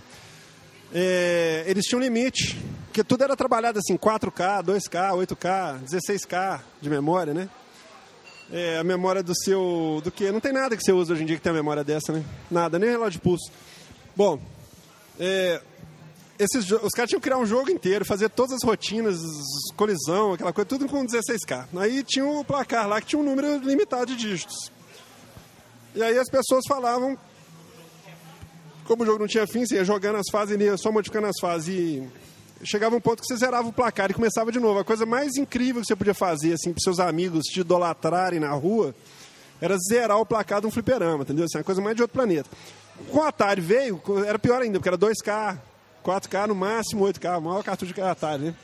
é, 0.93 1.63
eles 1.65 1.85
tinham 1.85 2.01
limite. 2.01 2.61
Porque 2.87 3.01
tudo 3.01 3.23
era 3.23 3.33
trabalhado 3.33 3.79
assim, 3.79 3.95
4K, 3.95 4.65
2K, 4.65 5.25
8K, 5.25 5.79
16K 5.85 6.59
de 6.81 6.89
memória, 6.89 7.33
né? 7.33 7.49
É, 8.51 8.77
a 8.79 8.83
memória 8.83 9.23
do 9.23 9.33
seu. 9.33 10.01
do 10.03 10.11
que? 10.11 10.29
Não 10.33 10.41
tem 10.41 10.51
nada 10.51 10.75
que 10.75 10.83
você 10.83 10.91
usa 10.91 11.13
hoje 11.13 11.23
em 11.23 11.25
dia 11.25 11.37
que 11.37 11.41
tem 11.41 11.53
a 11.53 11.55
memória 11.55 11.81
dessa, 11.81 12.11
né? 12.11 12.21
Nada, 12.51 12.77
nem 12.77 12.89
relógio 12.89 13.11
de 13.11 13.19
pulso. 13.19 13.49
Bom, 14.17 14.37
é, 15.17 15.61
esses, 16.39 16.71
os 16.71 16.91
caras 16.91 17.09
tinham 17.09 17.19
que 17.19 17.27
criar 17.27 17.37
um 17.37 17.45
jogo 17.45 17.71
inteiro, 17.71 18.05
fazer 18.05 18.29
todas 18.29 18.53
as 18.53 18.63
rotinas, 18.63 19.19
colisão, 19.75 20.33
aquela 20.33 20.53
coisa, 20.53 20.67
tudo 20.67 20.87
com 20.87 21.05
16K. 21.05 21.67
Aí 21.77 22.03
tinha 22.03 22.25
o 22.25 22.43
placar 22.43 22.87
lá 22.87 23.01
que 23.01 23.07
tinha 23.07 23.19
um 23.19 23.25
número 23.25 23.57
limitado 23.57 24.05
de 24.07 24.15
dígitos. 24.15 24.71
E 25.95 26.03
aí 26.03 26.17
as 26.17 26.29
pessoas 26.29 26.63
falavam, 26.67 27.17
como 28.85 29.03
o 29.03 29.05
jogo 29.05 29.19
não 29.19 29.27
tinha 29.27 29.47
fim, 29.47 29.65
você 29.65 29.75
ia 29.75 29.85
jogando 29.85 30.17
as 30.17 30.29
fases, 30.31 30.59
ia 30.59 30.77
só 30.77 30.91
modificando 30.91 31.27
as 31.27 31.39
fases 31.39 31.69
e 31.69 32.07
chegava 32.63 32.95
um 32.95 33.01
ponto 33.01 33.21
que 33.21 33.27
você 33.27 33.37
zerava 33.37 33.67
o 33.67 33.73
placar 33.73 34.11
e 34.11 34.13
começava 34.13 34.51
de 34.51 34.59
novo. 34.59 34.79
A 34.79 34.85
coisa 34.85 35.05
mais 35.05 35.35
incrível 35.37 35.81
que 35.81 35.87
você 35.87 35.95
podia 35.95 36.13
fazer, 36.13 36.53
assim, 36.53 36.71
para 36.71 36.81
seus 36.83 36.99
amigos 36.99 37.45
te 37.45 37.61
idolatrarem 37.61 38.39
na 38.39 38.51
rua, 38.51 38.95
era 39.59 39.75
zerar 39.89 40.19
o 40.19 40.25
placar 40.25 40.61
de 40.61 40.67
um 40.67 40.71
fliperama, 40.71 41.23
entendeu? 41.23 41.45
Assim, 41.45 41.57
a 41.57 41.63
coisa 41.63 41.81
mais 41.81 41.95
de 41.95 42.03
outro 42.03 42.13
planeta. 42.13 42.49
Com 43.11 43.17
o 43.19 43.23
Atari 43.23 43.61
veio, 43.61 44.01
era 44.25 44.37
pior 44.37 44.61
ainda, 44.61 44.79
porque 44.79 44.89
era 44.89 44.97
2K, 44.97 45.57
4K, 46.07 46.47
no 46.47 46.55
máximo 46.55 47.03
8K, 47.05 47.37
o 47.37 47.41
maior 47.41 47.63
cartucho 47.63 47.93
de 47.93 48.01
Atari, 48.01 48.43
né? 48.43 48.55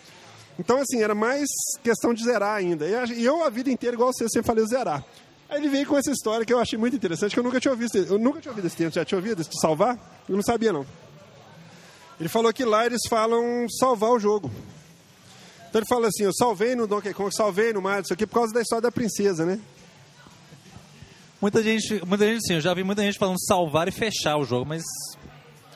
Então, 0.57 0.77
assim, 0.77 1.01
era 1.01 1.13
mais 1.13 1.47
questão 1.83 2.13
de 2.13 2.23
zerar 2.23 2.55
ainda. 2.55 2.87
E 2.87 3.25
eu, 3.25 3.43
a 3.43 3.49
vida 3.49 3.69
inteira, 3.69 3.95
igual 3.95 4.13
você, 4.13 4.29
sempre 4.29 4.47
falei 4.47 4.65
zerar. 4.65 5.03
Aí 5.49 5.59
ele 5.59 5.67
veio 5.67 5.85
com 5.85 5.97
essa 5.97 6.11
história 6.11 6.45
que 6.45 6.53
eu 6.53 6.59
achei 6.59 6.79
muito 6.79 6.95
interessante, 6.95 7.33
que 7.33 7.39
eu 7.39 7.43
nunca 7.43 7.59
tinha 7.59 7.71
ouvido. 7.71 7.97
Eu 7.97 8.17
nunca 8.17 8.39
tinha 8.39 8.51
ouvido 8.51 8.65
esse 8.67 8.77
termo. 8.77 8.93
Já 8.93 9.03
tinha 9.03 9.17
ouvido 9.17 9.43
de 9.43 9.59
salvar? 9.59 9.97
Eu 10.29 10.35
não 10.35 10.43
sabia, 10.43 10.71
não. 10.71 10.85
Ele 12.19 12.29
falou 12.29 12.53
que 12.53 12.63
lá 12.63 12.85
eles 12.85 13.01
falam 13.09 13.67
salvar 13.69 14.11
o 14.11 14.19
jogo. 14.19 14.49
Então 15.69 15.79
ele 15.79 15.87
fala 15.87 16.07
assim, 16.07 16.23
eu 16.23 16.33
salvei 16.33 16.75
no 16.75 16.85
Donkey 16.85 17.13
Kong, 17.13 17.35
salvei 17.35 17.73
no 17.73 17.81
Mario, 17.81 18.03
isso 18.03 18.13
aqui 18.13 18.27
por 18.27 18.35
causa 18.35 18.53
da 18.53 18.61
história 18.61 18.83
da 18.83 18.91
princesa, 18.91 19.43
né? 19.43 19.59
Muita 21.41 21.63
gente, 21.63 22.05
muita 22.05 22.25
gente 22.25 22.45
sim, 22.45 22.53
eu 22.53 22.61
já 22.61 22.73
vi 22.75 22.83
muita 22.83 23.01
gente 23.01 23.17
falando 23.17 23.43
salvar 23.43 23.87
e 23.87 23.91
fechar 23.91 24.37
o 24.37 24.45
jogo, 24.45 24.65
mas 24.65 24.83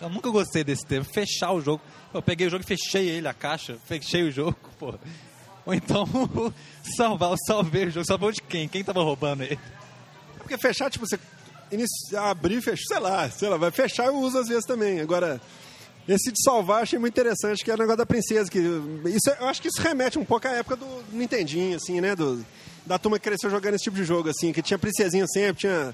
eu 0.01 0.09
nunca 0.09 0.29
gostei 0.29 0.63
desse 0.63 0.85
termo, 0.85 1.05
fechar 1.05 1.51
o 1.51 1.61
jogo. 1.61 1.81
Eu 2.13 2.21
peguei 2.21 2.47
o 2.47 2.49
jogo 2.49 2.63
e 2.63 2.67
fechei 2.67 3.09
ele, 3.09 3.27
a 3.27 3.33
caixa, 3.33 3.77
fechei 3.85 4.23
o 4.23 4.31
jogo, 4.31 4.57
pô. 4.79 4.93
Ou 5.65 5.73
então, 5.73 6.07
salvar, 6.95 7.31
eu 7.31 7.37
salvei 7.45 7.85
o 7.85 7.91
jogo, 7.91 8.05
salvou 8.05 8.31
de 8.31 8.41
quem? 8.41 8.67
Quem 8.67 8.83
tava 8.83 9.03
roubando 9.03 9.43
ele? 9.43 9.59
Porque 10.37 10.57
fechar, 10.57 10.89
tipo, 10.89 11.05
você 11.05 11.19
iniciar, 11.71 12.29
abrir, 12.29 12.61
fechar, 12.61 12.85
sei 12.87 12.99
lá, 12.99 13.29
sei 13.29 13.49
lá, 13.49 13.57
vai 13.57 13.71
fechar 13.71 14.05
eu 14.05 14.15
uso 14.15 14.37
às 14.37 14.47
vezes 14.47 14.65
também. 14.65 15.01
Agora, 15.01 15.41
esse 16.07 16.31
de 16.31 16.41
salvar 16.41 16.83
achei 16.83 16.97
muito 16.97 17.13
interessante, 17.13 17.63
que 17.63 17.69
é 17.69 17.73
o 17.73 17.77
negócio 17.77 17.97
da 17.97 18.05
princesa. 18.05 18.49
Que, 18.49 18.59
isso, 18.59 19.29
eu 19.39 19.47
acho 19.47 19.61
que 19.61 19.67
isso 19.67 19.81
remete 19.81 20.17
um 20.17 20.23
pouco 20.23 20.47
à 20.47 20.51
época 20.51 20.77
do 20.77 21.03
Nintendinho, 21.11 21.75
assim, 21.75 21.99
né? 21.99 22.15
Do, 22.15 22.45
da 22.85 22.97
turma 22.97 23.19
que 23.19 23.27
cresceu 23.29 23.49
jogando 23.49 23.75
esse 23.75 23.83
tipo 23.83 23.97
de 23.97 24.05
jogo, 24.05 24.29
assim, 24.29 24.53
que 24.53 24.61
tinha 24.61 24.79
princesinha 24.79 25.27
sempre, 25.27 25.61
tinha 25.61 25.93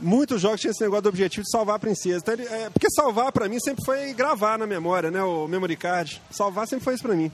muitos 0.00 0.40
jogos 0.40 0.60
tinham 0.60 0.72
esse 0.72 0.82
negócio 0.82 1.02
do 1.02 1.08
objetivo 1.08 1.44
de 1.44 1.50
salvar 1.50 1.76
a 1.76 1.78
princesa. 1.78 2.18
Então, 2.18 2.34
ele, 2.34 2.44
é, 2.44 2.70
porque 2.70 2.90
salvar 2.90 3.32
para 3.32 3.48
mim 3.48 3.58
sempre 3.60 3.84
foi 3.84 4.12
gravar 4.12 4.58
na 4.58 4.66
memória, 4.66 5.10
né? 5.10 5.22
O 5.22 5.46
memory 5.46 5.76
card. 5.76 6.20
Salvar 6.30 6.66
sempre 6.66 6.84
foi 6.84 6.94
isso 6.94 7.02
para 7.02 7.14
mim. 7.14 7.30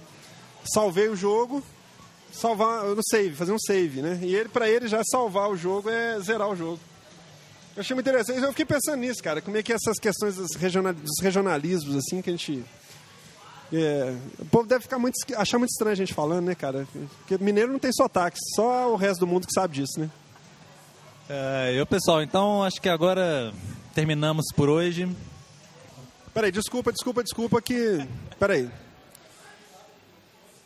Salvei 0.73 1.09
o 1.09 1.17
jogo, 1.17 1.63
salvar 2.33 2.85
no 2.85 3.03
save, 3.09 3.35
fazer 3.35 3.53
um 3.53 3.59
save, 3.59 4.03
né? 4.03 4.19
E 4.23 4.35
ele 4.35 4.49
para 4.49 4.69
ele 4.69 4.89
já 4.89 5.03
salvar 5.05 5.51
o 5.51 5.57
jogo 5.57 5.91
é 5.91 6.19
zerar 6.21 6.49
o 6.49 6.57
jogo. 6.57 6.81
Eu 7.77 7.81
achei 7.81 7.95
muito 7.95 8.09
interessante. 8.09 8.41
Eu 8.41 8.51
fiquei 8.51 8.65
pensando 8.65 8.97
nisso, 8.97 9.23
cara. 9.23 9.43
Como 9.43 9.57
é 9.57 9.63
que 9.63 9.73
essas 9.73 9.99
questões 9.99 10.37
dos, 10.37 10.55
regional, 10.55 10.93
dos 10.93 11.21
regionalismos, 11.21 11.97
assim, 11.97 12.23
que 12.23 12.31
a 12.31 12.33
gente. 12.33 12.65
É, 13.73 14.15
o 14.39 14.45
povo 14.45 14.69
deve 14.69 14.83
ficar 14.83 14.99
muito, 14.99 15.15
achar 15.37 15.59
muito 15.59 15.71
estranho 15.71 15.93
a 15.93 15.97
gente 15.97 16.15
falando, 16.15 16.47
né, 16.47 16.55
cara? 16.55 16.87
Porque 17.19 17.43
mineiro 17.43 17.73
não 17.73 17.79
tem 17.79 17.93
sotaque, 17.93 18.39
só 18.55 18.93
o 18.93 18.97
resto 18.97 19.21
do 19.21 19.27
mundo 19.27 19.47
que 19.47 19.53
sabe 19.53 19.75
disso, 19.75 19.99
né? 19.99 20.09
É, 21.29 21.73
eu, 21.75 21.87
pessoal, 21.87 22.23
então 22.23 22.63
acho 22.63 22.81
que 22.83 22.89
agora 22.89 23.53
terminamos 23.95 24.47
por 24.55 24.69
hoje. 24.69 25.09
Peraí, 26.35 26.53
desculpa, 26.53 26.93
desculpa, 26.93 27.23
desculpa 27.23 27.63
que. 27.63 28.07
Peraí. 28.39 28.71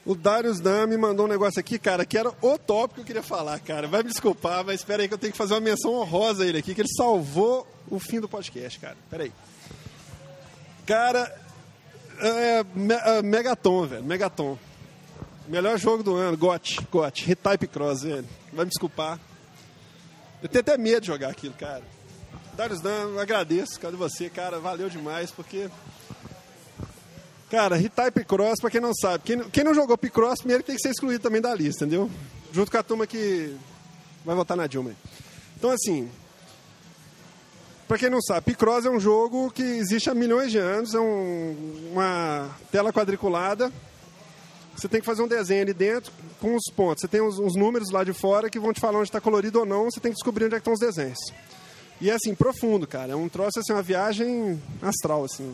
O 0.05 0.15
Darius 0.17 0.59
Dan 0.59 0.87
me 0.87 0.97
mandou 0.97 1.27
um 1.27 1.29
negócio 1.29 1.61
aqui, 1.61 1.79
cara, 1.79 2.05
que 2.05 2.19
era 2.19 2.31
o 2.41 2.59
tópico 2.59 2.95
que 2.95 3.01
eu 3.03 3.05
queria 3.05 3.23
falar, 3.23 3.61
cara. 3.61 3.87
Vai 3.87 4.03
me 4.03 4.09
desculpar, 4.09 4.65
mas 4.65 4.81
espera 4.81 5.03
aí 5.03 5.09
que 5.09 5.15
eu 5.15 5.19
tenho 5.19 5.33
que 5.33 5.39
fazer 5.39 5.55
uma 5.55 5.61
menção 5.61 5.93
honrosa 5.93 6.43
a 6.43 6.47
ele 6.47 6.59
aqui, 6.59 6.75
que 6.75 6.81
ele 6.81 6.89
salvou 6.97 7.67
o 7.89 8.01
fim 8.01 8.19
do 8.19 8.29
podcast, 8.29 8.81
cara. 8.81 8.97
Pera 9.11 9.25
aí. 9.25 9.33
Cara, 10.87 11.41
é, 12.21 12.65
é, 13.05 13.23
Megaton, 13.23 13.87
velho, 13.87 14.03
Megaton. 14.03 14.59
Melhor 15.47 15.79
jogo 15.79 16.03
do 16.03 16.17
ano, 16.17 16.37
GOT, 16.37 16.81
GOT, 16.91 17.25
Retype 17.27 17.67
Cross, 17.69 18.03
velho. 18.03 18.29
Vai 18.53 18.65
me 18.65 18.71
desculpar. 18.71 19.21
Eu 20.43 20.49
tenho 20.49 20.61
até 20.61 20.79
medo 20.79 21.01
de 21.01 21.07
jogar 21.09 21.31
aquilo, 21.31 21.55
cara. 21.55 21.83
Darius 22.55 22.81
Dan, 22.81 23.21
agradeço, 23.21 23.79
cadê 23.81 23.97
você, 23.97 24.29
cara? 24.29 24.59
Valeu 24.59 24.89
demais, 24.89 25.31
porque. 25.31 25.69
Cara, 27.51 27.77
Retype 27.77 28.25
Cross, 28.25 28.61
pra 28.61 28.71
quem 28.71 28.81
não 28.81 28.95
sabe, 28.95 29.25
quem, 29.25 29.49
quem 29.49 29.65
não 29.65 29.75
jogou 29.75 29.97
Picross, 29.97 30.41
primeiro 30.41 30.63
tem 30.63 30.77
que 30.77 30.83
ser 30.83 30.91
excluído 30.91 31.23
também 31.23 31.41
da 31.41 31.55
lista, 31.55 31.87
entendeu? 31.87 32.11
Junto 32.53 32.71
com 32.71 32.77
a 32.77 32.83
turma 32.83 33.07
que 33.07 33.57
vai 34.23 34.37
votar 34.37 34.55
na 34.55 34.67
Dilma. 34.67 34.93
Então, 35.57 35.71
assim, 35.71 36.11
para 37.87 37.97
quem 37.97 38.11
não 38.11 38.21
sabe, 38.21 38.45
Picross 38.45 38.85
é 38.85 38.91
um 38.91 39.01
jogo 39.01 39.51
que 39.51 39.63
existe 39.63 40.11
há 40.11 40.15
milhões 40.15 40.51
de 40.51 40.59
anos, 40.59 40.93
é 40.93 41.01
um, 41.01 41.91
uma 41.93 42.51
tela 42.71 42.93
quadriculada. 42.93 43.73
Você 44.79 44.87
tem 44.87 45.01
que 45.01 45.07
fazer 45.07 45.23
um 45.23 45.29
desenho 45.29 45.63
ali 45.63 45.75
dentro 45.75 46.13
com 46.41 46.55
os 46.55 46.73
pontos. 46.73 47.01
Você 47.01 47.09
tem 47.09 47.21
uns, 47.21 47.37
uns 47.41 47.57
números 47.57 47.91
lá 47.91 48.05
de 48.05 48.13
fora 48.13 48.49
que 48.49 48.61
vão 48.61 48.73
te 48.73 48.81
falar 48.81 48.99
onde 48.99 49.09
está 49.09 49.21
colorido 49.21 49.59
ou 49.59 49.67
não. 49.67 49.91
Você 49.91 49.99
tem 49.99 50.13
que 50.13 50.17
descobrir 50.17 50.45
onde 50.45 50.55
é 50.55 50.59
estão 50.59 50.73
os 50.73 50.79
desenhos. 50.79 51.19
E 52.01 52.09
é 52.09 52.15
assim, 52.15 52.33
profundo, 52.33 52.87
cara. 52.87 53.13
É 53.13 53.17
um 53.17 53.29
troço 53.29 53.59
assim, 53.59 53.73
uma 53.73 53.83
viagem 53.83 54.63
astral, 54.81 55.25
assim. 55.25 55.53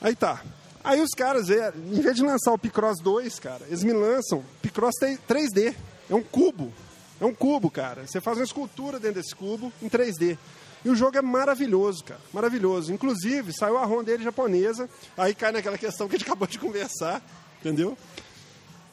Aí 0.00 0.14
tá. 0.14 0.40
Aí 0.84 1.00
os 1.00 1.10
caras, 1.16 1.50
é, 1.50 1.72
em 1.74 2.00
vez 2.00 2.14
de 2.14 2.22
lançar 2.22 2.52
o 2.52 2.58
Picross 2.58 3.00
2, 3.02 3.40
cara, 3.40 3.64
eles 3.66 3.82
me 3.82 3.92
lançam 3.92 4.44
Picross 4.62 4.94
3D. 5.28 5.74
É 6.08 6.14
um 6.14 6.22
cubo. 6.22 6.72
É 7.20 7.24
um 7.24 7.34
cubo, 7.34 7.68
cara. 7.68 8.06
Você 8.06 8.20
faz 8.20 8.38
uma 8.38 8.44
escultura 8.44 9.00
dentro 9.00 9.20
desse 9.20 9.34
cubo 9.34 9.72
em 9.82 9.88
3D. 9.88 10.38
E 10.84 10.88
o 10.88 10.94
jogo 10.94 11.18
é 11.18 11.22
maravilhoso, 11.22 12.04
cara. 12.04 12.20
Maravilhoso. 12.32 12.92
Inclusive, 12.92 13.52
saiu 13.52 13.78
a 13.78 13.84
ROM 13.84 14.04
dele 14.04 14.22
japonesa. 14.22 14.88
Aí 15.16 15.34
cai 15.34 15.50
naquela 15.50 15.76
questão 15.76 16.06
que 16.06 16.14
a 16.14 16.18
gente 16.18 16.28
acabou 16.28 16.46
de 16.46 16.60
conversar. 16.60 17.20
Entendeu? 17.60 17.96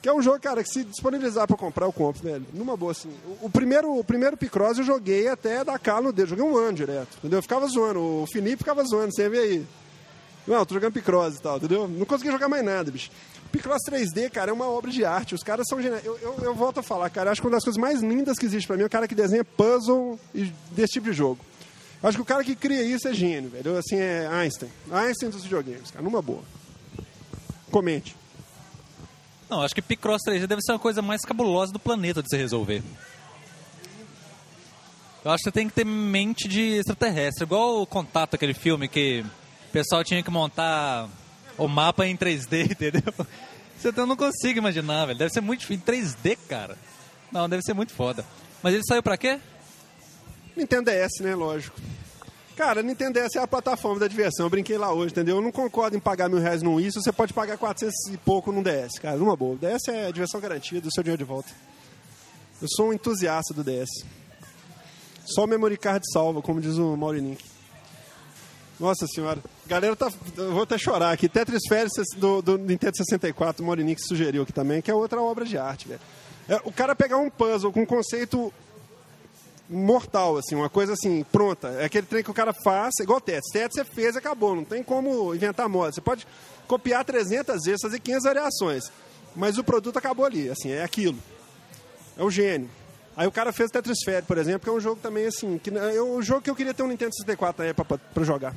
Que 0.01 0.09
é 0.09 0.14
um 0.14 0.22
jogo, 0.22 0.38
cara, 0.39 0.61
que 0.61 0.70
se 0.70 0.84
disponibilizar 0.84 1.47
para 1.47 1.55
comprar, 1.55 1.86
eu 1.86 1.93
compro, 1.93 2.22
velho. 2.22 2.45
Numa 2.53 2.76
boa, 2.76 2.91
assim. 2.91 3.09
O, 3.41 3.45
o 3.45 3.49
primeiro, 3.49 3.97
o 3.97 4.03
primeiro 4.03 4.36
Picross 4.36 4.78
eu 4.78 4.84
joguei 4.84 5.30
até 5.30 5.64
dar 5.64 5.80
calo 5.80 6.07
no 6.07 6.11
dedo. 6.11 6.28
Joguei 6.30 6.43
um 6.43 6.57
ano 6.57 6.74
direto. 6.74 7.18
Entendeu? 7.20 7.39
Eu 7.39 7.43
ficava 7.43 7.66
zoando. 7.68 8.01
O 8.01 8.28
Felipe 8.28 8.57
ficava 8.57 8.84
zoando. 8.84 9.14
Você 9.14 9.30
vê 9.30 9.39
aí. 9.39 9.66
Não, 10.45 10.66
tô 10.66 10.74
jogando 10.74 10.91
Picross 10.91 11.38
e 11.38 11.41
tal, 11.41 11.55
entendeu? 11.55 11.88
Não 11.88 12.05
consegui 12.05 12.30
jogar 12.32 12.49
mais 12.49 12.66
nada, 12.66 12.91
bicho. 12.91 13.09
Picross 13.49 13.80
3D, 13.88 14.30
cara, 14.30 14.51
é 14.51 14.53
uma 14.53 14.68
obra 14.68 14.91
de 14.91 15.05
arte. 15.05 15.36
Os 15.36 15.41
caras 15.41 15.66
são 15.70 15.82
geniais. 15.82 16.03
Eu, 16.03 16.18
eu, 16.18 16.36
eu 16.41 16.53
volto 16.53 16.82
a 16.82 16.84
falar, 16.84 17.09
cara, 17.09 17.32
acho 17.32 17.39
que 17.39 17.47
uma 17.47 17.55
das 17.55 17.64
coisas 17.64 17.80
mais 17.80 18.01
lindas 18.01 18.38
que 18.38 18.45
existe 18.45 18.68
pra 18.68 18.76
mim 18.76 18.84
é 18.84 18.88
o 18.88 18.89
cara 18.89 19.07
que 19.07 19.16
desenha 19.16 19.45
puzzle 19.45 20.20
e 20.36 20.51
desse 20.72 20.93
tipo 20.93 21.05
de 21.05 21.14
jogo. 21.14 21.39
Acho 22.01 22.18
que 22.18 22.22
o 22.22 22.26
cara 22.26 22.43
que 22.43 22.55
cria 22.55 22.84
isso 22.84 23.07
é 23.07 23.14
gênio, 23.14 23.49
velho. 23.49 23.78
Assim, 23.78 23.95
é 23.95 24.28
Einstein. 24.28 24.70
Einstein 24.91 25.30
dos 25.30 25.43
videogames, 25.43 25.91
cara, 25.91 26.03
numa 26.03 26.22
boa. 26.22 26.41
Comente. 27.72 28.18
Não, 29.54 29.62
acho 29.62 29.76
que 29.76 29.84
Picross 29.84 30.24
3D 30.28 30.47
deve 30.47 30.64
ser 30.64 30.72
a 30.72 30.80
coisa 30.80 30.99
mais 30.99 31.22
cabulosa 31.22 31.72
do 31.72 31.78
planeta 31.78 32.24
de 32.24 32.30
se 32.30 32.36
resolver. 32.36 32.82
Eu 35.24 35.30
acho 35.30 35.43
que 35.43 35.43
você 35.43 35.51
tem 35.51 35.68
que 35.70 35.76
ter 35.76 35.86
mente 35.86 36.47
de 36.47 36.80
extraterrestre, 36.80 37.43
igual 37.43 37.80
o 37.80 37.86
Contato, 37.86 38.34
aquele 38.34 38.56
filme 38.56 38.88
que 38.88 39.24
o 39.70 39.72
pessoal 39.72 40.04
tinha 40.04 40.24
que 40.24 40.32
montar 40.32 41.08
o 41.56 41.68
mapa 41.68 42.08
em 42.08 42.18
3D, 42.18 42.66
entendeu? 42.74 43.14
Você 43.78 43.91
não 43.91 44.16
consigo 44.16 44.58
imaginar, 44.58 45.06
velho. 45.06 45.20
Deve 45.20 45.32
ser 45.32 45.41
muito 45.41 45.60
difícil. 45.60 45.86
3D, 45.86 46.36
cara. 46.49 46.76
Não, 47.32 47.47
deve 47.47 47.62
ser 47.62 47.76
muito 47.76 47.93
foda. 47.93 48.26
Mas 48.64 48.74
ele 48.74 48.84
saiu 48.88 49.04
pra 49.04 49.18
quê? 49.18 49.39
Nintendo 50.58 50.89
DS, 50.89 51.22
né? 51.22 51.36
Lógico. 51.36 51.80
Cara, 52.56 52.84
Nintendo 52.84 53.20
DS 53.20 53.36
é 53.36 53.39
a 53.39 53.47
plataforma 53.47 53.99
da 53.99 54.08
diversão. 54.08 54.45
Eu 54.45 54.49
brinquei 54.49 54.78
lá 54.78 54.93
hoje, 54.93 55.12
entendeu? 55.12 55.38
Eu 55.38 55.41
não 55.41 55.51
concordo 55.51 55.97
em 55.97 55.99
pagar 55.99 56.30
mil 56.30 56.39
reais 56.39 56.62
num 56.62 56.80
isso. 56.80 57.01
Você 57.01 57.12
pode 57.12 57.34
pagar 57.34 57.58
400 57.58 58.14
e 58.14 58.18
pouco 58.18 58.51
num 58.51 58.62
DS, 58.62 58.99
cara. 59.01 59.18
Numa 59.18 59.36
boa. 59.36 59.56
O 59.56 59.58
DS 59.58 59.88
é 59.88 60.12
diversão 60.12 60.39
garantida, 60.39 60.88
o 60.88 60.91
seu 60.91 61.01
dinheiro 61.01 61.18
de 61.18 61.28
volta. 61.28 61.49
Eu 62.62 62.68
sou 62.70 62.89
um 62.89 62.93
entusiasta 62.93 63.54
do 63.54 63.64
DS. 63.64 63.89
Só 65.26 65.45
o 65.45 65.47
memory 65.47 65.78
card 65.78 66.06
salva, 66.12 66.41
como 66.41 66.62
diz 66.62 66.78
o 66.78 66.95
Maurinick. 66.95 67.43
Nossa 68.80 69.08
senhora. 69.08 69.39
Galera, 69.66 69.95
tá, 69.95 70.12
vou 70.36 70.62
até 70.62 70.78
chorar 70.78 71.12
aqui. 71.12 71.28
Tetris 71.28 71.62
Férias 71.68 71.91
do, 72.18 72.41
do 72.41 72.58
Nintendo 72.58 72.97
64, 72.97 73.64
o 73.64 73.66
Maurinick 73.66 74.01
sugeriu 74.01 74.43
aqui 74.43 74.54
também, 74.54 74.82
que 74.82 74.91
é 74.91 74.93
outra 74.93 75.22
obra 75.22 75.45
de 75.45 75.58
arte, 75.58 75.88
velho. 75.88 76.01
É, 76.47 76.60
o 76.66 76.72
cara 76.72 76.95
pegar 76.95 77.18
um 77.18 77.30
puzzle 77.30 77.72
com 77.72 77.82
um 77.82 77.86
conceito 77.86 78.54
mortal, 79.70 80.38
assim, 80.38 80.55
uma 80.55 80.70
coisa 80.70 80.93
assim, 80.93 81.24
pronta. 81.32 81.70
É 81.70 81.86
aquele 81.86 82.05
trem 82.05 82.24
que 82.24 82.32
o 82.32 82.34
cara 82.34 82.53
faz, 82.53 82.93
igual 82.99 83.22
Tetris. 83.22 83.51
Tetris 83.51 83.74
você 83.74 83.86
fez, 83.86 84.16
acabou. 84.16 84.55
Não 84.55 84.64
tem 84.64 84.84
como 84.84 85.34
inventar 85.34 85.68
moda. 85.70 85.91
Você 85.91 86.01
pode 86.01 86.28
copiar 86.68 87.03
300 87.03 87.64
vezes, 87.64 87.82
fazer 87.82 87.99
500 87.99 88.24
variações. 88.24 88.84
Mas 89.36 89.57
o 89.57 89.64
produto 89.64 89.97
acabou 89.97 90.26
ali, 90.26 90.49
assim, 90.49 90.72
é 90.72 90.84
aquilo. 90.84 91.18
É 92.18 92.24
o 92.24 92.30
gênio. 92.30 92.70
Aí 93.16 93.28
o 93.28 93.32
cara 93.32 93.53
fez 93.53 93.70
Tetris 93.70 93.99
Fairy, 94.03 94.26
por 94.26 94.38
exemplo, 94.38 94.61
que 94.61 94.70
é 94.70 94.72
um 94.72 94.80
jogo 94.80 94.99
também 95.01 95.26
assim, 95.26 95.59
que 95.59 95.70
é 95.70 96.01
um 96.01 96.22
jogo 96.22 96.41
que 96.41 96.49
eu 96.49 96.55
queria 96.55 96.74
ter 96.74 96.82
um 96.82 96.88
Nintendo 96.88 97.14
64 97.14 97.64
na 97.64 97.70
época 97.70 97.97
para 97.97 98.24
jogar. 98.24 98.55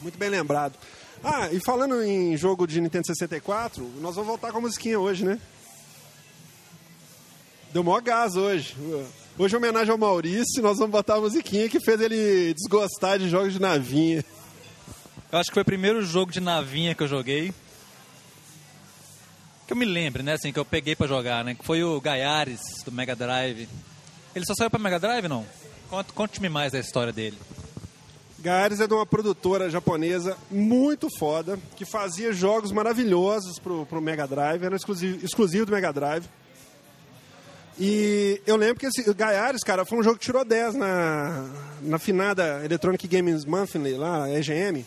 Muito 0.00 0.16
bem 0.16 0.28
lembrado. 0.28 0.74
Ah, 1.22 1.48
e 1.50 1.58
falando 1.58 2.02
em 2.02 2.36
jogo 2.36 2.66
de 2.66 2.80
Nintendo 2.80 3.06
64, 3.06 3.82
nós 4.00 4.14
vamos 4.14 4.28
voltar 4.28 4.52
com 4.52 4.58
a 4.58 4.60
musiquinha 4.60 5.00
hoje, 5.00 5.24
né? 5.24 5.40
Deu 7.72 7.82
maior 7.82 8.00
gás 8.00 8.36
hoje. 8.36 8.76
Hoje, 9.36 9.52
em 9.52 9.58
homenagem 9.58 9.90
ao 9.90 9.98
Maurício, 9.98 10.62
nós 10.62 10.78
vamos 10.78 10.92
botar 10.92 11.16
a 11.16 11.20
musiquinha 11.20 11.68
que 11.68 11.80
fez 11.80 12.00
ele 12.00 12.54
desgostar 12.54 13.18
de 13.18 13.28
jogos 13.28 13.52
de 13.52 13.60
navinha. 13.60 14.24
Eu 15.32 15.38
acho 15.40 15.50
que 15.50 15.54
foi 15.54 15.62
o 15.62 15.66
primeiro 15.66 16.02
jogo 16.02 16.30
de 16.30 16.40
navinha 16.40 16.94
que 16.94 17.02
eu 17.02 17.08
joguei. 17.08 17.52
Que 19.66 19.72
eu 19.72 19.76
me 19.76 19.84
lembre, 19.84 20.22
né, 20.22 20.34
assim, 20.34 20.52
que 20.52 20.58
eu 20.58 20.64
peguei 20.64 20.94
pra 20.94 21.08
jogar, 21.08 21.44
né? 21.44 21.56
Que 21.56 21.64
foi 21.64 21.82
o 21.82 22.00
Gaiares, 22.00 22.60
do 22.84 22.92
Mega 22.92 23.16
Drive. 23.16 23.68
Ele 24.36 24.46
só 24.46 24.54
saiu 24.54 24.70
pra 24.70 24.78
Mega 24.78 25.00
Drive, 25.00 25.26
não? 25.26 25.44
Conte-me 26.14 26.48
mais 26.48 26.70
da 26.70 26.78
história 26.78 27.12
dele. 27.12 27.36
Gaiares 28.38 28.78
é 28.78 28.86
de 28.86 28.94
uma 28.94 29.04
produtora 29.04 29.68
japonesa 29.68 30.36
muito 30.48 31.08
foda, 31.18 31.58
que 31.74 31.84
fazia 31.84 32.32
jogos 32.32 32.70
maravilhosos 32.70 33.58
pro, 33.58 33.84
pro 33.84 34.00
Mega 34.00 34.28
Drive, 34.28 34.62
era 34.62 34.76
exclusivo, 34.76 35.24
exclusivo 35.24 35.66
do 35.66 35.72
Mega 35.72 35.92
Drive. 35.92 36.24
E 37.78 38.40
eu 38.46 38.56
lembro 38.56 38.76
que 38.76 38.86
esse 38.86 39.02
Gaiares, 39.14 39.62
cara, 39.62 39.84
foi 39.84 39.98
um 39.98 40.02
jogo 40.02 40.18
que 40.18 40.24
tirou 40.24 40.44
10 40.44 40.74
na, 40.74 41.48
na 41.82 41.98
finada 41.98 42.64
Electronic 42.64 43.08
Games 43.08 43.44
Monthly, 43.44 43.94
lá, 43.94 44.30
EGM. 44.30 44.84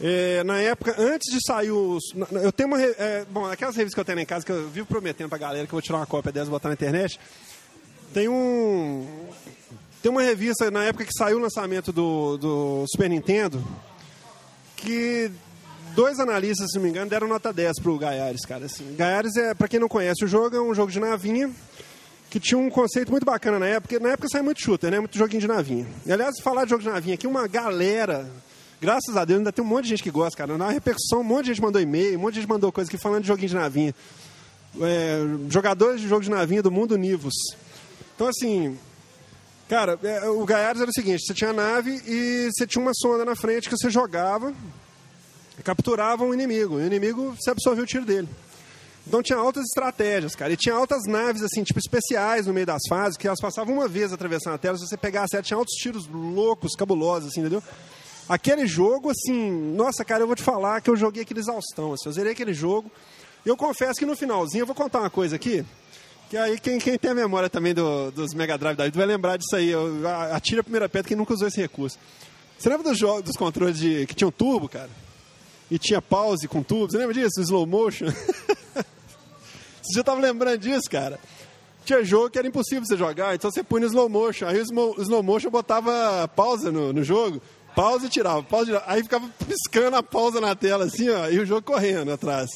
É, 0.00 0.44
na 0.44 0.60
época, 0.60 0.94
antes 0.96 1.32
de 1.32 1.40
sair 1.44 1.70
os. 1.70 2.02
Eu 2.42 2.52
tenho 2.52 2.68
uma. 2.68 2.80
É, 2.80 3.26
bom, 3.28 3.44
aquelas 3.44 3.76
revistas 3.76 3.94
que 3.94 4.00
eu 4.00 4.04
tenho 4.04 4.20
em 4.20 4.26
casa, 4.26 4.46
que 4.46 4.52
eu 4.52 4.68
vivo 4.68 4.86
prometendo 4.86 5.28
pra 5.28 5.38
galera 5.38 5.66
que 5.66 5.72
eu 5.72 5.76
vou 5.76 5.82
tirar 5.82 5.98
uma 5.98 6.06
cópia 6.06 6.32
delas 6.32 6.48
e 6.48 6.50
botar 6.50 6.68
na 6.68 6.74
internet. 6.74 7.18
Tem 8.14 8.28
um. 8.28 9.26
Tem 10.00 10.10
uma 10.10 10.22
revista 10.22 10.70
na 10.70 10.84
época 10.84 11.04
que 11.04 11.12
saiu 11.12 11.38
o 11.38 11.40
lançamento 11.40 11.92
do, 11.92 12.36
do 12.36 12.84
Super 12.88 13.10
Nintendo 13.10 13.62
que 14.78 15.30
dois 15.98 16.20
analistas, 16.20 16.70
se 16.70 16.76
não 16.76 16.84
me 16.84 16.90
engano, 16.90 17.10
deram 17.10 17.26
nota 17.26 17.52
10 17.52 17.80
pro 17.82 17.98
Gaiares, 17.98 18.46
cara. 18.46 18.66
Assim, 18.66 18.94
Gaiares 18.94 19.34
é, 19.34 19.52
para 19.52 19.66
quem 19.66 19.80
não 19.80 19.88
conhece 19.88 20.24
o 20.24 20.28
jogo, 20.28 20.54
é 20.54 20.62
um 20.62 20.72
jogo 20.72 20.92
de 20.92 21.00
navinha 21.00 21.50
que 22.30 22.38
tinha 22.38 22.56
um 22.56 22.70
conceito 22.70 23.10
muito 23.10 23.24
bacana 23.24 23.58
na 23.58 23.66
época. 23.66 23.98
Na 23.98 24.10
época 24.10 24.28
saiu 24.30 24.44
muito 24.44 24.62
shooter, 24.62 24.92
né? 24.92 25.00
Muito 25.00 25.18
joguinho 25.18 25.40
de 25.40 25.48
navinha. 25.48 25.88
E, 26.06 26.12
aliás, 26.12 26.38
falar 26.38 26.66
de 26.66 26.70
jogo 26.70 26.84
de 26.84 26.88
navinha 26.88 27.14
aqui, 27.14 27.26
uma 27.26 27.48
galera, 27.48 28.30
graças 28.80 29.16
a 29.16 29.24
Deus, 29.24 29.38
ainda 29.38 29.50
tem 29.50 29.64
um 29.64 29.66
monte 29.66 29.84
de 29.84 29.90
gente 29.90 30.04
que 30.04 30.10
gosta, 30.12 30.38
cara. 30.38 30.56
Na 30.56 30.70
repercussão, 30.70 31.18
um 31.18 31.24
monte 31.24 31.46
de 31.46 31.54
gente 31.54 31.62
mandou 31.62 31.82
e-mail, 31.82 32.16
um 32.16 32.22
monte 32.22 32.34
de 32.34 32.40
gente 32.42 32.48
mandou 32.48 32.70
coisa 32.70 32.88
aqui 32.88 32.96
falando 32.96 33.22
de 33.22 33.26
joguinho 33.26 33.48
de 33.48 33.56
navinha. 33.56 33.92
É, 34.80 35.18
jogadores 35.50 36.00
de 36.00 36.06
jogo 36.06 36.22
de 36.22 36.30
navinha 36.30 36.62
do 36.62 36.70
mundo 36.70 36.96
Nivus. 36.96 37.34
Então, 38.14 38.28
assim, 38.28 38.78
cara, 39.68 39.98
é, 40.00 40.28
o 40.28 40.44
Gaiares 40.44 40.80
era 40.80 40.90
o 40.90 40.94
seguinte: 40.94 41.24
você 41.26 41.34
tinha 41.34 41.50
a 41.50 41.52
nave 41.52 42.00
e 42.06 42.50
você 42.52 42.68
tinha 42.68 42.80
uma 42.80 42.92
sonda 42.94 43.24
na 43.24 43.34
frente 43.34 43.68
que 43.68 43.76
você 43.76 43.90
jogava 43.90 44.54
capturava 45.62 46.24
um 46.24 46.32
inimigo. 46.32 46.78
E 46.78 46.84
o 46.84 46.86
inimigo 46.86 47.36
se 47.38 47.50
absorveu 47.50 47.84
o 47.84 47.86
tiro 47.86 48.04
dele. 48.04 48.28
Então 49.06 49.22
tinha 49.22 49.38
altas 49.38 49.64
estratégias, 49.64 50.34
cara. 50.34 50.52
E 50.52 50.56
tinha 50.56 50.74
altas 50.74 51.04
naves, 51.06 51.42
assim, 51.42 51.64
tipo, 51.64 51.78
especiais 51.78 52.46
no 52.46 52.52
meio 52.52 52.66
das 52.66 52.82
fases, 52.88 53.16
que 53.16 53.26
elas 53.26 53.40
passavam 53.40 53.74
uma 53.74 53.88
vez 53.88 54.12
atravessando 54.12 54.54
a 54.54 54.58
tela. 54.58 54.76
Se 54.76 54.86
você 54.86 54.98
pegasse 54.98 55.34
ela, 55.34 55.42
tinha 55.42 55.56
altos 55.56 55.74
tiros 55.76 56.06
loucos, 56.06 56.74
cabulosos, 56.76 57.30
assim, 57.30 57.40
entendeu? 57.40 57.62
Aquele 58.28 58.66
jogo, 58.66 59.10
assim, 59.10 59.50
nossa, 59.74 60.04
cara, 60.04 60.22
eu 60.22 60.26
vou 60.26 60.36
te 60.36 60.42
falar 60.42 60.82
que 60.82 60.90
eu 60.90 60.96
joguei 60.96 61.22
aquele 61.22 61.40
exaustão, 61.40 61.94
assim, 61.94 62.06
eu 62.06 62.12
zerei 62.12 62.32
aquele 62.32 62.52
jogo. 62.52 62.90
Eu 63.46 63.56
confesso 63.56 63.98
que 63.98 64.04
no 64.04 64.14
finalzinho, 64.14 64.62
eu 64.62 64.66
vou 64.66 64.74
contar 64.74 65.00
uma 65.00 65.08
coisa 65.08 65.36
aqui, 65.36 65.64
que 66.28 66.36
aí 66.36 66.60
quem, 66.60 66.78
quem 66.78 66.98
tem 66.98 67.10
a 67.10 67.14
memória 67.14 67.48
também 67.48 67.72
do, 67.72 68.10
dos 68.10 68.34
Mega 68.34 68.58
Drive 68.58 68.76
da 68.76 68.84
vida 68.84 68.98
vai 68.98 69.06
lembrar 69.06 69.38
disso 69.38 69.56
aí. 69.56 69.72
Atira 70.32 70.60
a 70.60 70.64
primeira 70.64 70.86
pedra 70.86 71.08
quem 71.08 71.16
nunca 71.16 71.32
usou 71.32 71.48
esse 71.48 71.58
recurso. 71.58 71.98
Você 72.58 72.68
lembra 72.68 72.90
dos, 72.90 72.98
jogos, 72.98 73.22
dos 73.22 73.36
controles 73.36 73.78
de, 73.78 74.04
que 74.04 74.14
tinham 74.14 74.30
turbo, 74.30 74.68
cara? 74.68 74.90
E 75.70 75.78
tinha 75.78 76.00
pause 76.00 76.48
com 76.48 76.62
tubo. 76.62 76.90
Você 76.90 76.98
lembra 76.98 77.14
disso? 77.14 77.40
Slow 77.40 77.66
motion? 77.66 78.06
você 79.82 79.94
já 79.94 80.00
estava 80.00 80.20
lembrando 80.20 80.58
disso, 80.58 80.88
cara? 80.90 81.18
Tinha 81.84 82.04
jogo 82.04 82.30
que 82.30 82.38
era 82.38 82.46
impossível 82.46 82.84
você 82.84 82.96
jogar, 82.96 83.34
então 83.34 83.50
você 83.50 83.62
punha 83.62 83.80
no 83.80 83.86
slow 83.86 84.08
motion. 84.08 84.46
Aí 84.46 84.60
o 84.60 85.02
slow 85.02 85.22
motion 85.22 85.50
botava 85.50 86.28
pausa 86.28 86.70
no, 86.70 86.92
no 86.92 87.02
jogo, 87.02 87.40
pausa 87.74 88.06
e 88.06 88.08
tirava, 88.10 88.42
pausa 88.42 88.64
e 88.64 88.74
tirava. 88.74 88.92
Aí 88.92 89.02
ficava 89.02 89.28
piscando 89.46 89.96
a 89.96 90.02
pausa 90.02 90.40
na 90.40 90.54
tela 90.54 90.84
assim, 90.84 91.08
ó, 91.08 91.28
e 91.28 91.38
o 91.38 91.46
jogo 91.46 91.62
correndo 91.62 92.12
atrás. 92.12 92.50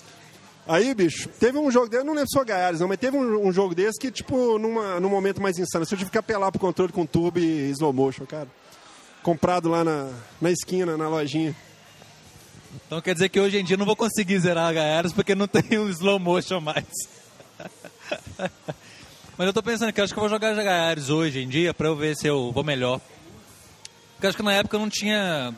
Aí, 0.66 0.94
bicho, 0.94 1.28
teve 1.40 1.58
um 1.58 1.70
jogo 1.70 1.88
desse, 1.88 2.04
não 2.04 2.12
lembro 2.12 2.28
se 2.28 2.38
foi 2.38 2.44
Gaiares, 2.44 2.80
não, 2.80 2.86
mas 2.86 2.98
teve 2.98 3.16
um, 3.16 3.48
um, 3.48 3.52
jogo 3.52 3.74
desse 3.74 3.98
que, 3.98 4.12
tipo, 4.12 4.58
numa, 4.58 5.00
num 5.00 5.08
momento 5.08 5.42
mais 5.42 5.58
insano, 5.58 5.84
você 5.84 5.96
tive 5.96 6.10
que 6.10 6.18
apelar 6.18 6.52
pro 6.52 6.60
controle 6.60 6.92
com 6.92 7.04
tubo 7.04 7.38
e 7.38 7.70
slow 7.70 7.92
motion, 7.92 8.24
cara. 8.24 8.48
Comprado 9.24 9.68
lá 9.68 9.82
na, 9.82 10.10
na 10.40 10.50
esquina, 10.50 10.96
na 10.96 11.08
lojinha. 11.08 11.56
Então 12.74 13.00
quer 13.00 13.14
dizer 13.14 13.28
que 13.28 13.40
hoje 13.40 13.58
em 13.58 13.64
dia 13.64 13.76
não 13.76 13.86
vou 13.86 13.96
conseguir 13.96 14.38
zerar 14.38 14.72
Gaiares 14.72 15.12
porque 15.12 15.34
não 15.34 15.46
tem 15.46 15.78
um 15.78 15.88
slow 15.88 16.18
motion 16.18 16.60
mais. 16.60 16.86
Mas 19.36 19.46
eu 19.46 19.52
tô 19.52 19.62
pensando 19.62 19.92
que 19.92 20.00
acho 20.00 20.12
que 20.12 20.18
eu 20.18 20.22
vou 20.22 20.30
jogar 20.30 20.54
Gaiares 20.54 21.08
hoje 21.08 21.40
em 21.40 21.48
dia 21.48 21.72
pra 21.74 21.88
eu 21.88 21.96
ver 21.96 22.16
se 22.16 22.26
eu 22.26 22.52
vou 22.52 22.62
melhor. 22.62 23.00
Porque 24.14 24.26
acho 24.26 24.36
que 24.36 24.42
na 24.42 24.52
época 24.52 24.76
eu 24.76 24.80
não 24.80 24.88
tinha. 24.88 25.54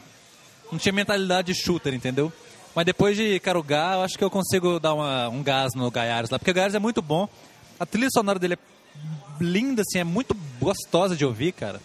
não 0.71 0.79
tinha 0.79 0.93
mentalidade 0.93 1.53
de 1.53 1.61
shooter, 1.61 1.93
entendeu? 1.93 2.33
Mas 2.75 2.87
depois 2.87 3.17
de 3.17 3.39
carugar, 3.41 3.95
eu 3.95 4.03
acho 4.03 4.19
que 4.19 4.25
eu 4.25 4.31
consigo 4.31 4.81
dar 4.81 4.95
uma, 4.95 5.29
um 5.29 5.43
gás 5.43 5.75
no 5.75 5.91
Gaiares 5.91 6.31
lá. 6.31 6.39
Porque 6.39 6.51
o 6.51 6.55
Gaiares 6.55 6.75
é 6.75 6.79
muito 6.79 7.01
bom. 7.01 7.29
A 7.79 7.87
trilha 7.87 8.09
sonora 8.13 8.39
dele 8.39 8.55
é 8.55 8.59
linda, 9.41 9.83
assim, 9.83 9.99
é 9.99 10.05
muito 10.05 10.37
gostosa 10.61 11.15
de 11.15 11.25
ouvir, 11.25 11.53
cara. 11.53 11.81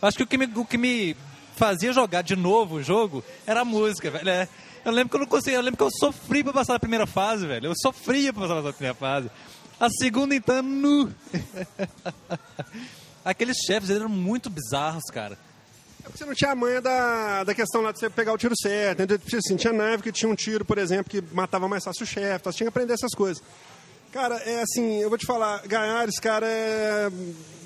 Eu 0.00 0.08
acho 0.08 0.16
que 0.16 0.22
o 0.22 0.26
que 0.26 0.36
me, 0.36 0.46
o 0.46 0.64
que 0.64 0.76
me 0.76 1.16
fazia 1.56 1.92
jogar 1.92 2.22
de 2.22 2.36
novo 2.36 2.76
o 2.76 2.82
jogo 2.82 3.24
era 3.46 3.62
a 3.62 3.64
música, 3.64 4.10
velho. 4.10 4.28
É, 4.28 4.48
eu 4.84 4.92
lembro 4.92 5.10
que 5.10 5.16
eu 5.16 5.20
não 5.20 5.26
conseguia, 5.26 5.58
eu 5.58 5.62
lembro 5.62 5.76
que 5.78 5.82
eu 5.82 5.90
sofri 5.90 6.44
pra 6.44 6.52
passar 6.52 6.76
a 6.76 6.78
primeira 6.78 7.06
fase, 7.06 7.46
velho. 7.46 7.66
Eu 7.66 7.74
sofria 7.76 8.32
pra 8.32 8.46
passar 8.46 8.68
a 8.68 8.72
primeira 8.72 8.94
fase. 8.94 9.30
A 9.80 9.90
segunda, 9.90 10.34
então, 10.34 10.62
nu. 10.62 11.12
Aqueles 13.24 13.56
chefes 13.66 13.90
eram 13.90 14.08
muito 14.08 14.48
bizarros, 14.48 15.02
cara. 15.12 15.36
É 16.00 16.04
porque 16.04 16.18
você 16.18 16.24
não 16.24 16.34
tinha 16.34 16.52
a 16.52 16.54
manha 16.54 16.80
da, 16.80 17.42
da 17.42 17.52
questão 17.52 17.80
lá 17.80 17.90
de 17.90 17.98
você 17.98 18.08
pegar 18.08 18.32
o 18.32 18.38
tiro 18.38 18.54
certo. 18.56 19.00
Né? 19.00 19.06
Assim, 19.36 19.56
tinha 19.56 19.72
nave 19.72 20.04
que 20.04 20.12
tinha 20.12 20.30
um 20.30 20.36
tiro, 20.36 20.64
por 20.64 20.78
exemplo, 20.78 21.10
que 21.10 21.20
matava 21.34 21.66
mais 21.66 21.82
fácil 21.82 22.04
o 22.04 22.06
chefe. 22.06 22.36
Então 22.36 22.52
você 22.52 22.58
tinha 22.58 22.66
que 22.66 22.68
aprender 22.68 22.92
essas 22.92 23.12
coisas. 23.12 23.42
Cara, 24.12 24.36
é 24.36 24.62
assim, 24.62 24.98
eu 25.02 25.08
vou 25.08 25.18
te 25.18 25.26
falar, 25.26 25.66
Gaiares, 25.66 26.20
cara, 26.20 26.46
é 26.46 27.10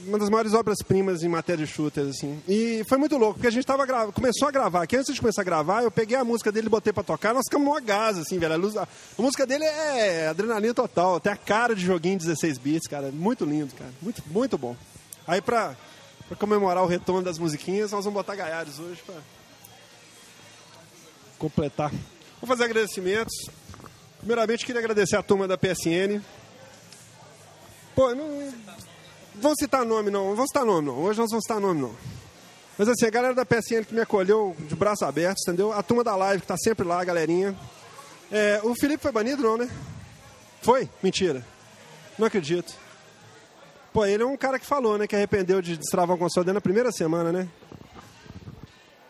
uma 0.06 0.18
das 0.18 0.28
maiores 0.28 0.54
obras-primas 0.54 1.22
em 1.22 1.28
matéria 1.28 1.64
de 1.64 1.72
shooters, 1.72 2.08
assim. 2.08 2.42
E 2.48 2.84
foi 2.88 2.98
muito 2.98 3.16
louco, 3.16 3.34
porque 3.34 3.48
a 3.48 3.50
gente 3.50 3.66
tava 3.66 3.86
começou 4.12 4.48
a 4.48 4.50
gravar, 4.50 4.86
que 4.86 4.96
antes 4.96 5.14
de 5.14 5.20
começar 5.20 5.42
a 5.42 5.44
gravar, 5.44 5.82
eu 5.82 5.90
peguei 5.90 6.16
a 6.16 6.24
música 6.24 6.50
dele 6.50 6.66
e 6.66 6.70
botei 6.70 6.92
pra 6.92 7.02
tocar, 7.02 7.34
nós 7.34 7.44
ficamos 7.44 7.66
numa 7.66 7.80
gás, 7.80 8.18
assim, 8.18 8.38
velho. 8.38 8.54
A, 8.54 8.56
luz... 8.56 8.76
a 8.76 8.86
música 9.18 9.46
dele 9.46 9.64
é 9.64 10.28
adrenalina 10.28 10.74
total, 10.74 11.20
tem 11.20 11.32
a 11.32 11.36
cara 11.36 11.74
de 11.74 11.84
joguinho 11.84 12.18
16 12.18 12.58
bits, 12.58 12.88
cara. 12.88 13.10
Muito 13.10 13.44
lindo, 13.44 13.74
cara. 13.74 13.90
Muito, 14.00 14.22
muito 14.26 14.58
bom. 14.58 14.76
Aí 15.26 15.40
pra, 15.40 15.76
pra 16.28 16.36
comemorar 16.36 16.82
o 16.82 16.86
retorno 16.86 17.22
das 17.22 17.38
musiquinhas, 17.38 17.92
nós 17.92 18.04
vamos 18.04 18.18
botar 18.18 18.36
Gaiares 18.36 18.78
hoje 18.78 19.00
pra 19.04 19.16
completar. 21.38 21.90
Vou 22.40 22.46
fazer 22.46 22.64
agradecimentos. 22.64 23.34
Primeiramente, 24.18 24.66
queria 24.66 24.80
agradecer 24.80 25.16
a 25.16 25.22
turma 25.22 25.48
da 25.48 25.56
PSN. 25.56 26.22
Pô, 27.94 28.14
não. 28.14 28.52
Vamos 29.34 29.58
citar 29.58 29.84
nome, 29.84 30.10
não. 30.10 30.28
Não 30.28 30.34
vamos 30.34 30.50
citar 30.50 30.64
nome, 30.64 30.86
não. 30.86 30.98
Hoje 31.02 31.18
nós 31.18 31.30
vamos 31.30 31.44
citar 31.44 31.60
nome, 31.60 31.80
não. 31.80 31.94
Mas 32.76 32.88
assim, 32.88 33.06
a 33.06 33.10
galera 33.10 33.34
da 33.34 33.44
PSN 33.44 33.84
que 33.84 33.94
me 33.94 34.00
acolheu 34.00 34.56
de 34.58 34.74
braços 34.74 35.02
abertos, 35.02 35.42
entendeu? 35.46 35.72
A 35.72 35.82
turma 35.82 36.02
da 36.02 36.16
live 36.16 36.40
que 36.40 36.46
tá 36.46 36.56
sempre 36.56 36.86
lá, 36.86 37.00
a 37.00 37.04
galerinha. 37.04 37.54
É, 38.32 38.60
o 38.62 38.74
Felipe 38.74 39.02
foi 39.02 39.12
banido, 39.12 39.42
não, 39.42 39.56
né? 39.56 39.68
Foi? 40.62 40.88
Mentira. 41.02 41.44
Não 42.18 42.26
acredito. 42.26 42.74
Pô, 43.92 44.06
ele 44.06 44.22
é 44.22 44.26
um 44.26 44.36
cara 44.36 44.58
que 44.58 44.66
falou, 44.66 44.96
né? 44.96 45.06
Que 45.06 45.16
arrependeu 45.16 45.60
de 45.60 45.76
destravar 45.76 46.16
o 46.16 46.18
console 46.18 46.46
dele 46.46 46.54
na 46.54 46.60
primeira 46.60 46.92
semana, 46.92 47.32
né? 47.32 47.48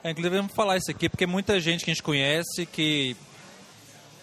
É, 0.02 0.10
inclusive, 0.10 0.36
vamos 0.36 0.54
falar 0.54 0.78
isso 0.78 0.90
aqui, 0.90 1.08
porque 1.08 1.26
muita 1.26 1.60
gente 1.60 1.84
que 1.84 1.90
a 1.90 1.94
gente 1.94 2.02
conhece 2.02 2.64
que 2.64 3.16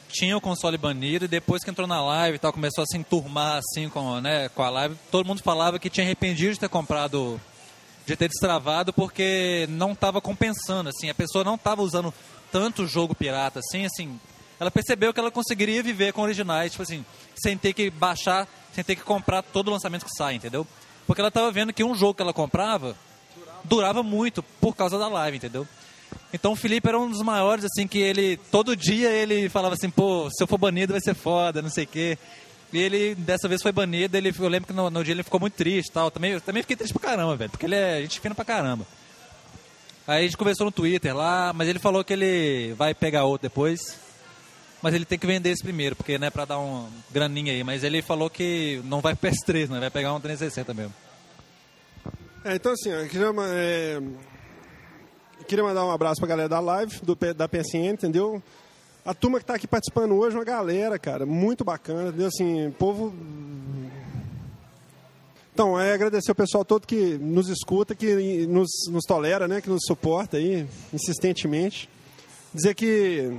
tinha 0.10 0.38
o 0.38 0.42
console 0.42 0.78
banido 0.78 1.26
e 1.26 1.28
depois 1.28 1.64
que 1.64 1.70
entrou 1.70 1.88
na 1.88 2.02
live 2.02 2.36
e 2.36 2.40
tal, 2.40 2.54
começou 2.54 2.84
a 2.84 2.88
se 2.88 2.98
enturmar 2.98 3.60
assim 3.60 3.90
com, 3.90 4.20
né, 4.22 4.50
com 4.50 4.64
a 4.64 4.70
live, 4.70 4.96
todo 5.12 5.26
mundo 5.26 5.42
falava 5.44 5.80
que 5.80 5.90
tinha 5.90 6.06
arrependido 6.06 6.54
de 6.54 6.60
ter 6.60 6.70
comprado, 6.70 7.40
de 8.06 8.16
ter 8.16 8.28
destravado, 8.28 8.94
porque 8.94 9.68
não 9.70 9.92
estava 9.92 10.22
compensando, 10.22 10.90
assim, 10.90 11.10
a 11.10 11.16
pessoa 11.16 11.44
não 11.44 11.56
estava 11.56 11.82
usando 11.82 12.14
tanto 12.52 12.88
jogo 12.88 13.14
pirata, 13.14 13.60
assim, 13.60 13.86
assim, 13.86 14.20
ela 14.60 14.72
percebeu 14.72 15.14
que 15.14 15.20
ela 15.20 15.32
conseguiria 15.32 15.84
viver 15.84 16.14
com 16.14 16.22
originais, 16.22 16.72
tipo 16.72 16.84
assim, 16.84 17.06
sem 17.36 17.58
ter 17.58 17.74
que 17.74 17.90
baixar, 17.90 18.48
sem 18.74 18.84
ter 18.84 18.96
que 18.96 19.04
comprar 19.04 19.44
todo 19.44 19.68
o 19.68 19.72
lançamento 19.72 20.06
que 20.06 20.16
sai, 20.18 20.36
entendeu? 20.36 20.66
Porque 21.06 21.22
ela 21.22 21.30
estava 21.30 21.52
vendo 21.52 21.74
que 21.74 21.84
um 21.84 21.96
jogo 21.96 22.16
que 22.16 22.22
ela 22.22 22.34
comprava 22.34 22.96
durava 23.64 24.02
muito 24.02 24.42
por 24.42 24.76
causa 24.76 24.98
da 24.98 25.08
live, 25.08 25.38
entendeu? 25.38 25.68
Então 26.38 26.52
o 26.52 26.56
Felipe 26.56 26.88
era 26.88 27.00
um 27.00 27.10
dos 27.10 27.24
maiores, 27.24 27.66
assim, 27.66 27.88
que 27.88 27.98
ele, 27.98 28.38
todo 28.52 28.76
dia 28.76 29.10
ele 29.10 29.50
falava 29.50 29.74
assim, 29.74 29.90
pô, 29.90 30.30
se 30.30 30.42
eu 30.42 30.46
for 30.46 30.60
banido 30.60 30.94
vai 30.94 31.02
ser 31.02 31.16
foda, 31.16 31.64
não 31.64 31.70
sei 31.70 31.86
o 31.86 31.88
quê. 31.88 32.16
E 32.72 32.78
ele, 32.78 33.16
dessa 33.16 33.48
vez 33.48 33.60
foi 33.60 33.72
banido, 33.72 34.16
ele, 34.16 34.32
eu 34.38 34.48
lembro 34.48 34.68
que 34.68 34.74
no, 34.74 34.88
no 34.92 35.04
dia 35.04 35.16
ele 35.16 35.24
ficou 35.24 35.40
muito 35.40 35.56
triste 35.56 35.92
tal. 35.92 36.12
Também, 36.12 36.34
eu 36.34 36.42
também 36.42 36.62
fiquei 36.62 36.76
triste 36.76 36.94
pra 36.94 37.10
caramba, 37.10 37.36
velho, 37.36 37.50
porque 37.50 37.66
ele 37.66 37.74
é 37.74 38.02
gente 38.02 38.20
fina 38.20 38.36
pra 38.36 38.46
caramba. 38.46 38.86
Aí 40.06 40.20
a 40.20 40.28
gente 40.28 40.38
conversou 40.38 40.66
no 40.66 40.72
Twitter 40.72 41.16
lá, 41.16 41.52
mas 41.54 41.68
ele 41.68 41.80
falou 41.80 42.04
que 42.04 42.14
ele 42.14 42.74
vai 42.78 42.94
pegar 42.94 43.24
outro 43.24 43.50
depois. 43.50 43.98
Mas 44.80 44.94
ele 44.94 45.06
tem 45.06 45.18
que 45.18 45.26
vender 45.26 45.50
esse 45.50 45.64
primeiro, 45.64 45.96
porque, 45.96 46.20
né, 46.20 46.30
pra 46.30 46.46
dar 46.46 46.60
um 46.60 46.88
graninha 47.10 47.52
aí. 47.52 47.64
Mas 47.64 47.84
ele 47.84 48.04
falou 48.04 48.30
que 48.30 48.80
não 48.86 49.02
vai 49.02 49.16
pro 49.16 49.28
PS3, 49.28 49.70
né, 49.70 49.80
vai 49.80 49.90
pegar 49.90 50.14
um 50.14 50.20
360 50.20 50.72
mesmo. 50.76 50.94
É, 52.46 52.56
então 52.56 52.74
assim, 52.74 52.90
eu 52.90 53.08
queria, 53.08 53.26
é, 53.26 53.96
eu 53.96 54.37
queria 55.48 55.64
mandar 55.64 55.86
um 55.86 55.92
abraço 55.92 56.20
pra 56.20 56.28
galera 56.28 56.50
da 56.50 56.60
live, 56.60 57.00
do, 57.02 57.16
da 57.16 57.48
PSN, 57.48 57.94
entendeu? 57.94 58.44
A 59.06 59.14
turma 59.14 59.40
que 59.40 59.44
está 59.44 59.56
aqui 59.56 59.66
participando 59.66 60.16
hoje, 60.16 60.36
uma 60.36 60.44
galera, 60.44 61.00
cara, 61.00 61.26
muito 61.26 61.64
bacana, 61.64 62.10
entendeu? 62.10 62.28
Assim, 62.28 62.70
povo... 62.78 63.14
Então, 65.54 65.80
é 65.80 65.94
agradecer 65.94 66.32
o 66.32 66.36
pessoal 66.36 66.64
todo 66.64 66.86
que 66.86 67.18
nos 67.18 67.50
escuta, 67.50 67.96
que 67.96 68.46
nos, 68.46 68.70
nos 68.92 69.06
tolera, 69.06 69.48
né? 69.48 69.60
Que 69.60 69.70
nos 69.70 69.86
suporta 69.88 70.38
aí, 70.38 70.68
insistentemente. 70.94 71.90
Dizer 72.54 72.76
que 72.76 73.32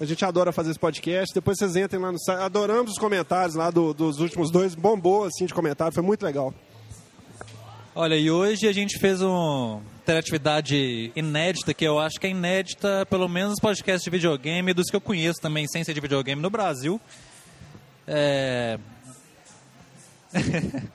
a 0.00 0.04
gente 0.06 0.24
adora 0.24 0.50
fazer 0.50 0.70
esse 0.70 0.78
podcast. 0.78 1.34
Depois 1.34 1.58
vocês 1.58 1.76
entrem 1.76 2.00
lá 2.00 2.10
no 2.10 2.18
site. 2.18 2.40
Adoramos 2.40 2.92
os 2.92 2.98
comentários 2.98 3.54
lá 3.54 3.70
do, 3.70 3.92
dos 3.92 4.18
últimos 4.18 4.50
dois. 4.50 4.74
Bombou, 4.74 5.24
assim, 5.24 5.44
de 5.44 5.52
comentário. 5.52 5.92
Foi 5.92 6.02
muito 6.02 6.24
legal. 6.24 6.54
Olha, 7.94 8.16
e 8.16 8.30
hoje 8.30 8.66
a 8.66 8.72
gente 8.72 8.98
fez 8.98 9.20
uma 9.20 9.82
interatividade 10.02 11.12
inédita, 11.14 11.72
que 11.72 11.84
eu 11.84 11.98
acho 11.98 12.18
que 12.18 12.26
é 12.26 12.30
inédita, 12.30 13.06
pelo 13.08 13.28
menos 13.28 13.50
nos 13.50 13.60
podcasts 13.60 14.02
de 14.02 14.10
videogame, 14.10 14.74
dos 14.74 14.90
que 14.90 14.96
eu 14.96 15.00
conheço 15.00 15.40
também, 15.40 15.66
sem 15.68 15.84
ser 15.84 15.94
de 15.94 16.00
videogame, 16.00 16.42
no 16.42 16.50
Brasil. 16.50 17.00
É... 18.06 18.78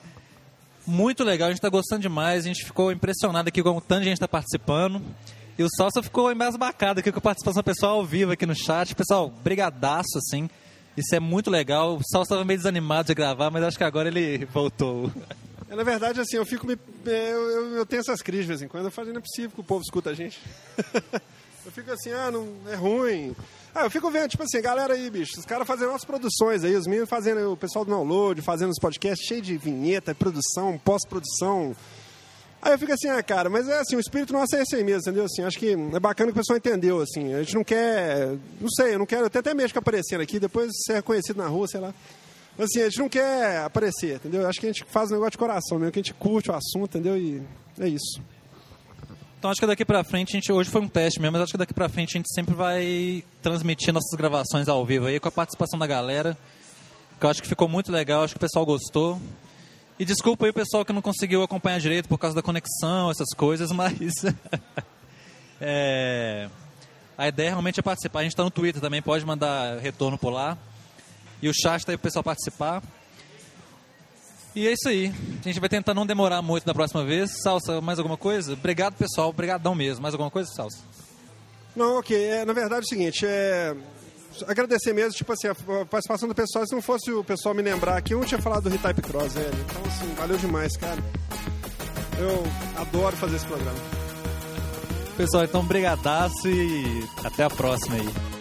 Muito 0.86 1.24
legal, 1.24 1.48
a 1.48 1.50
gente 1.50 1.58
está 1.58 1.68
gostando 1.68 2.02
demais, 2.02 2.44
a 2.44 2.48
gente 2.48 2.64
ficou 2.64 2.92
impressionado 2.92 3.48
aqui 3.48 3.62
com 3.62 3.76
o 3.76 3.80
tanto 3.80 4.00
de 4.00 4.04
gente 4.06 4.14
está 4.14 4.28
participando. 4.28 5.02
E 5.58 5.62
o 5.62 5.68
Salsa 5.76 6.02
ficou 6.02 6.30
embasbacado 6.30 7.00
aqui 7.00 7.10
com 7.10 7.18
a 7.18 7.22
participação 7.22 7.62
pessoal 7.62 7.96
ao 7.96 8.06
vivo 8.06 8.32
aqui 8.32 8.46
no 8.46 8.54
chat. 8.54 8.94
Pessoal, 8.94 9.28
brigadaço, 9.28 10.16
assim. 10.16 10.48
Isso 10.96 11.14
é 11.14 11.20
muito 11.20 11.50
legal. 11.50 11.96
O 11.96 12.00
Salsa 12.04 12.28
estava 12.28 12.44
meio 12.44 12.58
desanimado 12.58 13.08
de 13.08 13.14
gravar, 13.14 13.50
mas 13.50 13.64
acho 13.64 13.76
que 13.76 13.84
agora 13.84 14.08
ele 14.08 14.46
voltou. 14.52 15.10
É, 15.70 15.76
na 15.76 15.82
verdade, 15.82 16.20
assim, 16.20 16.36
eu 16.36 16.46
fico 16.46 16.66
me, 16.66 16.78
eu, 17.04 17.12
eu, 17.12 17.76
eu, 17.76 17.86
tenho 17.86 18.00
essas 18.00 18.22
crises 18.22 18.46
de 18.46 18.48
vez 18.48 18.62
em 18.62 18.68
quando. 18.68 18.86
Eu 18.86 18.90
falo, 18.90 19.08
não 19.08 19.18
é 19.18 19.20
possível 19.20 19.50
que 19.50 19.60
o 19.60 19.64
povo 19.64 19.82
escuta 19.82 20.10
a 20.10 20.14
gente. 20.14 20.40
eu 21.64 21.72
fico 21.72 21.90
assim, 21.90 22.10
ah, 22.10 22.30
não, 22.30 22.48
é 22.66 22.74
ruim. 22.74 23.36
Ah, 23.74 23.84
eu 23.84 23.90
fico 23.90 24.10
vendo, 24.10 24.30
tipo 24.30 24.42
assim, 24.42 24.60
galera 24.62 24.94
aí, 24.94 25.10
bicho, 25.10 25.38
os 25.38 25.44
caras 25.44 25.66
fazendo 25.66 25.92
as 25.92 26.04
produções 26.04 26.64
aí, 26.64 26.74
os 26.74 26.86
meninos 26.86 27.08
fazendo, 27.08 27.52
o 27.52 27.56
pessoal 27.56 27.84
do 27.84 27.90
download, 27.90 28.40
fazendo 28.40 28.70
os 28.70 28.78
podcasts 28.80 29.26
cheio 29.26 29.42
de 29.42 29.56
vinheta, 29.58 30.14
produção, 30.14 30.80
pós-produção. 30.82 31.76
Aí 32.60 32.72
eu 32.72 32.78
fico 32.78 32.92
assim, 32.92 33.08
ah, 33.08 33.22
cara, 33.22 33.48
mas 33.48 33.68
é 33.68 33.78
assim, 33.78 33.94
o 33.94 34.00
espírito 34.00 34.32
nosso 34.32 34.56
é 34.56 34.62
esse 34.62 34.74
aí 34.74 34.82
mesmo, 34.82 35.02
entendeu? 35.02 35.26
Assim, 35.26 35.42
acho 35.42 35.58
que 35.58 35.72
é 35.72 36.00
bacana 36.00 36.32
que 36.32 36.38
o 36.38 36.40
pessoal 36.40 36.56
entendeu, 36.56 37.00
assim. 37.00 37.34
A 37.34 37.42
gente 37.42 37.54
não 37.54 37.62
quer, 37.62 38.36
não 38.60 38.68
sei, 38.70 38.94
eu 38.94 38.98
não 38.98 39.06
quero, 39.06 39.26
até 39.26 39.38
até 39.38 39.54
mesmo 39.54 39.72
que 39.72 39.78
aparecendo 39.78 40.22
aqui, 40.22 40.40
depois 40.40 40.72
ser 40.84 40.94
reconhecido 40.94 41.36
na 41.36 41.46
rua, 41.46 41.68
sei 41.68 41.78
lá. 41.78 41.94
Assim, 42.58 42.80
a 42.80 42.84
gente 42.84 42.98
não 42.98 43.08
quer 43.08 43.58
aparecer, 43.58 44.16
entendeu? 44.16 44.48
Acho 44.48 44.58
que 44.58 44.66
a 44.66 44.72
gente 44.72 44.84
faz 44.84 45.10
um 45.10 45.14
negócio 45.14 45.32
de 45.32 45.38
coração 45.38 45.78
mesmo, 45.78 45.92
que 45.92 46.00
a 46.00 46.02
gente 46.02 46.14
curte 46.14 46.50
o 46.50 46.54
assunto, 46.54 46.98
entendeu? 46.98 47.16
E 47.16 47.40
é 47.78 47.88
isso. 47.88 48.20
Então 49.38 49.48
acho 49.48 49.60
que 49.60 49.66
daqui 49.66 49.84
pra 49.84 50.02
frente, 50.02 50.30
a 50.30 50.40
gente, 50.40 50.50
hoje 50.50 50.68
foi 50.68 50.80
um 50.80 50.88
teste 50.88 51.20
mesmo, 51.20 51.34
mas 51.34 51.42
acho 51.42 51.52
que 51.52 51.58
daqui 51.58 51.72
pra 51.72 51.88
frente 51.88 52.16
a 52.16 52.18
gente 52.18 52.34
sempre 52.34 52.56
vai 52.56 53.22
transmitir 53.40 53.94
nossas 53.94 54.10
gravações 54.18 54.68
ao 54.68 54.84
vivo 54.84 55.06
aí, 55.06 55.20
com 55.20 55.28
a 55.28 55.30
participação 55.30 55.78
da 55.78 55.86
galera, 55.86 56.36
que 57.20 57.24
eu 57.24 57.30
acho 57.30 57.40
que 57.40 57.48
ficou 57.48 57.68
muito 57.68 57.92
legal, 57.92 58.24
acho 58.24 58.34
que 58.34 58.38
o 58.38 58.40
pessoal 58.40 58.66
gostou. 58.66 59.20
E 59.96 60.04
desculpa 60.04 60.44
aí 60.44 60.50
o 60.50 60.54
pessoal 60.54 60.84
que 60.84 60.92
não 60.92 61.00
conseguiu 61.00 61.44
acompanhar 61.44 61.78
direito 61.78 62.08
por 62.08 62.18
causa 62.18 62.34
da 62.34 62.42
conexão, 62.42 63.10
essas 63.10 63.28
coisas, 63.36 63.70
mas... 63.72 63.94
é... 65.60 66.48
A 67.16 67.26
ideia 67.26 67.50
realmente 67.50 67.80
é 67.80 67.82
participar. 67.82 68.20
A 68.20 68.22
gente 68.22 68.32
está 68.32 68.44
no 68.44 68.50
Twitter 68.50 68.80
também, 68.80 69.02
pode 69.02 69.24
mandar 69.26 69.78
retorno 69.78 70.16
por 70.16 70.30
lá. 70.30 70.56
E 71.40 71.48
o 71.48 71.52
chat 71.54 71.80
está 71.80 71.92
aí 71.92 71.96
o 71.96 71.98
pessoal 71.98 72.22
participar. 72.22 72.82
E 74.54 74.66
é 74.66 74.72
isso 74.72 74.88
aí. 74.88 75.12
A 75.40 75.48
gente 75.48 75.60
vai 75.60 75.68
tentar 75.68 75.94
não 75.94 76.04
demorar 76.04 76.42
muito 76.42 76.64
da 76.64 76.74
próxima 76.74 77.04
vez. 77.04 77.30
Salsa, 77.42 77.80
mais 77.80 77.98
alguma 77.98 78.16
coisa? 78.16 78.54
Obrigado, 78.54 78.94
pessoal. 78.94 79.28
Obrigadão 79.28 79.74
mesmo. 79.74 80.02
Mais 80.02 80.14
alguma 80.14 80.30
coisa, 80.30 80.50
Salsa? 80.52 80.78
Não, 81.76 81.98
ok. 81.98 82.16
É, 82.16 82.44
na 82.44 82.52
verdade 82.52 82.80
é 82.80 82.84
o 82.84 82.88
seguinte, 82.88 83.24
é... 83.24 83.74
Agradecer 84.46 84.92
mesmo, 84.92 85.12
tipo 85.12 85.32
assim, 85.32 85.48
a 85.48 85.54
participação 85.86 86.28
do 86.28 86.34
pessoal. 86.34 86.66
Se 86.66 86.74
não 86.74 86.82
fosse 86.82 87.10
o 87.10 87.24
pessoal 87.24 87.54
me 87.54 87.62
lembrar 87.62 87.96
aqui, 87.96 88.14
eu 88.14 88.18
não 88.18 88.26
tinha 88.26 88.40
falado 88.40 88.64
do 88.64 88.70
Retype 88.70 89.02
Cross, 89.02 89.34
velho. 89.34 89.48
Então, 89.48 89.82
assim, 89.86 90.14
valeu 90.14 90.36
demais, 90.36 90.76
cara. 90.76 91.02
Eu 92.18 92.44
adoro 92.80 93.16
fazer 93.16 93.36
esse 93.36 93.46
programa. 93.46 93.78
Pessoal, 95.16 95.44
então, 95.44 95.64
brigadaço 95.64 96.48
e 96.48 97.04
até 97.24 97.44
a 97.44 97.50
próxima 97.50 97.96
aí. 97.96 98.37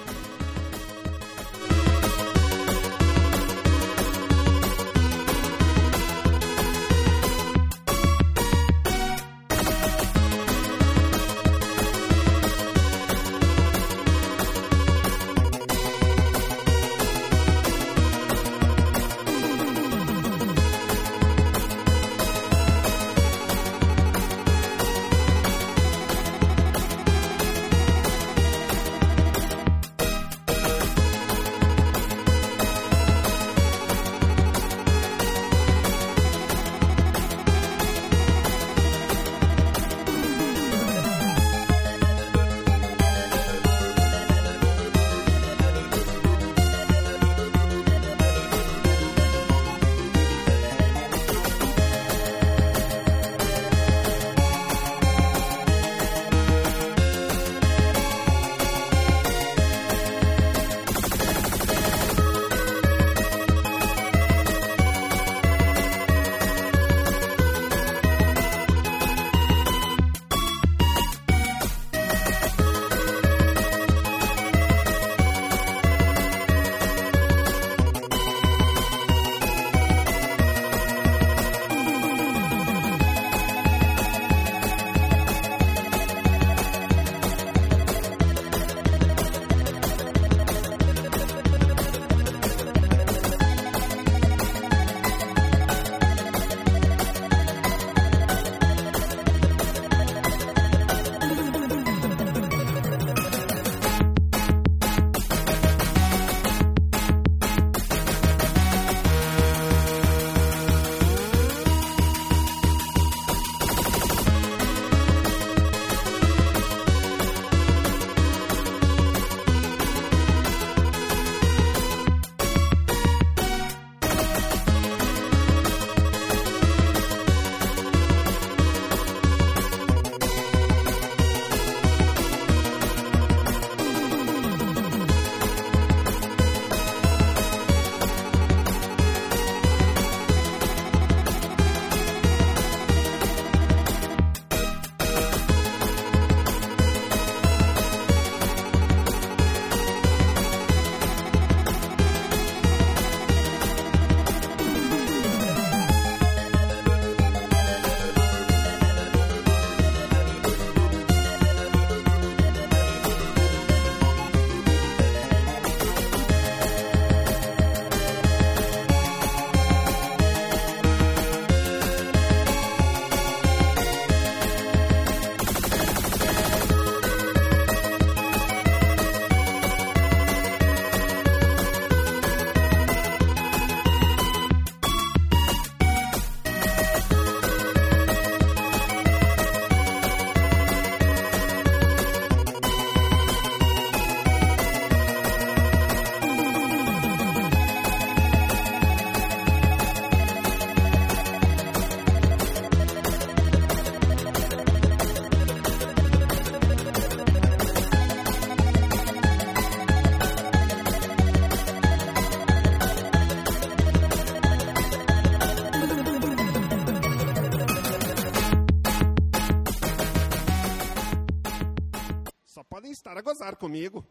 A 223.28 223.34
gozar 223.34 223.58
comigo. 223.58 224.06